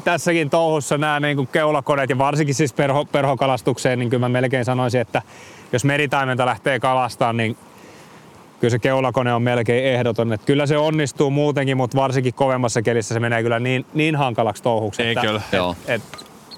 tässäkin 0.04 0.50
touhussa 0.50 0.98
nämä 0.98 1.20
niin 1.20 1.48
keulakoneet 1.48 2.10
ja 2.10 2.18
varsinkin 2.18 2.56
siis 2.56 2.74
perho, 2.74 3.06
perhokalastukseen, 3.06 4.00
niin 4.00 4.10
kyllä 4.10 4.22
mä 4.22 4.30
melkein 4.30 4.66
sanoisin, 4.66 5.02
että 5.02 5.22
jos 5.74 5.86
meritaimenta 5.86 6.46
lähtee 6.46 6.80
kalastamaan, 6.80 7.38
niin 7.38 7.58
kyllä 8.60 8.72
se 8.72 8.80
keulakone 8.80 9.34
on 9.34 9.42
melkein 9.42 9.86
ehdoton. 9.86 10.34
Että 10.34 10.46
kyllä 10.46 10.66
se 10.66 10.78
onnistuu 10.78 11.30
muutenkin, 11.30 11.78
mutta 11.78 11.98
varsinkin 11.98 12.34
kovemmassa 12.34 12.82
kelissä 12.82 13.14
se 13.14 13.20
menee 13.20 13.44
kyllä 13.44 13.60
niin, 13.60 13.86
niin 13.94 14.16
hankalaksi 14.16 14.64
touhuksi, 14.64 15.04
Ei 15.04 15.10
että, 15.10 15.22
kyllä. 15.22 15.42
Joo. 15.52 15.76
Et, 15.88 16.02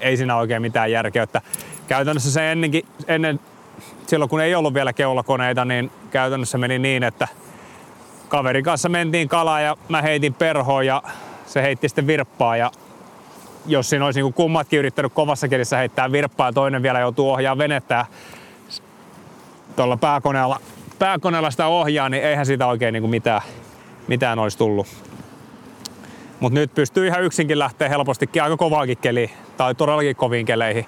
ei 0.00 0.16
siinä 0.16 0.36
oikein 0.36 0.62
mitään 0.62 0.92
järkeä. 0.92 1.22
Että 1.22 1.42
käytännössä 1.88 2.30
se 2.30 2.52
ennenkin, 2.52 2.86
ennen, 3.08 3.40
silloin 4.06 4.28
kun 4.28 4.40
ei 4.40 4.54
ollut 4.54 4.74
vielä 4.74 4.92
keulakoneita, 4.92 5.64
niin 5.64 5.90
käytännössä 6.10 6.58
meni 6.58 6.78
niin, 6.78 7.02
että 7.02 7.28
kaverin 8.28 8.64
kanssa 8.64 8.88
mentiin 8.88 9.28
kalaa 9.28 9.60
ja 9.60 9.76
mä 9.88 10.02
heitin 10.02 10.34
perhoa 10.34 10.82
ja 10.82 11.02
se 11.46 11.62
heitti 11.62 11.88
sitten 11.88 12.06
virppaa 12.06 12.56
ja 12.56 12.70
jos 13.66 13.90
siinä 13.90 14.04
olisi 14.04 14.22
niin 14.22 14.32
kummatkin 14.32 14.78
yrittänyt 14.78 15.12
kovassa 15.12 15.48
kelissä 15.48 15.76
heittää 15.76 16.12
virppaa 16.12 16.48
ja 16.48 16.52
toinen 16.52 16.82
vielä 16.82 17.00
joutuu 17.00 17.30
ohjaa 17.30 17.58
venettä 17.58 17.94
ja 17.94 18.06
tuolla 19.76 19.96
pääkoneella, 19.96 20.60
pääkoneella 20.98 21.50
sitä 21.50 21.66
ohjaa, 21.66 22.08
niin 22.08 22.22
eihän 22.22 22.46
siitä 22.46 22.66
oikein 22.66 22.92
niin 22.92 23.10
mitään, 23.10 23.40
mitään 24.08 24.38
olisi 24.38 24.58
tullut. 24.58 24.86
Mutta 26.40 26.58
nyt 26.58 26.74
pystyy 26.74 27.06
ihan 27.06 27.22
yksinkin 27.22 27.58
lähteä 27.58 27.88
helpostikin 27.88 28.42
aika 28.42 28.56
kovaakin 28.56 28.98
keliin 28.98 29.30
tai 29.56 29.74
todellakin 29.74 30.16
koviin 30.16 30.46
keleihin 30.46 30.86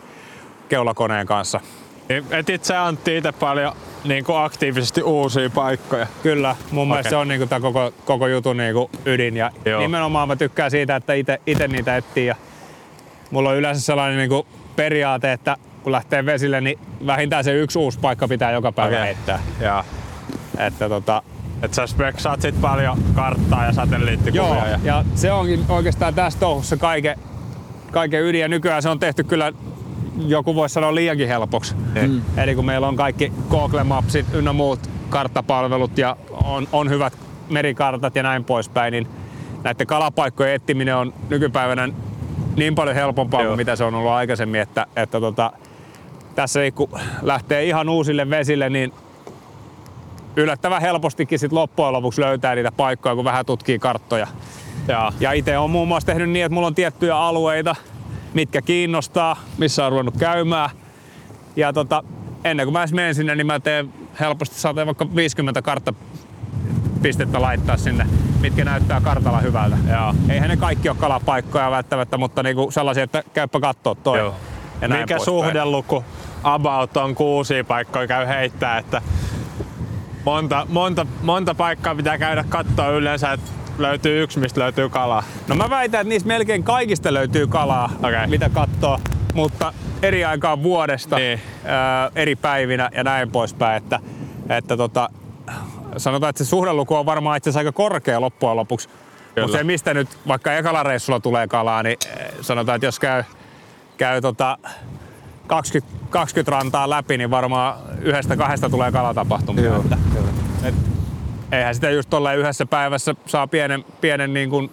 keulakoneen 0.68 1.26
kanssa. 1.26 1.60
Niin 2.08 2.24
etit 2.30 2.64
sä 2.64 2.84
Antti 2.84 3.16
itse 3.16 3.32
paljon 3.32 3.72
niin 4.04 4.24
kuin 4.24 4.38
aktiivisesti 4.38 5.02
uusia 5.02 5.50
paikkoja. 5.50 6.06
Kyllä, 6.22 6.56
mun 6.70 6.88
mielestä 6.88 7.08
Okei. 7.08 7.10
se 7.10 7.16
on 7.16 7.28
niinku 7.28 7.46
tää 7.46 7.60
koko, 7.60 7.92
koko 8.04 8.26
jutun 8.26 8.56
niinku 8.56 8.90
ydin. 9.04 9.36
Ja 9.36 9.50
Joo. 9.64 9.80
nimenomaan 9.80 10.28
mä 10.28 10.36
tykkään 10.36 10.70
siitä, 10.70 10.96
että 10.96 11.12
itse 11.46 11.68
niitä 11.68 11.96
etsii. 11.96 12.26
Ja 12.26 12.36
mulla 13.32 13.50
on 13.50 13.56
yleensä 13.56 13.80
sellainen 13.80 14.18
niinku 14.18 14.46
periaate, 14.76 15.32
että 15.32 15.56
kun 15.82 15.92
lähtee 15.92 16.26
vesille, 16.26 16.60
niin 16.60 16.78
vähintään 17.06 17.44
se 17.44 17.52
yksi 17.54 17.78
uusi 17.78 17.98
paikka 17.98 18.28
pitää 18.28 18.50
joka 18.52 18.72
päivä 18.72 18.96
Okei. 18.96 19.06
heittää. 19.06 19.38
Ja 19.60 19.84
Että 20.58 20.88
tota, 20.88 21.22
et 21.62 21.74
sä 21.74 21.86
speksaat 21.86 22.40
sit 22.40 22.60
paljon 22.60 22.98
karttaa 23.14 23.64
ja 23.64 23.72
satelliittikuvia. 23.72 24.42
joo, 24.48 24.66
Ja, 24.66 24.78
ja 24.84 25.04
se 25.14 25.32
onkin 25.32 25.64
oikeastaan 25.68 26.14
tässä 26.14 26.40
touhussa 26.40 26.76
kaiken, 26.76 27.18
kaiken 27.90 28.22
ydin. 28.22 28.40
Ja 28.40 28.48
nykyään 28.48 28.82
se 28.82 28.88
on 28.88 28.98
tehty 28.98 29.24
kyllä, 29.24 29.52
joku 30.26 30.54
voisi 30.54 30.72
sanoa 30.72 30.94
liiankin 30.94 31.28
helpoksi. 31.28 31.74
Mm. 31.74 32.20
Eli 32.36 32.54
kun 32.54 32.64
meillä 32.66 32.88
on 32.88 32.96
kaikki 32.96 33.32
Google 33.50 33.84
Mapsit 33.84 34.26
ynnä 34.34 34.52
muut 34.52 34.90
karttapalvelut 35.10 35.98
ja 35.98 36.16
on, 36.44 36.68
on 36.72 36.90
hyvät 36.90 37.12
merikartat 37.50 38.16
ja 38.16 38.22
näin 38.22 38.44
poispäin, 38.44 38.92
niin 38.92 39.08
näiden 39.64 39.86
kalapaikkojen 39.86 40.54
etsiminen 40.54 40.96
on 40.96 41.14
nykypäivänä 41.28 41.88
niin 42.56 42.74
paljon 42.74 42.96
helpompaa 42.96 43.40
Joo. 43.40 43.48
kuin 43.48 43.56
mitä 43.56 43.76
se 43.76 43.84
on 43.84 43.94
ollut 43.94 44.10
aikaisemmin, 44.10 44.60
että, 44.60 44.86
että 44.96 45.20
tota, 45.20 45.52
tässä 46.34 46.60
kun 46.74 46.88
lähtee 47.22 47.64
ihan 47.64 47.88
uusille 47.88 48.30
vesille, 48.30 48.70
niin 48.70 48.92
yllättävän 50.36 50.82
helpostikin 50.82 51.38
sit 51.38 51.52
loppujen 51.52 51.92
lopuksi 51.92 52.20
löytää 52.20 52.54
niitä 52.54 52.72
paikkoja, 52.72 53.14
kun 53.14 53.24
vähän 53.24 53.46
tutkii 53.46 53.78
karttoja. 53.78 54.26
ja, 54.88 55.12
Ja 55.20 55.32
itse 55.32 55.58
on 55.58 55.70
muun 55.70 55.88
muassa 55.88 56.06
tehnyt 56.06 56.30
niin, 56.30 56.44
että 56.44 56.54
mulla 56.54 56.66
on 56.66 56.74
tiettyjä 56.74 57.16
alueita, 57.16 57.76
mitkä 58.34 58.62
kiinnostaa, 58.62 59.36
missä 59.58 59.86
on 59.86 59.92
ruvennut 59.92 60.16
käymään. 60.16 60.70
Ja 61.56 61.72
tota, 61.72 62.04
ennen 62.44 62.66
kuin 62.66 62.72
mä 62.72 62.80
edes 62.80 62.92
menen 62.92 63.14
sinne, 63.14 63.34
niin 63.34 63.46
mä 63.46 63.60
teen 63.60 63.92
helposti 64.20 64.60
saateen 64.60 64.86
vaikka 64.86 65.14
50 65.14 65.62
karttapistettä 67.02 67.42
laittaa 67.42 67.76
sinne, 67.76 68.06
mitkä 68.40 68.64
näyttää 68.64 69.00
kartalla 69.00 69.40
hyvältä. 69.40 69.76
Joo. 69.90 70.14
Eihän 70.28 70.48
ne 70.50 70.56
kaikki 70.56 70.88
ole 70.88 70.96
kalapaikkoja 71.00 71.70
välttämättä, 71.70 72.18
mutta 72.18 72.42
niinku 72.42 72.70
sellaisia, 72.70 73.04
että 73.04 73.22
käypä 73.34 73.60
kattoo 73.60 73.94
toi. 73.94 74.18
Joo. 74.18 74.34
Ja 74.80 74.88
näin 74.88 75.00
mikä 75.02 75.18
suhdeluku 75.18 76.04
about 76.44 76.96
on 76.96 77.14
kuusia 77.14 77.64
paikkoja 77.64 78.06
käy 78.06 78.26
heittää, 78.26 78.78
että 78.78 79.02
monta, 80.24 80.66
monta, 80.68 81.06
monta 81.22 81.54
paikkaa 81.54 81.94
pitää 81.94 82.18
käydä 82.18 82.44
katsoa 82.48 82.88
yleensä, 82.88 83.32
että 83.32 83.50
löytyy 83.78 84.22
yksi, 84.22 84.38
mistä 84.38 84.60
löytyy 84.60 84.88
kalaa. 84.88 85.22
No 85.48 85.54
mä 85.54 85.70
väitän, 85.70 86.00
että 86.00 86.08
niistä 86.08 86.26
melkein 86.28 86.62
kaikista 86.62 87.14
löytyy 87.14 87.46
kalaa, 87.46 87.90
Okei. 88.02 88.26
mitä 88.26 88.48
katsoo. 88.48 88.98
mutta 89.34 89.72
eri 90.02 90.24
aikaan 90.24 90.62
vuodesta, 90.62 91.16
Niin. 91.16 91.40
ää, 91.64 92.10
eri 92.16 92.36
päivinä 92.36 92.90
ja 92.94 93.04
näin 93.04 93.30
poispäin. 93.30 93.76
Että, 93.76 94.00
että 94.48 94.76
tota, 94.76 95.08
sanotaan, 95.96 96.30
että 96.30 96.44
se 96.44 96.48
suhdeluku 96.48 96.94
on 96.94 97.06
varmaan 97.06 97.36
itse 97.36 97.50
asiassa 97.50 97.60
aika 97.60 97.72
korkea 97.72 98.20
loppujen 98.20 98.56
lopuksi. 98.56 98.88
Mutta 99.40 99.56
se, 99.56 99.64
mistä 99.64 99.94
nyt 99.94 100.08
vaikka 100.28 100.52
ekalla 100.54 100.82
reissulla 100.82 101.20
tulee 101.20 101.48
kalaa, 101.48 101.82
niin 101.82 101.96
eh, 102.06 102.26
sanotaan, 102.40 102.76
että 102.76 102.86
jos 102.86 102.98
käy, 103.00 103.24
käy 103.96 104.20
tota 104.20 104.58
20, 105.46 106.06
20 106.10 106.50
rantaa 106.50 106.90
läpi, 106.90 107.18
niin 107.18 107.30
varmaan 107.30 107.74
yhdestä 108.00 108.36
kahdesta 108.36 108.70
tulee 108.70 108.92
kalatapahtumia. 108.92 109.64
Joo, 109.64 109.80
että, 109.80 109.96
et, 110.64 110.74
eihän 111.52 111.74
sitä 111.74 111.90
just 111.90 112.10
tolleen 112.10 112.38
yhdessä 112.38 112.66
päivässä 112.66 113.14
saa 113.26 113.46
pienen, 113.46 113.84
pienen 114.00 114.34
niin 114.34 114.50
kuin 114.50 114.70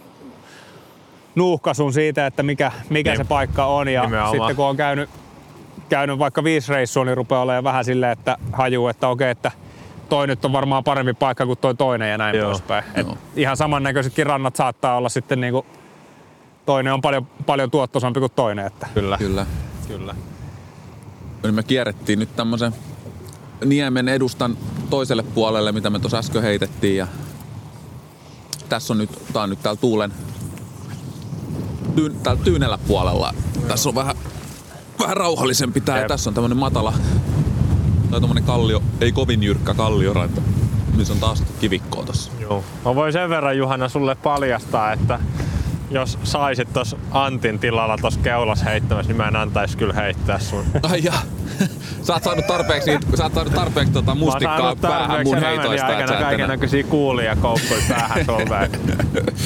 nuuhkasun 1.35 1.93
siitä, 1.93 2.25
että 2.25 2.43
mikä, 2.43 2.71
mikä 2.89 3.09
Niin. 3.11 3.17
se 3.17 3.23
paikka 3.23 3.65
on. 3.65 3.87
Ja 3.87 4.01
Nimenomaan. 4.01 4.35
sitten 4.35 4.55
kun 4.55 4.65
on 4.65 4.77
käynyt, 4.77 5.09
käynyt 5.89 6.19
vaikka 6.19 6.43
viisi 6.43 6.71
reissua, 6.71 7.05
niin 7.05 7.17
rupeaa 7.17 7.41
olemaan 7.41 7.63
vähän 7.63 7.85
silleen, 7.85 8.11
että 8.11 8.37
hajuu, 8.51 8.87
että 8.87 9.07
okei, 9.07 9.29
että 9.29 9.51
toi 10.09 10.27
nyt 10.27 10.45
on 10.45 10.51
varmaan 10.51 10.83
parempi 10.83 11.13
paikka 11.13 11.45
kuin 11.45 11.59
toi 11.59 11.75
toinen 11.75 12.11
ja 12.11 12.17
näin 12.17 12.35
Joo, 12.35 12.49
poispäin. 12.49 12.83
Et 12.95 13.07
joo. 13.07 13.17
ihan 13.35 13.57
samannäköisetkin 13.57 14.25
rannat 14.25 14.55
saattaa 14.55 14.97
olla 14.97 15.09
sitten 15.09 15.41
niinku, 15.41 15.65
toinen 16.65 16.93
on 16.93 17.01
paljon, 17.01 17.27
paljon 17.45 17.71
tuottosampi 17.71 18.19
kuin 18.19 18.31
toinen. 18.35 18.65
Että. 18.65 18.87
Kyllä. 18.93 19.17
Kyllä. 19.17 19.45
Kyllä. 19.87 20.15
Eli 21.43 21.51
me 21.51 21.63
kierrettiin 21.63 22.19
nyt 22.19 22.35
tämmöisen 22.35 22.73
Niemen 23.65 24.09
edustan 24.09 24.57
toiselle 24.89 25.23
puolelle, 25.23 25.71
mitä 25.71 25.89
me 25.89 25.99
tuossa 25.99 26.17
äsken 26.17 26.41
heitettiin. 26.41 26.97
Ja 26.97 27.07
tässä 28.69 28.93
on 28.93 28.97
nyt, 28.97 29.09
tää 29.33 29.43
on 29.43 29.49
nyt 29.49 29.63
täällä 29.63 29.81
tuulen 29.81 30.13
tyyn, 31.95 32.15
täällä 32.23 32.43
tyynellä 32.43 32.77
puolella. 32.87 33.33
Tässä 33.67 33.89
on 33.89 33.95
vähän, 33.95 34.15
vähän 34.99 35.17
rauhallisempi 35.17 35.81
tää. 35.81 36.01
Ja 36.01 36.07
tässä 36.07 36.29
on 36.29 36.33
tämmönen 36.33 36.57
matala, 36.57 36.93
tai 38.11 38.19
tommonen 38.19 38.43
kallio, 38.43 38.83
ei 39.01 39.11
kovin 39.11 39.43
jyrkkä 39.43 39.73
kallioranta, 39.73 40.41
missä 40.95 41.13
on 41.13 41.19
taas 41.19 41.43
kivikkoa 41.59 42.05
tossa. 42.05 42.31
Joo. 42.39 42.63
Mä 42.85 42.95
voin 42.95 43.13
sen 43.13 43.29
verran 43.29 43.57
Juhana 43.57 43.89
sulle 43.89 44.15
paljastaa, 44.15 44.91
että 44.91 45.19
jos 45.91 46.17
saisit 46.23 46.73
tos 46.73 46.95
Antin 47.11 47.59
tilalla 47.59 47.97
tos 48.01 48.17
keulas 48.17 48.65
heittämässä, 48.65 49.09
niin 49.09 49.17
mä 49.17 49.27
en 49.27 49.35
antais 49.35 49.75
kyllä 49.75 49.93
heittää 49.93 50.39
sun. 50.39 50.63
Ai 50.91 51.03
ja. 51.03 51.13
Sä 52.03 52.13
oot 52.13 52.23
saanut 52.23 52.47
tarpeeksi, 52.47 52.97
sä 53.17 53.23
oot 53.23 53.33
saanut 53.33 53.53
tarpeeksi 53.53 53.93
tota 53.93 54.05
Mä 54.05 54.11
oon 54.11 54.17
mustikkaa 54.17 54.59
saanut 54.59 54.81
päähän 54.81 55.23
mun 55.23 55.37
heitoista. 55.39 55.85
aikana 55.85 56.13
et 56.13 56.19
kaiken 56.19 56.47
näköisiä 56.47 56.83
kuulia 56.83 57.35
koukkuja 57.35 57.81
päähän 57.89 58.25
sulta. 58.25 58.67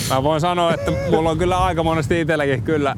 Mä 0.10 0.24
voin 0.24 0.42
sanoa, 0.42 0.74
että 0.74 0.92
mulla 1.12 1.30
on 1.30 1.38
kyllä 1.38 1.58
aika 1.58 1.84
monesti 1.84 2.22
itselläkin 2.22 2.64
kyllä 2.64 2.96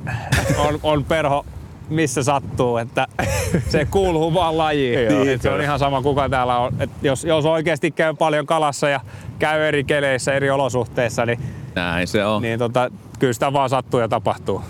on, 0.57 0.79
on 0.83 1.03
perho 1.03 1.45
missä 1.89 2.23
sattuu, 2.23 2.77
että 2.77 3.07
se 3.69 3.85
kuuluu 3.85 4.33
vaan 4.33 4.57
lajiin. 4.57 5.05
Joo, 5.05 5.23
Et 5.25 5.41
se 5.41 5.49
on 5.49 5.61
ihan 5.61 5.79
sama 5.79 6.01
kuka 6.01 6.29
täällä 6.29 6.57
on. 6.57 6.73
Et 6.79 6.89
jos, 7.01 7.23
jos 7.23 7.45
oikeasti 7.45 7.91
käy 7.91 8.13
paljon 8.13 8.45
kalassa 8.45 8.89
ja 8.89 8.99
käy 9.39 9.61
eri 9.61 9.83
keleissä, 9.83 10.33
eri 10.33 10.49
olosuhteissa, 10.49 11.25
niin, 11.25 11.39
Näin 11.75 12.07
se 12.07 12.25
on. 12.25 12.41
niin 12.41 12.59
tota, 12.59 12.91
kyllä 13.19 13.33
sitä 13.33 13.53
vaan 13.53 13.69
sattuu 13.69 13.99
ja 13.99 14.07
tapahtuu. 14.07 14.61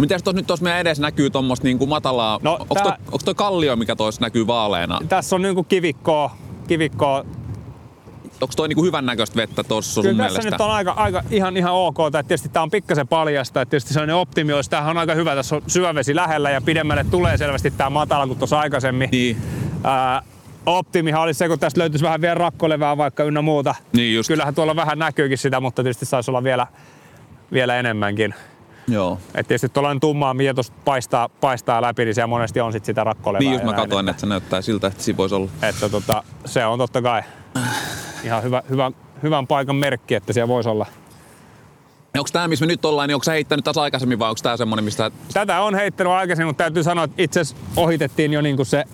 Mitäs 0.00 0.22
tos 0.22 0.34
nyt 0.34 0.46
tuossa 0.46 0.64
meidän 0.64 0.80
edessä 0.80 1.02
näkyy 1.02 1.30
tuommoista 1.30 1.64
niinku 1.64 1.86
matalaa, 1.86 2.38
No, 2.42 2.52
onko, 2.60 2.74
tää- 2.74 2.84
toi, 3.10 3.18
toi 3.24 3.34
kallio, 3.34 3.76
mikä 3.76 3.96
tuossa 3.96 4.20
näkyy 4.20 4.46
vaaleena? 4.46 4.98
Tässä 5.08 5.36
on 5.36 5.42
niinku 5.42 5.64
kivikkoa, 5.64 6.36
kivikkoa. 6.68 7.24
Onko 8.44 8.54
toi 8.56 8.68
niinku 8.68 8.84
hyvän 8.84 9.06
näköistä 9.06 9.36
vettä 9.36 9.64
tuossa 9.64 9.92
sun 9.92 10.02
Kyllä 10.02 10.22
tässä 10.24 10.38
mielestä? 10.38 10.50
nyt 10.50 10.60
on 10.60 10.70
aika, 10.70 10.90
aika 10.90 11.22
ihan, 11.30 11.56
ihan 11.56 11.72
ok. 11.72 11.96
Tai 12.12 12.24
tietysti 12.24 12.48
tämä 12.48 12.62
on 12.62 12.70
pikkasen 12.70 13.08
paljasta. 13.08 13.60
Että 13.62 13.70
tietysti 13.70 13.92
sellainen 13.94 14.16
optimi 14.16 14.52
olisi, 14.52 14.70
tämähän 14.70 14.90
on 14.90 14.98
aika 14.98 15.14
hyvä. 15.14 15.34
Tässä 15.34 15.56
on 15.56 15.62
syvävesi 15.66 16.14
lähellä 16.14 16.50
ja 16.50 16.60
pidemmälle 16.60 17.04
tulee 17.10 17.36
selvästi 17.36 17.70
tämä 17.70 17.90
matala 17.90 18.26
kuin 18.26 18.38
tuossa 18.38 18.60
aikaisemmin. 18.60 19.08
Niin, 19.12 19.36
Ää, 19.84 20.22
optimihan 20.66 21.22
olisi 21.22 21.38
se, 21.38 21.48
kun 21.48 21.58
tästä 21.58 21.80
löytyisi 21.80 22.04
vähän 22.04 22.20
vielä 22.20 22.34
rakkolevää 22.34 22.96
vaikka 22.96 23.24
ynnä 23.24 23.42
muuta. 23.42 23.74
niin 23.92 24.14
just. 24.14 24.28
Kyllähän 24.28 24.54
tuolla 24.54 24.76
vähän 24.76 24.98
näkyykin 24.98 25.38
sitä, 25.38 25.60
mutta 25.60 25.82
tietysti 25.82 26.06
saisi 26.06 26.30
olla 26.30 26.44
vielä, 26.44 26.66
vielä 27.52 27.76
enemmänkin. 27.76 28.34
Joo. 28.88 29.18
Et 29.34 29.48
tietysti 29.48 29.68
tuollainen 29.68 30.00
tummaa, 30.00 30.34
mikä 30.34 30.54
tuosta 30.54 30.76
paistaa, 30.84 31.28
paistaa 31.28 31.82
läpi, 31.82 32.04
niin 32.04 32.14
siellä 32.14 32.26
monesti 32.26 32.60
on 32.60 32.72
sit 32.72 32.84
sitä 32.84 33.04
rakkolevää. 33.04 33.40
Niin 33.40 33.52
just 33.52 33.64
mä 33.64 33.72
katsoin, 33.72 34.08
että 34.08 34.20
se 34.20 34.26
näyttää 34.26 34.62
siltä, 34.62 34.86
että 34.86 35.02
siinä 35.02 35.16
voisi 35.16 35.34
olla. 35.34 35.50
Että, 35.62 35.88
tota, 35.88 36.22
se 36.44 36.66
on 36.66 36.78
totta 36.78 37.02
kai 37.02 37.22
ihan 38.24 38.42
hyvä, 38.42 38.62
hyvä, 38.70 38.92
hyvän 39.22 39.46
paikan 39.46 39.76
merkki, 39.76 40.14
että 40.14 40.32
siellä 40.32 40.48
voisi 40.48 40.68
olla. 40.68 40.86
Onko 42.18 42.28
tämä, 42.32 42.48
missä 42.48 42.66
me 42.66 42.72
nyt 42.72 42.84
ollaan, 42.84 43.08
niin 43.08 43.14
onko 43.14 43.24
sä 43.24 43.32
heittänyt 43.32 43.64
taas 43.64 43.78
aikaisemmin 43.78 44.18
vai 44.18 44.28
onko 44.28 44.40
tämä 44.42 44.56
semmonen, 44.56 44.84
mistä... 44.84 45.10
Tätä 45.32 45.60
on 45.60 45.74
heittänyt 45.74 46.12
aikaisemmin, 46.12 46.48
mutta 46.48 46.64
täytyy 46.64 46.82
sanoa, 46.82 47.04
että 47.04 47.22
itse 47.22 47.40
asiassa 47.40 47.64
ohitettiin 47.76 48.32
jo 48.32 48.40
niin 48.40 48.56
kuin 48.56 48.66
se 48.66 48.84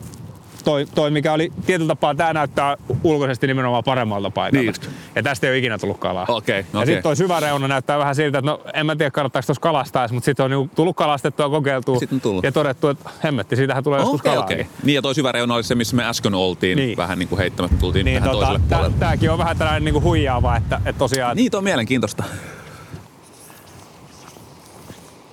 toi, 0.64 0.86
toi, 0.94 1.10
mikä 1.10 1.32
oli 1.32 1.52
tietyllä 1.66 1.88
tapaa, 1.88 2.14
tämä 2.14 2.32
näyttää 2.32 2.76
ulkoisesti 3.04 3.46
nimenomaan 3.46 3.84
paremmalta 3.84 4.30
paikalta. 4.30 4.80
Niin. 4.80 4.94
Ja 5.14 5.22
tästä 5.22 5.46
ei 5.46 5.50
ole 5.50 5.58
ikinä 5.58 5.78
tullut 5.78 5.98
kalaa. 5.98 6.26
Okei, 6.28 6.58
Ja 6.72 6.78
okei. 6.78 6.86
sitten 6.86 7.02
toi 7.02 7.16
syvä 7.16 7.40
reuna 7.40 7.68
näyttää 7.68 7.98
vähän 7.98 8.14
siltä, 8.14 8.38
että 8.38 8.50
no 8.50 8.60
en 8.74 8.86
mä 8.86 8.96
tiedä 8.96 9.10
kannattaako 9.10 9.46
tuossa 9.46 9.60
kalastaa, 9.60 10.08
mutta 10.12 10.24
sitten 10.24 10.44
on 10.44 10.50
niinku 10.50 10.74
tullut 10.76 10.96
kalastettua, 10.96 11.48
kokeiltua 11.50 11.98
ja 12.42 12.52
todettu, 12.52 12.88
että 12.88 13.10
hemmetti, 13.24 13.56
siitähän 13.56 13.84
tulee 13.84 14.00
joskus 14.00 14.20
Okei, 14.20 14.32
kalaa. 14.32 14.44
okei. 14.44 14.66
Niin 14.84 14.94
ja 14.94 15.02
toi 15.02 15.14
syvä 15.14 15.32
reuna 15.32 15.54
oli 15.54 15.62
se, 15.62 15.74
missä 15.74 15.96
me 15.96 16.04
äsken 16.08 16.34
oltiin. 16.34 16.76
Niin. 16.78 16.96
Vähän 16.96 17.18
niin 17.18 17.28
kuin 17.28 17.38
heittämättä 17.38 17.76
tultiin 17.80 18.04
Niin 18.04 18.14
tähän 18.22 18.30
tota, 18.30 18.46
toiselle 18.46 18.68
puolelle. 18.68 18.96
tääkin 18.98 19.30
on 19.30 19.38
vähän 19.38 19.56
tällainen 19.58 19.84
niinku 19.84 20.00
huijaava, 20.00 20.56
että, 20.56 20.76
että 20.86 20.98
tosiaan 20.98 21.36
Niin, 21.36 21.50
toi 21.50 21.58
on 21.58 21.64
mielenkiintoista. 21.64 22.24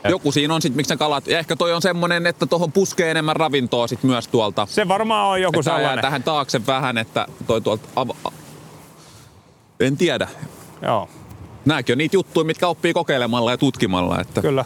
Joku 0.09 0.31
siinä 0.31 0.55
on 0.55 0.61
sit, 0.61 0.75
miksi 0.75 0.93
ne 0.93 0.97
kalat, 0.97 1.27
ja 1.27 1.39
ehkä 1.39 1.55
toi 1.55 1.73
on 1.73 1.81
semmonen, 1.81 2.27
että 2.27 2.45
tuohon 2.45 2.71
puskee 2.71 3.11
enemmän 3.11 3.35
ravintoa 3.35 3.87
sit 3.87 4.03
myös 4.03 4.27
tuolta. 4.27 4.67
se 4.69 4.87
varmaan 4.87 5.27
on 5.27 5.41
joku 5.41 5.59
Että 5.59 5.71
sellainen. 5.75 6.01
tähän 6.01 6.23
taakse 6.23 6.65
vähän, 6.67 6.97
että 6.97 7.27
toi 7.47 7.61
tuolta 7.61 7.87
av- 7.95 8.33
En 9.79 9.97
tiedä. 9.97 10.27
Joo, 10.81 11.09
Nääkin 11.65 11.93
on 11.93 11.97
niitä 11.97 12.15
juttuja, 12.15 12.43
mitkä 12.45 12.67
oppii 12.67 12.93
kokeilemalla 12.93 13.51
ja 13.51 13.57
tutkimalla. 13.57 14.21
Että 14.21 14.41
kyllä. 14.41 14.65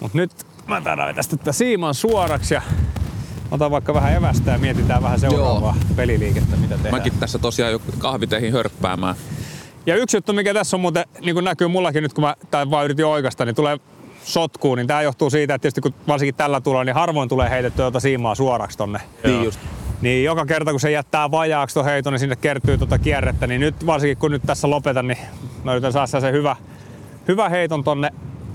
Mut 0.00 0.14
nyt 0.14 0.30
mä 0.66 0.80
täällä 0.80 1.14
tästä 1.14 1.36
tätä 1.36 1.52
siiman 1.52 1.94
suoraksi 1.94 2.54
ja 2.54 2.62
otan 3.50 3.70
vaikka 3.70 3.94
vähän 3.94 4.12
evästä 4.14 4.50
ja 4.50 4.58
mietitään 4.58 5.02
vähän 5.02 5.20
seuraavaa 5.20 5.76
peliliikettä, 5.96 6.56
mitä 6.56 6.74
tehdään. 6.74 6.94
mäkin 6.94 7.12
tässä 7.20 7.38
tosiaan 7.38 7.72
jo 7.72 7.80
kahviteihin 7.98 8.52
hörppäämään. 8.52 9.14
Ja 9.86 9.96
yksi 9.96 10.16
juttu, 10.16 10.32
mikä 10.32 10.54
tässä 10.54 10.76
on 10.76 10.80
muuten, 10.80 11.04
niin 11.20 11.34
kuin 11.34 11.44
näkyy 11.44 11.68
mullakin 11.68 12.02
nyt, 12.02 12.12
kun 12.12 12.24
mä 12.24 12.36
tai 12.50 12.70
vaan 12.70 12.84
yritin 12.84 13.06
oikasta, 13.06 13.44
niin 13.44 13.54
tulee 13.54 13.78
sotkuun, 14.26 14.78
niin 14.78 14.86
tämä 14.86 15.02
johtuu 15.02 15.30
siitä, 15.30 15.54
että 15.54 15.62
tietysti 15.62 15.80
kun 15.80 15.94
varsinkin 16.08 16.34
tällä 16.34 16.60
tulolla, 16.60 16.84
niin 16.84 16.94
harvoin 16.94 17.28
tulee 17.28 17.50
heitettyä 17.50 17.84
tuota 17.84 18.00
siimaa 18.00 18.34
suoraksi 18.34 18.78
tonne. 18.78 19.00
Niin 19.24 19.44
just. 19.44 19.60
Niin 20.00 20.24
joka 20.24 20.46
kerta, 20.46 20.70
kun 20.70 20.80
se 20.80 20.90
jättää 20.90 21.30
vajaaksi 21.30 21.74
tuon 21.74 21.86
heiton, 21.86 22.12
niin 22.12 22.20
sinne 22.20 22.36
kertyy 22.36 22.78
tuota 22.78 22.98
kierrettä, 22.98 23.46
niin 23.46 23.60
nyt 23.60 23.86
varsinkin 23.86 24.16
kun 24.16 24.30
nyt 24.30 24.42
tässä 24.46 24.70
lopetan, 24.70 25.08
niin 25.08 25.18
mä 25.64 25.72
yritän 25.72 25.92
saada 25.92 26.06
se 26.06 26.32
hyvä, 26.32 26.56
hyvä 27.28 27.48
heiton 27.48 27.84
tonne 27.84 28.10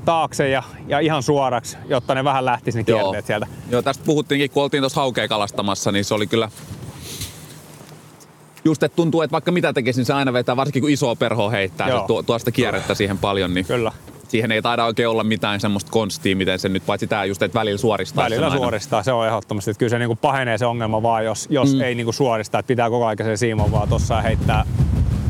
taakse 0.06 0.50
ja, 0.50 0.64
ja 0.88 1.00
ihan 1.00 1.24
suoraksi, 1.24 1.78
jotta 1.86 2.16
ne 2.16 2.24
vähän 2.24 2.46
lähtisi 2.46 2.78
ne 2.78 2.84
kierteet 2.84 3.26
sieltä. 3.26 3.48
Joo, 3.70 3.82
tästä 3.82 4.04
puhuttiinkin, 4.06 4.50
kun 4.50 4.64
oltiin 4.64 4.82
tuossa 4.82 5.02
haukea 5.02 5.28
kalastamassa, 5.28 5.92
niin 5.92 6.06
se 6.06 6.14
oli 6.14 6.28
kyllä... 6.28 6.50
Just, 8.66 8.84
että 8.84 8.96
tuntuu, 8.96 9.22
että 9.22 9.32
vaikka 9.32 9.52
mitä 9.52 9.74
tekisi, 9.74 10.00
niin 10.00 10.06
se 10.06 10.14
aina 10.14 10.34
vetää, 10.34 10.56
varsinkin 10.56 10.82
kun 10.82 10.90
iso 10.90 11.16
perho 11.16 11.50
heittää 11.50 11.90
Joo. 11.90 12.00
se 12.00 12.08
tuo, 12.08 12.24
tuosta 12.24 12.52
kierrettä 12.52 12.96
siihen 12.96 13.18
paljon, 13.18 13.54
niin 13.54 13.66
Kyllä, 13.66 13.92
siihen 14.32 14.52
ei 14.52 14.62
taida 14.62 14.86
oikein 14.86 15.10
olla 15.10 15.24
mitään 15.24 15.60
semmoista 15.60 15.92
konstia, 15.92 16.36
miten 16.36 16.60
se 16.60 16.70
nyt, 16.70 16.86
paitsi 16.86 17.08
tää 17.08 17.26
just, 17.26 17.42
että 17.42 17.60
välillä 17.60 17.78
suoristaa 17.78 18.24
välillä 18.24 18.46
sen 18.46 18.52
aina. 18.52 18.62
suoristaa, 18.62 19.04
se 19.04 19.12
on 19.12 19.28
ehdottomasti. 19.28 19.72
Että 19.72 19.80
kyllä 19.80 19.90
se 19.90 20.00
niinku 20.00 20.16
pahenee 20.16 20.58
se 20.58 20.66
ongelma 20.66 21.04
vaan, 21.04 21.26
jos, 21.26 21.48
jos 21.50 21.74
mm. 21.74 21.82
ei 21.82 21.96
niinku 21.96 22.12
suorista, 22.12 22.60
että 22.60 22.68
pitää 22.68 22.90
koko 22.90 23.06
ajan 23.06 23.18
sen 23.18 23.38
siiman 23.38 23.72
vaan 23.72 23.90
tossa 23.90 24.22
heittää 24.22 24.66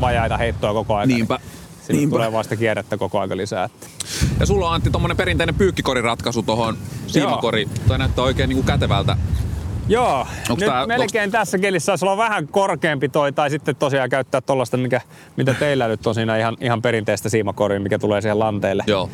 vajaita 0.00 0.36
heittoja 0.36 0.72
koko 0.72 0.94
ajan. 0.94 1.08
Niinpä. 1.08 1.38
Sinne 1.82 1.98
Niinpä. 1.98 2.14
tulee 2.14 2.32
vasta 2.32 2.56
kierrettä 2.56 2.96
koko 2.96 3.20
ajan 3.20 3.36
lisää. 3.36 3.64
Että. 3.64 3.86
Ja 4.40 4.46
sulla 4.46 4.68
on 4.68 4.74
Antti 4.74 4.90
tommonen 4.90 5.16
perinteinen 5.16 5.54
pyykkikoriratkaisu 5.54 6.42
tohon 6.42 6.78
siimakori. 7.06 7.68
Toi 7.88 7.98
näyttää 7.98 8.24
oikein 8.24 8.48
niinku 8.48 8.62
kätevältä. 8.62 9.16
Joo, 9.88 10.26
Onks 10.50 10.60
nyt 10.60 10.70
tää- 10.70 10.86
melkein 10.86 11.30
tässä 11.30 11.58
kelissä 11.58 11.86
saisi 11.86 12.04
olla 12.04 12.16
vähän 12.16 12.48
korkeampi 12.48 13.08
toi, 13.08 13.32
tai 13.32 13.50
sitten 13.50 13.76
tosiaan 13.76 14.10
käyttää 14.10 14.40
tollasta, 14.40 14.76
mikä, 14.76 15.00
mitä 15.36 15.54
teillä 15.54 15.88
nyt 15.88 16.06
on 16.06 16.14
siinä 16.14 16.36
ihan, 16.38 16.56
ihan 16.60 16.82
perinteistä 16.82 17.28
siimakoria, 17.28 17.80
mikä 17.80 17.98
tulee 17.98 18.20
siihen 18.20 18.38
lanteelle. 18.38 18.84
Joo. 18.86 19.10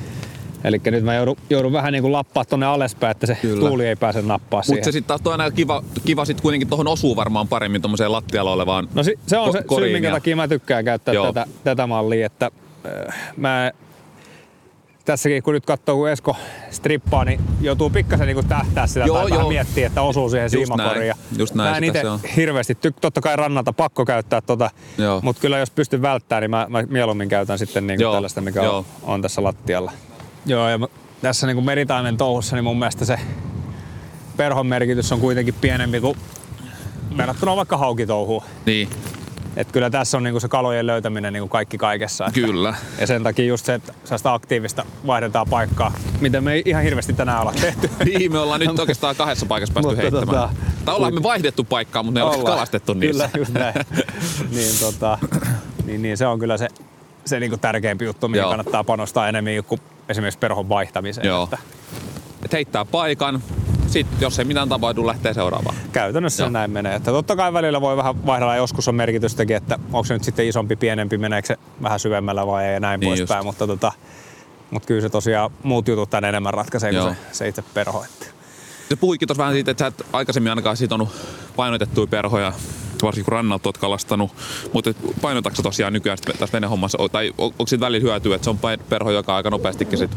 Eli 0.64 0.80
nyt 0.84 1.04
mä 1.04 1.14
joudun, 1.14 1.36
joudun 1.50 1.72
vähän 1.72 1.92
niin 1.92 2.02
kuin 2.02 2.12
lappaa 2.12 2.44
tonne 2.44 2.66
alaspäin, 2.66 3.10
että 3.10 3.26
se 3.26 3.34
Kyllä. 3.42 3.68
Tuuli 3.68 3.86
ei 3.86 3.96
pääse 3.96 4.22
nappaa 4.22 4.62
siihen. 4.62 4.76
Mutta 4.78 4.84
se 4.84 4.92
sitten 4.92 5.08
taas 5.08 5.20
on 5.34 5.40
aina 5.40 5.54
kiva, 5.54 5.82
kiva 6.04 6.24
sit 6.24 6.40
kuitenkin 6.40 6.68
tohon 6.68 6.88
osuu 6.88 7.16
varmaan 7.16 7.48
paremmin 7.48 7.82
tommoseen 7.82 8.12
lattialla 8.12 8.52
olevaan 8.52 8.88
No 8.94 9.02
si- 9.02 9.18
se 9.26 9.38
on 9.38 9.48
ko- 9.48 9.52
se 9.52 9.64
syy, 9.78 9.92
minkä 9.92 10.10
takia 10.10 10.36
mä 10.36 10.48
tykkään 10.48 10.84
käyttää 10.84 11.14
Joo. 11.14 11.26
tätä, 11.26 11.46
tätä 11.64 11.86
mallia, 11.86 12.26
että 12.26 12.50
äh, 13.08 13.14
mä 13.36 13.72
tässäkin 15.12 15.42
kun 15.42 15.54
nyt 15.54 15.66
katsoo, 15.66 15.96
kun 15.96 16.08
Esko 16.08 16.36
strippaa, 16.70 17.24
niin 17.24 17.40
joutuu 17.60 17.90
pikkasen 17.90 18.26
niin 18.26 18.48
tähtää 18.48 18.86
sitä 18.86 19.00
Joo, 19.00 19.06
joo, 19.06 19.16
tai 19.16 19.30
vähän 19.30 19.40
joo. 19.40 19.48
miettiä, 19.50 19.86
että 19.86 20.02
osuu 20.02 20.30
siihen 20.30 20.44
Just 20.44 20.52
siimakoriin. 20.52 21.14
Just 21.38 21.54
näin 21.54 21.70
Mä 21.70 21.76
en 21.76 21.84
itse 21.84 22.02
hirveästi, 22.36 22.74
tyk- 22.74 22.98
totta 23.00 23.20
kai 23.20 23.36
rannalta 23.36 23.72
pakko 23.72 24.04
käyttää 24.04 24.40
tota, 24.40 24.70
Joo. 24.98 25.20
mutta 25.22 25.40
kyllä 25.40 25.58
jos 25.58 25.70
pystyn 25.70 26.02
välttämään, 26.02 26.40
niin 26.42 26.50
mä, 26.50 26.66
mä 26.68 26.82
mieluummin 26.88 27.28
käytän 27.28 27.58
sitten 27.58 27.86
niin 27.86 28.00
Joo, 28.00 28.12
tällaista, 28.14 28.40
mikä 28.40 28.62
joo. 28.62 28.76
on, 28.78 28.84
on, 29.02 29.22
tässä 29.22 29.42
lattialla. 29.42 29.92
Joo, 30.46 30.68
ja 30.68 30.78
mä- 30.78 30.88
tässä 31.22 31.46
niin 31.46 31.64
meritaimen 31.64 32.16
touhussa, 32.16 32.56
niin 32.56 32.64
mun 32.64 32.78
mielestä 32.78 33.04
se 33.04 33.18
perhon 34.36 34.66
merkitys 34.66 35.12
on 35.12 35.20
kuitenkin 35.20 35.54
pienempi 35.60 36.00
kuin 36.00 36.16
verrattuna 37.16 37.56
vaikka 37.56 37.76
haukitouhuun. 37.76 38.42
Niin, 38.66 38.88
Et 39.58 39.72
kyllä 39.72 39.90
tässä 39.90 40.16
on 40.16 40.22
niinku 40.22 40.40
se 40.40 40.48
kalojen 40.48 40.86
löytäminen 40.86 41.32
niinku 41.32 41.48
kaikki 41.48 41.78
kaikessa. 41.78 42.26
Että- 42.26 42.40
kyllä. 42.40 42.74
Ja 43.00 43.06
sen 43.06 43.22
takia 43.22 43.44
just 43.44 43.66
se, 43.66 43.74
että 43.74 43.92
aktiivista 44.24 44.84
vaihdetaan 45.06 45.46
paikkaa, 45.50 45.92
mitä 46.20 46.40
me 46.40 46.52
ei 46.52 46.62
ihan 46.64 46.82
hirveästi 46.82 47.12
tänään 47.12 47.40
olla 47.40 47.52
tehty. 47.60 47.90
Niin, 48.04 48.32
me 48.32 48.38
ollaan 48.38 48.60
nyt 48.60 48.78
oikeastaan 48.78 49.16
kahdessa 49.16 49.46
paikassa 49.46 49.72
päästy 49.74 49.88
Mutta 49.88 50.02
heittämään. 50.02 50.26
tota, 50.26 50.50
tai 50.84 50.94
ollaan 50.94 51.14
me 51.14 51.22
vaihdettu 51.22 51.64
paikkaa, 51.64 52.02
mutta 52.02 52.20
ne 52.20 52.24
ollaan 52.24 52.40
Ollaan. 52.40 52.54
kalastettu 52.54 52.94
niissä. 52.94 53.28
Kyllä, 53.32 53.38
just 53.42 53.52
näin. 53.54 53.74
niin, 54.56 54.78
tota, 54.80 55.18
niin, 55.86 56.02
niin, 56.02 56.16
se 56.16 56.26
on 56.26 56.38
kyllä 56.38 56.56
se, 56.56 56.68
se 57.24 57.40
niinku 57.40 57.56
tärkeämpi 57.56 58.04
juttu, 58.04 58.28
mihin 58.28 58.40
Joo. 58.40 58.48
kannattaa 58.50 58.84
panostaa 58.84 59.28
enemmän 59.28 59.64
kuin 59.66 59.80
esimerkiksi 60.08 60.38
perhon 60.38 60.68
vaihtamiseen. 60.68 61.26
Joo. 61.26 61.44
Että 61.44 61.58
Et 62.44 62.52
heittää 62.52 62.84
paikan, 62.84 63.42
sitten 64.04 64.20
jos 64.20 64.38
ei 64.38 64.44
mitään 64.44 64.68
tapahdu, 64.68 65.06
lähtee 65.06 65.34
seuraavaan. 65.34 65.76
käytännössä 65.92 66.42
Joo. 66.42 66.50
näin 66.50 66.70
menee. 66.70 66.94
Että 66.94 67.10
totta 67.10 67.36
kai 67.36 67.52
välillä 67.52 67.80
voi 67.80 67.96
vähän 67.96 68.26
vaihdella, 68.26 68.56
joskus 68.56 68.88
on 68.88 68.94
merkitystäkin, 68.94 69.56
että 69.56 69.78
onko 69.92 70.04
se 70.04 70.14
nyt 70.14 70.24
sitten 70.24 70.46
isompi, 70.48 70.76
pienempi, 70.76 71.18
meneekö 71.18 71.46
se 71.46 71.56
vähän 71.82 72.00
syvemmällä 72.00 72.46
vai 72.46 72.64
ei 72.64 72.74
ja 72.74 72.80
näin 72.80 73.00
Niin 73.00 73.08
poispäin. 73.18 73.44
Mutta, 73.46 73.66
tota, 73.66 73.92
mutta 74.70 74.86
kyllä 74.86 75.00
se 75.00 75.08
tosiaan 75.08 75.50
muut 75.62 75.88
jutut 75.88 76.10
tänne 76.10 76.28
enemmän 76.28 76.54
ratkaisee 76.54 76.90
Joo. 76.90 77.04
kuin 77.04 77.16
se, 77.16 77.38
se 77.38 77.48
itse 77.48 77.62
perho. 77.74 78.04
Että. 78.04 78.26
Se 78.88 78.96
puhuikin 78.96 79.28
tuossa 79.28 79.42
vähän 79.42 79.54
siitä, 79.54 79.70
että 79.70 79.84
sä 79.84 79.86
et 79.86 80.06
aikaisemmin 80.12 80.50
ainakaan 80.52 80.76
sitonut 80.76 81.08
painotettuja 81.56 82.06
perhoja, 82.06 82.52
varsinkin 83.02 83.24
kun 83.24 83.32
rannalta 83.32 83.68
oot 83.68 83.78
kalastanut. 83.78 84.30
Mutta 84.72 84.90
painotatko 85.22 85.62
tosiaan 85.62 85.92
nykyään 85.92 86.18
tässä 86.38 86.52
venehommassa, 86.52 86.98
tai 87.12 87.32
on- 87.38 87.46
onko 87.46 87.66
siitä 87.66 87.84
välillä 87.86 88.02
hyötyä, 88.02 88.34
että 88.34 88.44
se 88.44 88.50
on 88.50 88.58
perho, 88.88 89.10
joka 89.10 89.36
aika 89.36 89.50
nopeastikin 89.50 89.98
sit 89.98 90.10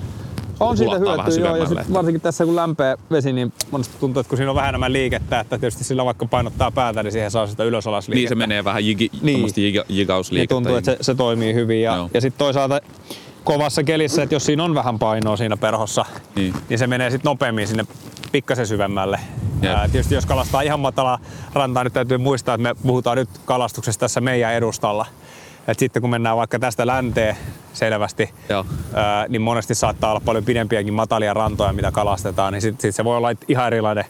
On 0.61 0.77
siitä 0.77 0.97
hyötyä, 0.99 1.45
joo, 1.45 1.55
ja 1.55 1.65
sit 1.65 1.93
varsinkin 1.93 2.21
tässä 2.21 2.45
kun 2.45 2.55
lämpää 2.55 2.97
vesi, 3.11 3.33
niin 3.33 3.53
monesti 3.71 3.95
tuntuu, 3.99 4.19
että 4.21 4.29
kun 4.29 4.37
siinä 4.37 4.49
on 4.51 4.55
vähän 4.55 4.69
enemmän 4.69 4.93
liikettä, 4.93 5.39
että 5.39 5.57
tietysti 5.57 5.83
sillä 5.83 6.05
vaikka 6.05 6.25
painottaa 6.25 6.71
päätä, 6.71 7.03
niin 7.03 7.11
siihen 7.11 7.31
saa 7.31 7.47
sitä 7.47 7.63
ylös 7.63 7.87
alas 7.87 8.09
Niin 8.09 8.29
se 8.29 8.35
menee 8.35 8.63
vähän 8.63 8.85
jigi, 8.85 9.09
Niin. 9.21 9.49
jiga, 9.57 9.83
jigausliikettä. 9.89 10.55
tuntuu, 10.55 10.75
että 10.75 10.91
se, 10.91 10.97
se 11.01 11.15
toimii 11.15 11.53
hyvin. 11.53 11.81
Ja, 11.81 11.95
Joo. 11.95 12.09
ja 12.13 12.21
sitten 12.21 12.39
toisaalta 12.39 12.81
kovassa 13.43 13.83
kelissä, 13.83 14.23
että 14.23 14.35
jos 14.35 14.45
siinä 14.45 14.63
on 14.63 14.75
vähän 14.75 14.99
painoa 14.99 15.37
siinä 15.37 15.57
perhossa, 15.57 16.05
Niin. 16.35 16.53
niin 16.69 16.79
se 16.79 16.87
menee 16.87 17.09
sitten 17.11 17.29
nopeammin 17.29 17.67
sinne 17.67 17.85
pikkasen 18.31 18.67
syvemmälle. 18.67 19.19
Jep. 19.61 19.71
Ää, 19.75 19.87
tietysti 19.87 20.15
jos 20.15 20.25
kalastaa 20.25 20.61
ihan 20.61 20.79
matalaa 20.79 21.19
rantaa, 21.53 21.83
nyt 21.83 21.93
täytyy 21.93 22.17
muistaa, 22.17 22.55
että 22.55 22.63
me 22.63 22.75
puhutaan 22.87 23.17
nyt 23.17 23.29
kalastuksesta 23.45 23.99
tässä 23.99 24.21
meidän 24.21 24.53
edustalla. 24.53 25.05
Et 25.67 25.79
sitten 25.79 26.01
kun 26.01 26.09
mennään 26.09 26.37
vaikka 26.37 26.59
tästä 26.59 26.87
länteen 26.87 27.35
selvästi, 27.73 28.29
Joo. 28.49 28.65
ää, 28.93 29.25
niin 29.27 29.41
monesti 29.41 29.75
saattaa 29.75 30.11
olla 30.11 30.21
paljon 30.25 30.45
pidempiäkin 30.45 30.93
matalia 30.93 31.33
rantoja, 31.33 31.73
mitä 31.73 31.91
kalastetaan, 31.91 32.53
niin 32.53 32.61
sitten 32.61 32.81
sit 32.81 32.95
se 32.95 33.03
voi 33.03 33.17
olla 33.17 33.29
ihan 33.47 33.67
erilainen 33.67 34.05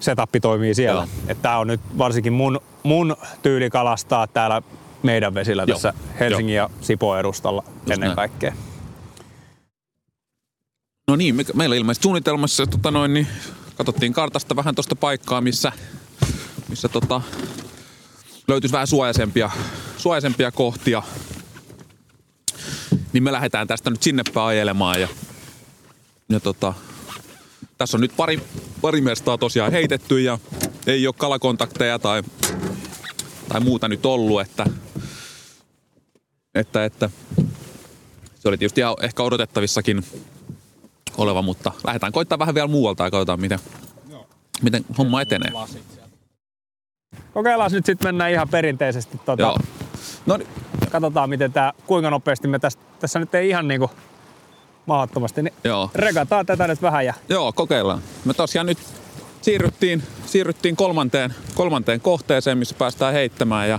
setappi 0.00 0.40
toimii 0.40 0.74
siellä. 0.74 1.06
Joo. 1.28 1.36
Tää 1.42 1.58
on 1.58 1.66
nyt 1.66 1.80
varsinkin 1.98 2.32
mun, 2.32 2.60
mun 2.82 3.16
tyyli 3.42 3.70
kalastaa 3.70 4.26
täällä 4.26 4.62
meidän 5.02 5.34
vesillä 5.34 5.64
Joo. 5.66 5.74
tässä 5.76 5.92
Helsingin 6.20 6.56
ja 6.56 6.70
Sipoon 6.80 7.18
edustalla 7.20 7.64
ennen 7.90 8.06
näin. 8.06 8.16
kaikkea. 8.16 8.52
No 11.08 11.16
niin, 11.16 11.34
me, 11.34 11.44
meillä 11.54 11.76
ilmeisesti 11.76 12.02
suunnitelmassa 12.02 12.66
tota 12.66 12.90
noin, 12.90 13.14
niin 13.14 13.26
katsottiin 13.76 14.12
kartasta 14.12 14.56
vähän 14.56 14.74
tuosta 14.74 14.96
paikkaa, 14.96 15.40
missä, 15.40 15.72
missä 16.68 16.88
tota, 16.88 17.20
löytyisi 18.48 18.72
vähän 18.72 18.86
suojaisempia, 18.86 19.50
suojaisempia 19.96 20.50
kohtia. 20.52 21.02
Niin 23.12 23.22
me 23.22 23.32
lähdetään 23.32 23.66
tästä 23.66 23.90
nyt 23.90 24.02
sinne 24.02 24.22
päin 24.34 24.46
ajelemaan. 24.46 25.00
Ja, 25.00 25.08
ja 26.28 26.40
tota, 26.40 26.74
tässä 27.78 27.96
on 27.96 28.00
nyt 28.00 28.12
pari, 28.16 28.40
pari 28.80 29.00
mestaa 29.00 29.38
tosiaan 29.38 29.72
heitetty 29.72 30.20
ja 30.20 30.38
ei 30.86 31.06
ole 31.06 31.14
kalakontakteja 31.18 31.98
tai, 31.98 32.22
tai 33.48 33.60
muuta 33.60 33.88
nyt 33.88 34.06
ollut, 34.06 34.40
että, 34.40 34.66
että, 36.54 36.84
että 36.84 37.10
se 38.34 38.48
oli 38.48 38.58
tietysti 38.58 38.80
ihan 38.80 38.96
ehkä 39.02 39.22
odotettavissakin 39.22 40.04
oleva, 41.16 41.42
mutta 41.42 41.72
lähdetään 41.84 42.12
koittaa 42.12 42.38
vähän 42.38 42.54
vielä 42.54 42.68
muualta 42.68 43.04
ja 43.04 43.10
katsotaan, 43.10 43.40
miten, 43.40 43.58
miten 44.62 44.84
homma 44.98 45.20
etenee. 45.20 45.52
Kokeillaan 47.34 47.72
nyt 47.72 47.86
sitten 47.86 48.08
mennään 48.08 48.30
ihan 48.30 48.48
perinteisesti. 48.48 49.18
Tota, 49.18 49.42
Joo. 49.42 49.58
No 50.26 50.36
niin, 50.36 50.48
Katsotaan 50.90 51.30
miten 51.30 51.52
tää, 51.52 51.72
kuinka 51.86 52.10
nopeasti 52.10 52.48
me 52.48 52.58
tästä, 52.58 52.82
tässä 53.00 53.18
nyt 53.18 53.34
ei 53.34 53.48
ihan 53.48 53.68
niinku 53.68 53.90
mahdottomasti, 54.86 55.42
niin 55.42 55.54
joo. 55.64 55.90
regataan 55.94 56.46
tätä 56.46 56.68
nyt 56.68 56.82
vähän 56.82 57.06
ja 57.06 57.14
Joo, 57.28 57.52
kokeillaan. 57.52 58.02
Me 58.24 58.34
tosiaan 58.34 58.66
nyt 58.66 58.78
siirryttiin, 59.42 60.02
siirryttiin 60.26 60.76
kolmanteen, 60.76 61.34
kolmanteen 61.54 62.00
kohteeseen, 62.00 62.58
missä 62.58 62.74
päästään 62.78 63.12
heittämään 63.12 63.68
ja 63.68 63.78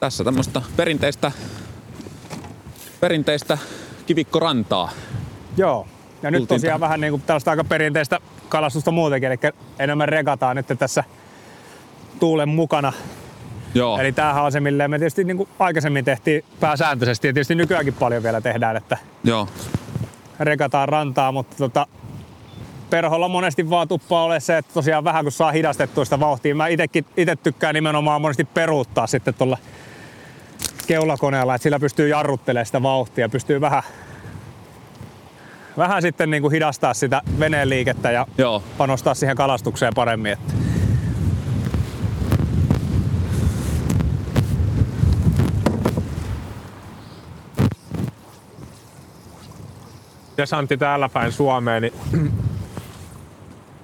tässä 0.00 0.24
tämmöistä 0.24 0.62
perinteistä, 0.76 1.32
perinteistä 3.00 3.58
kivikkorantaa. 4.06 4.90
Joo. 5.56 5.86
Ja 6.22 6.30
nyt 6.30 6.38
Tultiin 6.38 6.60
tosiaan 6.60 6.80
vähän 6.80 7.00
niin 7.00 7.10
kuin 7.10 7.22
tällaista 7.22 7.50
aika 7.50 7.64
perinteistä 7.64 8.20
kalastusta 8.48 8.90
muutenkin, 8.90 9.26
eli 9.28 9.38
enemmän 9.78 10.08
regataan 10.08 10.56
nyt 10.56 10.66
tässä 10.78 11.04
tuulen 12.20 12.48
mukana. 12.48 12.92
Joo, 13.74 13.98
Eli 13.98 14.12
tämähän 14.12 14.44
on 14.44 14.52
se, 14.52 14.60
millä 14.60 14.88
me 14.88 14.98
tietysti 14.98 15.24
niin 15.24 15.36
kuin 15.36 15.48
aikaisemmin 15.58 16.04
tehtiin 16.04 16.44
pääsääntöisesti 16.60 17.28
ja 17.28 17.32
tietysti 17.32 17.54
nykyäänkin 17.54 17.94
paljon 17.94 18.22
vielä 18.22 18.40
tehdään, 18.40 18.76
että 18.76 18.98
joo, 19.24 19.48
regataan 20.40 20.88
rantaa, 20.88 21.32
mutta 21.32 21.56
tota, 21.56 21.86
perholla 22.90 23.28
monesti 23.28 23.70
vaan 23.70 23.88
tuppaa 23.88 24.24
ole 24.24 24.40
se, 24.40 24.58
että 24.58 24.74
tosiaan 24.74 25.04
vähän 25.04 25.24
kun 25.24 25.32
saa 25.32 25.52
hidastettua 25.52 26.04
sitä 26.04 26.20
vauhtia. 26.20 26.54
Mä 26.54 26.66
itekin, 26.66 27.06
ite 27.16 27.36
tykkään 27.36 27.74
nimenomaan 27.74 28.22
monesti 28.22 28.44
peruuttaa 28.44 29.06
sitten 29.06 29.34
tuolla 29.34 29.58
keulakoneella, 30.86 31.54
että 31.54 31.62
sillä 31.62 31.78
pystyy 31.78 32.08
jarruttelemaan 32.08 32.66
sitä 32.66 32.82
vauhtia, 32.82 33.28
pystyy 33.28 33.60
vähän, 33.60 33.82
vähän 35.76 36.02
sitten 36.02 36.30
niin 36.30 36.42
kuin 36.42 36.52
hidastaa 36.52 36.94
sitä 36.94 37.22
veneen 37.38 37.68
liikettä 37.68 38.10
ja 38.10 38.26
joo. 38.38 38.62
panostaa 38.78 39.14
siihen 39.14 39.36
kalastukseen 39.36 39.92
paremmin. 39.94 40.32
Että. 40.32 40.52
Antti 50.56 50.76
täällä 50.76 51.08
päin 51.08 51.32
Suomeen, 51.32 51.82
niin 51.82 51.92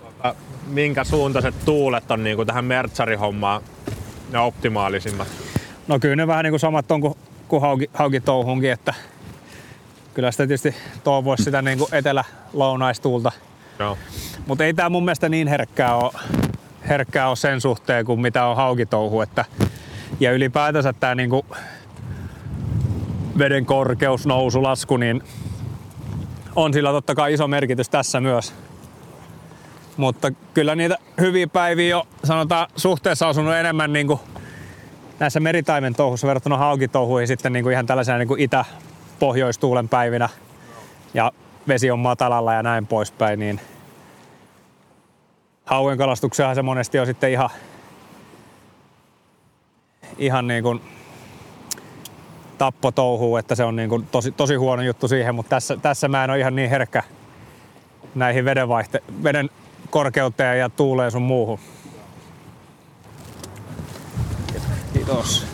tota, 0.01 0.35
minkä 0.67 1.05
suuntaiset 1.05 1.55
tuulet 1.65 2.11
on 2.11 2.25
niin 2.25 2.37
kuin 2.37 2.47
tähän 2.47 2.65
mertsarihommaan 2.65 3.63
ne 4.33 4.39
optimaalisimmat? 4.39 5.29
No 5.89 5.99
kyllä 5.99 6.17
ne 6.17 6.27
vähän 6.27 6.45
niin 6.45 6.53
kuin 6.53 6.61
samat 6.61 6.91
on 6.91 7.01
kuin, 7.01 7.15
kuin 7.49 7.63
hauki, 7.63 7.91
haukitouhunkin, 7.95 8.73
että 8.73 8.95
kyllä 10.15 10.31
sitä 10.31 10.47
tietysti 10.47 10.75
toivoisi 11.05 11.45
sitä 11.45 11.63
niin 11.63 11.79
kuin 11.79 11.95
etelä-lounaistuulta. 11.95 13.33
Joo. 13.79 13.99
Mutta 14.47 14.65
ei 14.65 14.75
tämä 14.75 14.89
mun 14.89 15.05
mielestä 15.05 15.29
niin 15.29 15.49
herkkää 15.49 15.97
ole, 15.97 16.13
herkkää 16.89 17.29
ole 17.29 17.37
sen 17.37 17.61
suhteen 17.61 18.05
kuin 18.05 18.21
mitä 18.21 18.47
on 18.47 18.57
haukitouhu. 18.57 19.21
Että, 19.21 19.45
ja 20.21 20.33
ylipäätänsä 20.33 20.93
tämä 20.93 21.15
niinku 21.15 21.47
veden 23.39 23.67
korkeus, 23.67 24.27
nousu, 24.27 24.63
lasku, 24.63 24.97
niin 24.97 25.23
on 26.57 26.75
sillä 26.75 26.91
totta 26.91 27.15
kai 27.15 27.33
iso 27.35 27.49
merkitys 27.49 27.89
tässä 27.89 28.21
myös. 28.21 28.55
Mutta 29.97 30.31
kyllä 30.55 30.75
niitä 30.75 30.99
hyviä 31.21 31.47
päiviä 31.47 31.99
on 31.99 32.07
sanotaan 32.25 32.67
suhteessa 32.77 33.29
asunut 33.29 33.55
enemmän 33.55 33.93
niinku 33.93 34.21
näissä 35.19 35.41
meritaimen 35.41 35.95
touhussa 35.95 36.27
verrattuna 36.27 36.57
haukitouhuihin 36.57 37.29
sitten 37.29 37.53
niinku 37.53 37.71
ihan 37.71 37.87
tällaisena 37.87 38.19
niinku 38.19 38.37
itä-pohjoistuulen 38.39 39.89
päivinä. 39.89 40.29
Ja 41.15 41.33
vesi 41.69 41.91
on 41.91 41.99
matalalla 41.99 42.55
ja 42.55 42.63
näin 42.63 42.87
poispäin, 42.87 43.39
niin 43.39 43.61
hauen 45.65 45.99
kalastuksellahan 45.99 46.55
se 46.55 46.63
monesti 46.63 46.99
on 46.99 47.07
sitten 47.07 47.33
ihan, 47.33 47.51
ihan 50.19 50.47
niin 50.47 50.63
kuin 50.63 50.81
tappotouhuu, 52.59 53.37
että 53.37 53.55
se 53.55 53.65
on 53.65 53.77
niin 53.77 53.89
kuin 53.89 54.07
tosi, 54.07 54.33
tosi 54.33 54.55
huono 54.55 54.83
juttu 54.83 55.09
siihen, 55.09 55.35
mutta 55.35 55.51
tässä, 55.51 55.77
tässä 55.77 56.09
mä 56.09 56.25
en 56.25 56.31
ole 56.31 56.39
ihan 56.39 56.57
niin 56.57 56.71
herkkä 56.71 57.03
näihin 58.15 58.45
vedenvaihte, 58.45 59.03
veden 59.23 59.51
korkeuteen 59.91 60.59
ja 60.59 60.69
tuuleen 60.69 61.11
sun 61.11 61.23
muuhun. 61.23 61.59
Kiitos. 64.93 65.47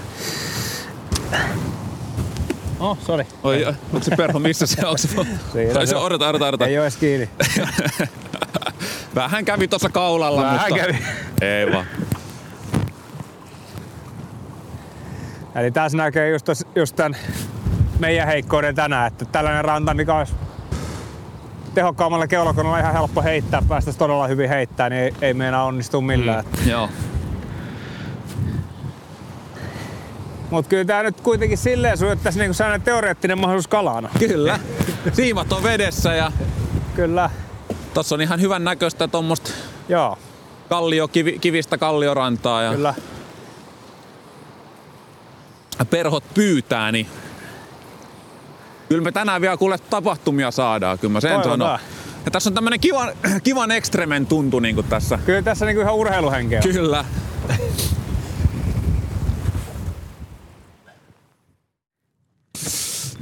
Oh, 2.81 2.99
sorry. 3.01 3.27
Oi, 3.43 3.65
onko 3.67 4.05
se 4.05 4.17
perho, 4.17 4.39
missä 4.39 4.67
se 4.67 4.87
on? 4.87 4.97
Tai 5.73 5.87
se 5.87 5.97
odota, 5.97 6.29
odota, 6.29 6.47
odota. 6.47 6.67
Ei 6.67 6.79
ole 6.79 6.85
edes 6.85 6.97
kiinni. 6.97 7.29
Vähän 9.15 9.45
kävi 9.45 9.69
tuossa 9.69 9.89
kaulalla, 9.89 10.43
Vähän 10.43 10.61
mutta... 10.69 10.85
kävi. 10.85 10.99
Ei 11.41 11.73
vaan. 11.73 11.87
Eli 15.55 15.71
tässä 15.71 15.99
näkee 15.99 16.31
just, 16.31 16.47
just 16.75 16.97
tämän 16.97 17.17
meidän 17.99 18.27
heikkouden 18.27 18.75
tänään, 18.75 19.07
että 19.07 19.25
tällainen 19.25 19.65
ranta, 19.65 19.95
mikä 19.95 20.15
olisi 20.15 20.35
tehokkaammalla 21.75 22.27
keulakoneella 22.27 22.79
ihan 22.79 22.93
helppo 22.93 23.23
heittää, 23.23 23.63
päästäisiin 23.69 23.99
todella 23.99 24.27
hyvin 24.27 24.49
heittää, 24.49 24.91
niin 24.91 25.03
ei, 25.03 25.15
ei 25.23 25.35
meinaa 25.35 25.65
onnistu 25.65 26.01
millään. 26.01 26.45
Mm. 26.45 26.71
Joo. 26.71 26.89
Mutta 30.51 30.69
kyllä 30.69 30.85
tämä 30.85 31.03
nyt 31.03 31.21
kuitenkin 31.21 31.59
silleen 31.59 31.99
sujuu, 31.99 32.13
että 32.13 32.25
tässä 32.25 32.41
niinku 32.41 32.55
sellainen 32.55 32.83
teoreettinen 32.83 33.39
mahdollisuus 33.39 33.69
kalana. 33.69 34.11
Kyllä. 34.19 34.59
Siimat 35.13 35.53
on 35.53 35.63
vedessä 35.63 36.15
ja 36.15 36.33
Kyllä, 36.95 37.31
tossa 37.95 38.15
on 38.15 38.21
ihan 38.21 38.41
hyvän 38.41 38.65
näköistä 38.65 39.09
tuommoista 39.09 39.51
joo, 39.89 40.19
kallio, 40.69 41.09
kivi, 41.09 41.39
kivistä 41.39 41.79
kalliorantaa 41.79 42.63
ja 42.63 42.73
kyllä. 42.73 42.95
Perhot 45.91 46.25
pyytää, 46.35 46.93
niin 46.93 47.07
kyllä 48.89 49.03
me 49.03 49.13
tänään 49.13 49.41
vielä 49.41 49.57
kuule 49.57 49.79
tapahtumia 49.79 50.51
saadaan, 50.51 50.99
kyllä 50.99 51.13
mä 51.13 51.21
sen 51.21 51.31
Toivotaan. 51.31 51.59
sanon. 51.59 51.79
Ja 52.25 52.31
tässä 52.31 52.51
on 52.51 52.55
tämmönen 52.55 52.81
kivan, 52.81 53.13
kivan 53.45 53.71
ekstremen 53.71 54.27
tuntu 54.27 54.61
niinku 54.61 54.83
tässä. 54.83 55.19
Kyllä 55.27 55.43
tässä 55.43 55.67
niinku 55.67 55.83
ihan 55.83 55.95
urheiluhenkeä. 55.95 56.61
Kyllä. 56.61 57.05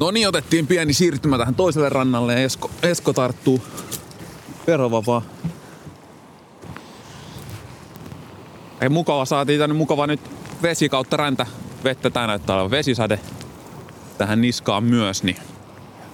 No 0.00 0.10
niin, 0.10 0.28
otettiin 0.28 0.66
pieni 0.66 0.92
siirtymä 0.92 1.38
tähän 1.38 1.54
toiselle 1.54 1.88
rannalle 1.88 2.32
ja 2.32 2.38
Esko, 2.38 2.70
Esko 2.82 3.12
tarttuu 3.12 3.62
verovapaa. 4.66 5.22
Ei 8.80 8.88
mukava, 8.88 9.24
saatiin 9.24 9.60
tänne 9.60 9.74
mukava 9.74 10.06
nyt 10.06 10.20
vesi 10.62 10.88
kautta 10.88 11.16
räntä 11.16 11.46
vettä. 11.84 12.10
Tää 12.10 12.26
näyttää 12.26 12.56
olevan 12.56 12.70
vesisade 12.70 13.18
tähän 14.18 14.40
niskaan 14.40 14.84
myös. 14.84 15.22
Niin. 15.22 15.36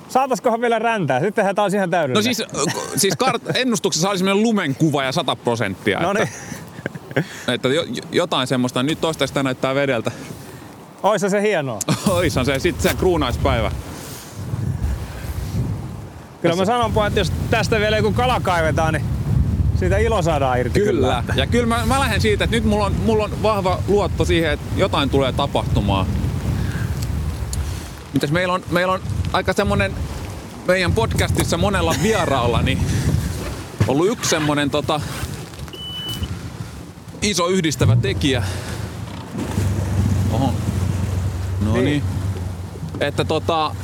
Saataskohan 0.09 0.61
vielä 0.61 0.79
räntää? 0.79 1.19
Sitten 1.19 1.33
tehdään 1.35 1.55
taas 1.55 1.75
ihan 1.75 1.91
täydellinen. 1.91 2.19
No 2.19 2.35
siis, 2.35 2.43
siis 2.97 3.15
kart- 3.25 3.53
ennustuksessa 3.63 4.11
oli 4.11 4.19
semmoinen 4.19 4.43
lumenkuva 4.43 5.05
ja 5.05 5.13
100 5.13 5.37
prosenttia. 5.37 6.01
No 6.01 6.13
niin, 6.13 6.29
Että, 7.17 7.53
että 7.53 7.69
jo, 7.69 7.85
jotain 8.13 8.47
semmoista. 8.47 8.83
Nyt 8.83 9.01
toista 9.01 9.27
sitä 9.27 9.43
näyttää 9.43 9.75
vedeltä. 9.75 10.11
oissa 11.03 11.29
se 11.29 11.43
hienoa. 11.43 11.79
Oishan 12.09 12.47
se 12.47 12.59
sitten 12.59 12.91
se 12.91 12.97
kruunaispäivä. 12.99 13.73
Kyllä 16.43 16.57
mä 16.57 16.65
sanonpa, 16.65 17.07
että 17.07 17.21
jos 17.21 17.33
tästä 17.51 17.81
vielä 17.81 17.97
joku 17.97 18.13
kala 18.13 18.41
kaivetaan, 18.41 18.95
niin 18.95 19.05
siitä 19.79 19.99
ilo 19.99 20.23
saadaan 20.23 20.61
irti. 20.61 20.81
Kyllä. 20.81 21.25
Ja 21.35 21.47
kyllä 21.47 21.67
mä, 21.67 21.87
mä 21.87 22.01
lähden 22.01 22.21
siitä, 22.21 22.45
että 22.45 22.57
nyt 22.57 22.65
mulla 22.65 22.85
on, 22.85 22.95
mulla 23.05 23.25
on 23.25 23.43
vahva 23.43 23.79
luotto 23.89 24.25
siihen, 24.25 24.53
että 24.53 24.67
jotain 24.77 25.11
tulee 25.11 25.33
tapahtumaan. 25.33 26.07
Mitäs 28.13 28.31
meillä 28.31 28.55
on, 28.55 28.63
meillä 28.71 28.93
on 28.93 29.01
aika 29.33 29.53
semmonen 29.53 29.93
meidän 30.67 30.93
podcastissa 30.93 31.57
monella 31.57 31.95
vieraalla, 32.03 32.63
niin 32.63 32.79
ollut 33.89 34.09
yksi 34.09 34.31
semmonen 34.31 34.71
tota, 34.71 35.01
iso 37.23 37.49
yhdistävä 37.49 37.97
tekijä. 37.97 38.43
Oho. 40.33 40.55
No 41.61 41.73
niin. 41.73 41.85
Niin. 41.85 42.03
Että 43.01 43.25
tota, 43.25 43.75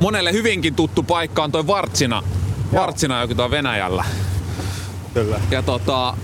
monelle 0.00 0.32
hyvinkin 0.32 0.74
tuttu 0.74 1.02
paikka 1.02 1.44
on 1.44 1.52
toi 1.52 1.66
Vartsina. 1.66 2.22
Vartsina, 2.74 3.20
joka 3.20 3.44
on 3.44 3.50
Venäjällä. 3.50 4.04
Kyllä. 5.14 5.40
Ja 5.50 5.62
tota, 5.62 6.16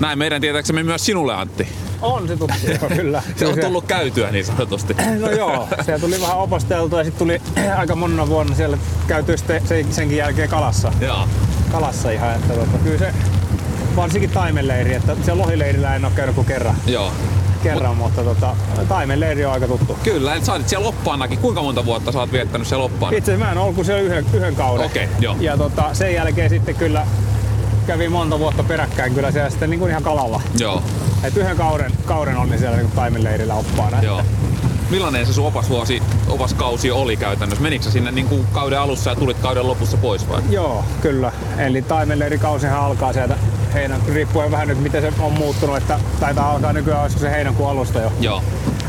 näin 0.00 0.18
meidän 0.18 0.40
tietääksemme 0.40 0.82
myös 0.82 1.06
sinulle 1.06 1.34
Antti. 1.34 1.68
On 2.02 2.28
se 2.28 2.36
tuttu, 2.36 2.56
joo, 2.66 2.90
kyllä. 2.96 3.22
Se 3.36 3.46
on 3.46 3.58
tullut 3.58 3.84
käytyä 3.84 4.30
niin 4.30 4.44
sanotusti. 4.44 4.94
No 5.20 5.30
joo, 5.30 5.68
siellä 5.84 6.00
tuli 6.00 6.20
vähän 6.20 6.36
opasteltua 6.36 6.98
ja 6.98 7.04
sitten 7.04 7.18
tuli 7.18 7.40
aika 7.76 7.96
monena 7.96 8.28
vuonna 8.28 8.54
siellä 8.54 8.78
käyty 9.06 9.34
senkin 9.90 10.16
jälkeen 10.16 10.48
kalassa, 10.48 10.92
Joo. 11.00 11.28
kalassa 11.72 12.10
ihan, 12.10 12.34
että 12.34 12.54
tota, 12.54 12.78
kyllä 12.84 12.98
se 12.98 13.14
varsinkin 13.96 14.30
taimenleiri, 14.30 14.94
että 14.94 15.16
siellä 15.24 15.42
lohileirillä 15.42 15.96
en 15.96 16.04
ole 16.04 16.12
käynyt 16.16 16.34
kuin 16.34 16.46
kerran, 16.46 16.76
Joo. 16.86 17.12
Kerran 17.62 17.96
mutta 17.96 18.24
tota, 18.24 18.56
taimenleiri 18.88 19.44
on 19.44 19.52
aika 19.52 19.66
tuttu. 19.66 19.98
Kyllä, 20.02 20.34
eli 20.34 20.44
sä 20.44 20.52
olit 20.52 20.68
siellä 20.68 20.88
oppaanakin. 20.88 21.38
Kuinka 21.38 21.62
monta 21.62 21.84
vuotta 21.84 22.12
sä 22.12 22.18
oot 22.18 22.32
viettänyt 22.32 22.66
siellä 22.68 22.84
oppaana? 22.84 23.16
Itse 23.16 23.32
asiassa 23.32 23.46
mä 23.46 23.52
en 23.52 23.58
ollut 23.58 23.74
kuin 23.74 23.84
siellä 23.84 24.02
yhden, 24.02 24.24
yhden 24.34 24.56
kauden. 24.56 24.86
Okei, 24.86 25.08
joo. 25.20 25.36
Ja 25.40 25.56
tota, 25.56 25.94
sen 25.94 26.14
jälkeen 26.14 26.50
sitten 26.50 26.74
kyllä 26.74 27.06
kävi 27.86 28.08
monta 28.08 28.38
vuotta 28.38 28.62
peräkkäin 28.62 29.14
kyllä 29.14 29.30
siellä 29.32 29.50
sitten 29.50 29.70
niin 29.70 29.80
kuin 29.80 29.90
ihan 29.90 30.02
kalalla. 30.02 30.40
Joo, 30.58 30.82
Et 31.24 31.36
yhden 31.36 31.56
kauden, 31.56 31.92
kauden 32.04 32.36
olin 32.36 32.58
siellä 32.58 32.76
niin 32.76 32.86
kuin 32.86 32.96
taimenleirillä 32.96 33.54
oppaana. 33.54 34.02
joo. 34.02 34.22
Millainen 34.90 35.26
se 35.26 35.32
sun 35.32 35.46
opasvuosi, 35.46 36.02
opaskausi 36.28 36.90
oli 36.90 37.16
käytännössä? 37.16 37.62
Menikö 37.62 37.84
sä 37.84 37.90
sinne 37.90 38.10
niin 38.12 38.28
kuin 38.28 38.46
kauden 38.52 38.80
alussa 38.80 39.10
ja 39.10 39.16
tulit 39.16 39.38
kauden 39.38 39.66
lopussa 39.66 39.96
pois 39.96 40.28
vai? 40.28 40.42
Joo, 40.50 40.84
kyllä. 41.02 41.32
Eli 41.58 41.82
taimenleirikausihan 41.82 42.80
alkaa 42.80 43.12
sieltä 43.12 43.36
heinän, 43.74 44.00
riippuen 44.08 44.50
vähän 44.50 44.68
nyt 44.68 44.78
miten 44.78 45.02
se 45.02 45.12
on 45.20 45.32
muuttunut, 45.32 45.76
että 45.76 46.00
taitaa 46.20 46.50
alkaa 46.50 46.72
nykyään, 46.72 47.02
olisiko 47.02 47.20
se 47.20 47.30
heinäkuun 47.30 47.70
alusta 47.70 48.00
jo. 48.00 48.12
Joo. 48.20 48.42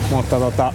Mutta 0.09 0.39
tota, 0.39 0.73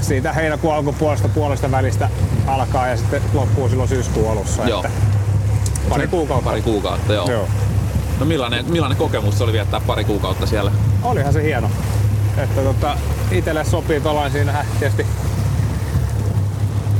siitä 0.00 0.32
heinäkuun 0.32 0.74
alkupuolesta 0.74 1.28
puolesta 1.28 1.70
välistä 1.70 2.08
alkaa 2.46 2.88
ja 2.88 2.96
sitten 2.96 3.22
loppuu 3.32 3.68
silloin 3.68 3.88
syyskuun 3.88 4.30
alussa. 4.30 4.68
Joo. 4.68 4.84
Että 4.84 4.98
pari 5.88 6.08
kuukautta. 6.08 6.50
Pari 6.50 6.62
kuukautta, 6.62 7.12
joo. 7.12 7.30
Joo. 7.30 7.48
No 8.20 8.26
millainen, 8.26 8.64
millainen 8.68 8.98
kokemus 8.98 9.38
se 9.38 9.44
oli 9.44 9.52
viettää 9.52 9.80
pari 9.80 10.04
kuukautta 10.04 10.46
siellä? 10.46 10.72
Olihan 11.02 11.32
se 11.32 11.42
hieno. 11.42 11.70
Että 12.36 12.60
tota, 12.60 12.96
itelle 13.30 13.64
sopii 13.64 14.00
tuollainen 14.00 14.32
siinähän 14.32 14.66
tietysti 14.78 15.06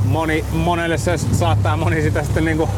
moni, 0.04 0.44
monelle 0.52 0.98
se 0.98 1.18
saattaa 1.18 1.76
moni 1.76 2.02
sitä 2.02 2.22
sitten 2.24 2.44
niinku 2.44 2.68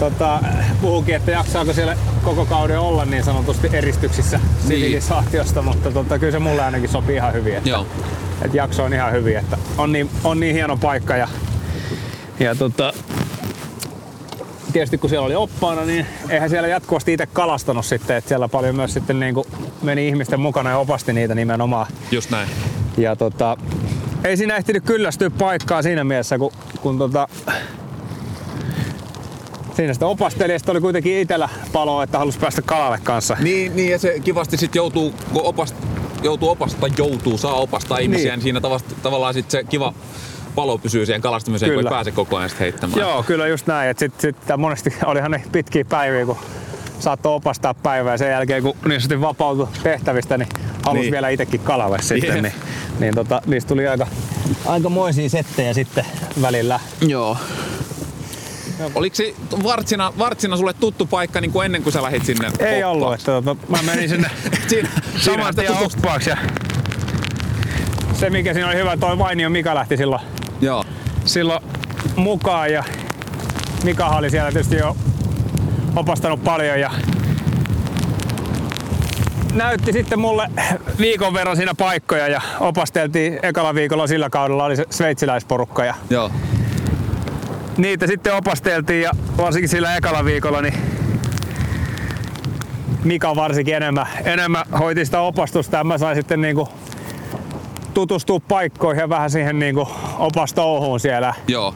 tota, 0.00 0.40
puhukin, 0.80 1.14
että 1.14 1.30
jaksaako 1.30 1.72
siellä 1.72 1.96
koko 2.24 2.46
kauden 2.46 2.80
olla 2.80 3.04
niin 3.04 3.24
sanotusti 3.24 3.68
eristyksissä 3.72 4.40
sivilisaatiosta, 4.68 5.62
mutta 5.62 5.90
tota, 5.90 6.18
kyllä 6.18 6.32
se 6.32 6.38
mulle 6.38 6.62
ainakin 6.62 6.88
sopii 6.88 7.16
ihan 7.16 7.32
hyvin, 7.32 7.56
että, 7.56 7.68
Joo. 7.68 7.86
että 8.42 8.56
jakso 8.56 8.84
on 8.84 8.94
ihan 8.94 9.12
hyvin, 9.12 9.36
että 9.36 9.58
on 9.78 9.92
niin, 9.92 10.10
on 10.24 10.40
niin 10.40 10.54
hieno 10.54 10.76
paikka 10.76 11.16
ja, 11.16 11.28
ja 12.40 12.54
tota, 12.54 12.92
tietysti 14.76 14.98
kun 14.98 15.10
siellä 15.10 15.26
oli 15.26 15.34
oppaana, 15.34 15.82
niin 15.84 16.06
eihän 16.28 16.50
siellä 16.50 16.68
jatkuvasti 16.68 17.12
itse 17.12 17.26
kalastanut 17.26 17.86
sitten, 17.86 18.16
että 18.16 18.28
siellä 18.28 18.48
paljon 18.48 18.76
myös 18.76 18.94
sitten 18.94 19.20
niin 19.20 19.34
kuin 19.34 19.46
meni 19.82 20.08
ihmisten 20.08 20.40
mukana 20.40 20.70
ja 20.70 20.78
opasti 20.78 21.12
niitä 21.12 21.34
nimenomaan. 21.34 21.86
Just 22.10 22.30
näin. 22.30 22.48
Ja 22.96 23.16
tota, 23.16 23.56
ei 24.24 24.36
siinä 24.36 24.56
ehtinyt 24.56 24.84
kyllästyä 24.84 25.30
paikkaa 25.30 25.82
siinä 25.82 26.04
mielessä, 26.04 26.38
kun, 26.38 26.52
kun 26.80 26.98
tota, 26.98 27.28
siinä 29.76 29.94
sitä 29.94 30.06
opastelijasta 30.06 30.72
oli 30.72 30.80
kuitenkin 30.80 31.18
itellä 31.18 31.48
palo, 31.72 32.02
että 32.02 32.18
halusi 32.18 32.38
päästä 32.38 32.62
kalalle 32.62 32.98
kanssa. 33.02 33.36
Niin, 33.40 33.76
niin 33.76 33.90
ja 33.90 33.98
se 33.98 34.20
kivasti 34.24 34.56
sitten 34.56 34.80
joutuu, 34.80 35.14
kun 35.32 35.42
opast, 35.44 35.74
joutuu 36.22 36.48
opastaa, 36.48 36.88
joutuu, 36.98 37.38
saa 37.38 37.54
opastaa 37.54 37.98
ihmisiä, 37.98 38.24
niin, 38.24 38.32
Niin. 38.32 38.42
siinä 38.42 38.60
tavast, 38.60 38.86
tavallaan 39.02 39.34
sit 39.34 39.50
se 39.50 39.64
kiva 39.64 39.94
palo 40.56 40.78
pysyy 40.78 41.06
siihen 41.06 41.20
kalastamiseen, 41.22 41.70
kun 41.70 41.72
ei 41.74 41.78
Kyllä. 41.78 41.90
pääse 41.90 42.10
koko 42.12 42.36
ajan 42.36 42.50
heittämään. 42.60 43.00
Joo, 43.00 43.22
kyllä 43.22 43.46
just 43.46 43.66
näin. 43.66 43.90
Et 43.90 43.98
sit, 43.98 44.20
sit, 44.20 44.36
monesti 44.58 44.94
olihan 45.04 45.30
ne 45.30 45.42
pitkiä 45.52 45.84
päiviä, 45.84 46.26
kun 46.26 46.36
saattoi 46.98 47.34
opastaa 47.34 47.74
päivää 47.74 48.16
sen 48.16 48.30
jälkeen 48.30 48.62
kun 48.62 48.72
niin 48.72 48.82
sanotusti 49.00 49.20
vapautui 49.20 49.68
tehtävistä, 49.82 50.38
niin 50.38 50.48
halusi 50.84 50.92
Niin. 50.94 51.00
niin. 51.02 51.12
vielä 51.12 51.28
itsekin 51.28 51.60
kalalle 51.60 51.98
sitten. 52.02 52.34
Jep. 52.34 52.42
Niin, 52.42 52.52
niin 53.00 53.14
tota, 53.14 53.42
niistä 53.46 53.68
tuli 53.68 53.86
aika, 53.88 54.06
aikamoisia 54.66 55.28
settejä 55.28 55.74
sitten 55.74 56.04
välillä. 56.42 56.80
Joo. 57.00 57.36
Oliko 58.94 59.16
se 59.16 59.34
Vartsina, 59.62 60.12
Vartsina 60.18 60.56
sulle 60.56 60.72
tuttu 60.72 61.06
paikka 61.06 61.40
niin 61.40 61.52
kuin 61.52 61.64
ennen 61.64 61.82
kuin 61.82 61.92
sä 61.92 62.02
lähit 62.02 62.24
sinne 62.24 62.46
Ei 62.58 62.84
oppaaksi? 62.84 62.84
ollut, 62.84 63.12
että 63.14 63.24
tota, 63.32 63.56
mä 63.68 63.78
menin 63.82 64.08
sinne 64.08 64.30
Siinä, 64.68 64.88
siinä 65.02 65.18
saman 65.18 65.54
tien 65.54 65.72
oppaaksi. 65.72 66.30
Ja 66.30 66.36
se 68.12 68.30
mikä 68.30 68.52
siinä 68.52 68.68
oli 68.68 68.76
hyvä, 68.76 68.96
toi 68.96 69.18
Vainio 69.18 69.50
Mika 69.50 69.74
lähti 69.74 69.96
silloin, 69.96 70.22
Joo. 70.60 70.84
silloin 71.24 71.64
mukaan 72.16 72.72
ja 72.72 72.84
Mika 73.84 74.06
oli 74.06 74.30
siellä 74.30 74.52
tietysti 74.52 74.76
jo 74.76 74.96
opastanut 75.96 76.44
paljon 76.44 76.80
ja 76.80 76.90
näytti 79.52 79.92
sitten 79.92 80.18
mulle 80.18 80.50
viikon 80.98 81.34
verran 81.34 81.56
siinä 81.56 81.74
paikkoja 81.74 82.28
ja 82.28 82.40
opasteltiin 82.60 83.38
ekalla 83.42 83.74
viikolla 83.74 84.06
sillä 84.06 84.30
kaudella 84.30 84.64
oli 84.64 84.76
se 84.76 84.84
sveitsiläisporukka 84.90 85.84
ja 85.84 85.94
Joo. 86.10 86.30
niitä 87.76 88.06
sitten 88.06 88.34
opasteltiin 88.34 89.02
ja 89.02 89.10
varsinkin 89.36 89.68
sillä 89.68 89.96
ekalla 89.96 90.24
viikolla 90.24 90.62
niin 90.62 90.74
Mika 93.04 93.36
varsinkin 93.36 93.74
enemmän, 93.74 94.06
enemmän 94.24 94.64
hoiti 94.78 95.04
sitä 95.04 95.20
opastusta 95.20 95.76
ja 95.76 95.84
mä 95.84 95.98
sain 95.98 96.16
sitten 96.16 96.40
niinku 96.40 96.68
tutustua 97.96 98.40
paikkoihin 98.48 99.00
ja 99.00 99.08
vähän 99.08 99.30
siihen 99.30 99.58
niinku 99.58 99.88
opastouhuun 100.18 101.00
siellä. 101.00 101.34
Joo. 101.48 101.74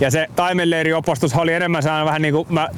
Ja 0.00 0.10
se 0.10 0.26
taimenleiriopastus 0.36 1.34
oli 1.34 1.52
enemmän 1.52 1.82
sellainen 1.82 2.06
vähän 2.06 2.22
niinku 2.22 2.46
mä 2.50 2.68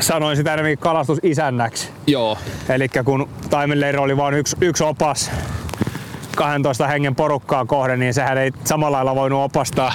sanoin 0.00 0.36
sitä 0.36 0.54
enemmän 0.54 0.78
kalastusisännäksi. 0.78 1.90
Joo. 2.06 2.38
Eli 2.68 2.88
kun 3.04 3.28
taimenleiri 3.50 3.98
oli 3.98 4.16
vain 4.16 4.34
yksi, 4.34 4.56
yksi 4.60 4.84
opas 4.84 5.30
12 6.36 6.86
hengen 6.86 7.14
porukkaa 7.14 7.64
kohden, 7.64 8.00
niin 8.00 8.14
sehän 8.14 8.38
ei 8.38 8.52
samalla 8.64 8.96
lailla 8.96 9.14
voinut 9.14 9.44
opastaa 9.44 9.92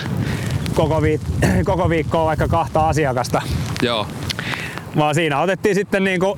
koko, 0.73 0.99
viik- 0.99 1.47
koko 1.71 1.89
viikkoa 1.89 2.25
vaikka 2.25 2.47
kahta 2.47 2.89
asiakasta, 2.89 3.41
Joo. 3.81 4.07
vaan 4.97 5.15
siinä 5.15 5.39
otettiin 5.39 5.75
sitten 5.75 6.03
niinku 6.03 6.37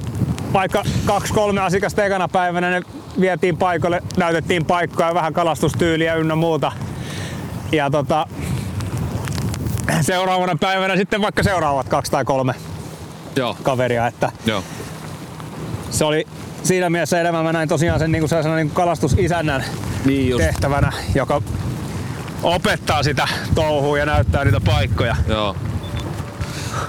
vaikka 0.53 0.83
kaksi 1.05 1.33
kolme 1.33 1.61
asiakasta 1.61 2.03
ekana 2.03 2.27
päivänä, 2.27 2.69
ne 2.69 2.81
vietiin 3.19 3.57
paikalle, 3.57 4.03
näytettiin 4.17 4.65
paikkoja, 4.65 5.13
vähän 5.13 5.33
kalastustyyliä 5.33 6.15
ynnä 6.15 6.35
muuta. 6.35 6.71
Ja 7.71 7.89
tota, 7.89 8.27
seuraavana 10.01 10.55
päivänä 10.59 10.95
sitten 10.95 11.21
vaikka 11.21 11.43
seuraavat 11.43 11.89
kaksi 11.89 12.11
tai 12.11 12.25
kolme 12.25 12.53
Joo. 13.35 13.57
kaveria, 13.63 14.07
että 14.07 14.31
Joo. 14.45 14.63
se 15.89 16.05
oli 16.05 16.27
siinä 16.63 16.89
mielessä 16.89 17.21
enemmän 17.21 17.43
mä 17.45 17.53
näin 17.53 17.69
tosiaan 17.69 17.99
sen 17.99 18.11
niinku 18.11 18.27
sellaisena 18.27 18.55
niinku 18.55 18.73
kalastusisännän 18.73 19.63
Niin 20.05 20.29
just. 20.29 20.43
tehtävänä, 20.45 20.91
joka 21.15 21.41
opettaa 22.43 23.03
sitä 23.03 23.27
touhua 23.55 23.97
ja 23.97 24.05
näyttää 24.05 24.45
niitä 24.45 24.59
paikkoja. 24.65 25.15
Joo. 25.27 25.55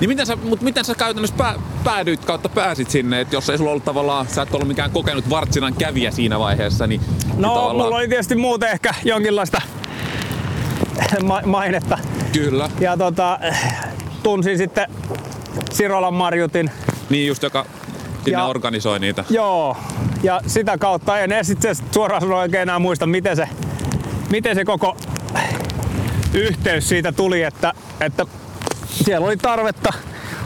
Niin 0.01 0.11
miten 0.11 0.27
sä, 0.27 0.37
mut 0.37 0.61
miten 0.61 0.85
sä 0.85 0.95
käytännössä 0.95 1.37
pää, 1.37 1.55
päädyit 1.85 2.25
kautta 2.25 2.49
pääsit 2.49 2.91
sinne, 2.91 3.21
että 3.21 3.37
jos 3.37 3.51
ei 3.51 3.59
sulla 3.59 3.71
ollut 3.71 3.85
tavallaan, 3.85 4.27
sä 4.29 4.43
et 4.43 4.55
ollut 4.55 4.69
mikään 4.69 4.91
kokenut 4.91 5.31
Vartsinan 5.31 5.75
kävijä 5.75 6.11
siinä 6.11 6.39
vaiheessa, 6.39 6.87
niin, 6.87 7.01
niin 7.01 7.43
No, 7.43 7.49
tavallaan, 7.55 7.77
mulla 7.77 7.97
oli 7.97 8.09
tietysti 8.09 8.35
muuten 8.35 8.71
ehkä 8.71 8.95
jonkinlaista 9.05 9.63
ma- 11.23 11.43
mainetta. 11.47 11.99
Kyllä. 12.33 12.71
Ja 12.81 12.97
tota, 12.97 13.39
tunsin 14.23 14.59
sitten 14.59 14.91
Sirolan 15.73 16.15
Marjutin. 16.15 16.71
Niin 17.11 17.27
just, 17.27 17.43
joka 17.43 17.67
sinne 18.25 18.39
Ja- 18.39 18.45
organisoi 18.45 18.99
niitä. 18.99 19.25
Joo, 19.31 19.77
ja 20.23 20.41
sitä 20.47 20.79
kautta 20.79 21.19
en 21.21 21.33
edes 21.33 21.51
itse 21.51 21.73
suoraan 21.91 22.21
sanoen 22.23 22.39
oikein 22.41 22.63
enää 22.63 22.79
muista, 22.79 23.07
miten 23.07 23.37
se, 23.37 23.49
miten 24.31 24.55
se 24.55 24.65
koko 24.65 24.97
yhteys 26.35 26.89
siitä 26.89 27.13
tuli, 27.13 27.43
että, 27.43 27.73
että 28.01 28.27
siellä 29.05 29.27
oli 29.27 29.37
tarvetta 29.37 29.93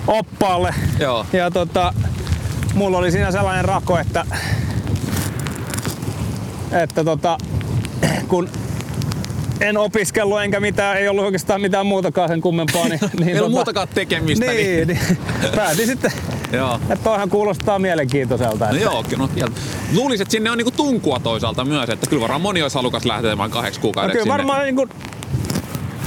oppaalle. 0.06 0.74
Joo. 0.98 1.27
Ja 1.32 1.51
tota, 1.51 1.94
mulla 2.74 2.98
oli 2.98 3.10
siinä 3.10 3.32
sellainen 3.32 3.64
rako, 3.64 3.98
että, 3.98 4.27
että 6.72 7.05
tota, 7.05 7.39
kun 8.28 8.48
en 9.60 9.77
opiskellut 9.78 10.40
enkä 10.43 10.60
mitään, 10.60 10.97
ei 10.97 11.09
ollut 11.09 11.24
oikeastaan 11.24 11.60
mitään 11.60 11.86
muutakaan 11.86 12.28
sen 12.28 12.40
kummempaa. 12.40 12.89
Niin, 12.89 13.01
niin 13.18 13.28
Ei 13.28 13.39
ollut 13.39 13.52
muutakaan 13.52 13.89
tekemistä. 13.89 14.47
niin, 14.47 14.89
niin, 14.89 14.98
päätin 15.56 15.86
sitten, 15.86 16.12
Joo. 16.52 16.74
että 16.74 17.05
toihan 17.05 17.28
kuulostaa 17.31 17.78
mielenkiintoiselta. 17.78 18.64
No 18.64 18.70
Että, 18.70 18.82
joo, 18.85 19.05
kyllä. 19.09 19.28
No. 19.40 19.47
Luulisin, 19.94 20.22
että 20.22 20.32
sinne 20.32 20.51
on 20.51 20.59
niinku 20.59 20.70
tunkua 20.70 21.20
toisaalta 21.20 21.64
myös, 21.64 21.89
että 21.89 22.06
kyllä 22.10 22.20
varmaan 22.20 22.40
moni 22.40 22.62
olisi 22.62 22.74
halukas 22.74 23.05
lähtemään 23.05 23.51
kahdeksi 23.51 23.81
no 23.81 23.82
kuukaudeksi 23.82 24.12
kyllä 24.12 24.24
sinne. 24.24 24.32
varmaan 24.32 24.62
niin 24.62 24.77
kuin, 24.77 24.90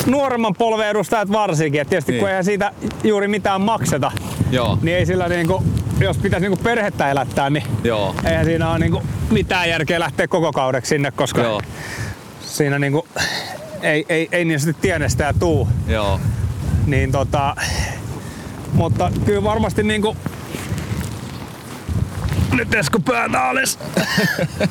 nuoremman 0.05 0.53
polven 0.55 0.87
edustajat 0.87 1.31
varsinkin. 1.31 1.81
Et 1.81 1.89
tietysti 1.89 2.11
Niin. 2.11 2.19
kun 2.19 2.29
eihän 2.29 2.43
siitä 2.43 2.71
juuri 3.03 3.27
mitään 3.27 3.61
makseta, 3.61 4.11
Joo, 4.51 4.77
niin 4.81 4.97
ei 4.97 5.05
sillä 5.05 5.27
niinku, 5.29 5.63
jos 5.99 6.17
pitäisi 6.17 6.45
niinku 6.45 6.63
perhettä 6.63 7.11
elättää, 7.11 7.49
niin 7.49 7.63
joo, 7.83 8.15
eihän 8.25 8.45
siinä 8.45 8.69
ole 8.69 8.79
niinku 8.79 9.03
mitään 9.31 9.69
järkeä 9.69 9.99
lähteä 9.99 10.27
koko 10.27 10.51
kaudeksi 10.51 10.89
sinne, 10.89 11.11
koska 11.11 11.41
joo, 11.41 11.61
siinä 12.41 12.79
niinku, 12.79 13.07
ei, 13.81 14.05
ei, 14.09 14.29
ei 14.31 14.45
niin 14.45 14.59
sanotusti 14.59 14.81
tienestää 14.81 15.33
tuu. 15.33 15.67
joo. 15.87 16.19
Niin 16.85 17.11
tota, 17.11 17.55
mutta 18.73 19.11
kyllä 19.25 19.43
varmasti 19.43 19.83
niinku, 19.83 20.17
nyt 22.51 22.73
Esko 22.75 22.99
päätä 22.99 23.43
alas. 23.49 23.79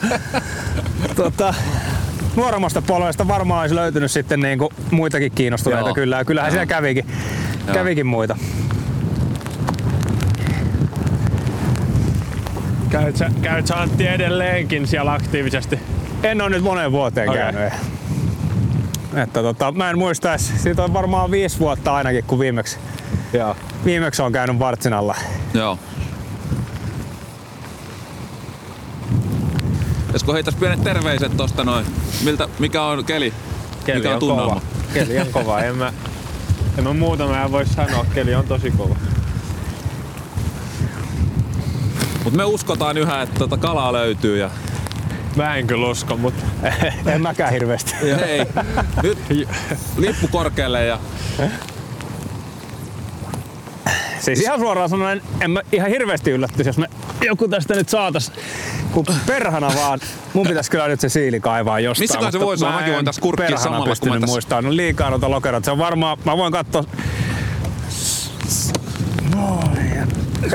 tota, 1.16 1.54
nuoremmasta 2.36 2.82
polvesta 2.82 3.28
varmaan 3.28 3.60
olisi 3.60 3.74
löytynyt 3.74 4.10
sitten 4.10 4.40
niinku 4.40 4.72
muitakin 4.90 5.32
kiinnostuneita 5.32 5.88
Joo. 5.88 5.94
kyllä. 5.94 6.18
Ja 6.18 6.24
kyllähän 6.24 6.48
Joo. 6.48 6.52
siellä 6.52 6.66
kävikin, 6.66 7.06
Joo. 7.66 7.74
kävikin 7.74 8.06
muita. 8.06 8.36
Käyt 12.90 13.16
sä, 13.16 13.30
käyt 13.42 13.66
sä 13.66 13.80
Antti 13.80 14.06
edelleenkin 14.06 14.86
siellä 14.86 15.12
aktiivisesti? 15.12 15.78
En 16.22 16.40
ole 16.40 16.50
nyt 16.50 16.62
moneen 16.62 16.92
vuoteen 16.92 17.28
okay. 17.28 17.42
käynyt. 17.42 17.72
Että 19.14 19.42
tota, 19.42 19.72
mä 19.72 19.90
en 19.90 19.98
muista 19.98 20.30
edes, 20.30 20.62
siitä 20.62 20.84
on 20.84 20.92
varmaan 20.92 21.30
viisi 21.30 21.58
vuotta 21.58 21.94
ainakin, 21.94 22.24
kun 22.24 22.38
viimeksi, 22.38 22.78
Joo. 23.32 23.56
viimeksi 23.84 24.22
on 24.22 24.32
käynyt 24.32 24.58
Vartsinalla. 24.58 25.14
Joo. 25.54 25.78
Esko 30.14 30.32
heitäs 30.34 30.54
pienet 30.54 30.82
terveiset 30.84 31.36
tosta 31.36 31.64
noin. 31.64 31.86
Miltä, 32.24 32.48
mikä 32.58 32.82
on 32.82 33.04
keli? 33.04 33.32
Keli 33.84 33.98
mikä 33.98 34.08
on, 34.08 34.14
on 34.14 34.20
tunnelma? 34.20 34.48
kova. 34.54 34.62
Keli 34.94 35.18
on 35.18 35.26
kova. 35.32 35.60
En 35.60 35.76
mä, 35.76 35.92
en 36.78 36.84
mä 36.84 36.92
muuta 36.92 37.26
mä 37.26 37.52
voi 37.52 37.66
sanoa. 37.66 38.06
Keli 38.14 38.34
on 38.34 38.44
tosi 38.46 38.70
kova. 38.70 38.96
Mut 42.24 42.32
me 42.34 42.44
uskotaan 42.44 42.98
yhä, 42.98 43.22
että 43.22 43.38
tota 43.38 43.56
kalaa 43.56 43.92
löytyy 43.92 44.38
ja 44.38 44.50
Mä 45.36 45.56
en 45.56 45.66
kyllä 45.66 45.86
usko, 45.88 46.16
mutta 46.16 46.42
En 47.06 47.22
mäkään 47.22 47.52
hirveästi. 47.52 47.94
hei, 48.20 48.46
nyt 49.02 49.18
lippu 49.96 50.28
korkealle 50.28 50.84
ja 50.84 50.98
Siis 54.24 54.40
ihan 54.40 54.58
suoraan 54.58 54.88
sanoen, 54.88 55.22
en 55.40 55.50
mä 55.50 55.60
ihan 55.72 55.88
hirveästi 55.90 56.30
yllättyisi, 56.30 56.68
jos 56.68 56.78
me 56.78 56.86
joku 57.26 57.48
tästä 57.48 57.74
nyt 57.74 57.88
saatas, 57.88 58.32
kun 58.92 59.06
perhana 59.26 59.72
vaan, 59.76 60.00
mun 60.32 60.46
pitäisi 60.46 60.70
kyllä 60.70 60.88
nyt 60.88 61.00
se 61.00 61.08
siili 61.08 61.40
kaivaa 61.40 61.80
jostain. 61.80 62.02
Missäköhän 62.04 62.32
se 62.32 62.40
voisi 62.40 62.64
olla? 62.64 62.74
mä 62.74 62.80
Mäkin 62.80 62.94
voin 62.94 63.04
tässä 63.04 63.20
kurkkia 63.20 63.58
samalla, 63.58 63.94
kun 64.00 64.08
mä 64.08 64.14
tässä- 64.14 64.26
muistaa. 64.26 64.62
No 64.62 64.76
liikaa 64.76 65.10
noita 65.10 65.30
lokerot. 65.30 65.64
Se 65.64 65.70
on 65.70 65.78
varmaan, 65.78 66.18
mä 66.24 66.36
voin 66.36 66.52
katsoa. 66.52 66.84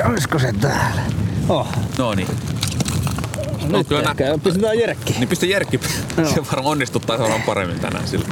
Olisiko 0.04 0.38
se 0.38 0.52
täällä? 0.60 1.00
Oh, 1.48 1.66
no 1.98 2.14
niin. 2.14 2.28
No, 3.68 3.84
kyllä 3.84 4.02
nä- 4.02 4.38
pistetään 4.44 4.78
jerkki. 4.78 5.12
Niin 5.18 5.28
pistä 5.28 5.46
Jerkki. 5.46 5.80
Se 6.16 6.40
varmaan 6.46 6.66
onnistuttaisi 6.66 7.22
varmaan 7.22 7.42
paremmin 7.42 7.80
tänään 7.80 8.08
sillä. 8.08 8.28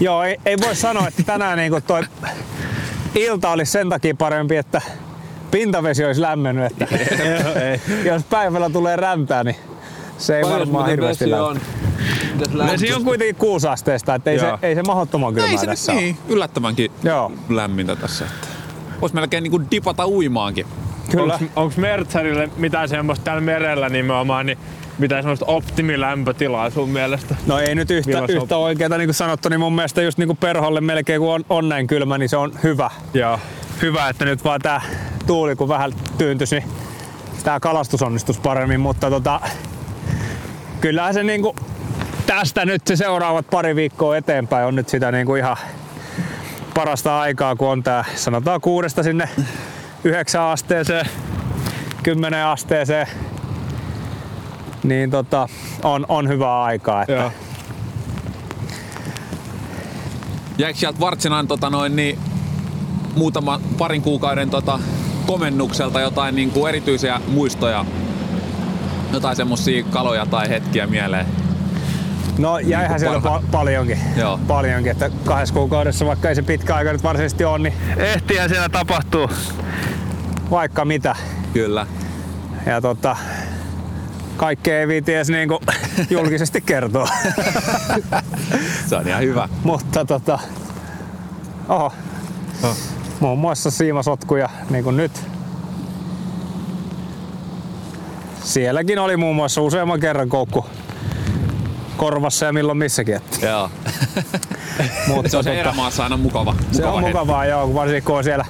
Joo, 0.00 0.22
ei, 0.22 0.36
ei 0.46 0.56
voi 0.64 0.76
sanoa, 0.76 1.08
että 1.08 1.22
tänään 1.22 1.58
niin 1.58 1.82
toi 1.86 2.02
ilta 3.14 3.50
olisi 3.50 3.72
sen 3.72 3.88
takia 3.88 4.14
parempi, 4.14 4.56
että 4.56 4.80
pintavesi 5.50 6.04
olisi 6.04 6.20
lämmennyt. 6.20 6.64
Että 6.64 6.86
jos 8.04 8.22
päivällä 8.30 8.70
tulee 8.70 8.96
räntää, 8.96 9.44
niin 9.44 9.56
se 10.18 10.38
ei 10.38 10.44
varmaan 10.44 10.90
hirveästi 10.90 11.30
lämmin. 11.30 11.62
Vesi 12.70 12.92
on 12.92 13.04
kuitenkin 13.04 13.36
kuusasteesta, 13.36 14.14
että 14.14 14.30
ei 14.30 14.38
se, 14.38 14.52
ei 14.62 14.74
se 14.74 14.82
mahdottoman 14.82 15.34
kylmää 15.34 15.50
Ei 15.50 15.58
se 15.58 15.66
tässä 15.66 15.92
ole. 15.92 16.00
niin, 16.00 16.18
yllättävänkin 16.28 16.90
Joo, 17.02 17.32
lämmintä 17.48 17.96
tässä. 17.96 18.24
Että. 18.24 18.48
Vois 19.00 19.12
melkein 19.12 19.42
niinku 19.42 19.60
dipata 19.70 20.06
uimaankin. 20.06 20.66
kyllä. 21.10 21.34
onks, 21.34 21.46
onks 21.56 21.76
Mertzerille 21.76 22.50
mitään 22.56 22.88
semmoista 22.88 23.24
täällä 23.24 23.40
merellä 23.40 23.88
nimenomaan, 23.88 24.46
niin 24.46 24.58
mitään 24.98 25.22
semmoista 25.22 25.46
optimilämpötilaa 25.46 26.70
sun 26.70 26.88
mielestä? 26.88 27.36
No 27.46 27.58
ei 27.58 27.74
nyt 27.74 27.90
yhtä, 27.90 28.24
yhtä 28.28 28.56
oikeeta 28.56 28.98
niin 28.98 29.08
kuin 29.08 29.14
sanottu, 29.14 29.48
niin 29.48 29.60
mun 29.60 29.74
mielestä 29.74 30.02
just 30.02 30.18
niin 30.18 30.28
kuin 30.28 30.36
perholle 30.36 30.80
melkein 30.80 31.20
kun 31.20 31.34
on, 31.34 31.44
on 31.48 31.68
näin 31.68 31.86
kylmä, 31.86 32.18
niin 32.18 32.28
se 32.28 32.36
on 32.36 32.52
hyvä. 32.62 32.90
Joo. 33.14 33.40
Hyvä, 33.82 34.08
että 34.08 34.24
nyt 34.24 34.44
vaan 34.44 34.60
tää 34.60 34.82
tuuli 35.26 35.56
kun 35.56 35.68
vähän 35.68 35.92
tyyntyisi, 36.18 36.58
niin 36.58 36.68
tää 37.44 37.60
kalastus 37.60 38.02
onnistus 38.02 38.38
paremmin, 38.38 38.80
mutta 38.80 39.10
tota, 39.10 39.40
kyllähän 40.80 41.14
se 41.14 41.22
niinku 41.22 41.54
tästä 42.26 42.64
nyt 42.64 42.86
se 42.86 42.96
seuraavat 42.96 43.46
pari 43.50 43.76
viikkoa 43.76 44.16
eteenpäin 44.16 44.66
on 44.66 44.74
nyt 44.74 44.88
sitä 44.88 45.12
niinku 45.12 45.34
ihan 45.34 45.56
parasta 46.74 47.20
aikaa, 47.20 47.56
kun 47.56 47.68
on 47.68 47.82
tää 47.82 48.04
sanotaan 48.14 48.60
kuudesta 48.60 49.02
sinne 49.02 49.28
yhdeksän 50.04 50.42
asteeseen, 50.42 51.06
kymmenen 52.02 52.46
asteeseen, 52.46 53.06
niin 54.88 55.10
tota, 55.10 55.48
on, 55.84 56.06
on 56.08 56.28
hyvää 56.28 56.62
aikaa. 56.62 57.02
Että 57.02 57.12
Joo. 57.12 57.32
Jäikö 60.58 60.78
sieltä 60.78 61.00
Vartsinan 61.00 61.48
tota 61.48 61.70
noin, 61.70 61.96
niin, 61.96 62.18
muutama 63.16 63.60
parin 63.78 64.02
kuukauden 64.02 64.50
tota, 64.50 64.78
komennukselta 65.26 66.00
jotain 66.00 66.34
niin 66.34 66.50
kuin 66.50 66.68
erityisiä 66.68 67.20
muistoja? 67.28 67.84
Jotain 69.12 69.36
semmosia 69.36 69.84
kaloja 69.90 70.26
tai 70.26 70.48
hetkiä 70.48 70.86
mieleen? 70.86 71.26
No 72.38 72.58
jäihän 72.58 73.00
siellä 73.00 73.18
Parha- 73.18 73.42
pa- 73.42 73.50
paljonkin. 73.50 73.98
Joo. 74.16 74.40
Paljonkin, 74.46 74.92
että 74.92 75.10
kahdessa 75.24 75.54
kuukaudessa, 75.54 76.06
vaikka 76.06 76.28
ei 76.28 76.34
se 76.34 76.42
pitkä 76.42 76.74
aika 76.74 76.92
nyt 76.92 77.02
varsinaisesti 77.02 77.44
ole, 77.44 77.58
niin 77.58 77.74
ehtihän 77.96 78.48
siellä 78.48 78.68
tapahtuu 78.68 79.30
vaikka 80.50 80.84
mitä. 80.84 81.16
Kyllä. 81.52 81.86
Ja 82.66 82.80
tota, 82.80 83.16
kaikkea 84.38 84.80
ei 84.80 84.88
viiti 84.88 85.14
edes 85.14 85.28
niinku 85.28 85.60
julkisesti 86.10 86.60
kertoa. 86.60 87.08
Se 88.86 88.96
on 88.96 89.08
ihan 89.08 89.22
hyvä. 89.22 89.48
Mutta 89.64 90.04
tota, 90.04 90.38
oho, 91.68 91.92
muun 93.20 93.38
muassa 93.38 93.70
siimasotkuja 93.70 94.48
niin 94.70 94.84
kuin 94.84 94.96
nyt. 94.96 95.12
Sielläkin 98.44 98.98
oli 98.98 99.16
muun 99.16 99.36
muassa 99.36 99.60
useamman 99.60 100.00
kerran 100.00 100.28
koukku, 100.28 100.66
korvassa 101.96 102.46
ja 102.46 102.52
milloin 102.52 102.78
missäkin. 102.78 103.14
Että. 103.14 103.46
Joo. 103.46 103.70
Mutta 105.08 105.30
se 105.30 105.36
on 105.36 105.44
se 105.44 105.50
tota, 105.50 105.60
erämaassa 105.60 106.02
aina 106.02 106.16
mukava. 106.16 106.54
se 106.72 106.82
mukava 106.82 106.92
on 106.92 107.02
hetki. 107.02 107.18
mukavaa, 107.18 107.46
joo, 107.46 107.74
varsinkin 107.74 108.02
kun 108.04 108.16
on 108.16 108.24
siellä 108.24 108.44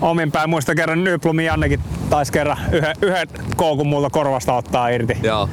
omin 0.00 0.32
päin. 0.32 0.50
Muista 0.50 0.74
kerran 0.74 1.04
Nyplumin 1.04 1.44
Jannekin 1.44 1.80
taisi 2.10 2.32
kerran 2.32 2.58
yhden, 2.72 2.94
yhden 3.02 3.28
koukun 3.56 3.86
multa 3.86 4.10
korvasta 4.10 4.54
ottaa 4.54 4.88
irti. 4.88 5.16
Joo. 5.22 5.48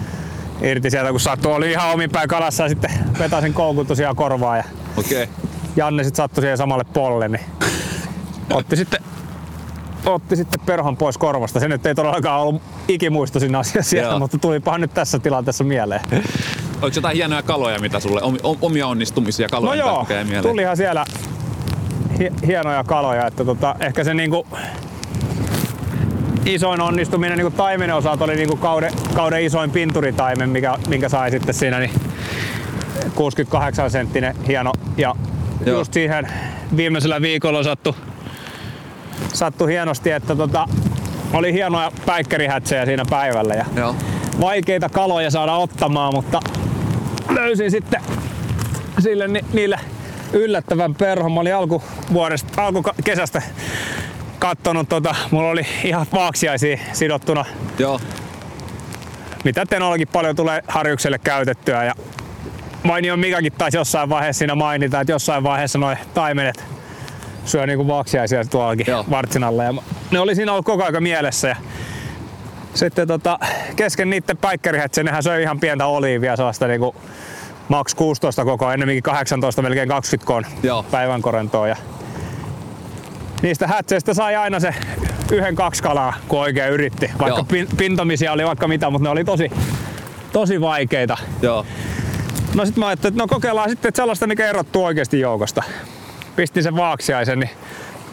irti 0.62 0.90
sieltä, 0.90 1.12
kun 1.12 1.20
sattui. 1.20 1.54
Oli 1.54 1.72
ihan 1.72 1.92
omin 1.94 2.10
päin 2.10 2.28
kalassa 2.30 2.64
ja 2.64 2.70
sitten 2.70 2.92
vetäisin 3.20 3.54
koukun 3.54 3.88
tosiaan 3.88 4.16
korvaan 4.16 4.58
ja. 4.58 4.64
Okay. 4.98 5.28
Janne 5.76 6.04
sitten 6.04 6.18
sattui 6.18 6.42
siihen 6.42 6.58
samalle 6.58 6.84
polle, 6.94 7.28
niin 7.28 7.46
otti 8.54 8.76
sitten 8.76 9.00
otti 10.06 10.36
sitten 10.36 10.60
perhon 10.66 10.98
pois 10.98 11.18
korvasta. 11.18 11.60
Se 11.60 11.68
nyt 11.68 11.86
ei 11.86 11.96
todellakaan 11.96 12.42
ollut 12.42 12.62
ikimuistoisin 12.88 13.56
asia 13.56 13.84
siellä, 13.84 14.10
Joo. 14.10 14.20
mutta 14.20 14.38
tulipahan 14.38 14.82
nyt 14.82 14.94
tässä 14.94 15.20
tilanteessa 15.20 15.64
mieleen. 15.64 16.02
Oliko 16.82 16.96
jotain 16.98 17.16
hienoja 17.16 17.42
kaloja, 17.44 17.80
mitä 17.80 18.00
sulle, 18.00 18.22
omi- 18.22 18.40
om- 18.44 18.58
omia 18.62 18.88
onnistumisia 18.88 19.48
kaloja, 19.50 19.84
No 19.84 19.90
joo, 19.90 20.06
mieleen? 20.10 20.44
tulihan 20.44 20.78
siellä 20.78 21.06
hi- 22.20 22.32
hienoja 22.48 22.84
kaloja, 22.84 23.28
että 23.28 23.46
tota, 23.46 23.76
ehkä 23.80 24.04
se 24.04 24.14
niinku 24.14 24.48
isoin 26.48 26.82
onnistuminen 26.82 27.38
niinku 27.38 27.58
taimenen 27.58 27.96
osalta 27.96 28.24
oli 28.24 28.36
niinku 28.36 28.56
kauden, 28.56 28.94
kauden 29.16 29.46
isoin 29.46 29.72
pinturitaimen, 29.72 30.50
mikä, 30.50 30.78
minkä 30.88 31.10
sai 31.10 31.32
sitten 31.32 31.54
siinä 31.54 31.80
niin 31.80 31.92
68 33.16 33.92
senttinen 33.92 34.36
hieno 34.48 34.72
ja 34.98 35.16
Joo. 35.66 35.78
just 35.78 35.94
siihen 35.94 36.28
viimeisellä 36.78 37.22
viikolla 37.22 37.64
sattu, 37.64 37.96
sattu 39.34 39.66
hienosti, 39.66 40.12
että 40.12 40.36
tota, 40.36 40.68
oli 41.34 41.54
hienoja 41.54 41.92
päikkärihätsejä 42.06 42.86
siinä 42.86 43.04
päivällä 43.10 43.54
ja 43.54 43.66
Joo. 43.76 43.96
vaikeita 44.40 44.90
kaloja 44.90 45.32
saada 45.32 45.56
ottamaan, 45.56 46.14
mutta 46.16 46.40
löysin 47.30 47.72
sitten 47.72 48.02
sille 49.00 49.28
ni- 49.28 49.46
niille 49.54 49.80
yllättävän 50.34 50.96
perhon. 50.96 51.32
Mä 51.32 51.40
olin 51.40 51.56
alkuvuodesta, 51.56 52.64
alkukesästä 52.64 53.42
kattonut, 54.40 54.90
tota, 54.90 55.16
mulla 55.32 55.50
oli 55.50 55.66
ihan 55.84 56.06
vaaksiaisia 56.14 56.78
sidottuna, 56.94 57.46
Joo. 57.80 58.00
mitä 59.44 59.66
Tenollakin 59.66 60.08
paljon 60.08 60.36
tulee 60.36 60.64
harjukselle 60.68 61.20
käytettyä. 61.20 61.84
Ja 61.84 61.94
Mainion 62.84 63.20
Mikakin 63.20 63.54
taisi 63.54 63.78
jossain 63.78 64.10
vaiheessa 64.10 64.40
siinä 64.40 64.56
mainita, 64.56 65.02
että 65.02 65.12
jossain 65.14 65.44
vaiheessa 65.44 65.80
noin 65.80 65.98
taimenet 66.14 66.66
syö 67.46 67.68
niinku 67.68 67.88
vaaksiaisia 67.88 68.46
tuollakin 68.46 68.86
Joo. 68.88 69.06
vartsinalla. 69.10 69.64
Ja 69.64 69.74
ne 70.12 70.20
oli 70.20 70.36
siinä 70.36 70.52
ollut 70.52 70.66
koko 70.66 70.84
ajan 70.84 71.04
mielessä. 71.04 71.48
Ja 71.48 71.56
sitten 72.74 73.08
tota, 73.08 73.40
kesken 73.76 74.10
niiden 74.10 74.38
päikkärihätsiä, 74.38 75.04
nehän 75.04 75.24
söi 75.24 75.42
ihan 75.42 75.60
pientä 75.60 75.86
oliivia, 75.86 76.36
sellaista 76.36 76.68
niinku 76.68 76.96
maks 77.68 77.96
16 77.96 78.46
koko 78.46 78.72
ennemminkin 78.72 79.04
18, 79.04 79.62
melkein 79.62 79.90
20 79.90 80.28
koon 80.28 80.46
päivän 80.92 81.22
korentoa. 81.22 81.68
Ja 81.68 81.76
niistä 83.42 83.68
hätseistä 83.68 84.14
sai 84.14 84.36
aina 84.36 84.60
se 84.60 84.76
yhden 85.32 85.56
kaksi 85.56 85.84
kalaa, 85.84 86.14
kun 86.28 86.40
oikein 86.40 86.74
yritti. 86.74 87.12
Vaikka 87.20 87.44
pin, 87.44 87.68
pintomisia 87.78 88.32
oli 88.32 88.46
vaikka 88.46 88.68
mitä, 88.68 88.90
mutta 88.90 89.04
ne 89.04 89.10
oli 89.10 89.24
tosi, 89.24 89.52
tosi 90.34 90.62
vaikeita. 90.62 91.18
Joo. 91.42 91.66
No 92.56 92.66
sit 92.66 92.78
mä 92.78 92.88
ajattelin, 92.88 93.14
että 93.14 93.24
no 93.24 93.28
kokeillaan 93.28 93.70
sitten 93.70 93.90
että 93.90 94.02
sellaista, 94.02 94.28
mikä 94.28 94.48
erottuu 94.48 94.86
oikeasti 94.86 95.20
joukosta. 95.20 95.64
Pistin 96.36 96.64
sen 96.64 96.76
vaaksiaisen, 96.76 97.40
niin 97.40 97.50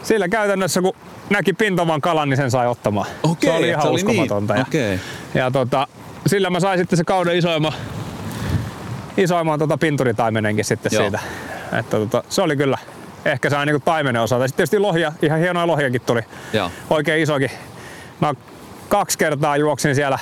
sillä 0.03 0.29
käytännössä 0.29 0.81
kun 0.81 0.95
näki 1.29 1.53
pintovan 1.53 2.01
kalan, 2.01 2.29
niin 2.29 2.37
sen 2.37 2.51
sai 2.51 2.67
ottamaan. 2.67 3.07
Okei, 3.23 3.49
se 3.49 3.57
oli 3.57 3.69
ihan 3.69 3.81
se 3.81 3.87
oli 3.87 3.95
uskomatonta. 3.95 4.53
Niin. 4.53 4.59
Ja, 4.59 4.65
Okei. 4.67 4.99
ja 5.33 5.51
tota, 5.51 5.87
sillä 6.27 6.49
mä 6.49 6.59
sain 6.59 6.79
sitten 6.79 6.97
se 6.97 7.03
kauden 7.03 7.37
isoimman, 7.37 7.73
isoimman 9.17 9.59
tota 9.59 9.77
pinturitaimenenkin 9.77 10.65
sitten 10.65 10.91
Joo. 10.93 11.03
siitä. 11.03 11.19
Että 11.79 11.97
tota, 11.97 12.23
se 12.29 12.41
oli 12.41 12.57
kyllä 12.57 12.77
ehkä 13.33 13.49
sain 13.49 13.67
niinku 13.67 13.81
taimenen 13.85 14.21
osalta. 14.21 14.47
Sitten 14.47 14.57
tietysti 14.57 14.79
lohia, 14.79 15.13
ihan 15.21 15.39
hienoja 15.39 15.67
lohiakin 15.67 16.01
tuli. 16.01 16.21
Joo. 16.53 16.71
Oikein 16.89 17.23
isokin. 17.23 17.51
Mä 18.21 18.33
kaksi 18.89 19.17
kertaa 19.17 19.57
juoksin 19.57 19.95
siellä, 19.95 20.19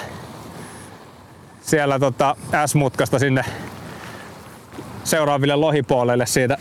siellä 1.62 2.00
tota 2.00 2.36
S-mutkasta 2.66 3.20
sinne 3.20 3.46
seuraaville 5.04 5.56
lohipuolelle 5.56 6.26
siitä 6.26 6.58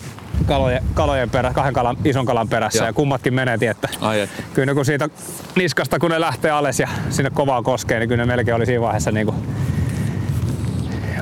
kalojen, 0.47 0.83
kalojen 0.95 1.31
perä, 1.31 1.53
kahden 1.53 1.73
kalan, 1.73 1.97
ison 2.05 2.27
kalan 2.27 2.49
perässä 2.49 2.79
Joo. 2.79 2.87
ja 2.87 2.93
kummatkin 2.93 3.35
menee, 3.35 3.59
että 3.71 3.89
Ai 4.01 4.21
että. 4.21 4.43
kyllä 4.55 4.67
ne 4.67 4.75
kun 4.75 4.85
siitä 4.85 5.09
niskasta 5.57 5.99
kun 5.99 6.11
ne 6.11 6.21
lähtee 6.21 6.51
alas 6.51 6.81
ja 6.81 6.89
sinne 7.11 7.31
kovaa 7.31 7.63
koskee, 7.63 7.99
niin 7.99 8.09
kyllä 8.09 8.23
ne 8.23 8.37
melkein 8.37 8.55
oli 8.55 8.67
siinä 8.67 8.81
vaiheessa 8.81 9.13
niin 9.13 9.27
kuin 9.27 9.37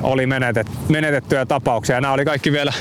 oli 0.01 0.25
menetet, 0.25 0.67
menetettyjä 0.89 1.45
tapauksia. 1.45 2.01
Nämä 2.01 2.13
oli 2.13 2.25
kaikki 2.25 2.51
vielä 2.51 2.73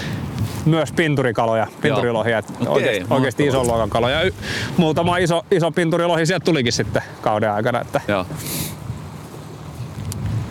myös 0.64 0.92
pinturikaloja, 0.92 1.66
pinturilohia, 1.82 2.38
että 2.38 2.52
Okei, 2.60 2.68
oikeasti, 2.68 3.06
oikeasti 3.14 3.46
ison 3.46 3.66
luokan 3.66 3.90
kaloja. 3.90 4.22
Y- 4.22 4.32
Muutama 4.76 5.16
iso, 5.18 5.42
iso 5.50 5.70
pinturilohi 5.70 6.26
sieltä 6.26 6.44
tulikin 6.44 6.72
sitten 6.72 7.02
kauden 7.20 7.52
aikana. 7.52 7.80
Että 7.80 8.00
Joo. 8.08 8.26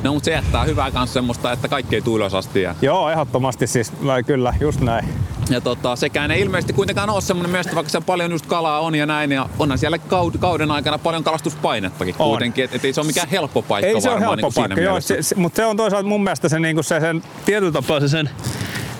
No 0.03 0.13
mutta 0.13 0.25
se 0.25 0.31
jättää 0.31 0.63
hyvää 0.63 0.91
kanssa 0.91 1.13
semmoista, 1.13 1.51
että 1.51 1.67
kaikki 1.67 1.95
ei 1.95 2.01
tule 2.01 2.17
ylös 2.17 2.33
asti. 2.33 2.61
Ja, 2.61 2.75
joo, 2.81 3.09
ehdottomasti 3.09 3.67
siis, 3.67 4.05
vai 4.05 4.23
kyllä, 4.23 4.53
just 4.61 4.81
näin. 4.81 5.05
ja 5.49 5.61
tota, 5.61 5.95
sekään 5.95 6.31
ei 6.31 6.41
ilmeisesti 6.41 6.73
kuitenkaan 6.73 7.09
ole 7.09 7.21
semmoinen 7.21 7.51
mesta, 7.51 7.75
vaikka 7.75 7.89
siellä 7.89 8.05
paljon 8.05 8.31
just 8.31 8.45
kalaa 8.45 8.79
on 8.79 8.95
ja 8.95 9.05
näin. 9.05 9.31
Ja 9.31 9.49
onhan 9.59 9.77
siellä 9.77 9.97
kaud- 9.97 10.37
kauden 10.39 10.71
aikana 10.71 10.97
paljon 10.97 11.23
kalastuspainettakin 11.23 12.15
On. 12.19 12.29
kuitenkin. 12.29 12.63
Että 12.63 12.75
et 12.75 12.85
ei 12.85 12.93
se 12.93 13.01
ole 13.01 13.07
mikään 13.07 13.29
helppo 13.29 13.61
paikka 13.61 13.87
Ei 13.87 14.01
se 14.01 14.09
ole 14.09 14.19
varmaan 14.19 14.39
helppo 14.39 14.47
niin 14.47 14.53
kuin 14.53 14.63
paikka, 14.63 14.75
siinä 14.75 14.89
joo, 14.91 15.01
se, 15.01 15.21
se, 15.21 15.35
mutta 15.35 15.55
se 15.55 15.65
on 15.65 15.77
toisaalta 15.77 16.07
mun 16.07 16.23
mielestä 16.23 16.49
se, 16.49 16.59
niinku 16.59 16.83
se 16.83 16.99
sen 16.99 17.23
tietyllä 17.45 17.71
tapaa 17.71 17.99
se 17.99 18.07
sen 18.07 18.29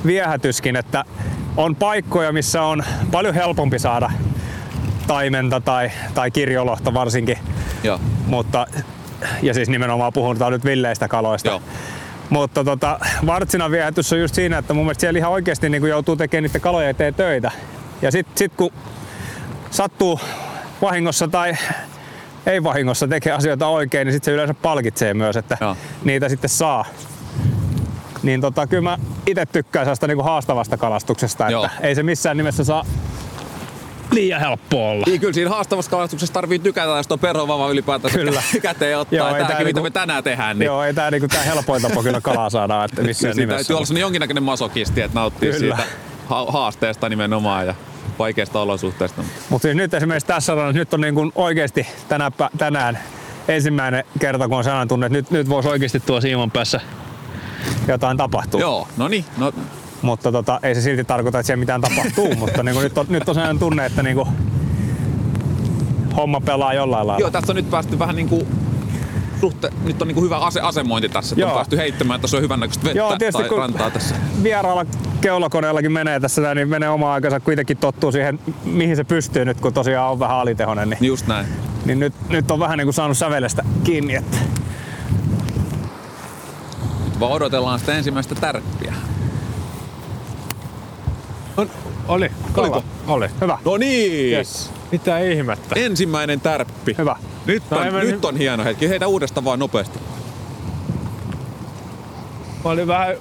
viehätyskin, 0.06 0.76
että 0.76 1.04
on 1.58 1.76
paikkoja, 1.76 2.32
missä 2.32 2.64
on 2.64 2.84
paljon 3.12 3.34
helpompi 3.34 3.80
saada 3.80 4.12
taimenta 5.08 5.62
tai, 5.62 5.92
tai 6.14 6.32
kirjolohta 6.32 6.94
varsinkin, 6.94 7.38
Joo. 7.84 8.00
mutta 8.28 8.68
ja 9.42 9.54
siis 9.54 9.70
nimenomaan 9.70 10.14
puhutaan 10.14 10.52
nyt 10.52 10.66
villeistä 10.66 11.08
kaloista. 11.08 11.50
Joo. 11.50 11.62
Mutta 12.30 12.64
tota, 12.64 13.00
Vartsinan 13.26 13.72
viehätys 13.72 14.14
on 14.14 14.20
just 14.20 14.36
siinä, 14.36 14.58
että 14.58 14.74
mun 14.74 14.86
mielestä 14.86 15.02
siellä 15.02 15.20
ihan 15.20 15.32
oikeasti 15.32 15.70
niin 15.70 15.88
joutuu 15.88 16.16
tekemään 16.16 16.44
niiden 16.44 16.62
kalojen 16.62 16.90
eteen 16.90 17.14
töitä. 17.14 17.52
Ja 18.02 18.12
sit, 18.12 18.28
sit 18.36 18.54
kun 18.58 18.72
sattuu 19.72 20.20
vahingossa 20.82 21.28
tai 21.28 21.54
ei 22.46 22.64
vahingossa 22.64 23.08
tekee 23.08 23.34
asioita 23.34 23.68
oikein, 23.68 24.06
niin 24.06 24.14
sit 24.14 24.24
se 24.24 24.32
yleensä 24.32 24.54
palkitsee 24.54 25.14
myös, 25.14 25.38
että 25.38 25.58
Joo. 25.62 25.78
niitä 26.04 26.30
sitten 26.30 26.50
saa. 26.50 26.86
Niin 28.24 28.42
tota, 28.42 28.68
kyllä 28.68 28.82
mä 28.82 28.98
itse 29.28 29.46
tykkään 29.46 29.86
sellaista 29.86 30.08
niinku 30.08 30.24
haastavasta 30.24 30.78
kalastuksesta, 30.78 31.50
Joo. 31.50 31.66
että 31.66 31.78
ei 31.82 31.96
se 31.96 32.04
missään 32.04 32.38
nimessä 32.38 32.64
saa 32.64 32.86
liian 34.12 34.40
helppo 34.42 34.90
olla. 34.92 35.04
Niin, 35.08 35.20
kyllä 35.20 35.34
siinä 35.34 35.50
haastavassa 35.50 35.92
kalastuksessa 35.92 36.34
tarvii 36.34 36.60
tykätä, 36.60 36.88
jos 36.98 37.08
tuo 37.08 37.18
perhovava 37.18 37.70
ylipäätään 37.70 38.14
Kyllä. 38.14 38.44
käteen 38.62 38.98
ottaa. 39.00 39.18
Joo, 39.18 39.28
ei 39.28 39.34
tää 39.34 39.40
tämäkin, 39.48 39.58
mitä 39.68 39.78
niinku- 39.78 39.84
me 39.84 39.90
tänään 39.92 40.24
tehdään, 40.24 40.60
niin 40.60 40.66
Joo, 40.66 40.84
ei 40.84 40.94
tää, 40.94 41.12
niinku, 41.12 41.28
tää 41.28 41.44
helpoin 41.44 41.82
tapa 41.82 42.04
kyllä 42.04 42.22
kalaa 42.22 42.50
saada, 42.50 42.84
että 42.84 42.96
kyllä 42.96 43.08
missään 43.08 43.34
siinä 43.36 43.44
nimessä. 43.46 43.58
täytyy 43.58 43.76
olla 43.76 43.86
sellainen 43.86 44.02
jonkinnäköinen 44.02 44.44
masokisti, 44.44 45.02
että 45.02 45.20
nauttii 45.20 45.52
Kyllä. 45.52 45.76
siitä 45.76 45.92
ha- 46.30 46.46
haasteesta 46.52 47.10
nimenomaan 47.10 47.68
ja 47.68 47.76
vaikeista 48.20 48.60
olosuhteista. 48.60 49.24
Mutta 49.50 49.62
siis 49.64 49.76
nyt 49.76 49.94
esimerkiksi 49.94 50.28
tässä 50.28 50.54
on, 50.54 50.76
nyt 50.76 50.94
on 50.94 51.02
niin 51.02 51.16
kuin 51.16 51.32
oikeasti 51.36 51.88
tänä, 52.08 52.32
tänään 52.58 53.00
ensimmäinen 53.48 54.04
kerta, 54.20 54.48
kun 54.48 54.58
on 54.58 54.64
sellainen 54.64 54.88
tunne, 54.88 55.06
että 55.06 55.18
nyt, 55.18 55.32
nyt 55.32 55.50
voisi 55.50 55.70
oikeasti 55.70 56.00
tuo 56.00 56.22
siiman 56.22 56.52
päässä 56.52 56.82
jotain 57.88 58.18
tapahtua. 58.18 58.62
Joo, 58.62 58.88
no 58.98 59.08
niin. 59.08 59.26
No, 59.38 59.52
Mutta 60.02 60.32
tota, 60.32 60.60
ei 60.64 60.76
se 60.76 60.82
silti 60.82 61.04
tarkoita, 61.04 61.40
että 61.40 61.48
siellä 61.48 61.60
mitään 61.60 61.82
tapahtuu, 61.82 62.36
mutta 62.40 62.64
niin 62.64 62.74
kuin 62.74 62.84
nyt, 62.84 62.98
on, 62.98 63.06
nyt 63.10 63.30
on 63.30 63.36
sellainen 63.36 63.60
tunne, 63.60 63.86
että 63.86 64.04
niin 64.04 64.16
kuin 64.16 64.28
homma 66.16 66.42
pelaa 66.42 66.74
jollain 66.74 67.08
lailla. 67.08 67.22
joo, 67.22 67.32
tässä 67.32 67.52
on 67.52 67.56
nyt 67.56 67.70
päästy 67.70 68.00
vähän 68.00 68.16
niinku 68.16 68.48
suhte, 69.40 69.70
nyt 69.84 70.02
on 70.02 70.08
niinku 70.08 70.22
hyvä 70.24 70.38
ase, 70.38 70.62
asemointi 70.62 71.10
tässä, 71.10 71.34
että 71.34 71.42
Joo. 71.42 71.50
on 71.50 71.56
päästy 71.56 71.78
heittämään, 71.78 72.16
että 72.16 72.22
tässä 72.22 72.38
on 72.38 72.44
hyvän 72.44 72.60
näköistä 72.60 72.84
vettä 72.84 72.98
Joo, 72.98 73.18
tietysti 73.18 73.42
tai 73.42 73.50
kun 73.50 73.58
rantaa 73.58 73.90
tässä. 73.92 74.16
vieraalla 74.44 74.86
keulakoneellakin 75.22 75.92
menee 75.92 76.20
tässä, 76.20 76.56
niin 76.56 76.68
menee 76.70 76.90
oma 76.90 77.14
aikansa 77.14 77.40
kuitenkin 77.40 77.78
tottuu 77.78 78.12
siihen, 78.12 78.40
mihin 78.66 78.96
se 78.96 79.04
pystyy 79.04 79.46
nyt, 79.46 79.62
kun 79.62 79.74
tosiaan 79.74 80.12
on 80.12 80.20
vähän 80.20 80.38
alitehonen. 80.38 80.90
Niin, 80.90 80.98
Niin 81.02 81.08
just 81.08 81.28
näin. 81.28 81.46
niin 81.86 82.00
nyt, 82.00 82.14
nyt 82.30 82.52
on 82.52 82.60
vähän 82.60 82.78
niin 82.78 82.86
kuin 82.86 82.94
saanut 82.94 83.18
sävelestä 83.18 83.64
kiinni. 83.84 84.16
Että 84.16 84.38
Vaan 87.20 87.32
odotellaan 87.32 87.80
sitä 87.80 87.94
ensimmäistä 87.94 88.36
tärppiä. 88.36 88.94
Oli, 92.08 92.32
Oliko? 92.58 92.84
Oli. 93.08 93.28
hyvä. 93.42 93.58
No 93.66 93.78
niin! 93.78 94.38
Yes. 94.38 94.72
Mitä 94.92 95.20
ihmettä? 95.20 95.76
Ensimmäinen 95.80 96.42
tärppi. 96.42 96.96
Hyvä. 96.98 97.16
Nyt 97.46 97.64
No 97.72 97.78
on, 97.78 97.94
me 97.94 98.04
nyt 98.04 98.26
on 98.26 98.38
hieno 98.38 98.64
hetki. 98.64 98.90
Heitä 98.90 99.08
uudestaan 99.08 99.46
vaan 99.46 99.60
nopeasti. 99.60 100.00
Mä 102.66 102.72
olin 102.72 102.88
vähän 102.88 103.16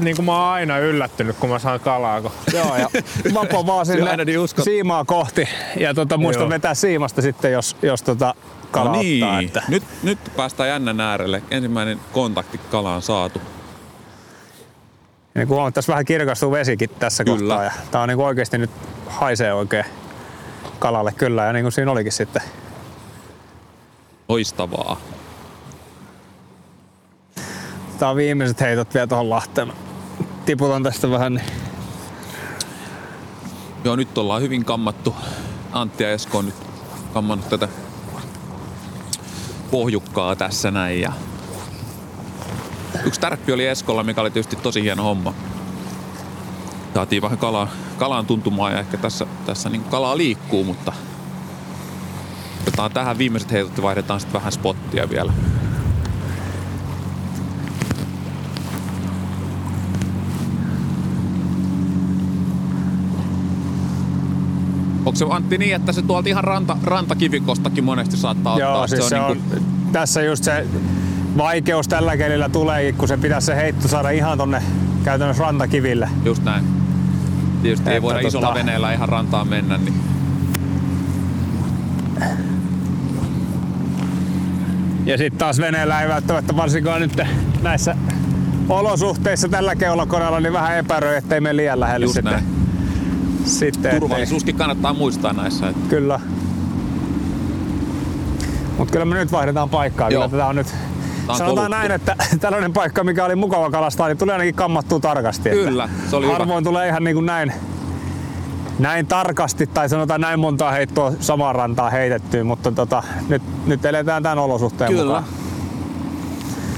niin 0.00 0.16
kuin 0.16 0.26
mä 0.26 0.32
oon 0.32 0.52
aina 0.52 0.78
yllättynyt, 0.78 1.36
kun 1.36 1.50
mä 1.50 1.58
saan 1.58 1.80
kalaa. 1.80 2.22
Kun... 2.22 2.30
Joo, 2.54 2.76
ja 2.76 2.88
vapo 3.34 3.66
vaan 3.66 3.78
on 3.80 3.86
sinne 3.86 4.10
aina 4.10 4.24
niin 4.24 4.40
siimaa 4.64 5.04
kohti. 5.04 5.48
Ja 5.80 5.94
tota, 5.94 6.16
muista 6.16 6.42
Joo. 6.42 6.50
vetää 6.50 6.74
siimasta 6.74 7.22
sitten, 7.22 7.52
jos, 7.52 7.76
jos 7.82 8.02
tota 8.02 8.34
kala 8.70 8.90
no 8.90 8.98
niin. 8.98 9.44
Että. 9.44 9.62
Nyt, 9.68 9.82
nyt 10.02 10.18
päästään 10.36 10.68
jännän 10.68 11.00
äärelle. 11.00 11.42
Ensimmäinen 11.50 12.00
kontakti 12.12 12.58
kalaan 12.58 13.02
saatu. 13.02 13.40
niin 15.34 15.48
kuin 15.48 15.54
huomaat, 15.54 15.74
tässä 15.74 15.92
vähän 15.92 16.04
kirkastuu 16.04 16.50
vesikin 16.50 16.90
tässä 16.98 17.24
Kyllä. 17.24 17.38
kohtaa. 17.38 17.64
Ja 17.64 17.70
tää 17.90 18.02
on 18.02 18.08
niin 18.08 18.16
kuin 18.16 18.26
oikeasti 18.26 18.58
nyt 18.58 18.70
haisee 19.06 19.52
oikein 19.54 19.84
kalalle 20.78 21.12
kyllä. 21.12 21.44
Ja 21.44 21.52
niin 21.52 21.64
kuin 21.64 21.72
siinä 21.72 21.90
olikin 21.90 22.12
sitten. 22.12 22.42
Loistavaa. 24.28 25.00
Tää 27.98 28.10
on 28.10 28.16
viimeiset 28.16 28.60
heitot 28.60 28.94
vielä 28.94 29.06
tuohon 29.06 29.30
Lahteen. 29.30 29.72
Tiputan 30.46 30.82
tästä 30.82 31.10
vähän. 31.10 31.34
Niin. 31.34 31.46
Joo, 33.84 33.96
nyt 33.96 34.18
ollaan 34.18 34.42
hyvin 34.42 34.64
kammattu. 34.64 35.14
Antti 35.72 36.04
ja 36.04 36.10
Esko 36.10 36.38
on 36.38 36.46
nyt 36.46 36.54
kammannut 37.14 37.48
tätä 37.48 37.68
pohjukkaa 39.70 40.36
tässä 40.36 40.70
näin. 40.70 41.00
Ja 41.00 41.12
yksi 43.04 43.20
tärppi 43.20 43.52
oli 43.52 43.66
Eskolla, 43.66 44.02
mikä 44.02 44.20
oli 44.20 44.30
tietysti 44.30 44.56
tosi 44.56 44.82
hieno 44.82 45.02
homma. 45.02 45.34
Saatiin 46.94 47.22
vähän 47.22 47.38
kalaa, 47.38 47.68
kalaan 47.98 48.26
tuntumaan 48.26 48.72
ja 48.72 48.80
ehkä 48.80 48.96
tässä, 48.96 49.26
tässä 49.46 49.68
niin 49.68 49.84
kalaa 49.84 50.16
liikkuu, 50.16 50.64
mutta 50.64 50.92
tähän 52.94 53.18
viimeiset 53.18 53.52
heitot 53.52 53.82
vaihdetaan 53.82 54.20
sitten 54.20 54.40
vähän 54.40 54.52
spottia 54.52 55.10
vielä. 55.10 55.32
Onko 65.06 65.16
se 65.16 65.26
Antti 65.30 65.58
niin, 65.58 65.74
että 65.74 65.92
se 65.92 66.02
tuolta 66.02 66.28
ihan 66.28 66.44
ranta, 66.44 66.76
rantakivikostakin 66.84 67.84
monesti 67.84 68.16
saattaa 68.16 68.52
ottaa? 68.54 68.68
Joo, 68.68 68.86
siis 68.86 69.08
se 69.08 69.20
on, 69.20 69.36
niinku- 69.36 69.56
tässä 69.92 70.22
just 70.22 70.44
se 70.44 70.66
vaikeus 71.36 71.88
tällä 71.88 72.16
kelillä 72.16 72.48
tuleekin, 72.48 72.94
kun 72.94 73.08
se 73.08 73.16
pitäisi 73.16 73.46
se 73.46 73.56
heitto 73.56 73.88
saada 73.88 74.10
ihan 74.10 74.38
tonne 74.38 74.62
käytännössä 75.04 75.42
rantakiville. 75.42 76.08
Just 76.24 76.44
näin. 76.44 76.64
Tietysti 77.62 77.90
ei 77.90 77.96
Että 77.96 78.02
voida 78.02 78.28
isolla 78.28 78.50
tota- 78.50 78.54
veneellä 78.54 78.92
ihan 78.92 79.08
rantaan 79.08 79.48
mennä, 79.48 79.78
niin 79.78 79.94
Ja 85.06 85.18
sitten 85.18 85.38
taas 85.38 85.58
veneellä 85.58 86.02
ei 86.02 86.08
välttämättä 86.08 86.56
varsinkaan 86.56 87.00
nyt 87.00 87.20
näissä 87.62 87.96
olosuhteissa 88.68 89.48
tällä 89.48 89.76
keulakoneella 89.76 90.40
niin 90.40 90.52
vähän 90.52 90.76
epäröi, 90.78 91.16
ettei 91.16 91.40
mene 91.40 91.56
liian 91.56 91.80
lähelle 91.80 92.04
just 92.06 92.14
sitten. 92.14 92.32
näin. 92.32 92.55
Sitten 93.46 94.00
Turvallisuuskin 94.00 94.56
kannattaa 94.56 94.92
muistaa 94.92 95.32
näissä. 95.32 95.68
Että 95.68 95.88
Kyllä. 95.88 96.20
Mutta 98.78 98.92
kyllä 98.92 99.04
me 99.04 99.14
nyt 99.14 99.32
vaihdetaan 99.32 99.70
paikkaa. 99.70 100.10
Joo. 100.10 100.22
Kyllä 100.22 100.30
tätä 100.30 100.46
on 100.46 100.56
nyt 100.56 100.66
on 101.28 101.36
Sanotaan 101.36 101.70
näin, 101.70 101.92
että 101.92 102.16
tällainen 102.40 102.72
paikka, 102.72 103.04
mikä 103.04 103.24
oli 103.24 103.36
mukava 103.36 103.70
kalastaa, 103.70 104.08
niin 104.08 104.18
tuli 104.18 104.32
ainakin 104.32 104.54
kammattua 104.54 105.00
tarkasti. 105.00 105.50
Kyllä, 105.50 105.88
se 106.10 106.16
oli 106.16 106.26
hyvä. 106.26 106.38
Harvoin 106.38 106.64
tulee 106.64 106.88
ihan 106.88 107.04
niin 107.04 107.14
kuin 107.14 107.26
näin, 107.26 107.52
näin 108.78 109.06
tarkasti, 109.06 109.66
tai 109.66 109.88
sanotaan 109.88 110.20
näin 110.20 110.40
montaa 110.40 110.72
heittoa 110.72 111.12
samaan 111.20 111.54
rantaan 111.54 111.92
heitettyä, 111.92 112.44
mutta 112.44 112.72
tota, 112.72 113.02
nyt, 113.28 113.42
nyt 113.66 113.84
eletään 113.84 114.22
tämän 114.22 114.38
olosuhteen 114.38 114.90
Kyllä. 114.90 115.04
mukaan. 115.04 115.24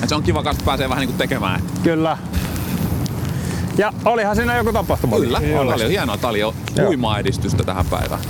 Se 0.07 0.15
on 0.15 0.23
kiva 0.23 0.41
että 0.41 0.65
pääsee 0.65 0.89
vähän 0.89 1.01
niin 1.01 1.09
kuin 1.09 1.19
tekemään. 1.19 1.61
Kyllä. 1.83 2.19
Ja 3.79 3.93
olihan 4.05 4.37
siinä 4.37 4.57
joku 4.57 4.73
tapahtuma. 4.73 5.17
Kyllä, 5.17 5.41
on 5.61 5.67
paljon 5.67 5.91
hienoa. 5.91 6.17
Tämä 6.17 6.31
oli 6.31 6.41
jo 6.41 6.55
huimaa 6.87 7.19
edistystä 7.19 7.63
tähän 7.65 7.87
päivään. 7.87 8.21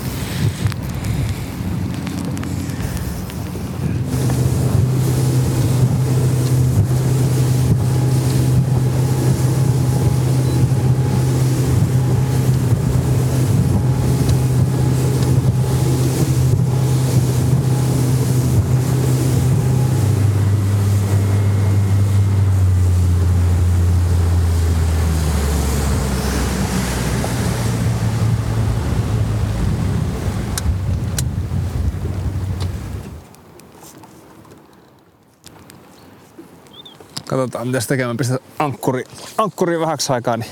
Katsotaan 37.39 37.67
mitä 37.67 37.81
se 37.81 37.89
tekemään. 37.89 38.17
Pistä 38.17 38.39
ankkuri, 38.59 39.05
ankkuri 39.39 39.81
vähäksi 39.81 40.13
aikaa, 40.13 40.37
niin 40.37 40.51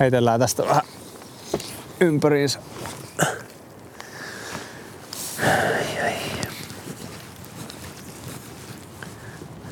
heitellään 0.00 0.40
tästä 0.40 0.62
vähän 0.66 0.82
ympäriinsä. 2.00 2.60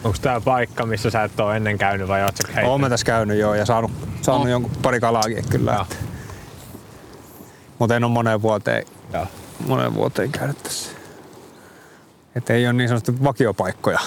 Onko 0.04 0.18
tää 0.22 0.40
paikka, 0.40 0.86
missä 0.86 1.10
sä 1.10 1.24
et 1.24 1.40
ole 1.40 1.56
ennen 1.56 1.78
käynyt 1.78 2.08
vai 2.08 2.22
oot 2.24 2.36
sä? 2.36 2.60
Oon 2.66 2.80
mä 2.80 2.88
tässä 2.88 3.06
käynyt 3.06 3.38
joo 3.38 3.54
ja 3.54 3.66
saanut, 3.66 3.90
saanut 4.22 4.44
No. 4.46 4.50
jonkun 4.50 4.70
pari 4.82 5.00
kalaakin 5.00 5.44
kyllä. 5.48 5.86
Mutta 7.78 7.96
en 7.96 8.04
ole 8.04 8.12
moneen 8.12 8.42
vuoteen, 8.42 8.84
Joo. 9.12 9.26
moneen 9.66 9.94
vuoteen 9.94 10.32
käynyt 10.32 10.62
tässä. 10.62 10.90
Että 12.34 12.52
ei 12.52 12.66
ole 12.66 12.72
niin 12.72 12.88
sanotusti 12.88 13.24
vakiopaikkoja. 13.24 13.98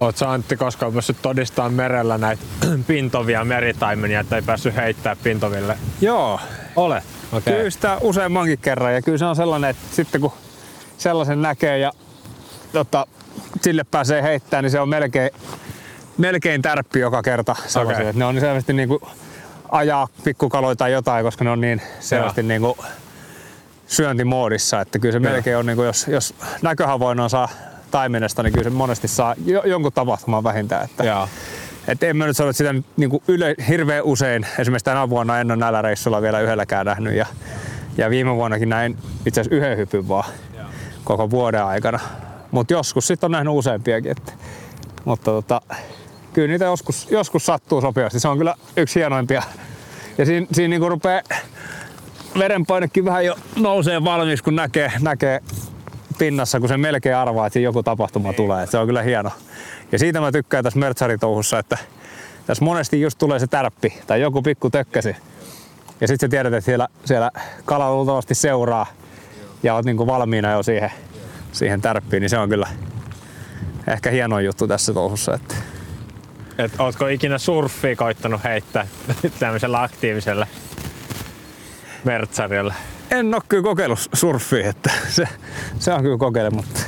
Oot 0.00 0.16
sä 0.16 0.30
Antti 0.30 0.56
koskaan 0.56 0.92
päässyt 0.92 1.16
todistamaan 1.22 1.72
merellä 1.72 2.18
näitä 2.18 2.42
pintovia 2.86 3.44
meritaimenia, 3.44 4.20
että 4.20 4.36
ei 4.36 4.42
päässyt 4.42 4.76
heittää 4.76 5.16
pintoville? 5.16 5.78
Joo, 6.00 6.40
Ole. 6.76 7.02
Okei. 7.32 7.54
Kyllä 7.54 7.70
sitä 7.70 7.98
useammankin 8.00 8.58
kerran 8.58 8.94
ja 8.94 9.02
kyllä 9.02 9.18
se 9.18 9.24
on 9.24 9.36
sellainen, 9.36 9.70
että 9.70 9.82
sitten 9.92 10.20
kun 10.20 10.32
sellaisen 10.98 11.42
näkee 11.42 11.78
ja 11.78 11.92
tota, 12.72 13.06
sille 13.60 13.84
pääsee 13.84 14.22
heittämään, 14.22 14.64
niin 14.64 14.70
se 14.70 14.80
on 14.80 14.88
melkein, 14.88 15.30
melkein 16.18 16.62
tärppi 16.62 17.00
joka 17.00 17.22
kerta. 17.22 17.56
Okay. 17.82 18.12
Ne 18.14 18.24
on 18.24 18.40
selvästi 18.40 18.72
niin 18.72 18.88
kuin 18.88 19.00
ajaa 19.68 20.08
pikkukaloita 20.24 20.78
tai 20.78 20.92
jotain, 20.92 21.24
koska 21.24 21.44
ne 21.44 21.50
on 21.50 21.60
niin 21.60 21.82
selvästi 22.00 22.42
niin 22.42 22.60
kuin 22.60 22.74
syöntimoodissa, 23.86 24.80
että 24.80 24.98
kyllä 24.98 25.12
se 25.12 25.20
melkein 25.20 25.56
on, 25.56 25.66
niin 25.66 25.76
kuin, 25.76 25.86
jos, 25.86 26.08
jos 26.08 26.34
näköhavoinnon 26.62 27.30
saa 27.30 27.48
taimenesta, 27.96 28.42
niin 28.42 28.52
kyllä 28.52 28.64
se 28.64 28.70
monesti 28.70 29.08
saa 29.08 29.34
jo, 29.44 29.62
jonkun 29.64 29.92
tapahtuman 29.92 30.44
vähintään. 30.44 30.84
Että, 30.84 31.04
et 31.88 32.02
en 32.02 32.16
mä 32.16 32.26
nyt 32.26 32.36
sano, 32.36 32.50
että 32.50 32.58
sitä 32.58 32.72
nyt 32.72 32.86
niin 32.96 33.10
kuin 33.10 33.22
yle, 33.28 33.54
hirveän 33.68 34.04
usein, 34.04 34.46
esimerkiksi 34.58 34.84
tänä 34.84 35.10
vuonna 35.10 35.40
en 35.40 35.50
ole 35.50 35.56
näillä 35.56 35.82
reissulla 35.82 36.22
vielä 36.22 36.40
yhdelläkään 36.40 36.86
nähnyt 36.86 37.14
ja, 37.14 37.26
ja 37.96 38.10
viime 38.10 38.34
vuonnakin 38.34 38.68
näin 38.68 38.96
itse 39.26 39.40
asiassa 39.40 39.56
yhden 39.56 39.76
hypyn 39.76 40.08
vaan 40.08 40.24
koko 41.04 41.30
vuoden 41.30 41.64
aikana. 41.64 41.98
Mutta 42.50 42.72
joskus 42.72 43.06
sitten 43.06 43.28
on 43.28 43.30
nähnyt 43.30 43.54
useampiakin. 43.54 44.10
Että, 44.10 44.32
mutta 45.04 45.30
tota, 45.30 45.60
kyllä 46.32 46.48
niitä 46.48 46.64
joskus, 46.64 47.10
joskus 47.10 47.46
sattuu 47.46 47.80
sopivasti. 47.80 48.20
Se 48.20 48.28
on 48.28 48.38
kyllä 48.38 48.54
yksi 48.76 49.00
hienoimpia. 49.00 49.42
Ja 50.18 50.26
siinä, 50.26 50.46
siinä 50.52 50.78
niin 50.78 50.90
rupeaa 50.90 51.22
verenpainekin 52.38 53.04
vähän 53.04 53.24
jo 53.24 53.36
nousee 53.56 54.04
valmiiksi, 54.04 54.44
kun 54.44 54.56
näkee, 54.56 54.92
näkee 55.00 55.40
pinnassa, 56.18 56.60
kun 56.60 56.68
se 56.68 56.76
melkein 56.76 57.16
arvaa, 57.16 57.46
että 57.46 57.58
joku 57.58 57.82
tapahtuma 57.82 58.32
tulee. 58.32 58.62
Et 58.62 58.70
se 58.70 58.78
on 58.78 58.86
kyllä 58.86 59.02
hieno. 59.02 59.30
Ja 59.92 59.98
siitä 59.98 60.20
mä 60.20 60.32
tykkään 60.32 60.64
tässä 60.64 60.78
Mertsaritouhussa, 60.78 61.58
että 61.58 61.78
tässä 62.46 62.64
monesti 62.64 63.00
just 63.00 63.18
tulee 63.18 63.38
se 63.38 63.46
tärppi 63.46 64.00
tai 64.06 64.20
joku 64.20 64.42
pikku 64.42 64.70
tökkäsi. 64.70 65.16
Ja 66.00 66.08
sitten 66.08 66.26
sä 66.26 66.30
tiedät, 66.30 66.52
että 66.52 66.64
siellä, 66.64 66.88
siellä 67.04 67.30
kala 67.64 67.94
luultavasti 67.94 68.34
seuraa 68.34 68.86
ja 69.62 69.74
oot 69.74 69.84
niinku 69.84 70.06
valmiina 70.06 70.52
jo 70.52 70.62
siihen, 70.62 70.90
siihen 71.52 71.80
tärppiin, 71.80 72.20
niin 72.20 72.30
se 72.30 72.38
on 72.38 72.48
kyllä 72.48 72.68
ehkä 73.86 74.10
hieno 74.10 74.40
juttu 74.40 74.68
tässä 74.68 74.94
touhussa. 74.94 75.34
Että 75.34 75.54
Et 76.58 76.72
ootko 76.78 77.06
ikinä 77.06 77.38
surffia 77.38 77.96
koittanut 77.96 78.44
heittää 78.44 78.86
tämmöisellä 79.38 79.82
aktiivisella 79.82 80.46
mertsarilla? 82.04 82.74
En 83.10 83.34
ole 83.34 83.42
kyllä 83.48 83.62
kokeillut 83.62 83.98
surffia, 84.12 84.68
että 84.68 84.90
se, 85.08 85.28
se 85.78 85.92
on 85.92 86.02
kyllä 86.02 86.18
kokeilematta. 86.18 86.80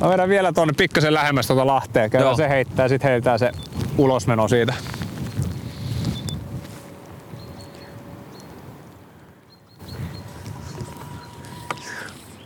Mä 0.00 0.08
vedän 0.08 0.28
vielä 0.28 0.52
tuonne 0.52 0.74
pikkasen 0.76 1.14
lähemmäs 1.14 1.46
tuota 1.46 1.66
Lahteen. 1.66 2.10
Käydään 2.10 2.28
Joo. 2.28 2.36
se 2.36 2.48
heittää 2.48 2.84
ja 2.84 2.88
sitten 2.88 3.10
heitetään 3.10 3.38
se 3.38 3.52
ulosmeno 3.98 4.48
siitä. 4.48 4.74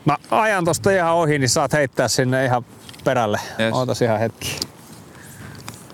Mä 0.05 0.17
ajan 0.31 0.65
tosta 0.65 0.91
ihan 0.91 1.15
ohi, 1.15 1.39
niin 1.39 1.49
saat 1.49 1.73
heittää 1.73 2.09
sinne 2.09 2.45
ihan 2.45 2.65
perälle. 3.05 3.41
Yes. 3.61 3.75
Ootas 3.75 4.03
ihan 4.03 4.19
hetki. 4.19 4.61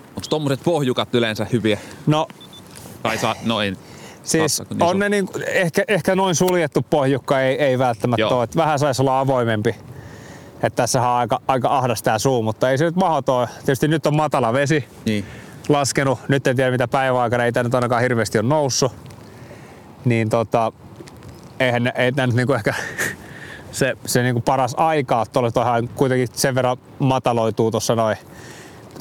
Onko 0.09 0.27
tommoset 0.29 0.61
pohjukat 0.65 1.15
yleensä 1.15 1.47
hyviä? 1.53 1.79
No 2.07 2.27
Tai 3.03 3.19
saa, 3.19 3.35
no 3.45 3.61
ei. 3.61 3.77
Siis 4.27 4.57
Saatko 4.57 4.75
niin 4.75 4.83
on 4.83 4.99
ne 4.99 5.09
niin, 5.09 5.29
ehkä, 5.47 5.85
ehkä 5.89 6.15
noin 6.15 6.35
suljettu 6.35 6.83
pohjukka 6.91 7.41
ei, 7.41 7.63
ei 7.63 7.79
välttämättä 7.79 8.21
Joo. 8.21 8.37
ole. 8.37 8.45
Että 8.45 8.57
vähän 8.57 8.79
saisi 8.79 9.03
olla 9.03 9.21
avoimempi. 9.21 9.77
että 10.63 10.77
tässä 10.77 11.03
on 11.03 11.09
aika, 11.09 11.41
aika 11.49 11.79
ahdas 11.79 12.03
tää 12.03 12.19
suu, 12.19 12.43
mutta 12.43 12.71
ei 12.71 12.79
se 12.79 12.85
nyt 12.85 12.97
mahdoton. 12.97 13.49
Tietysti 13.57 13.89
nyt 13.89 14.07
on 14.07 14.17
matala 14.17 14.53
vesi 14.53 14.85
Niin. 15.05 15.25
laskenut. 15.69 16.19
Nyt 16.29 16.47
en 16.47 16.57
tiedä 16.57 16.71
mitä 16.71 16.89
päiväaikana, 16.89 17.45
ei 17.45 17.53
tää 17.53 17.63
nyt 17.63 17.75
ainakaan 17.75 18.03
hirveästi 18.03 18.39
ole 18.39 18.49
noussut. 18.49 18.93
Niin 20.05 20.29
tota, 20.29 20.73
eihän 21.61 21.93
ei 21.95 22.13
tää 22.13 22.27
nyt 22.27 22.37
niinku 22.37 22.53
ehkä 22.53 22.75
se, 23.73 23.97
se 24.07 24.23
niinku 24.23 24.41
paras 24.41 24.75
aika 24.77 25.27
tuolla. 25.33 25.51
Kuitenkin 25.95 26.29
sen 26.33 26.55
verran 26.55 26.77
mataloituu 26.99 27.71
tuossa 27.71 27.95
noin. 27.95 28.17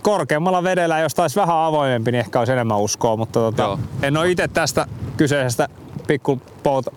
Korkeammalla 0.05 0.63
vedellä, 0.63 0.99
jos 0.99 1.15
taisi 1.15 1.35
vähän 1.35 1.57
avoimempi, 1.57 2.11
niin 2.11 2.19
ehkä 2.19 2.39
olisi 2.39 2.51
enemmän 2.51 2.77
uskoa, 2.77 3.17
mutta 3.17 3.39
tota, 3.39 3.63
Joo. 3.63 3.79
en 4.01 4.17
ole 4.17 4.31
itse 4.31 4.47
tästä 4.47 4.87
kyseisestä 5.17 5.69
pikku 6.07 6.41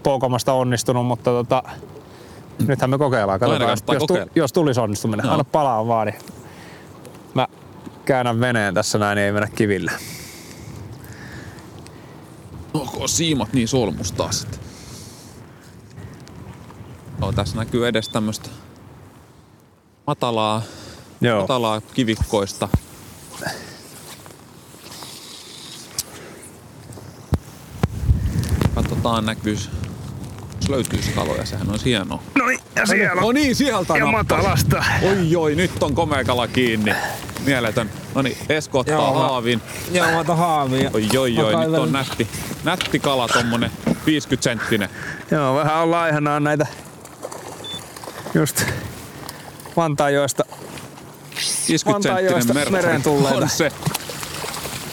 poukamasta 0.03 0.53
onnistunut, 0.53 1.07
mutta 1.07 1.31
tota, 1.31 1.63
nythän 2.67 2.91
me 2.91 2.99
kokeillaan. 2.99 3.41
Katsotaan, 3.41 3.71
jos, 3.71 3.83
tu, 3.83 4.07
kokeilla. 4.07 4.33
jos 4.35 4.53
tulisi 4.53 4.81
onnistuminen. 4.81 5.25
Joo. 5.25 5.33
Anna 5.33 5.45
palaa 5.45 5.87
vaan, 5.87 6.07
niin 6.07 6.19
mä 7.35 7.47
käännän 8.05 8.41
veneen 8.41 8.75
tässä 8.75 8.99
näin, 8.99 9.17
niin 9.17 9.27
ei 9.27 9.33
mennä 9.33 9.49
kiville. 9.55 9.93
Onko 12.75 13.09
siimat 13.09 13.53
niin 13.53 13.69
solmustaa 13.69 14.33
sitten? 14.33 14.61
Joo, 17.21 17.33
tässä 17.33 17.57
näkyy 17.57 17.87
edes 17.87 18.09
tämmöstä 18.09 18.49
matalaa, 20.07 20.63
Joo. 21.21 21.41
matalaa 21.41 21.81
kivikkoista. 21.81 22.69
Katsotaan 28.75 29.27
näkyys. 29.27 29.71
Jos 30.57 30.69
löytyisi 30.69 31.13
kaloja, 31.13 31.47
sehän 31.47 31.71
olisi 31.71 31.85
hienoa. 31.85 32.23
No 32.39 32.47
niin, 32.47 32.61
ja 32.77 32.87
siellä 32.87 33.21
No 33.21 33.33
niin, 33.33 33.57
sieltä 33.57 33.97
ja 33.97 34.07
matalasta. 34.07 34.85
Oi 35.03 35.37
oi, 35.37 35.55
nyt 35.55 35.83
on 35.83 35.95
komea 35.95 36.25
kala 36.25 36.49
kiinni. 36.49 36.95
Mieletön. 37.47 37.91
No 38.15 38.23
niin, 38.23 38.37
Esko 38.49 38.79
ottaa 38.79 38.95
Joo, 38.95 39.13
haavin. 39.15 39.63
Joo, 39.93 40.07
mä 40.07 40.19
otan 40.19 40.37
haavia. 40.37 40.91
Oi 40.95 41.09
oi 41.19 41.39
oi, 41.39 41.67
nyt 41.67 41.75
on 41.75 41.93
nätti, 41.93 42.29
nätti 42.65 42.99
kala 42.99 43.29
tommonen 43.29 43.71
50 44.07 44.45
senttinen. 44.45 44.89
Joo, 45.31 45.55
vähän 45.55 45.77
on 45.77 45.91
laihanaan 45.91 46.45
näitä 46.45 46.67
just 48.35 48.65
Vantaajoista 49.77 50.45
50 51.69 51.93
Vantaanjoesta 51.93 52.41
senttinen 52.55 52.73
merta. 52.73 52.87
mereen 52.87 53.03
tulleita. 53.03 53.39
On 53.39 53.49
se. 53.49 53.71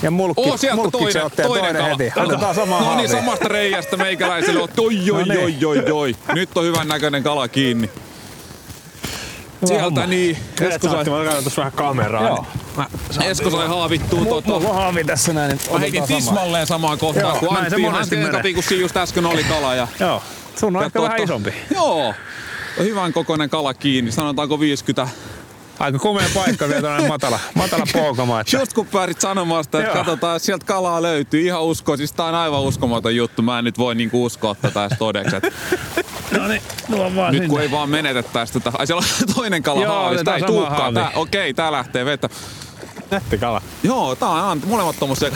ja 0.01 0.11
mulkki, 0.11 0.41
Oo, 0.49 0.57
sieltä 0.57 0.75
mulkkiksi 0.75 1.03
toinen, 1.03 1.25
otti 1.25 1.41
ja 1.41 1.47
toinen, 1.47 1.75
toinen 1.75 1.97
heti. 1.99 2.19
Otetaan 2.19 2.55
sama 2.55 2.79
No 2.81 2.95
niin, 2.95 3.09
samasta 3.09 3.47
reiästä 3.47 3.97
meikäläiselle 3.97 4.61
otti. 4.61 4.81
Oi, 4.81 5.11
oi, 5.11 5.25
No 5.25 5.33
niin. 5.33 5.65
oi, 5.67 5.77
oi, 5.77 5.91
oi. 5.91 6.15
Nyt 6.33 6.57
on 6.57 6.63
hyvän 6.63 6.87
näköinen 6.87 7.23
kala 7.23 7.47
kiinni. 7.47 7.89
Sieltä 9.65 10.07
niin. 10.07 10.37
Esko 10.61 10.87
sai, 10.89 11.05
Mä 11.05 11.23
katson 11.25 11.43
tuossa 11.43 11.61
vähän 11.61 11.73
kameraa. 11.73 12.27
Joo. 12.27 12.45
Esko 13.23 13.49
sai 13.49 13.67
haavittua 13.67 14.25
tota. 14.25 14.51
Mulla 14.51 14.69
on 14.69 14.75
haavi 14.75 15.03
tässä 15.03 15.33
näin, 15.33 15.49
niin 15.49 15.73
Mä 15.73 15.79
heitin 15.79 16.03
tismalleen 16.03 16.67
samaan 16.67 16.97
kohtaan 16.97 17.25
Joo, 17.25 17.39
kuin 17.39 17.53
näin 17.53 17.69
se 17.69 17.75
Antti. 17.75 17.81
monesti 17.81 18.15
Antti 18.15 18.15
menee. 18.15 18.31
kapi, 18.31 18.53
kun 18.53 18.63
siinä 18.63 18.81
just 18.81 18.97
äsken 18.97 19.25
oli 19.25 19.43
kala. 19.43 19.75
Ja, 19.75 19.87
Joo. 19.99 20.21
Sun 20.55 20.75
on 20.75 20.83
ehkä 20.83 21.01
vähän 21.01 21.23
isompi. 21.23 21.53
Joo. 21.75 22.07
On 22.79 22.85
hyvän 22.85 23.13
kokoinen 23.13 23.49
kala 23.49 23.73
kiinni. 23.73 24.11
Sanotaanko 24.11 24.59
50 24.59 25.07
Aika 25.79 25.99
komea 25.99 26.27
paikka 26.33 26.67
vielä 26.67 26.81
tällainen 26.81 27.07
matala, 27.07 27.39
matala 27.55 27.83
poukama. 27.93 28.39
Että... 28.39 28.57
Just 28.57 28.73
kun 28.73 28.87
pääsit 28.87 29.21
sanomaan 29.21 29.63
sitä, 29.63 29.77
että 29.79 29.89
Joo. 29.89 29.95
katsotaan, 29.95 30.35
että 30.35 30.45
sieltä 30.45 30.65
kalaa 30.65 31.01
löytyy. 31.01 31.41
Ihan 31.41 31.63
usko, 31.63 31.97
siis 31.97 32.11
tää 32.13 32.25
on 32.25 32.35
aivan 32.35 32.61
uskomaton 32.61 33.15
juttu. 33.15 33.41
Mä 33.41 33.59
en 33.59 33.65
nyt 33.65 33.77
voi 33.77 33.95
niinku 33.95 34.25
uskoa 34.25 34.55
tätä 34.55 34.85
edes 34.85 34.97
todeksi. 34.97 35.35
Et 35.35 35.43
No 36.31 36.47
niin, 36.47 36.61
tuo 36.91 37.15
vaan 37.15 37.33
nyt 37.33 37.41
kun 37.41 37.49
sinne. 37.49 37.63
ei 37.63 37.71
vaan 37.71 37.89
menetettäisi 37.89 38.53
tätä. 38.53 38.71
Ai 38.77 38.87
siellä 38.87 39.03
on 39.21 39.27
toinen 39.35 39.63
kala 39.63 39.81
Joo, 39.83 39.93
haavissa. 39.93 40.23
Tää 40.23 40.35
ei 40.35 40.41
haavi. 40.69 40.93
Tää, 40.95 41.11
okei, 41.15 41.53
tää 41.53 41.71
lähtee 41.71 42.05
vetä. 42.05 42.29
Nätti 43.11 43.37
kala. 43.37 43.61
Joo, 43.83 44.15
tää 44.15 44.29
on. 44.29 44.61
Molemmat 44.65 44.99
tommosia 44.99 45.29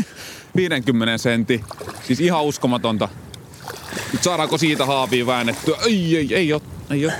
50 0.56 1.18
sentti. 1.18 1.64
Siis 2.02 2.20
ihan 2.20 2.44
uskomatonta. 2.44 3.08
Nyt 4.12 4.22
saadaanko 4.22 4.58
siitä 4.58 4.86
haavia 4.86 5.26
väännettyä? 5.26 5.76
Ei, 5.86 6.16
ei, 6.16 6.34
ei 6.34 6.52
oo. 6.52 6.60
Ei 6.90 7.06
oo. 7.06 7.12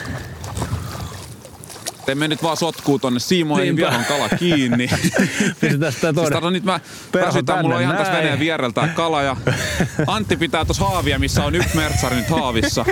Teemme 2.06 2.28
nyt 2.28 2.42
vaan 2.42 2.56
sotkuu 2.56 2.98
tonne. 2.98 3.20
Siimo 3.20 3.58
ei 3.58 3.64
Niinpä. 3.64 3.80
vielä 3.80 3.98
on 3.98 4.04
kala 4.04 4.28
kiinni. 4.28 4.88
Pistetään 5.60 5.92
sitä 5.92 6.06
Siis 6.06 6.14
toinen. 6.14 6.32
kato, 6.32 6.50
nyt 6.50 6.64
mä 6.64 6.80
väsytän, 7.14 7.58
mulla 7.62 7.76
on 7.76 7.82
ihan 7.82 7.96
tässä 7.96 8.12
veneen 8.12 8.38
viereltä 8.38 8.88
kala 8.88 9.22
ja 9.22 9.36
Antti 10.06 10.36
pitää 10.36 10.64
tuossa 10.64 10.84
haavia, 10.84 11.18
missä 11.18 11.44
on 11.44 11.54
yksi 11.54 11.76
mertsari 11.76 12.16
nyt 12.16 12.28
haavissa. 12.30 12.84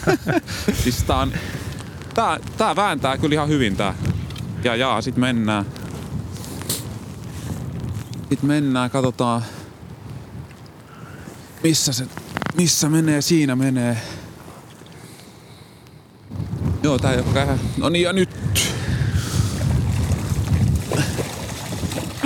siis 0.82 1.02
tää 1.04 1.16
on, 1.16 1.32
tää, 2.14 2.38
tää 2.56 2.76
vääntää 2.76 3.18
kyllä 3.18 3.34
ihan 3.34 3.48
hyvin 3.48 3.76
tää. 3.76 3.94
Ja 4.64 4.76
jaa, 4.76 5.02
sit 5.02 5.16
mennään. 5.16 5.66
Sit 8.28 8.42
mennään, 8.42 8.90
katsotaan. 8.90 9.42
Missä 11.62 11.92
se, 11.92 12.06
missä 12.56 12.88
menee, 12.88 13.20
siinä 13.20 13.56
menee. 13.56 13.96
Joo, 16.82 16.98
tää 16.98 17.12
ei 17.12 17.18
oo 17.18 17.24
kähä. 17.34 17.58
No 17.76 17.88
niin, 17.88 18.02
ja 18.02 18.12
nyt. 18.12 18.30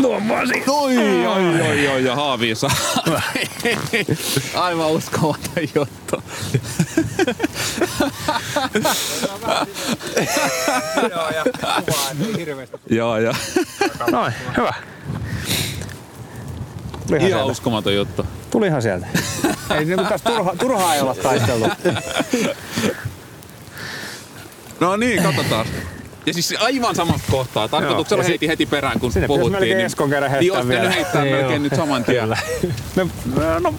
Tuo 0.03 0.21
vaan 0.29 0.47
siinä. 0.49 0.65
Oi, 0.69 0.97
oi, 1.27 1.27
oi, 1.61 1.89
oi, 1.89 2.05
ja 2.05 2.17
haaviissa. 2.17 2.71
Aivan 4.55 4.91
uskomaton 4.91 5.63
juttu. 5.75 6.23
Joo, 12.91 13.19
ja 13.19 13.35
Noin, 14.11 14.33
hyvä. 14.57 14.75
Tulihan 17.07 17.29
ihan 17.29 17.39
sieltä. 17.39 17.45
uskomaton 17.53 17.95
juttu. 17.95 18.27
Tulihan 18.51 18.83
sieltä. 18.83 19.07
ei 19.79 19.85
niinku 19.85 20.05
tässä 20.05 20.31
turha, 20.31 20.57
turhaa 20.59 20.95
ei 20.95 21.01
olla 21.01 21.15
taisteltu. 21.15 21.69
No 24.81 24.97
niin, 24.97 25.23
katsotaan. 25.23 25.67
Ja 26.27 26.33
siis 26.33 26.55
aivan 26.61 26.95
samasta 26.95 27.27
kohtaa. 27.31 27.69
Tarkoituksella 27.69 28.23
Joo, 28.23 28.29
heitin 28.29 28.49
heti 28.49 28.67
perään, 28.67 29.01
kun 29.01 29.13
Sinne 29.13 29.29
pitäisi 29.29 29.41
puhuttiin. 29.41 29.63
melkein 29.69 29.87
Eskon 29.87 30.11
käydä 30.11 30.29
heittää 30.29 30.59
niin, 30.61 30.69
vielä. 30.69 30.91
heittää 30.91 31.23
Niin, 31.23 31.35
melkein 31.37 31.53
joo. 31.53 31.63
nyt 31.63 31.75
saman 31.77 32.05
tien. 32.05 32.23
Kyllä. 32.23 32.39
Me, 32.97 33.07
no, 33.65 33.75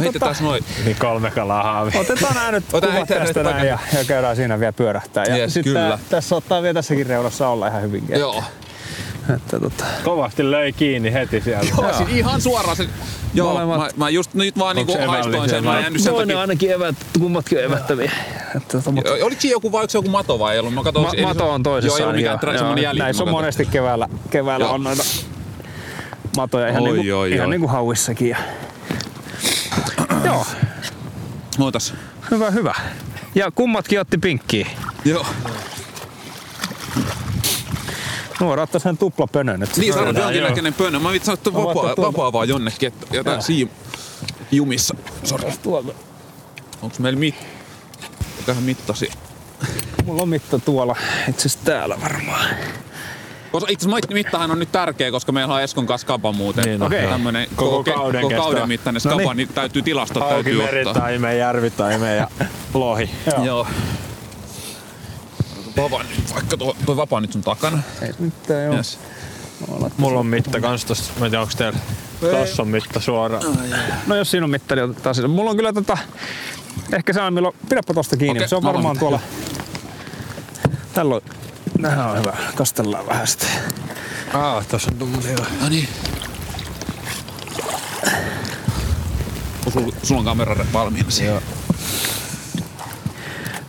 Heitetään 0.00 0.34
noin. 0.40 0.64
niin 0.84 0.96
kolme 1.00 1.30
kalaa 1.30 1.62
haavi. 1.62 1.90
Otetaan 1.98 2.34
nämä 2.34 2.50
nyt 2.52 2.64
Ota 2.72 2.86
kuvat 2.86 3.08
tästä 3.08 3.42
näin 3.42 3.66
ja, 3.68 3.78
ja, 3.98 4.04
käydään 4.04 4.36
siinä 4.36 4.60
vielä 4.60 4.72
pyörähtää. 4.72 5.24
Ja 5.24 5.36
Yes, 5.36 5.54
sitten 5.54 5.98
tässä 6.10 6.36
ottaa 6.36 6.62
vielä 6.62 6.74
tässäkin 6.74 7.06
reunassa 7.06 7.48
olla 7.48 7.66
ihan 7.68 7.82
hyvin. 7.82 8.04
Joo. 8.08 8.44
Että, 9.36 9.60
tota, 9.60 9.84
Kovasti 10.04 10.50
löi 10.50 10.72
kiinni 10.72 11.12
heti 11.12 11.40
sieltä. 11.40 11.66
Joo, 11.78 11.92
siis 11.96 12.08
ihan 12.08 12.40
suoraan 12.40 12.76
se... 12.76 12.88
Joo, 13.34 13.52
Molemmat- 13.54 13.78
mä, 13.78 13.88
mä, 13.96 14.08
just 14.08 14.34
nyt 14.34 14.58
vaan 14.58 14.76
niinku 14.76 14.96
haistoin 15.06 15.50
sen. 15.50 15.64
Mä 15.64 15.76
en 15.76 15.82
jäänyt 15.82 16.02
sen 16.02 16.14
takia. 16.14 16.40
ainakin 16.40 16.70
evät, 16.72 16.94
kummatkin 17.20 17.58
on 17.58 17.64
evättäviä. 17.64 18.12
Että, 18.56 18.78
tota, 18.78 18.90
mutta 18.92 19.10
Oliko 19.12 19.40
siinä 19.40 19.52
joku 19.52 19.72
vai 19.72 19.80
oliko 19.80 19.90
se 19.90 19.98
joku 19.98 20.08
mato 20.10 20.38
vai 20.38 20.52
ei 20.52 20.58
ollut? 20.58 20.74
Mä 20.74 20.82
katsoin, 20.82 21.20
Ma- 21.20 21.28
mato 21.28 21.50
on 21.52 21.62
toisessa. 21.62 21.98
Joo, 21.98 21.98
ei 21.98 22.22
ollut 22.22 22.38
mikään 22.40 22.58
semmonen 22.58 22.82
jäljitys. 22.82 23.04
Näissä 23.04 23.24
on 23.24 23.30
monesti 23.30 23.66
keväällä, 23.66 24.08
keväällä 24.30 24.66
Joo. 24.66 24.74
on 24.74 24.82
noita 24.84 25.02
matoja 26.36 26.68
ihan, 26.68 26.82
Oi, 26.82 26.92
niinku, 26.92 27.18
oi, 27.18 27.32
ihan 27.32 27.46
oi. 27.46 27.50
niinku 27.50 27.66
hauissakin. 27.68 28.28
Ja... 28.28 28.36
Joo, 30.24 30.46
Ootas. 31.58 31.94
hyvä, 32.30 32.50
hyvä. 32.50 32.74
Ja 33.34 33.50
kummatkin 33.50 34.00
otti 34.00 34.18
pinkkiä. 34.18 34.66
Joo. 35.04 35.26
Nuora 38.42 38.62
ottaa 38.62 38.80
sen 38.80 38.98
tuplapönön 38.98 39.60
nyt. 39.60 39.76
Niin, 39.76 39.88
Joo. 39.88 40.06
jonkinnäköinen 40.06 40.74
pönö. 40.74 40.98
Mä 40.98 41.12
vitsi 41.12 41.32
että 41.32 41.52
vapaa, 41.52 41.94
vapaa 41.96 42.32
vaan 42.32 42.48
jonnekin, 42.48 42.86
että 42.86 43.16
jätän 43.16 43.42
siim 43.42 43.68
jumissa. 44.50 44.94
Sori. 45.24 45.52
Tuolta. 45.62 45.92
Onks 46.82 46.98
meillä 46.98 47.18
mit... 47.18 47.34
Mikähän 48.38 48.62
mittasi? 48.62 49.10
Mulla 50.04 50.22
on 50.22 50.28
mitta 50.28 50.58
tuolla, 50.58 50.96
itse 51.28 51.48
asiassa 51.48 51.64
täällä 51.64 52.00
varmaan. 52.00 52.46
Koska 53.52 53.70
itse 53.72 53.88
asiassa 53.88 54.12
mittahan 54.12 54.50
on 54.50 54.58
nyt 54.58 54.72
tärkeä, 54.72 55.10
koska 55.10 55.32
meillä 55.32 55.54
on 55.54 55.62
Eskon 55.62 55.86
kanssa 55.86 56.04
skapa 56.04 56.32
muuten. 56.32 56.64
Niin. 56.64 56.82
Okei. 56.82 57.08
Tämmönen 57.08 57.46
Koko 57.56 57.70
koko, 57.84 57.98
kauden 57.98 58.22
koko 58.22 58.34
kauden 58.34 58.68
mittainen 58.68 59.00
No 59.04 59.10
skapa, 59.10 59.34
niin. 59.34 59.36
niin 59.36 59.48
täytyy 59.54 59.82
tilastot 59.82 60.22
Hauki, 60.22 60.34
täytyy 60.34 60.56
ottaa. 60.56 60.72
meritaime, 60.74 61.36
järvitaime 61.36 62.16
ja 62.16 62.28
lohi. 62.74 63.10
Joo. 63.26 63.44
Joo. 63.44 63.66
Vapaa 65.76 66.02
nyt, 66.02 66.34
vaikka 66.34 66.56
tuo, 66.56 66.76
tuo 66.86 66.96
vapaa 66.96 67.20
nyt 67.20 67.32
sun 67.32 67.42
takana. 67.42 67.82
Ei 68.02 68.12
mitään 68.18 68.64
joo. 68.64 68.74
Yes. 68.74 68.98
Mulla 69.96 70.20
on 70.20 70.26
mitta 70.26 70.60
kans 70.60 70.84
tosta. 70.84 71.12
Mä 71.20 71.24
en 71.26 71.30
tiedä 71.30 71.42
onks 71.42 71.56
teillä. 71.56 71.78
Tossa 72.20 72.62
on 72.62 72.68
mitta 72.68 73.00
suoraan. 73.00 73.42
No 74.06 74.16
jos 74.16 74.30
siinä 74.30 74.44
on 74.44 74.50
mittari, 74.50 74.82
otetaan 74.82 75.14
sitä. 75.14 75.28
Mulla 75.28 75.50
on 75.50 75.56
kyllä 75.56 75.72
tota, 75.72 75.98
ehkä 76.92 77.12
se 77.12 77.20
on 77.20 77.34
milloin, 77.34 77.54
pidäpä 77.68 77.94
tosta 77.94 78.16
kiinni. 78.16 78.38
Okei, 78.38 78.48
se 78.48 78.56
on 78.56 78.62
varmaan 78.62 78.98
tuolla. 78.98 79.20
Tällä 80.94 81.14
on, 81.14 81.20
Nää 81.78 82.10
on 82.10 82.18
hyvä. 82.18 82.36
Kastellaan 82.54 83.06
vähän 83.06 83.26
sitten. 83.26 83.48
Ah, 84.34 84.66
tossa 84.66 84.90
on 84.90 84.98
tommosia. 84.98 85.36
No 85.60 85.68
niin. 85.68 85.88
Sulla 89.72 89.92
sul 90.02 90.18
on 90.18 90.24
kamera 90.24 90.56
valmiina 90.72 91.10
siihen. 91.10 91.42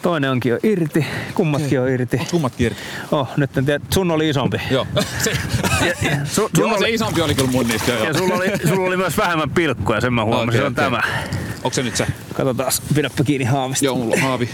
Toinen 0.03 0.31
onkin 0.31 0.49
jo 0.49 0.59
irti, 0.63 1.05
kummatkin 1.33 1.81
on 1.81 1.89
irti. 1.89 2.17
Kummat 2.31 2.55
kirjat. 2.55 2.79
Oh, 3.11 3.27
nyt 3.37 3.57
en 3.57 3.65
tiedä, 3.65 3.85
sun 3.93 4.11
oli 4.11 4.29
isompi. 4.29 4.61
Joo. 4.71 4.87
Se, 5.23 5.31
Su, 6.23 6.49
joo, 6.57 6.79
se 6.79 6.89
isompi 6.89 7.21
oli 7.21 7.35
kyllä 7.35 7.51
mun 7.51 7.67
niistä. 7.67 7.91
Joo. 7.91 8.03
ja 8.05 8.13
sulla 8.13 8.35
oli, 8.35 8.51
sulla 8.67 8.87
oli 8.87 8.97
myös 8.97 9.17
vähemmän 9.17 9.49
pilkkuja, 9.49 10.01
sen 10.01 10.13
mä 10.13 10.23
huomasin, 10.23 10.47
Okei, 10.49 10.57
se 10.59 10.65
on 10.65 10.71
okei. 10.71 10.83
tämä. 10.83 11.01
Onko 11.57 11.73
se 11.73 11.83
nyt 11.83 11.95
se? 11.95 12.07
Katsotaan, 12.33 12.71
pidäpä 12.95 13.23
kiinni 13.23 13.45
haavista. 13.45 13.85
Joo, 13.85 13.95
mulla 13.95 14.15
on 14.15 14.21
haavi. 14.21 14.49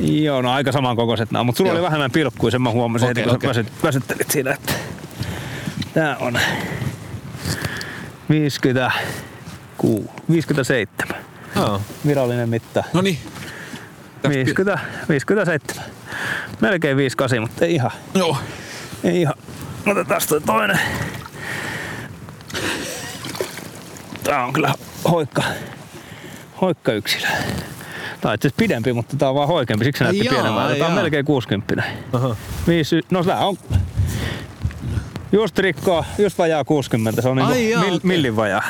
Joo, 0.00 0.42
no 0.42 0.52
aika 0.52 0.72
samankokoiset 0.72 1.30
nämä, 1.30 1.42
mutta 1.44 1.58
sulla 1.58 1.70
Joo. 1.70 1.78
oli 1.78 1.84
vähemmän 1.86 2.10
pilkkuja, 2.10 2.50
sen 2.50 2.62
mä 2.62 2.70
huomasin 2.70 3.10
Okei, 3.10 3.22
heti, 3.24 3.28
kun 3.28 3.36
okei. 3.36 3.54
sä 3.54 3.60
väsyt, 3.60 3.82
väsyttelit 3.82 4.30
siinä, 4.30 4.52
että 4.52 4.72
tää 5.94 6.16
on 6.16 6.38
56, 8.30 10.08
57. 10.30 11.16
Joo. 11.56 11.80
Virallinen 12.06 12.48
mitta. 12.48 12.84
No 12.92 13.00
niin. 13.00 13.18
50, 14.28 14.78
57. 15.08 15.84
Melkein 16.60 16.96
58, 16.96 17.40
mutta 17.40 17.64
ei 17.64 17.74
ihan. 17.74 17.90
Joo. 18.14 18.36
Ei 19.04 19.20
ihan. 19.20 19.34
Otetaan 19.86 20.20
toi 20.28 20.40
toinen. 20.40 20.78
Tää 24.24 24.44
on 24.44 24.52
kyllä 24.52 24.74
hoikka, 25.10 25.42
hoikka 26.60 26.92
yksilö. 26.92 27.26
Tää 28.20 28.30
on 28.30 28.34
itse 28.34 28.50
pidempi, 28.56 28.92
mutta 28.92 29.16
tää 29.16 29.28
on 29.28 29.34
vaan 29.34 29.48
hoikempi, 29.48 29.84
siksi 29.84 29.98
se 29.98 30.04
näytti 30.04 30.24
Jaa, 30.24 30.34
pienemmältä. 30.34 30.74
Tää 30.76 30.86
on 30.86 30.92
melkein 30.92 31.24
60. 31.24 31.82
Aha. 32.12 32.36
Viisi, 32.66 33.00
no 33.10 33.24
tää 33.24 33.38
on 33.38 33.56
just 35.32 35.58
rikkoa, 35.58 36.04
just 36.18 36.38
vajaa 36.38 36.64
60, 36.64 37.22
se 37.22 37.28
on 37.28 37.36
niinku 37.36 37.52
Ai 37.52 37.70
jaa, 37.70 37.80
mil, 37.80 37.94
okei. 37.94 38.06
millin 38.08 38.36
vajaa. 38.36 38.62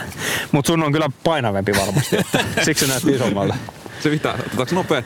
Mut 0.53 0.67
sun 0.67 0.83
on 0.83 0.93
kyllä 0.93 1.09
painavempi 1.25 1.73
varmasti, 1.73 2.17
että 2.17 2.45
siksi 2.65 2.87
se 2.87 2.93
näytti 2.93 3.13
isommalta. 3.13 3.55
Se 4.01 4.11
pitää. 4.11 4.35
Otetaanko 4.35 4.75
nopeet? 4.75 5.05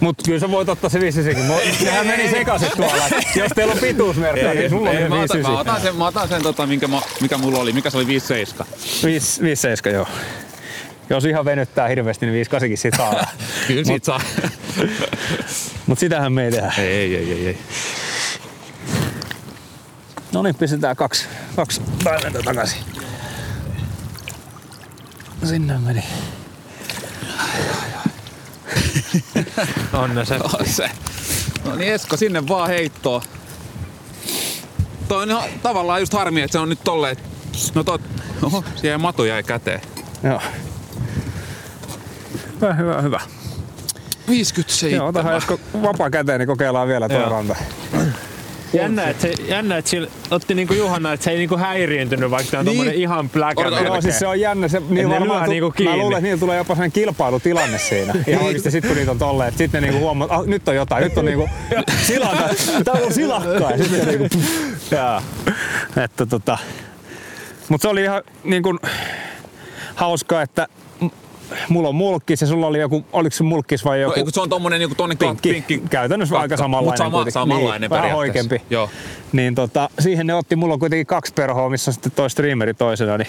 Mut 0.00 0.16
kyllä 0.24 0.40
sä 0.40 0.50
voit 0.50 0.68
ottaa 0.68 0.90
se 0.90 1.00
59. 1.00 1.86
Nehän 1.86 2.06
meni 2.06 2.30
sekaisin 2.30 2.68
tuolla. 2.76 3.04
Jos 3.36 3.52
teillä 3.54 3.72
on 3.72 3.78
pituusmerkki, 3.78 4.46
niin 4.46 4.70
sulla 4.70 4.90
on 4.90 4.96
Ei, 4.96 5.02
se 5.02 5.08
mä, 5.08 5.14
otan, 5.22 5.38
mä 5.42 5.50
59. 5.50 5.54
otan 5.54 5.80
sen, 5.80 5.96
mä 5.96 6.06
otan 6.06 6.28
sen 6.28 6.42
tota, 6.42 6.66
minkä, 6.66 6.88
mä, 6.88 7.00
mikä 7.20 7.38
mulla 7.38 7.58
oli. 7.58 7.72
Mikä 7.72 7.90
se 7.90 7.96
oli 7.96 8.06
57? 8.06 8.66
57 9.04 9.94
joo. 9.94 10.06
Jos 11.10 11.24
ihan 11.24 11.44
venyttää 11.44 11.88
hirveästi, 11.88 12.26
niin 12.26 12.34
58 12.34 12.76
siitä 12.76 12.96
saa. 12.96 13.26
Kyllä 13.66 13.84
siitä 13.84 14.06
saa. 14.06 14.20
Mut 15.86 15.98
sitähän 15.98 16.32
me 16.32 16.44
ei 16.44 16.50
tehdä. 16.50 16.72
ei, 16.78 16.86
ei, 16.86 17.16
ei, 17.16 17.32
ei, 17.32 17.46
ei. 17.46 17.58
No 20.32 20.42
niin, 20.42 20.54
pistetään 20.54 20.96
kaksi, 20.96 21.26
kaksi 21.56 21.80
taimenta 22.04 22.42
takaisin. 22.42 22.78
Sinne 25.44 25.78
meni. 25.78 26.04
On 30.02 30.14
ne 30.14 30.24
se. 30.24 30.34
On 30.34 30.66
se. 30.66 30.90
No 31.64 31.74
niin 31.74 31.92
Esko, 31.92 32.16
sinne 32.16 32.48
vaan 32.48 32.68
heittoa. 32.68 33.22
Toi 35.08 35.22
on 35.22 35.30
ihan 35.30 35.42
tavallaan 35.62 36.00
just 36.00 36.12
harmi, 36.12 36.42
että 36.42 36.52
se 36.52 36.58
on 36.58 36.68
nyt 36.68 36.84
tolleen. 36.84 37.16
No 37.74 37.84
toi, 37.84 37.98
oho, 38.42 38.64
siihen 38.76 39.00
matu 39.00 39.24
jäi 39.24 39.42
käteen. 39.42 39.80
Joo. 40.22 40.40
Hyvä, 42.60 42.74
hyvä, 42.74 43.00
hyvä. 43.02 43.20
57. 44.28 44.96
Joo, 44.96 45.08
otahan 45.08 45.36
Esko 45.36 45.60
vapaa 45.82 46.10
käteen, 46.10 46.38
niin 46.38 46.48
kokeillaan 46.48 46.88
vielä 46.88 47.08
tuo 47.08 47.28
ranta. 47.28 47.56
Jännä, 48.72 49.08
että 49.10 49.22
se, 49.22 49.32
jännä, 49.48 49.76
että 49.76 49.90
sillä 49.90 50.08
otti 50.30 50.54
niinku 50.54 50.74
Juhanna, 50.74 51.12
että 51.12 51.24
se 51.24 51.30
ei 51.30 51.38
niinku 51.38 51.56
häiriintynyt, 51.56 52.30
vaikka 52.30 52.50
tää 52.50 52.60
on 52.60 52.66
Niin. 52.66 52.76
tommonen 52.76 53.00
ihan 53.00 53.28
pläkä. 53.28 53.60
Odota, 53.60 53.80
Joo, 53.82 54.00
siis 54.00 54.18
se 54.18 54.26
on 54.26 54.40
jännä. 54.40 54.68
Se, 54.68 54.82
niin 54.88 55.08
ne 55.08 55.14
varmaan 55.14 55.44
tu- 55.44 55.50
niinku 55.50 55.70
kiinni. 55.70 55.96
Mä 55.96 56.02
luulen, 56.02 56.16
että 56.18 56.26
niillä 56.26 56.40
tulee 56.40 56.56
jopa 56.56 56.74
sellainen 56.74 56.92
kilpailutilanne 56.92 57.78
siinä. 57.78 58.14
Ihan 58.26 58.44
oikeesti 58.44 58.70
sit 58.70 58.86
kun 58.86 58.96
niitä 58.96 59.10
on 59.10 59.18
tolleen, 59.18 59.48
että 59.48 59.58
sitten 59.58 59.82
ne 59.82 59.88
niinku 59.88 60.04
huomaa, 60.04 60.24
että 60.24 60.34
ah, 60.36 60.46
nyt 60.46 60.68
on 60.68 60.74
jotain, 60.76 61.04
nyt 61.04 61.18
on 61.18 61.24
niinku 61.24 61.48
silakka. 62.06 62.48
Tää 62.84 62.94
on 63.06 63.12
silakkaa. 63.14 63.70
Ja 63.70 63.78
sitten 63.78 64.06
niinku, 64.08 64.28
jaa. 64.90 65.22
Että 66.04 66.26
tota. 66.26 66.58
Mut 67.68 67.82
se 67.82 67.88
oli 67.88 68.02
ihan 68.02 68.22
niinku 68.44 68.76
hauskaa, 69.94 70.42
että 70.42 70.66
mulla 71.68 71.88
on 71.88 71.94
mulkkis 71.94 72.40
ja 72.40 72.46
sulla 72.46 72.66
oli 72.66 72.80
joku, 72.80 73.04
oliko 73.12 73.36
se 73.36 73.42
mulkkis 73.44 73.84
vai 73.84 73.96
No, 73.98 74.02
joku 74.02 74.20
kun 74.24 74.32
se 74.32 74.40
on 74.40 74.48
tommonen 74.48 74.78
niinku 74.78 74.94
tonne 74.94 75.16
pinkki, 75.16 75.48
pinkki 75.52 75.82
käytännössä 75.90 76.32
katto. 76.32 76.42
aika 76.42 76.56
samanlainen. 76.56 76.90
Mut 76.92 76.98
sama, 76.98 77.10
kuitenkin. 77.10 77.32
samanlainen 77.32 77.80
niin, 77.80 77.90
vähän 78.02 78.16
oikeampi. 78.16 78.62
Joo. 78.70 78.90
Niin 79.32 79.54
tota, 79.54 79.90
siihen 79.98 80.26
ne 80.26 80.34
otti, 80.34 80.56
mulla 80.56 80.74
on 80.74 80.80
kuitenkin 80.80 81.06
kaksi 81.06 81.32
perhoa, 81.34 81.68
missä 81.70 81.90
on 81.90 81.92
sitten 81.94 82.12
toi 82.12 82.30
streameri 82.30 82.74
toisena, 82.74 83.16
niin 83.18 83.28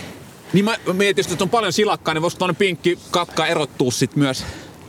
Niin 0.54 0.66
mä 0.66 0.76
mietin, 0.94 1.26
että 1.32 1.44
on 1.44 1.50
paljon 1.50 1.74
silakkaa, 1.74 2.14
niin 2.14 2.22
voisiko 2.22 2.40
tonne 2.40 2.54
pinkki 2.54 3.00
katka 3.12 3.48
erottua 3.48 3.92
sit 3.92 4.16
myös? 4.16 4.46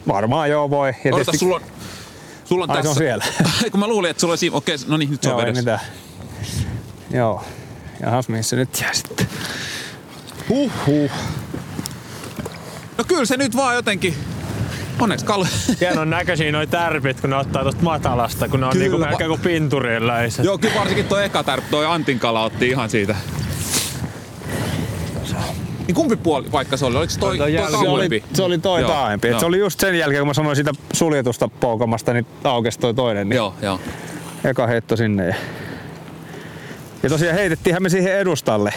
varmaan 0.09 0.51
joo 0.51 0.71
voi. 0.71 0.89
Ja 0.89 0.95
Odota, 1.15 1.25
tietysti- 1.25 1.39
sulla 1.39 1.57
on, 1.57 1.63
sulla 2.45 2.65
on 2.65 2.71
Ai, 2.71 2.77
se 2.77 2.83
tässä. 2.83 2.91
on 2.91 2.97
siellä. 2.97 3.25
Kun 3.71 3.81
mä 3.81 3.87
luulin, 3.89 4.11
että 4.11 4.21
sulla 4.21 4.33
oli 4.33 4.39
siinä. 4.39 4.57
Okei, 4.57 4.77
no 4.89 4.97
niin, 4.97 5.11
nyt 5.11 5.23
se 5.23 5.29
on 5.29 5.39
Joo, 5.39 5.47
vedessä. 5.47 5.79
Joo. 7.11 7.43
Jahas, 8.03 8.29
mihin 8.29 8.45
se 8.45 8.57
nyt 8.57 8.81
jää 8.81 8.93
sitten? 8.95 9.27
Huhhuh. 10.49 11.11
No 12.99 13.05
kyllä 13.09 13.25
se 13.25 13.37
nyt 13.37 13.57
vaan 13.57 13.75
jotenkin. 13.75 14.15
Onneksi 15.01 15.25
Kalle. 15.27 15.49
Hienon 15.81 16.11
näköisiä 16.11 16.53
noi 16.53 16.67
tärpit, 16.67 17.21
kun 17.21 17.31
ne 17.31 17.37
ottaa 17.37 17.65
tosta 17.65 17.83
matalasta, 17.83 18.49
kun 18.49 18.61
ne 18.61 18.67
on 18.67 18.73
Kyllä, 18.73 18.85
niinku 18.85 18.99
melkein 18.99 19.29
kuin 19.29 19.41
pinturilläiset. 19.41 20.45
Joo, 20.45 20.59
kyllä 20.59 20.75
varsinkin 20.75 21.05
toi 21.05 21.25
eka 21.25 21.43
tärp, 21.43 21.65
toi 21.71 21.87
Antin 21.87 22.19
kala 22.19 22.43
otti 22.45 22.69
ihan 22.69 22.91
siitä. 22.91 23.17
Niin 25.87 25.95
kumpi 25.95 26.17
puoli 26.17 26.53
vaikka 26.53 26.77
se 26.77 26.85
oli? 26.87 26.97
Oliko 26.97 27.11
se 27.13 27.19
toi, 27.21 27.39
toi, 27.39 27.55
jälki- 27.55 27.71
Se 27.81 27.89
oli, 27.89 28.23
se 28.35 28.43
oli 28.43 28.59
toi 28.59 28.81
Joo, 28.81 28.91
taaempi. 28.91 29.29
Joo. 29.29 29.41
Se 29.41 29.47
oli 29.47 29.59
just 29.59 29.81
sen 29.81 29.99
jälkeen, 29.99 30.21
kun 30.21 30.27
mä 30.29 30.35
sanoin 30.35 30.57
sitä 30.57 30.73
suljetusta 30.93 31.49
poukamasta, 31.49 32.13
niin 32.13 32.27
aukesi 32.45 32.79
toi 32.79 32.95
toinen. 32.95 33.29
Niin 33.29 33.37
Joo, 33.37 33.55
joo. 33.63 33.81
Eka 34.45 34.67
heitto 34.67 34.97
sinne. 34.97 35.27
Ja, 35.27 35.35
ja 37.03 37.09
tosiaan 37.09 37.35
heitettiinhän 37.37 37.83
me 37.83 37.89
siihen 37.89 38.19
edustalle 38.19 38.73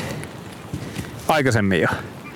aikaisemmin 1.28 1.82
jo. 1.82 1.88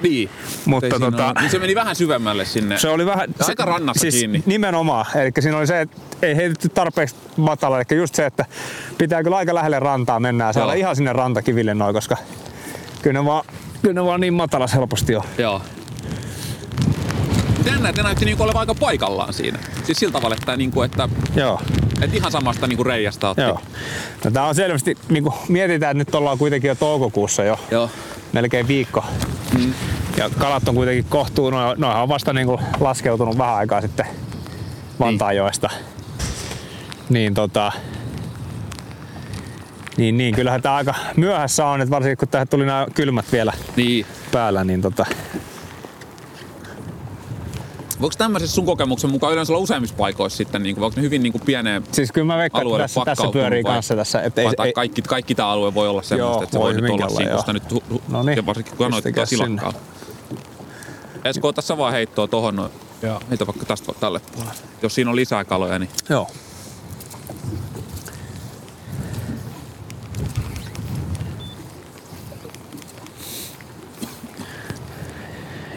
Niin. 0.01 0.30
Mutta 0.65 0.88
tota- 0.88 1.41
niin 1.41 1.49
se 1.51 1.59
meni 1.59 1.76
vähän 1.76 1.95
syvemmälle 1.95 2.45
sinne. 2.45 2.77
Se 2.77 2.89
oli 2.89 3.05
vähän... 3.05 3.30
Ja 3.39 3.45
aika 3.45 3.65
rannassa 3.65 4.01
siis 4.01 4.15
kiinni. 4.15 4.43
Nimenomaan. 4.45 5.05
Eli 5.17 5.31
siinä 5.39 5.57
oli 5.57 5.67
se, 5.67 5.81
että 5.81 5.97
ei 6.21 6.35
heitetty 6.35 6.69
tarpeeksi 6.69 7.15
matala. 7.38 7.77
Eli 7.77 7.97
just 7.97 8.15
se, 8.15 8.26
että 8.26 8.45
pitää 8.97 9.23
kyllä 9.23 9.38
aika 9.38 9.55
lähelle 9.55 9.80
rantaa 9.80 10.19
mennä 10.19 10.51
Joo. 10.55 10.71
ihan 10.73 10.95
sinne 10.95 11.13
rantakiville 11.13 11.73
noin, 11.73 11.93
koska 11.95 12.17
kyllä 13.01 13.19
ne 13.19 13.26
vaan, 13.26 13.45
kyllä 13.81 13.93
ne 13.93 14.05
vaan 14.05 14.21
niin 14.21 14.34
matalas 14.34 14.73
helposti 14.73 15.15
on. 15.15 15.23
Joo. 15.38 15.61
Jännä, 17.65 17.90
että 17.90 18.02
ne 18.02 18.07
näytti 18.07 18.26
niinku 18.26 18.44
olevan 18.44 18.60
aika 18.60 18.76
paikallaan 18.76 19.34
siinä. 19.34 19.60
Siis 19.84 19.98
sillä 19.98 20.11
tavalla, 20.14 20.36
että, 20.40 20.57
niinku, 20.57 20.81
että, 20.81 21.10
Joo, 21.36 21.61
että 22.02 22.15
ihan 22.18 22.31
samasta 22.31 22.68
niinku 22.68 22.84
reiästä 22.84 23.30
otti. 23.30 23.41
joo. 23.41 23.60
No, 24.26 24.31
tää 24.31 24.44
on 24.45 24.56
selvästi, 24.56 24.98
niin 25.10 25.23
kuin 25.23 25.34
mietitään, 25.48 25.91
että 25.91 26.11
nyt 26.11 26.15
ollaan 26.15 26.38
kuitenkin 26.38 26.68
jo 26.68 26.76
toukokuussa 26.76 27.44
jo, 27.44 27.60
Joo. 27.72 27.90
melkein 28.34 28.68
viikko. 28.68 29.06
Mm. 29.57 29.73
Ja 30.18 30.30
kalat 30.30 30.68
on 30.68 30.76
kuitenkin 30.76 31.06
kohtuu, 31.10 31.49
no, 31.49 31.76
noihan 31.77 32.02
on 32.03 32.10
vasta 32.10 32.34
niin 32.34 32.48
kuin 32.48 32.61
laskeutunut 32.80 33.38
vähän 33.38 33.56
aikaa 33.56 33.81
sitten 33.81 34.06
Vantaanjoesta. 34.99 35.69
Niin 37.10 37.34
tota, 37.34 37.72
niin, 39.98 40.18
niin, 40.18 40.36
kyllähän 40.36 40.61
tää 40.61 40.76
aika 40.76 40.94
myöhässä 41.15 41.65
on, 41.65 41.81
että 41.81 41.91
varsinkin 41.91 42.18
kun 42.18 42.27
tähän 42.27 42.48
tuli 42.48 42.65
nämä 42.65 42.88
kylmät 42.94 43.26
vielä 43.31 43.53
Niin. 43.76 44.06
päällä, 44.31 44.64
niin 44.64 44.81
tota, 44.81 45.06
Voiko 48.01 48.15
tämmöisessä 48.17 48.55
sun 48.55 48.65
kokemuksen 48.65 49.09
mukaan 49.09 49.34
yleensä 49.34 49.53
olla 49.53 49.63
useimmissa 49.63 49.95
paikoissa 49.95 50.38
sitten, 50.38 50.63
niin 50.63 50.76
kuin, 50.76 50.81
voiko 50.81 50.95
ne 50.95 51.01
hyvin 51.01 51.23
niin 51.23 51.31
kuin 51.34 51.41
pieneen 51.45 51.84
siis 51.91 52.11
kyllä 52.11 52.27
mä 52.27 52.38
veikkaan, 52.38 52.67
että 52.67 52.77
tässä, 52.77 53.01
tässä 53.05 53.27
pyörii 53.34 53.63
vai- 53.63 53.73
kanssa 53.73 53.95
tässä, 53.95 54.21
että 54.21 54.41
ei, 54.41 54.47
vai, 54.57 54.67
ei, 54.67 54.73
kaikki, 54.73 55.01
kaikki 55.01 55.35
tämä 55.35 55.49
alue 55.49 55.73
voi 55.73 55.88
olla 55.88 56.01
semmoista, 56.01 56.35
Joo, 56.35 56.43
että 56.43 56.53
se 56.53 56.59
voi 56.59 56.73
voi 56.73 56.81
nyt 56.81 56.91
olla 56.91 57.09
siinä, 57.09 57.53
nyt, 57.53 57.71
hu, 57.71 57.84
hu, 57.89 58.01
No 58.07 58.23
niin, 58.23 58.38
ja 58.38 58.45
varsinkin 58.45 58.77
kun 58.77 58.85
anoit 58.85 59.03
pistäkää 59.03 59.26
tuota 59.26 59.45
silakkaa. 59.45 59.73
Esko, 61.26 61.47
ota 61.47 61.61
sä 61.61 61.77
vaan 61.77 61.93
heittoa 61.93 62.27
tohon 62.27 62.55
noin. 62.55 62.71
Joo. 63.01 63.21
Heitä 63.30 63.47
vaikka 63.47 63.65
tästä 63.65 63.91
tälle 63.99 64.21
puolelle. 64.35 64.55
Jos 64.81 64.95
siinä 64.95 65.09
on 65.09 65.15
lisää 65.15 65.45
kaloja, 65.45 65.80
niin 65.80 65.89
joo. 66.09 66.27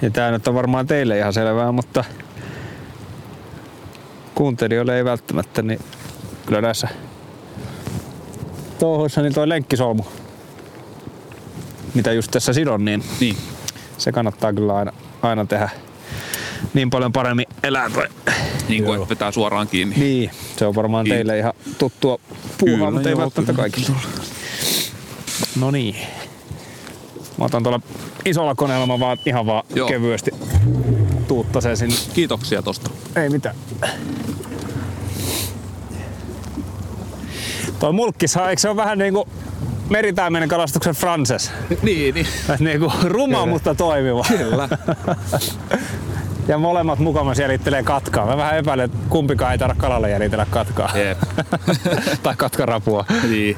Ja 0.03 0.11
tää 0.11 0.31
nyt 0.31 0.49
on 0.49 0.55
varmaan 0.55 0.87
teille 0.87 1.19
ihan 1.19 1.33
selvää, 1.33 1.73
mutta 1.73 2.05
kuuntelijoille 4.35 4.97
ei 4.97 5.05
välttämättä, 5.05 5.63
niin 5.63 5.81
kyllä 6.47 6.61
näissä 6.61 6.89
touhuissa 8.79 9.23
niin 9.23 9.35
toi 9.35 9.49
lenkkisolmu, 9.49 10.03
mitä 11.95 12.13
just 12.13 12.31
tässä 12.31 12.53
sidon, 12.53 12.85
niin 12.85 13.05
Niin. 13.21 13.37
se 13.99 14.13
kannattaa 14.13 14.53
kyllä 14.53 14.77
aina, 14.77 14.93
aina 15.23 15.45
tehdä. 15.45 15.71
Niin 16.75 16.91
paljon 16.91 17.13
paremmin 17.13 17.47
elää 17.63 17.91
toi. 17.91 18.09
Niin 18.69 18.85
kuin, 18.85 18.97
että 18.97 19.09
vetää 19.09 19.31
suoraan 19.33 19.69
kiinni. 19.69 19.95
Niin, 19.99 20.31
se 20.57 20.67
on 20.67 20.75
varmaan 20.75 21.05
Niin. 21.05 21.15
teille 21.15 21.39
ihan 21.39 21.53
tuttua 21.79 22.19
puuhaa, 22.59 22.91
mutta 22.91 23.09
ei 23.09 23.13
joo, 23.13 23.21
välttämättä 23.21 23.53
kaikille. 23.53 23.89
No 25.61 25.71
niin. 25.71 25.97
Mä 27.39 27.45
otan 27.45 27.63
tuolla 27.63 27.81
isolla 28.25 28.55
koneella 28.55 28.87
mä 28.87 29.01
vaan 29.01 29.19
ihan 29.27 29.47
vaan 29.47 29.65
Joo. 29.75 29.89
kevyesti 29.89 30.31
tuuttaseen 31.29 31.77
sinne. 31.77 31.97
Kiitoksia 32.15 32.63
tosta. 32.63 32.91
Ei 33.17 33.29
mitään. 33.29 33.55
Toi 37.79 37.93
mulkkishan, 37.93 38.51
eikö 38.51 38.61
se 38.61 38.69
ole 38.69 38.77
vähän 38.77 38.99
niinku 38.99 39.29
meritaimenen 39.91 40.49
kalastuksen 40.49 40.95
Frances? 40.95 41.53
Niin, 41.83 42.15
niin. 42.15 42.27
niinku 42.59 42.93
ruma, 43.05 43.47
mutta 43.47 43.75
toimiva. 43.75 44.25
Kyllä. 44.29 44.69
Ja 46.49 46.59
molemmat 46.59 46.99
mukana 46.99 47.33
jäljittelee 47.41 47.83
katkaa. 47.83 48.27
Mä 48.27 48.37
vähän 48.37 48.59
epäilen, 48.59 48.85
että 48.85 48.99
kumpikaan 49.09 49.53
ei 49.53 49.59
tarvitse 49.59 49.81
kalalle 49.81 50.11
jäljitellä 50.11 50.47
katkaa. 50.51 50.91
Jep. 50.99 51.19
tai 52.23 52.35
katkarapua. 52.37 53.05
niin. 53.29 53.57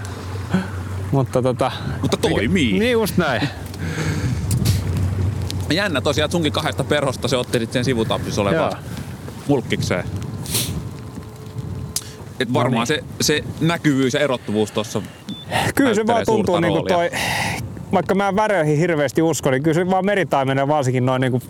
Mutta 1.14 1.42
tota... 1.42 1.72
Mutta 2.02 2.16
toimii. 2.16 2.78
Niin 2.78 2.92
just 2.92 3.16
näin. 3.16 3.48
Jännä 5.70 6.00
tosiaan, 6.00 6.24
että 6.24 6.32
sunkin 6.32 6.52
kahdesta 6.52 6.84
perhosta 6.84 7.28
se 7.28 7.36
otti 7.36 7.58
sitten 7.58 7.72
sen 7.72 7.84
sivutappissa 7.84 8.42
olevaan 8.42 8.72
Joo. 8.72 8.80
mulkkikseen. 9.48 10.04
Et 12.40 12.52
varmaan 12.52 12.80
No 12.80 12.86
se, 12.86 13.04
se 13.20 13.44
näkyvyys 13.60 14.14
ja 14.14 14.20
erottuvuus 14.20 14.70
tuossa 14.70 15.02
Kyllä 15.74 15.94
se 15.94 16.06
vaan 16.06 16.26
tuntuu 16.26 16.60
niinku 16.60 16.82
toi... 16.82 17.10
Vaikka 17.92 18.14
mä 18.14 18.36
väröihin 18.36 18.78
hirveästi 18.78 19.22
uskon, 19.22 19.52
niin 19.52 19.62
kyllä 19.62 19.74
se 19.74 19.90
vaan 19.90 20.06
meritaimenen 20.06 20.68
varsinkin 20.68 21.06
noin 21.06 21.20
niinku 21.20 21.42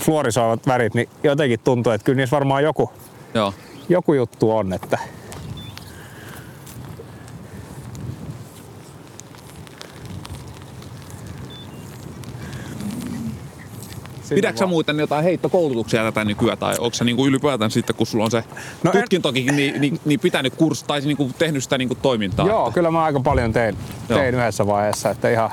fluorisoivat 0.00 0.66
värit, 0.66 0.94
niin 0.94 1.08
jotenkin 1.22 1.60
tuntuu, 1.64 1.92
että 1.92 2.04
kyllä 2.04 2.16
niissä 2.16 2.34
varmaan 2.34 2.62
joku, 2.62 2.92
Joo. 3.34 3.54
joku 3.88 4.14
juttu 4.14 4.50
on, 4.50 4.72
että 4.72 4.98
Pidätkö 14.34 14.58
sä 14.58 14.66
muuten 14.66 14.98
jotain 14.98 15.24
heittokoulutuksia 15.24 16.02
tätä 16.02 16.24
nykyään, 16.24 16.58
tai 16.58 16.74
onko 16.78 16.94
se 16.94 17.04
niinku 17.04 17.26
ylipäätään 17.26 17.70
sitten, 17.70 17.96
kun 17.96 18.06
sulla 18.06 18.24
on 18.24 18.30
se 18.30 18.38
No 18.38 18.44
no 18.82 18.90
en- 18.94 19.00
tutkintokin, 19.00 19.56
niin, 19.56 19.80
niin, 19.80 20.00
niin 20.04 20.20
pitänyt 20.20 20.54
kurssi, 20.56 20.84
tai 20.86 21.00
niinku 21.00 21.30
tehnyt 21.38 21.62
sitä 21.62 21.78
niinku 21.78 21.94
toimintaa? 21.94 22.46
Joo, 22.46 22.70
kyllä 22.70 22.90
mä 22.90 23.02
aika 23.04 23.20
paljon 23.20 23.52
tein, 23.52 23.76
Joo. 24.08 24.18
tein 24.18 24.34
yhdessä 24.34 24.66
vaiheessa, 24.66 25.10
että 25.10 25.30
ihan 25.30 25.50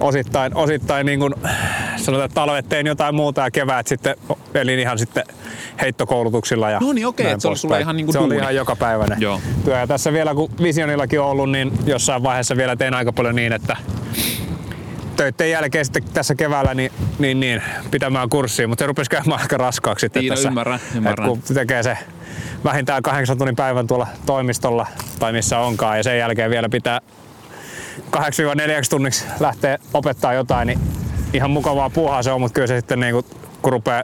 osittain, 0.00 0.54
osittain 0.56 1.06
niin 1.06 1.20
kuin, 1.20 1.34
sanotaan, 1.96 2.24
että 2.26 2.34
talvet 2.34 2.68
tein 2.68 2.86
jotain 2.86 3.14
muuta 3.14 3.40
ja 3.40 3.50
kevät 3.50 3.86
sitten 3.86 4.16
elin 4.54 4.78
ihan 4.78 4.98
sitten 4.98 5.24
heittokoulutuksilla. 5.80 6.70
Ja 6.70 6.78
No 6.80 6.92
niin, 6.92 7.06
okei, 7.06 7.26
että 7.26 7.40
se 7.42 7.48
oli 7.48 7.56
sulla 7.56 7.78
ihan 7.78 7.96
niin 7.96 8.06
kuin 8.06 8.12
Se 8.12 8.18
oli 8.18 8.26
duuni. 8.28 8.40
ihan 8.42 8.54
jokapäiväinen 8.54 9.20
Joo. 9.20 9.40
työ. 9.64 9.78
Ja 9.78 9.86
tässä 9.86 10.12
vielä 10.12 10.34
kun 10.34 10.50
Visionillakin 10.62 11.20
on 11.20 11.26
ollut, 11.26 11.50
niin 11.50 11.72
jossain 11.86 12.22
vaiheessa 12.22 12.56
vielä 12.56 12.76
tein 12.76 12.94
aika 12.94 13.12
paljon 13.12 13.36
niin, 13.36 13.52
että 13.52 13.76
töiden 15.20 15.50
jälkeen 15.50 15.84
sitten 15.84 16.02
tässä 16.14 16.34
keväällä 16.34 16.74
niin, 16.74 16.92
niin, 17.18 17.40
niin 17.40 17.62
pitämään 17.90 18.28
kurssia, 18.28 18.68
mutta 18.68 18.82
se 18.82 18.86
rupesi 18.86 19.10
käymään 19.10 19.40
aika 19.40 19.56
raskaaksi 19.56 20.04
sitten 20.04 20.20
Niin, 20.20 20.30
no 20.30 20.34
tässä. 20.34 20.48
ymmärrän, 20.48 20.76
että 20.76 20.96
ymmärrän. 20.96 21.28
kun 21.28 21.42
tekee 21.54 21.82
se 21.82 21.98
vähintään 22.64 23.02
kahdeksan 23.02 23.38
tunnin 23.38 23.56
päivän 23.56 23.86
tuolla 23.86 24.06
toimistolla 24.26 24.86
tai 25.18 25.32
missä 25.32 25.58
onkaan 25.58 25.96
ja 25.96 26.02
sen 26.02 26.18
jälkeen 26.18 26.50
vielä 26.50 26.68
pitää 26.68 27.00
8-4 28.16 28.20
tunniksi 28.90 29.24
lähtee 29.40 29.78
opettaa 29.94 30.34
jotain, 30.34 30.66
niin 30.66 30.80
ihan 31.32 31.50
mukavaa 31.50 31.90
puuhaa 31.90 32.22
se 32.22 32.32
on, 32.32 32.40
mutta 32.40 32.54
kyllä 32.54 32.66
se 32.66 32.76
sitten 32.76 33.00
niin 33.00 33.14
kun 33.62 33.72
rupeaa 33.72 34.02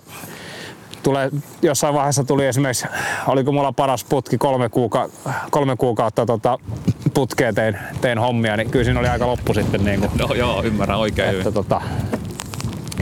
tulee, 1.06 1.30
jossain 1.62 1.94
vaiheessa 1.94 2.24
tuli 2.24 2.46
esimerkiksi, 2.46 2.86
oliko 3.26 3.52
mulla 3.52 3.72
paras 3.72 4.04
putki 4.04 4.38
kolme, 4.38 4.68
kuuka, 4.68 5.08
kolme 5.50 5.76
kuukautta 5.76 6.26
tota, 6.26 6.58
putkea 7.14 7.52
tein, 7.52 7.78
tein 8.00 8.18
hommia, 8.18 8.56
niin 8.56 8.70
kyllä 8.70 8.84
siinä 8.84 9.00
oli 9.00 9.08
aika 9.08 9.26
loppu 9.26 9.54
sitten. 9.54 9.84
Niin 9.84 10.00
kuin, 10.00 10.10
Joo, 10.18 10.34
joo, 10.34 10.62
ymmärrän 10.62 10.98
oikein 10.98 11.28
että 11.28 11.38
hyvin. 11.38 11.54
tota, 11.54 11.80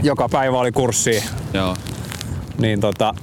joka 0.03 0.29
päivä 0.29 0.57
oli 0.59 0.71
kurssi, 0.71 1.23
Joo. 1.53 1.75
niin 2.57 2.79
tota, 2.81 3.13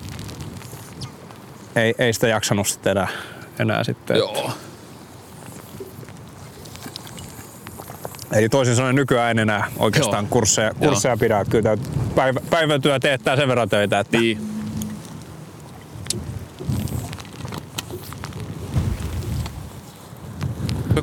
ei, 1.77 1.95
ei 1.99 2.13
sitä 2.13 2.29
jaksanut 2.29 2.67
sitten 2.67 2.91
enää, 2.91 3.09
enää 3.59 3.85
sitten. 3.85 4.17
Joo. 4.17 4.51
Eli 8.33 8.49
toisin 8.49 8.77
sanoen 8.77 8.95
nykyään 8.97 9.31
en 9.31 9.39
enää 9.39 9.67
oikeastaan 9.79 10.25
Joo. 10.25 10.31
kursseja, 10.31 10.71
kursseja 10.79 11.17
pidä. 11.17 11.41
että 11.41 11.51
Kyllä 11.51 11.77
päivä, 12.15 12.41
päivätyö 12.51 12.99
teettää 13.01 13.37
sen 13.37 13.49
verran 13.49 13.69
töitä, 13.69 13.99
että 13.99 14.19
Niin. 14.19 14.62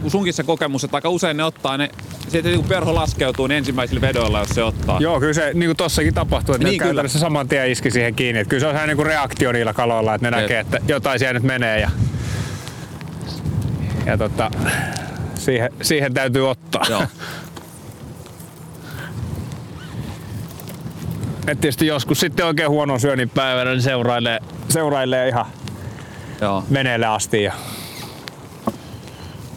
Kun 0.01 0.11
sunkin 0.11 0.33
se 0.33 0.43
kokemus, 0.43 0.83
että 0.83 0.97
aika 0.97 1.09
usein 1.09 1.37
ne 1.37 1.43
ottaa 1.43 1.77
ne, 1.77 1.89
sitten 2.27 2.55
kun 2.55 2.65
perho 2.65 2.95
laskeutuu, 2.95 3.47
niin 3.47 3.57
ensimmäisillä 3.57 4.01
vedoilla, 4.01 4.39
jos 4.39 4.49
se 4.49 4.63
ottaa. 4.63 4.97
Joo, 4.99 5.19
kyllä 5.19 5.33
se 5.33 5.51
niin 5.53 5.67
kuin 5.67 5.77
tossakin 5.77 6.13
tapahtuu, 6.13 6.55
että 6.55 6.63
Niin, 6.65 6.71
niin, 6.71 6.79
kyllä. 6.79 6.89
käytännössä 6.89 7.19
saman 7.19 7.47
tien 7.47 7.71
iski 7.71 7.91
siihen 7.91 8.15
kiinni. 8.15 8.39
Että 8.39 8.49
kyllä 8.49 8.61
se 8.61 8.67
on 8.67 8.71
sellainen 8.71 8.87
niin 8.87 8.97
kuin 8.97 9.05
reaktio 9.05 9.51
niillä 9.51 9.73
kaloilla, 9.73 10.15
että 10.15 10.31
ne 10.31 10.37
Jep. 10.37 10.43
näkee, 10.43 10.59
että 10.59 10.79
jotain 10.87 11.19
siellä 11.19 11.33
nyt 11.33 11.43
menee 11.43 11.79
ja, 11.79 11.89
ja 14.05 14.17
tota, 14.17 14.51
siihen, 15.35 15.69
siihen 15.81 16.13
täytyy 16.13 16.49
ottaa. 16.49 16.85
Joo. 16.89 17.03
Et 21.47 21.61
tietysti 21.61 21.87
joskus 21.87 22.19
sitten 22.19 22.45
oikein 22.45 22.69
huonon 22.69 22.99
syönnin 22.99 23.29
päivänä 23.29 23.71
niin 23.71 23.81
seurailee, 23.81 24.39
seurailee 24.69 25.27
ihan 25.27 25.45
Joo. 26.41 26.63
veneelle 26.73 27.05
asti 27.05 27.43
ja 27.43 27.53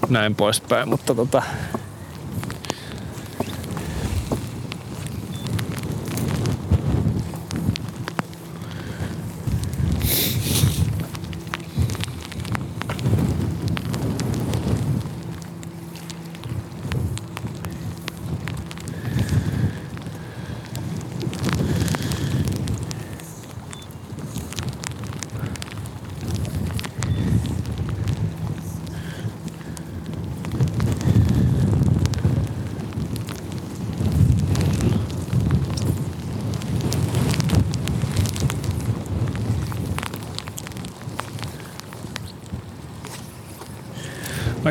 näin 0.08 0.34
poispäin. 0.34 0.88
Mutta 0.88 1.14
tota, 1.14 1.42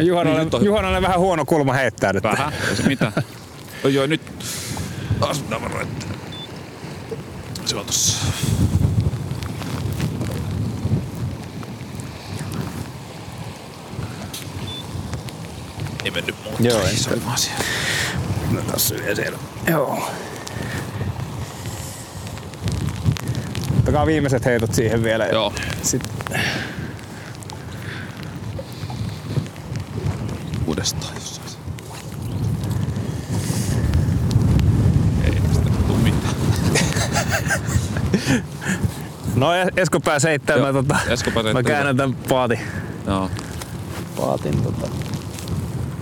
no 0.01 0.07
Juhanalle, 0.07 0.43
Niin, 0.43 0.65
Juhanalle 0.65 1.01
vähän 1.01 1.19
huono 1.19 1.45
kulma 1.45 1.73
heittää 1.73 2.13
nyt. 2.13 2.23
Vähän. 2.23 2.53
Mitä. 2.87 3.11
Oi 3.83 3.93
joo, 3.93 4.07
nyt 4.07 4.21
pitää 5.43 5.61
varoa, 5.61 5.81
että 5.81 6.05
se 7.65 7.75
on 7.75 7.85
tossa. 7.85 8.25
Ei 16.05 16.11
mennyt 16.11 16.35
muuta. 16.43 16.63
Joo, 16.63 16.87
ei 16.87 16.97
se 16.97 17.09
oli 17.09 17.25
vaan 17.25 17.37
siellä. 17.37 17.63
No 18.51 18.61
tässä 18.61 18.95
vielä 18.95 19.15
siellä. 19.15 19.37
Joo. 19.69 20.09
Ottakaa 23.79 24.05
viimeiset 24.05 24.45
heitot 24.45 24.73
siihen 24.73 25.03
vielä. 25.03 25.25
Joo. 25.25 25.53
Sitten 25.81 26.11
Uudestaan 30.81 31.15
jossain. 31.15 31.47
Ei 35.23 35.41
tästä 35.47 35.69
tuu 35.87 35.97
mitään. 35.97 36.35
No 39.35 39.47
Es- 39.53 39.73
Esko 39.77 39.99
pääsi 39.99 40.27
heittämään 40.27 40.73
Joo, 40.73 40.83
tota. 40.83 40.97
Esko 41.09 41.31
pääsi 41.31 41.53
Mä 41.53 41.63
käännän 41.63 41.97
tän 41.97 42.13
paatin. 42.29 42.59
Joo. 43.07 43.29
Paatin 44.17 44.63
tota. 44.63 44.87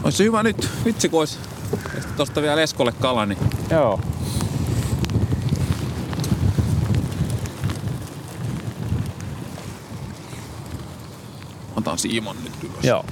Ois 0.03 0.17
se 0.17 0.23
hyvä 0.23 0.43
nyt. 0.43 0.69
Vitsi 0.85 1.09
kun 1.09 1.19
ois 1.19 1.39
tosta 2.17 2.41
vielä 2.41 2.61
Eskolle 2.61 2.91
kala, 2.91 3.25
niin 3.25 3.39
Joo. 3.71 3.99
otan 11.75 11.97
Siimon 11.97 12.35
nyt 12.43 12.53
ylös. 12.63 12.83
Joo. 12.83 13.05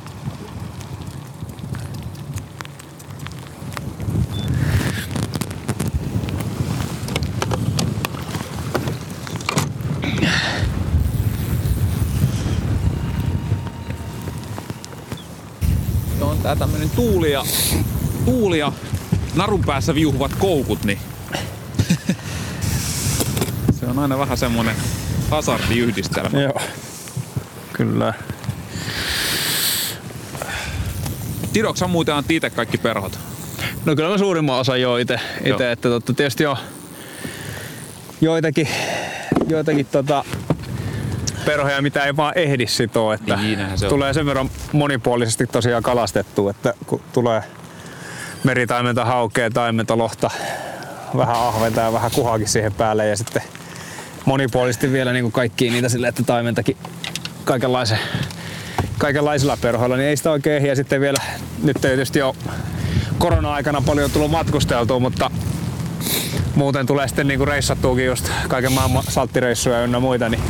Tää 16.47 16.55
tämmönen 16.55 16.89
tuuli 16.89 17.31
ja, 17.31 17.43
tuuli 18.25 18.59
ja 18.59 18.71
narun 19.35 19.63
päässä 19.65 19.95
viuhuvat 19.95 20.33
koukut, 20.33 20.83
niin 20.83 20.99
se 23.79 23.85
on 23.85 23.91
on 23.91 23.99
aina 23.99 24.19
vähän 24.19 24.37
semmonen 24.37 24.75
hasardiyhdistelmä. 25.31 26.41
Joo. 26.41 26.61
Kyllä. 27.73 28.13
Tidoksa 31.53 31.87
muuten 31.87 32.15
anti 32.15 32.35
itse 32.35 32.49
kaikki 32.49 32.77
perhot? 32.77 33.19
No 33.85 33.95
kyllä 33.95 34.09
mä 34.09 34.17
suurimman 34.17 34.59
osan 34.59 34.81
joo 34.81 34.97
ite, 34.97 35.19
Joo. 35.45 35.55
ite 35.55 35.71
että 35.71 35.89
totta, 35.89 36.13
tietysti 36.13 36.45
on 36.45 36.57
joitakin, 38.21 38.67
joitakin 39.47 39.85
tota, 39.85 40.25
perhoja, 41.51 41.81
mitä 41.81 42.03
ei 42.03 42.15
vaan 42.17 42.33
ehdi 42.35 42.67
sitoa, 42.67 43.13
että 43.13 43.35
Niin, 43.35 43.59
se 43.75 43.85
on. 43.85 43.89
tulee 43.89 44.13
sen 44.13 44.25
verran 44.25 44.49
monipuolisesti 44.73 45.47
tosiaan 45.47 45.83
kalastettua, 45.83 46.51
että 46.51 46.73
kun 46.87 47.01
tulee 47.13 47.43
meritaimenta, 48.43 49.05
haukea, 49.05 49.49
taimenta, 49.49 49.97
lohta, 49.97 50.29
vähän 51.17 51.35
ahventa 51.35 51.81
ja 51.81 51.93
vähän 51.93 52.11
kuhaakin 52.15 52.47
siihen 52.47 52.73
päälle 52.73 53.07
ja 53.07 53.17
sitten 53.17 53.41
monipuolisesti 54.25 54.91
vielä 54.91 55.13
niin 55.13 55.31
kaikki 55.31 55.69
niitä 55.69 55.89
sille, 55.89 56.07
että 56.07 56.23
taimentakin 56.23 56.77
kaikenlaisen, 57.43 57.99
kaikenlaisilla 58.97 59.57
perhoilla, 59.61 59.97
niin 59.97 60.09
ei 60.09 60.17
sitä 60.17 60.31
oikein 60.31 60.55
ehdi. 60.57 60.67
Ja 60.67 60.75
sitten 60.75 61.01
vielä, 61.01 61.17
nyt 61.63 61.77
tietysti 61.81 62.21
ole 62.21 62.35
korona-aikana 63.17 63.81
paljon 63.81 64.11
tullut 64.11 64.31
matkusteltua, 64.31 64.99
mutta 64.99 65.31
muuten 66.55 66.85
tulee 66.85 67.07
sitten 67.07 67.27
niinku 67.27 67.45
reissattuukin 67.45 68.05
just 68.05 68.29
kaiken 68.47 68.71
maailman 68.71 69.03
salttireissuja 69.09 69.83
ynnä 69.83 69.99
muita, 69.99 70.29
niin 70.29 70.43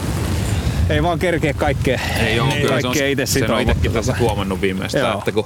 ei 0.89 1.03
vaan 1.03 1.19
kerkeä 1.19 1.53
kaikkea, 1.53 1.99
Ei 2.19 2.39
oo, 2.39 2.47
kyllä 2.47 2.67
se 2.67 2.73
on, 2.75 2.81
kaikkea 2.81 3.07
itse 3.07 3.25
sen 3.25 3.51
on 3.51 3.61
itsekin 3.61 3.91
tässä 3.91 4.15
huomannut 4.19 4.61
viimeistään, 4.61 5.05
Joo. 5.05 5.17
että 5.17 5.31
kun 5.31 5.45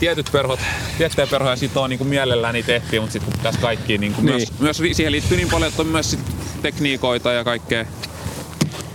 tietyt 0.00 0.28
perhot, 0.32 0.60
tiettyjä 0.98 1.26
perhoja 1.26 1.56
sitoo 1.56 1.86
niin 1.86 1.98
kuin 1.98 2.08
mielellään 2.08 2.54
niitä 2.54 2.74
ehtii, 2.74 3.00
mutta 3.00 3.12
sitten 3.12 3.32
pitäisi 3.32 3.58
kaikki 3.58 3.98
niin 3.98 4.12
kuin 4.14 4.26
Niin. 4.26 4.36
myös, 4.60 4.78
myös, 4.80 4.96
siihen 4.96 5.12
liittyy 5.12 5.36
niin 5.36 5.48
paljon, 5.48 5.68
että 5.68 5.82
on 5.82 5.88
myös 5.88 6.10
sit 6.10 6.20
tekniikoita 6.62 7.32
ja 7.32 7.44
kaikkea, 7.44 7.84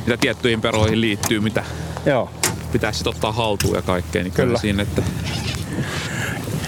mitä 0.05 0.17
tiettyihin 0.17 0.61
perhoihin 0.61 1.01
liittyy, 1.01 1.39
mitä 1.39 1.63
Joo. 2.05 2.31
pitäisi 2.71 2.97
sit 2.97 3.07
ottaa 3.07 3.31
haltuun 3.31 3.75
ja 3.75 3.81
kaikkea, 3.81 4.23
niin 4.23 4.33
kyllä, 4.33 4.47
Kyllä. 4.47 4.59
siinä, 4.59 4.83
että 4.83 5.01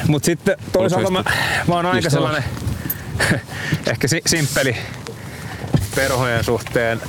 Mut 0.07 0.23
sitten 0.23 0.57
toisaalta 0.71 1.11
mä, 1.11 1.23
mä 1.67 1.75
oon 1.75 1.85
aika 1.85 2.09
sellainen 2.09 2.43
ehkä 3.91 4.07
si- 4.07 4.21
simppeli 4.25 4.75
perhojen 5.95 6.43
suhteen. 6.43 7.01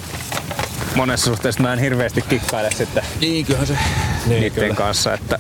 Monessa 0.97 1.27
suhteessa 1.27 1.63
mä 1.63 1.73
en 1.73 1.79
hirveästi 1.79 2.23
kikkaile 2.23 2.71
sitten 2.71 3.05
niin, 3.21 3.47
kyllähän 3.47 3.67
se 3.67 3.79
niiden 4.27 4.75
kanssa, 4.77 5.15
että 5.15 5.39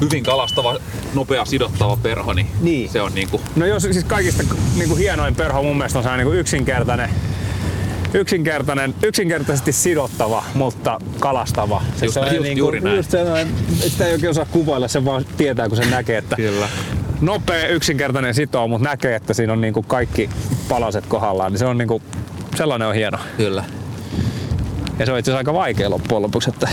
hyvin 0.00 0.24
kalastava, 0.24 0.76
nopea 1.14 1.44
sidottava 1.44 1.96
perho, 2.02 2.32
niin, 2.32 2.46
Niin. 2.60 2.88
se 2.90 3.00
on 3.02 3.14
niin 3.14 3.28
kuin, 3.30 3.42
No 3.56 3.66
jos 3.66 3.82
siis 3.82 4.04
kaikista 4.04 4.42
niin 4.76 4.88
kuin 4.88 4.98
hienoin 4.98 5.34
perho 5.34 5.62
mun 5.62 5.76
mielestä 5.76 5.98
on 5.98 6.02
sellainen 6.02 6.26
niin 6.26 6.38
yksinkertainen, 6.38 7.10
yksinkertainen, 8.14 8.94
yksinkertaisesti 9.02 9.72
sidottava, 9.72 10.44
mutta 10.54 10.98
kalastava. 11.20 11.82
Se 11.96 12.06
Just- 12.06 12.32
just 12.32 12.42
niin 12.42 12.58
juuri 12.58 12.80
näin. 12.80 12.96
Just 12.96 13.10
sellainen, 13.10 13.54
sitä 13.80 14.06
ei 14.06 14.12
oikein 14.12 14.30
osaa 14.30 14.46
kuvailla, 14.50 14.88
se 14.88 15.04
vaan 15.04 15.24
tietää 15.36 15.68
kun 15.68 15.76
se 15.76 15.84
näkee, 15.84 16.18
että 16.18 16.36
kyllä. 16.36 16.68
nopea, 17.20 17.68
yksinkertainen 17.68 18.34
sitoo, 18.34 18.68
mutta 18.68 18.88
näkee, 18.88 19.14
että 19.14 19.34
siinä 19.34 19.52
on 19.52 19.60
niin 19.60 19.74
kuin 19.74 19.86
kaikki 19.86 20.30
palaset 20.68 21.06
kohdallaan, 21.06 21.52
niin 21.52 21.58
se 21.58 21.66
on 21.66 21.78
niin 21.78 21.88
kuin, 21.88 22.02
sellainen 22.56 22.88
on 22.88 22.94
hieno. 22.94 23.18
Kyllä. 23.36 23.64
Ja 24.98 25.06
se 25.06 25.12
on 25.12 25.18
itse 25.18 25.30
asiassa 25.30 25.38
aika 25.38 25.54
vaikea 25.54 25.90
loppujen 25.90 26.22
lopuksi, 26.22 26.50
että 26.50 26.68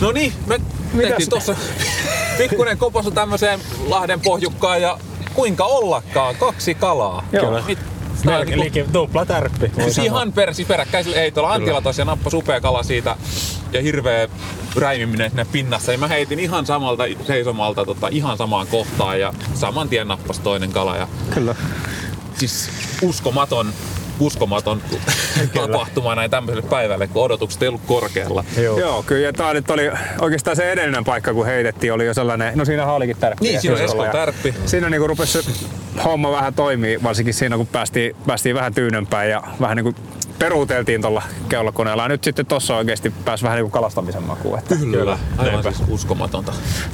No 0.00 0.12
niin, 0.12 0.32
me 0.46 0.60
tehtiin 1.02 1.30
tuossa 1.30 1.56
pikkuinen 2.38 2.78
koposu 2.78 3.10
tämmöiseen 3.10 3.60
Lahden 3.86 4.20
pohjukkaan 4.20 4.82
ja 4.82 4.98
kuinka 5.34 5.64
ollakaan, 5.64 6.36
kaksi 6.36 6.74
kalaa. 6.74 7.24
Joo. 7.32 7.62
Mit, 7.66 7.78
Melkein 8.24 8.60
liki, 8.60 8.84
tupla 8.92 9.26
tärppi. 9.26 9.70
sanoa. 9.76 10.04
Ihan 10.04 10.32
persi 10.32 10.64
peräkkäisillä 10.64 11.16
heitolla. 11.16 11.52
Antila 11.52 11.80
tosiaan 11.80 12.06
nappasi 12.06 12.36
upea 12.36 12.60
kala 12.60 12.82
siitä 12.82 13.16
ja 13.72 13.82
hirveä 13.82 14.28
räimiminen 14.76 15.30
sinne 15.30 15.46
pinnassa. 15.52 15.92
Ja 15.92 15.98
mä 15.98 16.08
heitin 16.08 16.38
ihan 16.38 16.66
samalta 16.66 17.04
seisomalta 17.26 17.84
tota, 17.84 18.08
ihan 18.10 18.36
samaan 18.38 18.66
kohtaan 18.66 19.20
ja 19.20 19.32
saman 19.54 19.88
tien 19.88 20.08
nappasi 20.08 20.40
toinen 20.40 20.72
kala. 20.72 20.96
Ja 20.96 21.08
kyllä. 21.30 21.54
siis 22.38 22.70
uskomaton, 23.02 23.72
uskomaton 24.20 24.82
tapahtuma 25.54 26.14
näin 26.14 26.30
tämmöiselle 26.30 26.68
päivälle, 26.68 27.06
kun 27.06 27.22
odotukset 27.22 27.62
ei 27.62 27.68
ollut 27.68 27.80
korkealla. 27.86 28.44
Joo. 28.62 28.78
Joo, 28.78 29.02
kyllä. 29.02 29.26
Ja 29.26 29.32
tää 29.32 29.54
nyt 29.54 29.70
oli 29.70 29.90
oikeastaan 30.20 30.56
se 30.56 30.72
edellinen 30.72 31.04
paikka, 31.04 31.34
kun 31.34 31.46
heitettiin, 31.46 31.92
oli 31.92 32.06
jo 32.06 32.14
sellainen, 32.14 32.58
no 32.58 32.64
siinä 32.64 32.92
olikin 32.92 33.16
tärppi. 33.16 33.48
Niin, 33.48 33.60
siinä 33.60 33.76
on 33.76 34.06
Ja 34.06 34.12
tärppi. 34.12 34.54
Siinä 34.66 34.90
niinku 34.90 35.06
rupesi 35.06 35.42
se 35.42 35.50
homma 36.04 36.32
vähän 36.32 36.54
toimii, 36.54 37.02
varsinkin 37.02 37.34
siinä 37.34 37.56
kun 37.56 37.66
päästiin, 37.66 38.16
päästiin 38.26 38.54
vähän 38.54 38.74
tyynempään 38.74 39.30
ja 39.30 39.42
vähän 39.60 39.76
niinku 39.76 39.94
peruuteltiin 40.38 41.00
tuolla 41.02 41.22
keulakoneella. 41.48 42.02
Ja 42.02 42.08
nyt 42.08 42.24
sitten 42.24 42.46
tossa 42.46 42.76
oikeasti 42.76 43.12
pääsi 43.24 43.44
vähän 43.44 43.56
niinku 43.56 43.70
kalastamisen 43.70 44.22
makuun. 44.22 44.58
Että. 44.58 44.76
Kyllä, 44.76 45.18
aivan 45.38 45.62
siis 45.62 45.82
uskomatonta. 45.88 46.52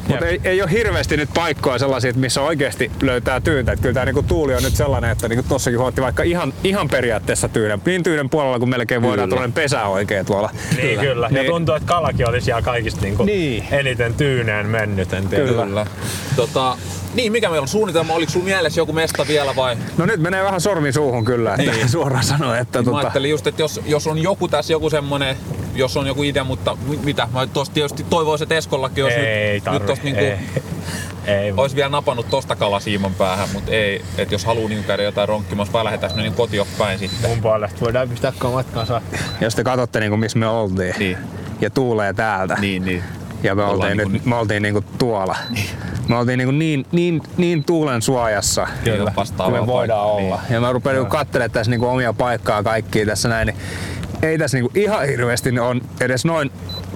Mutta 0.08 0.26
ei, 0.26 0.40
ei 0.44 0.62
ole 0.62 0.70
hirveästi 0.70 1.16
nyt 1.16 1.28
paikkoja 1.34 1.78
sellaisia, 1.78 2.10
että 2.10 2.20
missä 2.20 2.40
oikeasti 2.42 2.90
löytää 3.02 3.40
tyyntä. 3.40 3.72
Et 3.72 3.80
kyllä 3.80 3.94
tämä 3.94 4.06
niinku 4.06 4.22
tuuli 4.22 4.54
on 4.54 4.62
nyt 4.62 4.76
sellainen, 4.76 5.10
että 5.10 5.28
niinku 5.28 5.44
tossakin 5.48 5.78
huotti 5.78 6.02
vaikka 6.02 6.22
ihan, 6.22 6.52
ihan 6.64 6.88
periaatteessa 6.88 7.48
tyynen. 7.48 7.82
Niin 7.86 8.02
tyynen 8.02 8.30
puolella, 8.30 8.58
kun 8.58 8.68
melkein 8.68 9.02
voidaan 9.02 9.28
tuollainen 9.28 9.52
pesä 9.54 9.84
oikein 9.84 10.26
tuolla. 10.26 10.50
Niin 10.76 11.00
kyllä. 11.00 11.28
Ja 11.30 11.34
Niin. 11.42 11.46
tuntuu, 11.52 11.74
että 11.74 11.86
kalakin 11.88 12.28
oli 12.28 12.40
siellä 12.40 12.62
kaikista 12.62 13.00
niinku 13.00 13.24
Niin. 13.24 13.64
eniten 13.70 14.14
tyyneen 14.14 14.66
mennyt. 14.66 15.12
En 15.12 15.28
tiedä. 15.28 15.44
Kyllä. 15.44 15.64
Kyllä. 15.66 15.86
Tota, 16.36 16.76
niin, 17.14 17.32
mikä 17.32 17.48
meillä 17.48 17.62
on 17.62 17.68
suunnitelma? 17.68 18.14
Oliko 18.14 18.32
sulla 18.32 18.44
mielessä 18.44 18.80
joku 18.80 18.92
mesta 18.92 19.26
vielä 19.28 19.56
vai? 19.56 19.76
No 19.98 20.06
nyt 20.06 20.20
menee 20.20 20.44
vähän 20.44 20.60
sormi 20.60 20.92
suuhun 20.92 21.24
kyllä, 21.24 21.54
että 21.54 21.70
Niin. 21.72 21.88
suoraan 21.98 22.24
sanoen, 22.24 22.60
että 22.60 22.78
Mä 22.78 22.84
tota, 22.84 22.96
ajattelin 22.98 23.30
just, 23.30 23.46
että 23.46 23.62
jos, 23.62 23.80
jos 23.86 24.06
on 24.06 24.18
joku 24.18 24.48
tässä 24.48 24.72
joku 24.72 24.90
semmonen, 24.90 25.36
jos 25.74 25.96
on 25.96 26.06
joku 26.06 26.22
idea, 26.22 26.44
mutta 26.44 26.76
mi- 26.88 26.96
mitä? 27.04 27.28
Mä 27.32 27.46
tosta 27.46 27.74
tietysti 27.74 28.06
toivoisin, 28.10 28.42
että 28.44 28.54
Eskollakin 28.54 29.04
olisi 29.04 29.18
Ei 29.18 29.54
nyt, 29.54 29.64
tarvi. 29.64 29.78
nyt 29.78 29.86
tosta 29.86 30.04
niinku, 30.04 30.20
ei. 30.24 30.36
ei. 31.26 31.52
olisi 31.56 31.76
vielä 31.76 31.88
napannut 31.88 32.30
tosta 32.30 32.56
kalasiiman 32.56 33.14
päähän, 33.14 33.48
mutta 33.52 33.70
ei, 33.72 34.04
että 34.18 34.34
jos 34.34 34.44
haluaa 34.44 34.68
niinku 34.68 34.86
käydä 34.86 35.02
jotain 35.02 35.28
ronkkimassa, 35.28 35.72
vai 35.72 35.84
lähdetään 35.84 36.10
sinne 36.10 36.22
niin 36.22 36.34
kotiin 36.34 36.66
päin 36.78 36.98
sitten. 36.98 37.30
Mun 37.30 37.40
puolesta 37.42 37.80
voidaan 37.80 38.08
pistää 38.08 38.32
matkaan 38.52 38.86
saa. 38.86 39.00
jos 39.40 39.54
te 39.54 39.64
katsotte 39.64 40.00
niinku, 40.00 40.16
missä 40.16 40.38
me 40.38 40.46
oltiin 40.46 40.94
Niin. 40.98 41.18
ja 41.60 41.70
tuulee 41.70 42.12
täältä 42.12 42.54
Niin, 42.60 42.84
niin. 42.84 43.02
Ja 43.44 43.54
me 43.54 43.62
Ollaan 43.64 43.74
oltiin, 43.80 43.96
niinku 43.96 44.12
nyt, 44.12 44.24
me 44.26 44.34
oltiin 44.36 44.62
niinku 44.62 44.84
tuolla. 44.98 45.36
Me 46.08 46.16
oltiin 46.16 46.38
niinku 46.38 46.52
niin, 46.52 46.86
niin, 46.92 47.22
niin 47.36 47.64
tuulen 47.64 48.02
suojassa, 48.02 48.66
Kyllä. 48.84 49.04
kun 49.04 49.16
Vastaavaa 49.16 49.60
me 49.60 49.66
voidaan 49.66 50.08
paikkaa, 50.08 50.26
olla. 50.26 50.40
Ja 50.50 50.60
mä 50.60 50.72
rupean 50.72 50.96
niinku 50.96 51.10
katselemaan 51.10 51.50
tässä 51.50 51.70
niinku 51.70 51.86
omia 51.86 52.12
paikkaa 52.12 52.62
kaikkia 52.62 53.06
tässä 53.06 53.28
näin, 53.28 53.46
niin 53.46 53.56
ei 54.22 54.38
tässä 54.38 54.56
niinku 54.56 54.72
ihan 54.74 55.06
hirveästi 55.06 55.58
on 55.58 55.80
edes 56.00 56.24
noin, 56.24 56.50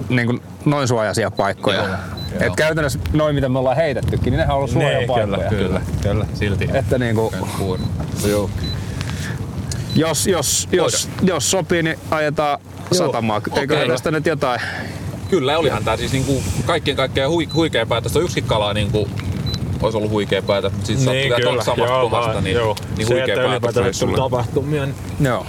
niinku, 0.09 0.39
noin 0.65 0.87
suojaisia 0.87 1.31
paikkoja. 1.31 1.77
Joo, 1.83 1.95
Et 2.33 2.41
joo. 2.45 2.55
käytännössä 2.55 2.99
noin 3.13 3.35
mitä 3.35 3.49
me 3.49 3.59
ollaan 3.59 3.75
heitettykin, 3.75 4.31
niin 4.31 4.37
nehän 4.37 4.49
on 4.49 4.57
ollut 4.57 4.69
suoja 4.71 4.97
Niin, 4.97 5.07
paikkoja. 5.07 5.49
kyllä, 5.49 5.49
kyllä, 5.49 5.81
kyllä. 6.01 6.25
Silti. 6.33 6.69
Että 6.73 6.97
niinku, 6.97 7.33
Kuun. 7.57 7.79
jos, 9.95 10.27
jos, 10.27 10.67
jos, 10.71 11.09
jos 11.21 11.51
sopii, 11.51 11.83
niin 11.83 11.99
ajetaan 12.11 12.59
satamaan. 12.91 13.41
Eikö 13.55 13.73
Okei. 13.75 13.87
tästä 13.87 14.11
nyt 14.11 14.25
jotain? 14.25 14.61
Kyllä, 15.29 15.57
olihan 15.57 15.83
tää 15.83 15.97
siis 15.97 16.11
niinku 16.11 16.43
kaikkien 16.65 16.97
kaikkea 16.97 17.29
hui, 17.29 17.45
huikea 17.53 17.85
päätös. 17.85 18.11
Tuo 18.11 18.21
yksikin 18.21 18.49
kala 18.49 18.73
niinku 18.73 19.09
olisi 19.81 19.97
ollut 19.97 20.11
huikea 20.11 20.41
päätös, 20.41 20.71
mutta 20.71 20.87
sitten 20.87 21.13
niin, 21.13 21.29
sattui 21.29 21.45
vielä 21.45 21.63
samasta 21.63 21.83
Joo, 21.93 22.41
niin, 22.41 22.55
joo. 22.55 22.75
niin 22.97 23.07
se, 23.07 23.13
huikea 23.13 23.35
että 23.35 23.35
päätös 23.35 23.51
ylipäätään 23.51 23.93
tuli 23.99 24.15
tapahtumia, 24.15 24.85
niin 24.85 24.95
Joo. 25.19 25.45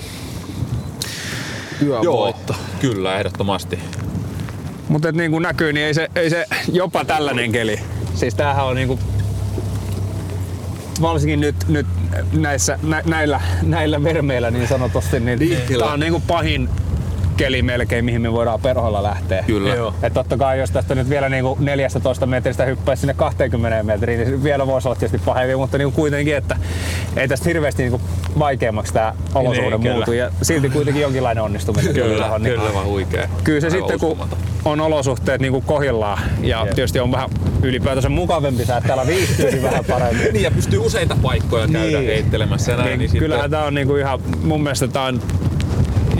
Joo, 2.02 2.35
kyllä, 2.81 3.16
ehdottomasti. 3.19 3.78
Mutta 4.89 5.12
niin 5.12 5.31
kuin 5.31 5.43
näkyy, 5.43 5.73
niin 5.73 5.86
ei 5.86 5.94
se, 5.94 6.09
ei 6.15 6.31
se 6.31 6.44
jopa 6.73 7.05
tällainen 7.05 7.52
keli. 7.52 7.81
Siis 8.15 8.35
tämähän 8.35 8.66
on 8.66 8.77
niinku 8.77 8.98
varsinkin 11.01 11.40
nyt, 11.40 11.57
nyt 11.69 11.86
näissä, 12.32 12.78
nä, 12.82 13.02
näillä, 13.07 13.40
näillä 13.62 14.02
vermeillä 14.02 14.51
niin 14.51 14.69
sanotusti, 14.69 15.20
niin, 15.20 15.39
Niin, 15.39 15.61
kyllä. 15.66 15.85
tää 15.85 15.93
on 15.93 16.01
niinku 16.01 16.23
pahin 16.27 16.69
keli 17.41 17.62
melkein, 17.62 18.05
mihin 18.05 18.21
me 18.23 18.33
voidaan 18.33 18.61
perholla 18.61 19.03
lähteä. 19.03 19.43
Kyllä. 19.47 19.75
Joo. 19.75 19.95
Et 20.03 20.12
totta 20.15 20.37
kai 20.37 20.59
jos 20.59 20.71
tästä 20.71 20.95
nyt 20.95 21.09
vielä 21.09 21.29
niinku 21.29 21.57
14 21.61 22.27
metristä 22.27 22.65
hyppäisi 22.65 23.01
sinne 23.01 23.15
20 23.15 23.83
metriin, 23.83 24.21
niin 24.21 24.43
vielä 24.45 24.67
voisi 24.67 24.89
olla 24.89 24.97
tietysti 24.99 25.27
pahempi, 25.27 25.57
mutta 25.57 25.79
niinku 25.79 25.97
kuitenkin, 25.97 26.37
että 26.37 26.57
ei 27.17 27.29
tästä 27.29 27.49
hirveästi 27.49 27.83
niinku 27.83 28.01
vaikeammaksi 28.39 28.93
tämä 28.93 29.12
olosuhde 29.35 29.71
Niin, 29.71 29.81
kyllä. 29.81 29.95
muutu 29.95 30.12
ja 30.12 30.31
silti 30.43 30.69
kuitenkin 30.71 31.03
jonkinlainen 31.03 31.45
onnistuminen. 31.45 31.95
Kyllä, 31.95 32.17
tuohon, 32.25 32.43
niin- 32.43 32.55
kyllä. 32.55 32.69
Aivan 32.69 32.85
huikea. 32.85 33.29
Kyllä 33.45 33.61
se 33.61 33.67
Aivan 33.67 33.79
sitten, 33.81 33.99
kun 34.01 34.11
uskomaton. 34.11 34.39
on 34.65 34.81
olosuhteet 34.81 35.41
niin 35.41 35.53
kuin 35.53 35.65
kohillaan 35.65 36.19
ja 36.41 36.67
tietysti 36.75 37.01
on 37.01 37.12
vähän 37.12 37.31
ylipäätänsä 37.62 38.09
mukavampi 38.09 38.65
sää, 38.65 38.77
että 38.77 38.87
täällä 38.87 39.07
viihtyy 39.07 39.62
vähän 39.71 39.85
paremmin. 39.85 40.33
Niin, 40.33 40.43
ja 40.43 40.51
pystyy 40.51 40.79
useita 40.79 41.17
paikkoja 41.23 41.69
käydä 41.69 41.99
Niin. 41.99 42.07
heittelemässä 42.07 42.73
näin. 42.77 42.85
niin, 42.87 42.99
Niin, 42.99 43.09
sitten- 43.11 43.19
kyllähän 43.29 43.51
tää 43.51 43.65
on 43.65 43.75
niinku 43.75 43.97
ihan, 43.97 44.21
mun 44.43 44.62
mielestä 44.62 44.89
tää 44.89 45.03
on 45.05 45.21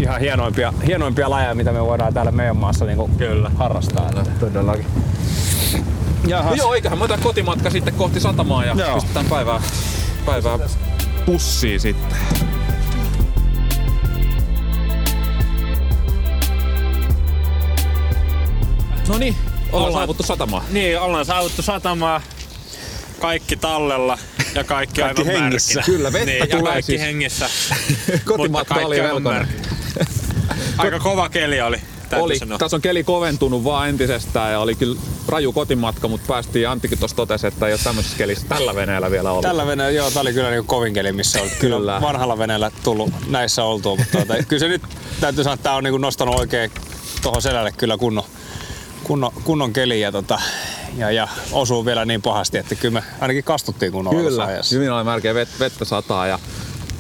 ihan 0.01 0.21
hienoimpia, 0.21 0.73
hienoimpia 0.87 1.31
lajeja, 1.31 1.55
mitä 1.55 1.73
me 1.73 1.85
voidaan 1.85 2.15
täällä 2.15 2.33
meidän 2.33 2.57
maassa 2.57 2.85
niinku 2.85 3.11
Kyllä. 3.19 3.51
harrastaa. 3.57 4.11
todellakin. 4.41 4.87
Jahas. 6.27 6.51
No 6.51 6.57
joo, 6.57 6.75
eiköhän 6.75 6.99
me 6.99 7.05
otetaan 7.05 7.23
kotimatka 7.23 7.71
sitten 7.71 7.95
kohti 7.95 8.21
satamaa 8.21 8.65
ja 8.65 8.75
Joo. 8.79 8.95
pistetään 8.95 9.27
päivää, 9.27 9.61
päivää 10.27 10.59
pussiin 11.27 11.81
sitten. 11.81 12.17
No 19.09 19.19
niin, 19.19 19.35
ollaan 19.73 19.89
Ollaan- 19.89 19.93
saavuttu 19.93 20.23
satamaan. 20.23 20.63
Niin, 20.71 21.01
ollaan 21.01 21.25
saavuttu 21.25 21.63
satamaa. 21.63 22.21
Kaikki 23.21 23.57
tallella 23.57 24.19
ja 24.55 24.65
kaikki, 24.65 25.01
Kaikki 25.01 25.23
aivan 25.23 25.35
hengissä. 25.43 25.75
märkinä. 25.75 25.97
Kyllä, 25.97 26.13
vettä 26.13 26.27
niin, 26.27 26.39
ja 26.39 26.47
tulee 26.47 26.73
kaikki 26.73 26.93
siis. 26.93 27.01
hengissä. 27.01 27.51
Kotimatka 28.25 28.75
oli. 28.75 28.97
Aika 30.79 30.99
kova 31.01 31.29
keli 31.29 31.61
oli, 31.61 31.81
Oli, 32.17 32.39
sanoa. 32.39 32.59
tässä 32.59 32.77
on 32.77 32.81
keli 32.81 33.05
koventunut 33.05 33.65
vaan 33.65 33.89
entisestään 33.89 34.53
ja 34.53 34.61
oli 34.61 34.75
kyllä 34.75 35.01
raju 35.29 35.53
kotimatka, 35.53 36.09
mutta 36.09 36.27
päästiin, 36.29 36.69
Anttikin 36.69 36.99
tuossa 36.99 37.17
totesi, 37.17 37.47
että 37.47 37.67
ei 37.67 37.73
ole 37.73 37.81
tämmöisessä 37.85 38.17
kelissä 38.19 38.47
tällä 38.49 38.75
veneellä 38.75 39.11
vielä 39.11 39.31
ollut. 39.31 39.43
Tällä 39.43 39.67
veneellä, 39.67 39.93
joo, 39.93 40.11
tää 40.11 40.21
oli 40.23 40.33
kyllä 40.33 40.51
niinku 40.51 40.67
kovin 40.67 40.95
keli, 40.95 41.13
missä 41.13 41.43
on 41.43 41.49
kyllä, 41.59 41.77
Kyllä. 41.77 42.01
vanhalla 42.01 42.39
veneellä 42.39 42.71
tullut 42.85 43.13
näissä 43.29 43.65
oltua, 43.65 43.97
mutta 43.97 44.13
tuota, 44.19 44.43
kyllä 44.49 44.61
se 44.61 44.69
nyt 44.69 44.83
täytyy 45.21 45.45
sanoa, 45.45 45.55
että 45.55 45.65
tää 45.65 45.75
on 45.75 45.85
niinku 45.85 45.99
nostanut 45.99 46.35
oikein 46.39 46.71
tuohon 47.23 47.43
selälle 47.43 47.73
kyllä 47.73 47.97
kunnon, 47.97 48.25
kunnon, 49.05 49.33
kunnon 49.45 49.73
keli 49.73 50.01
ja, 50.01 50.13
tota, 50.13 50.41
ja, 50.97 51.11
ja, 51.11 51.29
osuu 51.53 51.85
vielä 51.85 52.05
niin 52.05 52.23
pahasti, 52.23 52.59
että 52.59 52.75
kyllä 52.75 52.93
me 52.93 53.03
ainakin 53.21 53.45
kastuttiin 53.45 53.93
kunnolla 53.93 54.23
Kyllä, 54.23 54.45
ajassa. 54.45 54.75
hyvin 54.75 54.93
oli 54.93 55.05
melkein 55.05 55.35
vet, 55.35 55.49
vettä 55.61 55.85
sataa 55.85 56.27
ja 56.27 56.39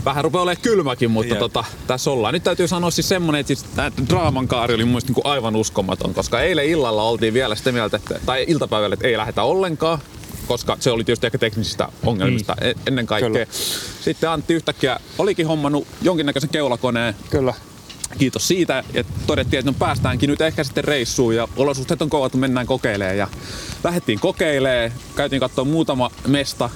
vähän 0.04 0.24
rupeaa 0.24 0.42
olemaan 0.42 0.62
kylmäkin, 0.62 1.10
mutta 1.10 1.34
Jep. 1.34 1.38
tota, 1.38 1.64
tässä 1.86 2.10
ollaan. 2.10 2.34
Nyt 2.34 2.44
täytyy 2.44 2.68
sanoa 2.68 2.90
siis 2.90 3.08
semmonen, 3.08 3.40
että 3.40 3.54
siis 3.54 3.66
draaman 4.08 4.48
kaari 4.48 4.74
oli 4.74 4.84
mun 4.84 4.90
mielestä 4.90 5.08
niinku 5.08 5.22
aivan 5.24 5.56
uskomaton, 5.56 6.14
koska 6.14 6.40
eilen 6.40 6.66
illalla 6.66 7.02
oltiin 7.02 7.34
vielä 7.34 7.54
sitä 7.54 7.72
mieltä, 7.72 7.96
että, 7.96 8.20
tai 8.26 8.44
iltapäivällä, 8.48 8.94
että 8.94 9.06
ei 9.06 9.16
lähdetä 9.16 9.42
ollenkaan, 9.42 9.98
koska 10.48 10.76
se 10.80 10.90
oli 10.90 11.04
tietysti 11.04 11.26
ehkä 11.26 11.38
teknisistä 11.38 11.88
ongelmista 12.06 12.56
mm. 12.60 12.80
ennen 12.86 13.06
kaikkea. 13.06 13.30
Kyllä. 13.30 13.46
Sitten 14.00 14.30
Antti 14.30 14.54
yhtäkkiä 14.54 15.00
olikin 15.18 15.46
hommannut 15.46 15.86
jonkinnäköisen 16.02 16.50
keulakoneen, 16.50 17.14
Kyllä. 17.30 17.54
Kiitos 18.18 18.48
siitä, 18.48 18.84
että 18.94 19.12
todettiin, 19.26 19.58
että 19.58 19.70
no 19.70 19.76
päästäänkin 19.78 20.30
nyt 20.30 20.40
ehkä 20.40 20.64
sitten 20.64 20.84
reissuun 20.84 21.36
ja 21.36 21.48
olosuhteet 21.56 22.02
on 22.02 22.10
kovat, 22.10 22.34
mennään 22.34 22.66
kokeilemaan. 22.66 23.18
Ja 23.18 23.28
lähdettiin 23.84 24.20
kokeilemaan, 24.20 24.92
käytiin 25.16 25.40
katsoa 25.40 25.64
muutama 25.64 26.10
mesta, 26.26 26.70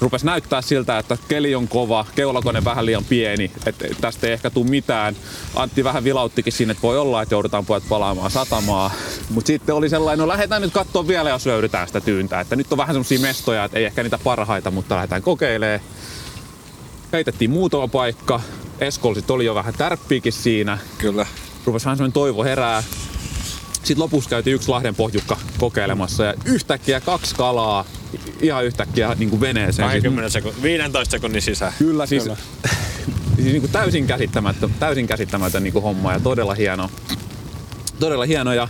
rupesi 0.00 0.26
näyttää 0.26 0.62
siltä, 0.62 0.98
että 0.98 1.18
keli 1.28 1.54
on 1.54 1.68
kova, 1.68 2.06
keulakone 2.14 2.64
vähän 2.64 2.86
liian 2.86 3.04
pieni, 3.04 3.50
että 3.66 3.86
tästä 4.00 4.26
ei 4.26 4.32
ehkä 4.32 4.50
tule 4.50 4.70
mitään. 4.70 5.16
Antti 5.56 5.84
vähän 5.84 6.04
vilauttikin 6.04 6.52
siinä, 6.52 6.70
että 6.70 6.82
voi 6.82 6.98
olla, 6.98 7.22
että 7.22 7.34
joudutaan 7.34 7.66
pojat 7.66 7.88
palaamaan 7.88 8.30
satamaa. 8.30 8.90
Mutta 9.30 9.46
sitten 9.46 9.74
oli 9.74 9.88
sellainen, 9.88 10.18
no 10.18 10.28
lähdetään 10.28 10.62
nyt 10.62 10.72
katsoa 10.72 11.08
vielä, 11.08 11.30
jos 11.30 11.46
löydetään 11.46 11.86
sitä 11.86 12.00
tyyntä. 12.00 12.40
Että 12.40 12.56
nyt 12.56 12.72
on 12.72 12.78
vähän 12.78 12.94
semmoisia 12.94 13.20
mestoja, 13.20 13.64
että 13.64 13.78
ei 13.78 13.84
ehkä 13.84 14.02
niitä 14.02 14.18
parhaita, 14.24 14.70
mutta 14.70 14.94
lähdetään 14.94 15.22
kokeilemaan. 15.22 15.80
Heitettiin 17.12 17.50
muutama 17.50 17.88
paikka. 17.88 18.40
Eskol 18.80 19.14
sit 19.14 19.30
oli 19.30 19.44
jo 19.44 19.54
vähän 19.54 19.74
tärppiikin 19.74 20.32
siinä. 20.32 20.78
Kyllä. 20.98 21.26
Rupesi 21.64 21.84
vähän 21.84 21.96
semmoinen 21.96 22.12
toivo 22.12 22.44
herää. 22.44 22.82
Sitten 23.72 23.98
lopussa 23.98 24.30
käytiin 24.30 24.54
yksi 24.54 24.68
Lahden 24.68 24.94
pohjukka 24.94 25.36
kokeilemassa 25.58 26.24
ja 26.24 26.34
yhtäkkiä 26.44 27.00
kaksi 27.00 27.34
kalaa 27.34 27.84
ihan 28.40 28.64
yhtäkkiä 28.64 29.14
niin 29.18 29.30
kuin 29.30 29.40
veneeseen. 29.40 29.90
Siis 29.90 30.02
20 30.02 30.30
sekunnin, 30.30 30.62
15 30.62 31.10
sekunnin 31.10 31.42
sisään. 31.42 31.72
Kyllä 31.78 32.06
siis, 32.06 32.22
Kyllä. 32.22 32.36
siis 33.36 33.46
niin 33.46 33.60
kuin 33.60 33.72
täysin 33.72 34.06
käsittämätön, 34.06 34.74
täysin 34.80 35.06
käsittämätön 35.06 35.62
niin 35.62 35.72
kuin 35.72 35.82
homma 35.82 36.12
ja 36.12 36.20
todella 36.20 36.54
hieno. 36.54 36.90
Todella 37.98 38.24
hieno 38.24 38.52
ja, 38.52 38.68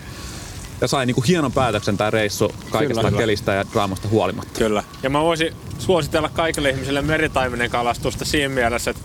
ja 0.80 0.88
sai 0.88 1.06
niin 1.06 1.14
kuin 1.14 1.24
hienon 1.24 1.52
päätöksen 1.52 1.96
tämä 1.96 2.10
reissu 2.10 2.52
kaikesta 2.70 3.02
Kyllä. 3.02 3.18
kelistä 3.18 3.52
ja 3.52 3.64
draamasta 3.72 4.08
huolimatta. 4.08 4.58
Kyllä. 4.58 4.84
Ja 5.02 5.10
mä 5.10 5.22
voisin 5.22 5.52
suositella 5.78 6.28
kaikille 6.28 6.70
ihmisille 6.70 7.02
meritaimenen 7.02 7.70
kalastusta 7.70 8.24
siinä 8.24 8.54
mielessä, 8.54 8.90
että 8.90 9.02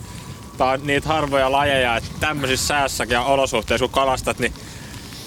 tää 0.58 0.68
on 0.68 0.80
niitä 0.84 1.08
harvoja 1.08 1.52
lajeja, 1.52 1.98
että 1.98 2.10
tämmöisissä 2.20 2.68
säässäkin 2.68 3.14
ja 3.14 3.24
olosuhteissa 3.24 3.86
kun 3.88 3.94
kalastat, 3.94 4.40
niin 4.40 4.54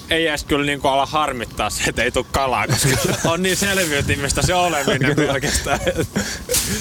ei 0.09 0.27
edes 0.27 0.43
kyllä 0.43 0.65
niin 0.65 0.79
ala 0.83 1.05
harmittaa 1.05 1.69
se, 1.69 1.83
että 1.87 2.03
ei 2.03 2.11
tule 2.11 2.25
kalaa, 2.31 2.67
koska 2.67 2.89
on 3.29 3.43
niin 3.43 3.57
selviytymistä 3.57 4.41
se 4.41 4.53
oleminen 4.53 5.15
pelkästään. 5.15 5.79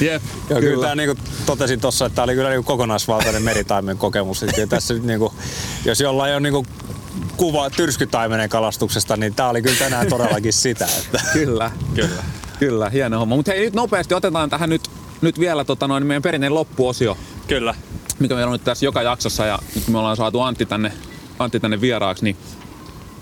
Jep, 0.01 0.23
Joo, 0.51 0.61
kyllä, 0.61 0.75
kyllä 0.75 0.95
niin 0.95 1.09
kuin 1.09 1.19
totesin 1.47 1.81
tuossa, 1.81 2.07
että 2.07 2.15
tämä 2.17 2.25
oli 2.25 2.35
kyllä 2.35 2.51
niin 2.51 2.65
kokonaisvaltainen 2.65 3.43
meritaimen 3.43 3.99
kokemus. 3.99 4.45
Kyllä 4.55 4.67
tässä 4.67 4.95
nyt, 4.95 5.03
niin 5.03 5.19
kuin, 5.19 5.33
jos 5.85 6.01
jollain 6.01 6.37
on 6.37 6.43
niin 6.43 6.53
kuin, 6.53 6.67
kuva 7.37 7.71
tyrskytaimenen 7.71 8.49
kalastuksesta, 8.49 9.17
niin 9.17 9.35
tämä 9.35 9.49
oli 9.49 9.63
kyllä 9.63 9.79
tänään 9.79 10.07
todellakin 10.07 10.53
sitä. 10.53 10.89
Että. 10.99 11.21
Kyllä. 11.33 11.71
Kyllä. 11.95 12.23
Kyllä, 12.59 12.91
hieno 12.91 13.19
homma. 13.19 13.37
Mutta 13.37 13.53
hei, 13.53 13.61
nyt 13.61 13.75
nopeasti 13.75 14.15
otetaan 14.15 14.51
tähän 14.51 14.71
nyt, 14.71 14.91
nyt 15.21 15.39
vielä 15.39 15.65
tota, 15.65 15.89
noin, 15.89 16.07
meidän 16.07 16.23
perinteinen 16.23 16.55
loppuosio, 16.55 17.19
Kyllä. 17.49 17.75
Mikä 18.21 18.35
meillä 18.35 18.49
on 18.49 18.53
nyt 18.53 18.65
tässä 18.65 18.85
joka 18.85 19.03
jaksossa. 19.03 19.47
Ja 19.47 19.59
nyt 19.75 19.85
kun 19.85 19.95
me 19.95 19.99
ollaan 19.99 20.17
saatu 20.17 20.41
Antti 20.41 20.67
tänne, 20.67 20.93
Antti 21.39 21.61
tänne 21.61 21.81
vieraaksi, 21.81 22.25
niin 22.25 22.37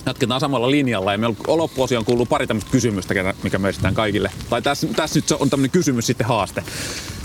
jatketaan 0.07 0.41
samalla 0.41 0.71
linjalla. 0.71 1.13
Ja 1.13 1.19
meillä 1.19 1.37
on 1.47 1.59
loppuosioon 1.59 2.05
kuuluu 2.05 2.27
pari 2.27 2.47
tämmöistä 2.47 2.71
kysymystä, 2.71 3.15
mikä 3.43 3.59
me 3.59 3.69
esitään 3.69 3.95
kaikille. 3.95 4.31
Tai 4.51 4.63
tässä, 4.63 4.87
tässä 4.97 5.19
nyt 5.19 5.31
on 5.31 5.51
tämmöinen 5.51 5.71
kysymys 5.71 6.07
sitten 6.07 6.27
haaste. 6.27 6.65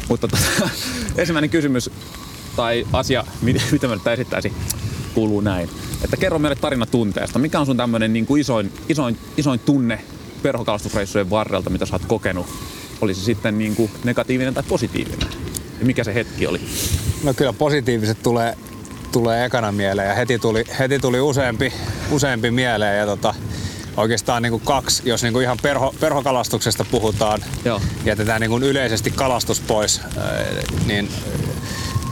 Mutta 0.09 0.27
tota, 0.27 0.69
ensimmäinen 1.17 1.49
kysymys 1.49 1.89
tai 2.55 2.87
asia, 2.93 3.23
mitä, 3.41 3.87
mä 3.87 3.95
nyt 3.95 4.07
esittäisin, 4.07 4.53
kuuluu 5.13 5.41
näin. 5.41 5.69
Että 6.03 6.17
kerro 6.17 6.39
meille 6.39 6.55
tarina 6.55 6.85
tunteesta. 6.85 7.39
Mikä 7.39 7.59
on 7.59 7.65
sun 7.65 7.77
tämmöinen 7.77 8.13
niin 8.13 8.25
kuin 8.25 8.41
isoin, 8.41 8.73
isoin, 8.89 9.17
isoin 9.37 9.59
tunne 9.59 10.01
perhokalastusreissujen 10.41 11.29
varrelta, 11.29 11.69
mitä 11.69 11.85
sä 11.85 11.95
oot 11.95 12.05
kokenut? 12.05 12.47
Oli 13.01 13.13
se 13.13 13.21
sitten 13.21 13.57
niin 13.57 13.75
kuin 13.75 13.91
negatiivinen 14.03 14.53
tai 14.53 14.63
positiivinen? 14.67 15.52
Mikä 15.83 16.03
se 16.03 16.13
hetki 16.13 16.47
oli? 16.47 16.61
No 17.23 17.33
kyllä 17.33 17.53
positiiviset 17.53 18.23
tulee, 18.23 18.57
tulee 19.11 19.45
ekana 19.45 19.71
mieleen 19.71 20.07
ja 20.07 20.15
heti 20.15 20.39
tuli, 20.39 20.63
heti 20.79 20.99
tuli 20.99 21.21
useampi, 21.21 21.73
useampi 22.11 22.51
mieleen. 22.51 22.97
Ja 22.97 23.05
tota, 23.05 23.35
oikeastaan 23.97 24.41
niin 24.41 24.51
kuin 24.51 24.61
kaksi, 24.65 25.03
jos 25.05 25.23
niin 25.23 25.33
kuin 25.33 25.43
ihan 25.43 25.57
perho, 25.61 25.95
perhokalastuksesta 25.99 26.85
puhutaan, 26.91 27.41
Joo. 27.65 27.81
jätetään 28.05 28.41
niin 28.41 28.49
kuin 28.49 28.63
yleisesti 28.63 29.11
kalastus 29.11 29.59
pois, 29.59 30.01
ää, 30.17 30.45
niin 30.85 31.09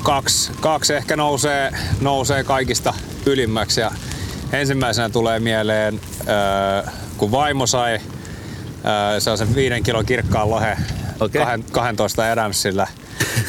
kaksi, 0.03 0.51
kaksi 0.59 0.93
ehkä 0.93 1.15
nousee, 1.15 1.71
nousee 2.01 2.43
kaikista 2.43 2.93
ylimmäksi. 3.25 3.81
Ja 3.81 3.91
ensimmäisenä 4.53 5.09
tulee 5.09 5.39
mieleen, 5.39 6.01
ää, 6.27 6.91
kun 7.17 7.31
vaimo 7.31 7.67
sai 7.67 7.99
ää, 8.83 9.19
sellaisen 9.19 9.55
viiden 9.55 9.83
kilon 9.83 10.05
kirkkaan 10.05 10.49
lohe 10.49 10.77
okay. 11.19 11.59
12 11.71 12.31
Adamsilla. 12.31 12.87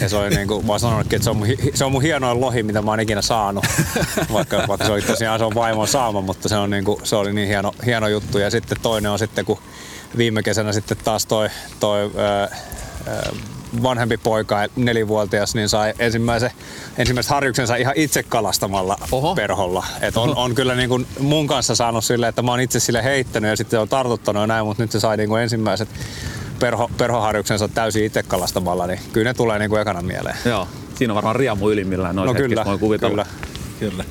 Ja 0.01 0.09
se 0.09 0.17
oli 0.17 0.31
niin 0.37 0.49
kuin, 0.49 0.67
mä 0.67 0.73
oon 0.73 0.81
sanonutkin, 0.81 1.17
että 1.17 1.25
se 1.25 1.31
on, 1.31 1.37
mun, 1.37 1.47
se 1.75 1.85
on 1.85 1.93
mun 1.93 2.03
hienoin 2.03 2.41
lohi, 2.41 2.63
mitä 2.63 2.83
mä 2.83 2.91
oon 2.91 3.01
ikinä 3.01 3.23
saanut. 3.23 3.67
Vaikka, 4.33 4.65
vaikka 4.69 4.87
se 4.87 4.93
oli 4.93 5.03
tosiaan 5.03 5.39
se 5.39 5.45
on 5.45 5.55
vaimon 5.55 5.89
saama, 5.89 6.21
mutta 6.21 6.49
se, 6.49 6.57
on 6.57 6.71
niin 6.71 6.85
kuin, 6.85 7.01
se 7.05 7.17
oli 7.17 7.33
niin 7.33 7.49
hieno, 7.49 7.73
hieno 7.87 8.09
juttu. 8.09 8.39
Ja 8.39 8.51
sitten 8.51 8.79
toinen 8.83 9.11
on 9.11 9.19
sitten, 9.19 9.45
kun 9.45 9.59
viime 10.17 10.43
kesänä 10.43 10.73
sitten 10.73 10.97
taas 11.05 11.27
toi, 11.27 11.49
toi 11.81 12.11
ää, 12.17 12.49
vanhempi 13.83 14.17
poika, 14.17 14.67
nelivuotias, 14.77 15.55
niin 15.55 15.69
sai 15.69 15.95
ensimmäisen, 15.99 16.51
ensimmäiset 16.99 17.31
harjuksensa 17.31 17.77
ihan 17.77 17.95
itse 17.97 18.23
kalastamalla 18.23 18.97
Oho. 19.13 19.35
perholla. 19.35 19.87
Et 20.01 20.17
on, 20.17 20.37
on 20.37 20.55
kyllä 20.55 20.75
niin 20.75 20.89
kuin 20.89 21.07
mun 21.19 21.47
kanssa 21.47 21.75
saanut 21.75 22.05
silleen, 22.05 22.29
että 22.29 22.43
mä 22.43 22.51
oon 22.51 22.61
itse 22.61 22.81
sille 22.81 23.05
heittänyt 23.05 23.51
ja 23.51 23.57
sitten 23.57 23.81
on 23.81 23.89
tartuttanut 23.89 24.41
ja 24.41 24.47
näin, 24.47 24.67
mutta 24.67 24.83
nyt 24.83 24.93
se 24.93 25.01
sai 25.01 25.17
niin 25.17 25.29
kuin 25.29 25.43
ensimmäiset 25.43 25.89
perho, 26.63 26.91
perhoharjuksensa 26.99 27.69
täysin 27.69 28.05
itse 28.05 28.23
kalastamalla, 28.23 28.87
niin 28.87 29.01
kyllä 29.13 29.31
ne 29.31 29.35
tulee 29.35 29.59
niin 29.59 29.71
kuin 29.71 29.83
ekana 29.83 30.03
mieleen. 30.03 30.37
Joo. 30.45 30.69
Siinä 30.95 31.13
on 31.13 31.15
varmaan 31.15 31.37
riamu 31.37 31.71
ylimmillään 31.71 32.17
noissa 32.17 32.33
No 32.33 32.35
hetkissä, 32.35 32.49
kyllä, 32.49 32.65
voin 32.65 32.79
kuvitella. 32.79 33.27
kyllä. 33.79 33.91
kyllä. 33.93 34.05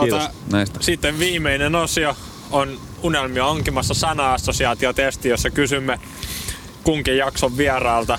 Kiitos 0.00 0.28
näistä. 0.52 0.78
Sitten 0.82 1.18
viimeinen 1.18 1.74
osio 1.74 2.16
on 2.50 2.80
Unelmia 3.02 3.46
onkimassa 3.46 3.94
sana-assosiaatiotesti, 3.94 5.28
jossa 5.28 5.50
kysymme 5.50 6.00
kunkin 6.84 7.16
jakson 7.16 7.56
vieraalta 7.56 8.18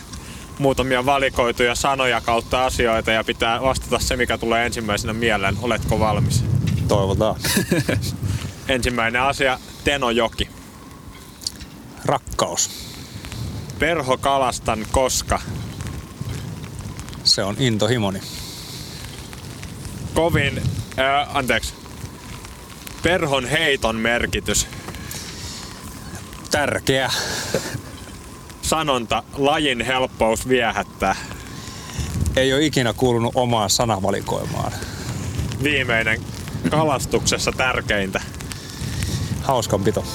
muutamia 0.59 1.05
valikoituja 1.05 1.75
sanoja 1.75 2.21
kautta 2.21 2.65
asioita 2.65 3.11
ja 3.11 3.23
pitää 3.23 3.61
vastata 3.61 3.99
se, 3.99 4.15
mikä 4.15 4.37
tulee 4.37 4.65
ensimmäisenä 4.65 5.13
mieleen. 5.13 5.57
Oletko 5.61 5.99
valmis? 5.99 6.43
Toivotaan. 6.87 7.35
Ensimmäinen 8.67 9.21
asia, 9.21 9.59
Tenojoki. 9.83 10.49
Rakkaus. 12.05 12.96
Perho 13.79 14.17
kalastan 14.17 14.85
koska. 14.91 15.39
Se 17.23 17.43
on 17.43 17.55
intohimoni. 17.59 18.19
Kovin, 20.13 20.61
ää, 20.97 21.27
anteeksi, 21.33 21.73
perhon 23.03 23.45
heiton 23.45 23.95
merkitys. 23.95 24.67
Tärkeä. 26.51 27.11
Sanonta, 28.61 29.23
lajin 29.37 29.81
helppous 29.81 30.49
viehättää. 30.49 31.15
Ei 32.35 32.53
ole 32.53 32.65
ikinä 32.65 32.93
kuulunut 32.93 33.31
omaan 33.35 33.69
sanavalikoimaan. 33.69 34.71
Viimeinen, 35.63 36.21
kalastuksessa 36.69 37.51
tärkeintä. 37.51 38.21
Hauskanpito. 39.41 40.05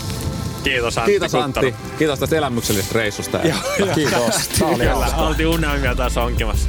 Kiitos 0.64 0.98
Antti 0.98 1.10
Kiitos. 1.12 1.34
Antti. 1.34 1.74
Kiitos 1.98 2.18
tästä 2.18 2.36
elämyksellisestä 2.36 2.98
reissusta. 2.98 3.38
Kiitos. 3.94 4.48
Tää 4.58 4.68
oli 4.68 4.78
Kyllä, 4.78 5.06
oltiin 5.16 5.48
unelmia 5.48 5.94
taas 5.94 6.16
onkimassa. 6.16 6.68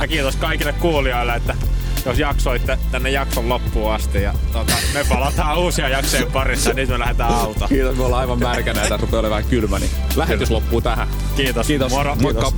ja 0.00 0.08
kiitos 0.08 0.36
kaikille 0.36 0.72
kuulijoille, 0.72 1.34
että 1.34 1.54
jos 2.06 2.18
jaksoitte 2.18 2.78
tänne 2.90 3.10
jakson 3.10 3.48
loppuun 3.48 3.92
asti. 3.92 4.22
Ja 4.22 4.34
tota, 4.52 4.72
me 4.94 5.04
palataan 5.08 5.58
uusia 5.58 5.88
jaksojen 5.88 6.32
parissa 6.32 6.70
ja 6.70 6.74
nyt 6.74 6.88
me 6.88 6.98
lähdetään 6.98 7.34
autoon. 7.34 7.68
Kiitos, 7.68 7.96
me 7.96 8.04
ollaan 8.04 8.20
aivan 8.20 8.38
märkänä 8.38 8.86
ja 8.86 8.96
rupeaa 8.96 9.20
olemaan 9.20 9.30
vähän 9.40 9.50
kylmä, 9.50 9.78
niin 9.78 9.90
lähetys 10.16 10.50
loppuu 10.50 10.80
tähän. 10.80 11.08
Kiitos. 11.36 11.66
Kiitos. 11.66 11.92
Moro. 11.92 12.16
Moikka. 12.16 12.52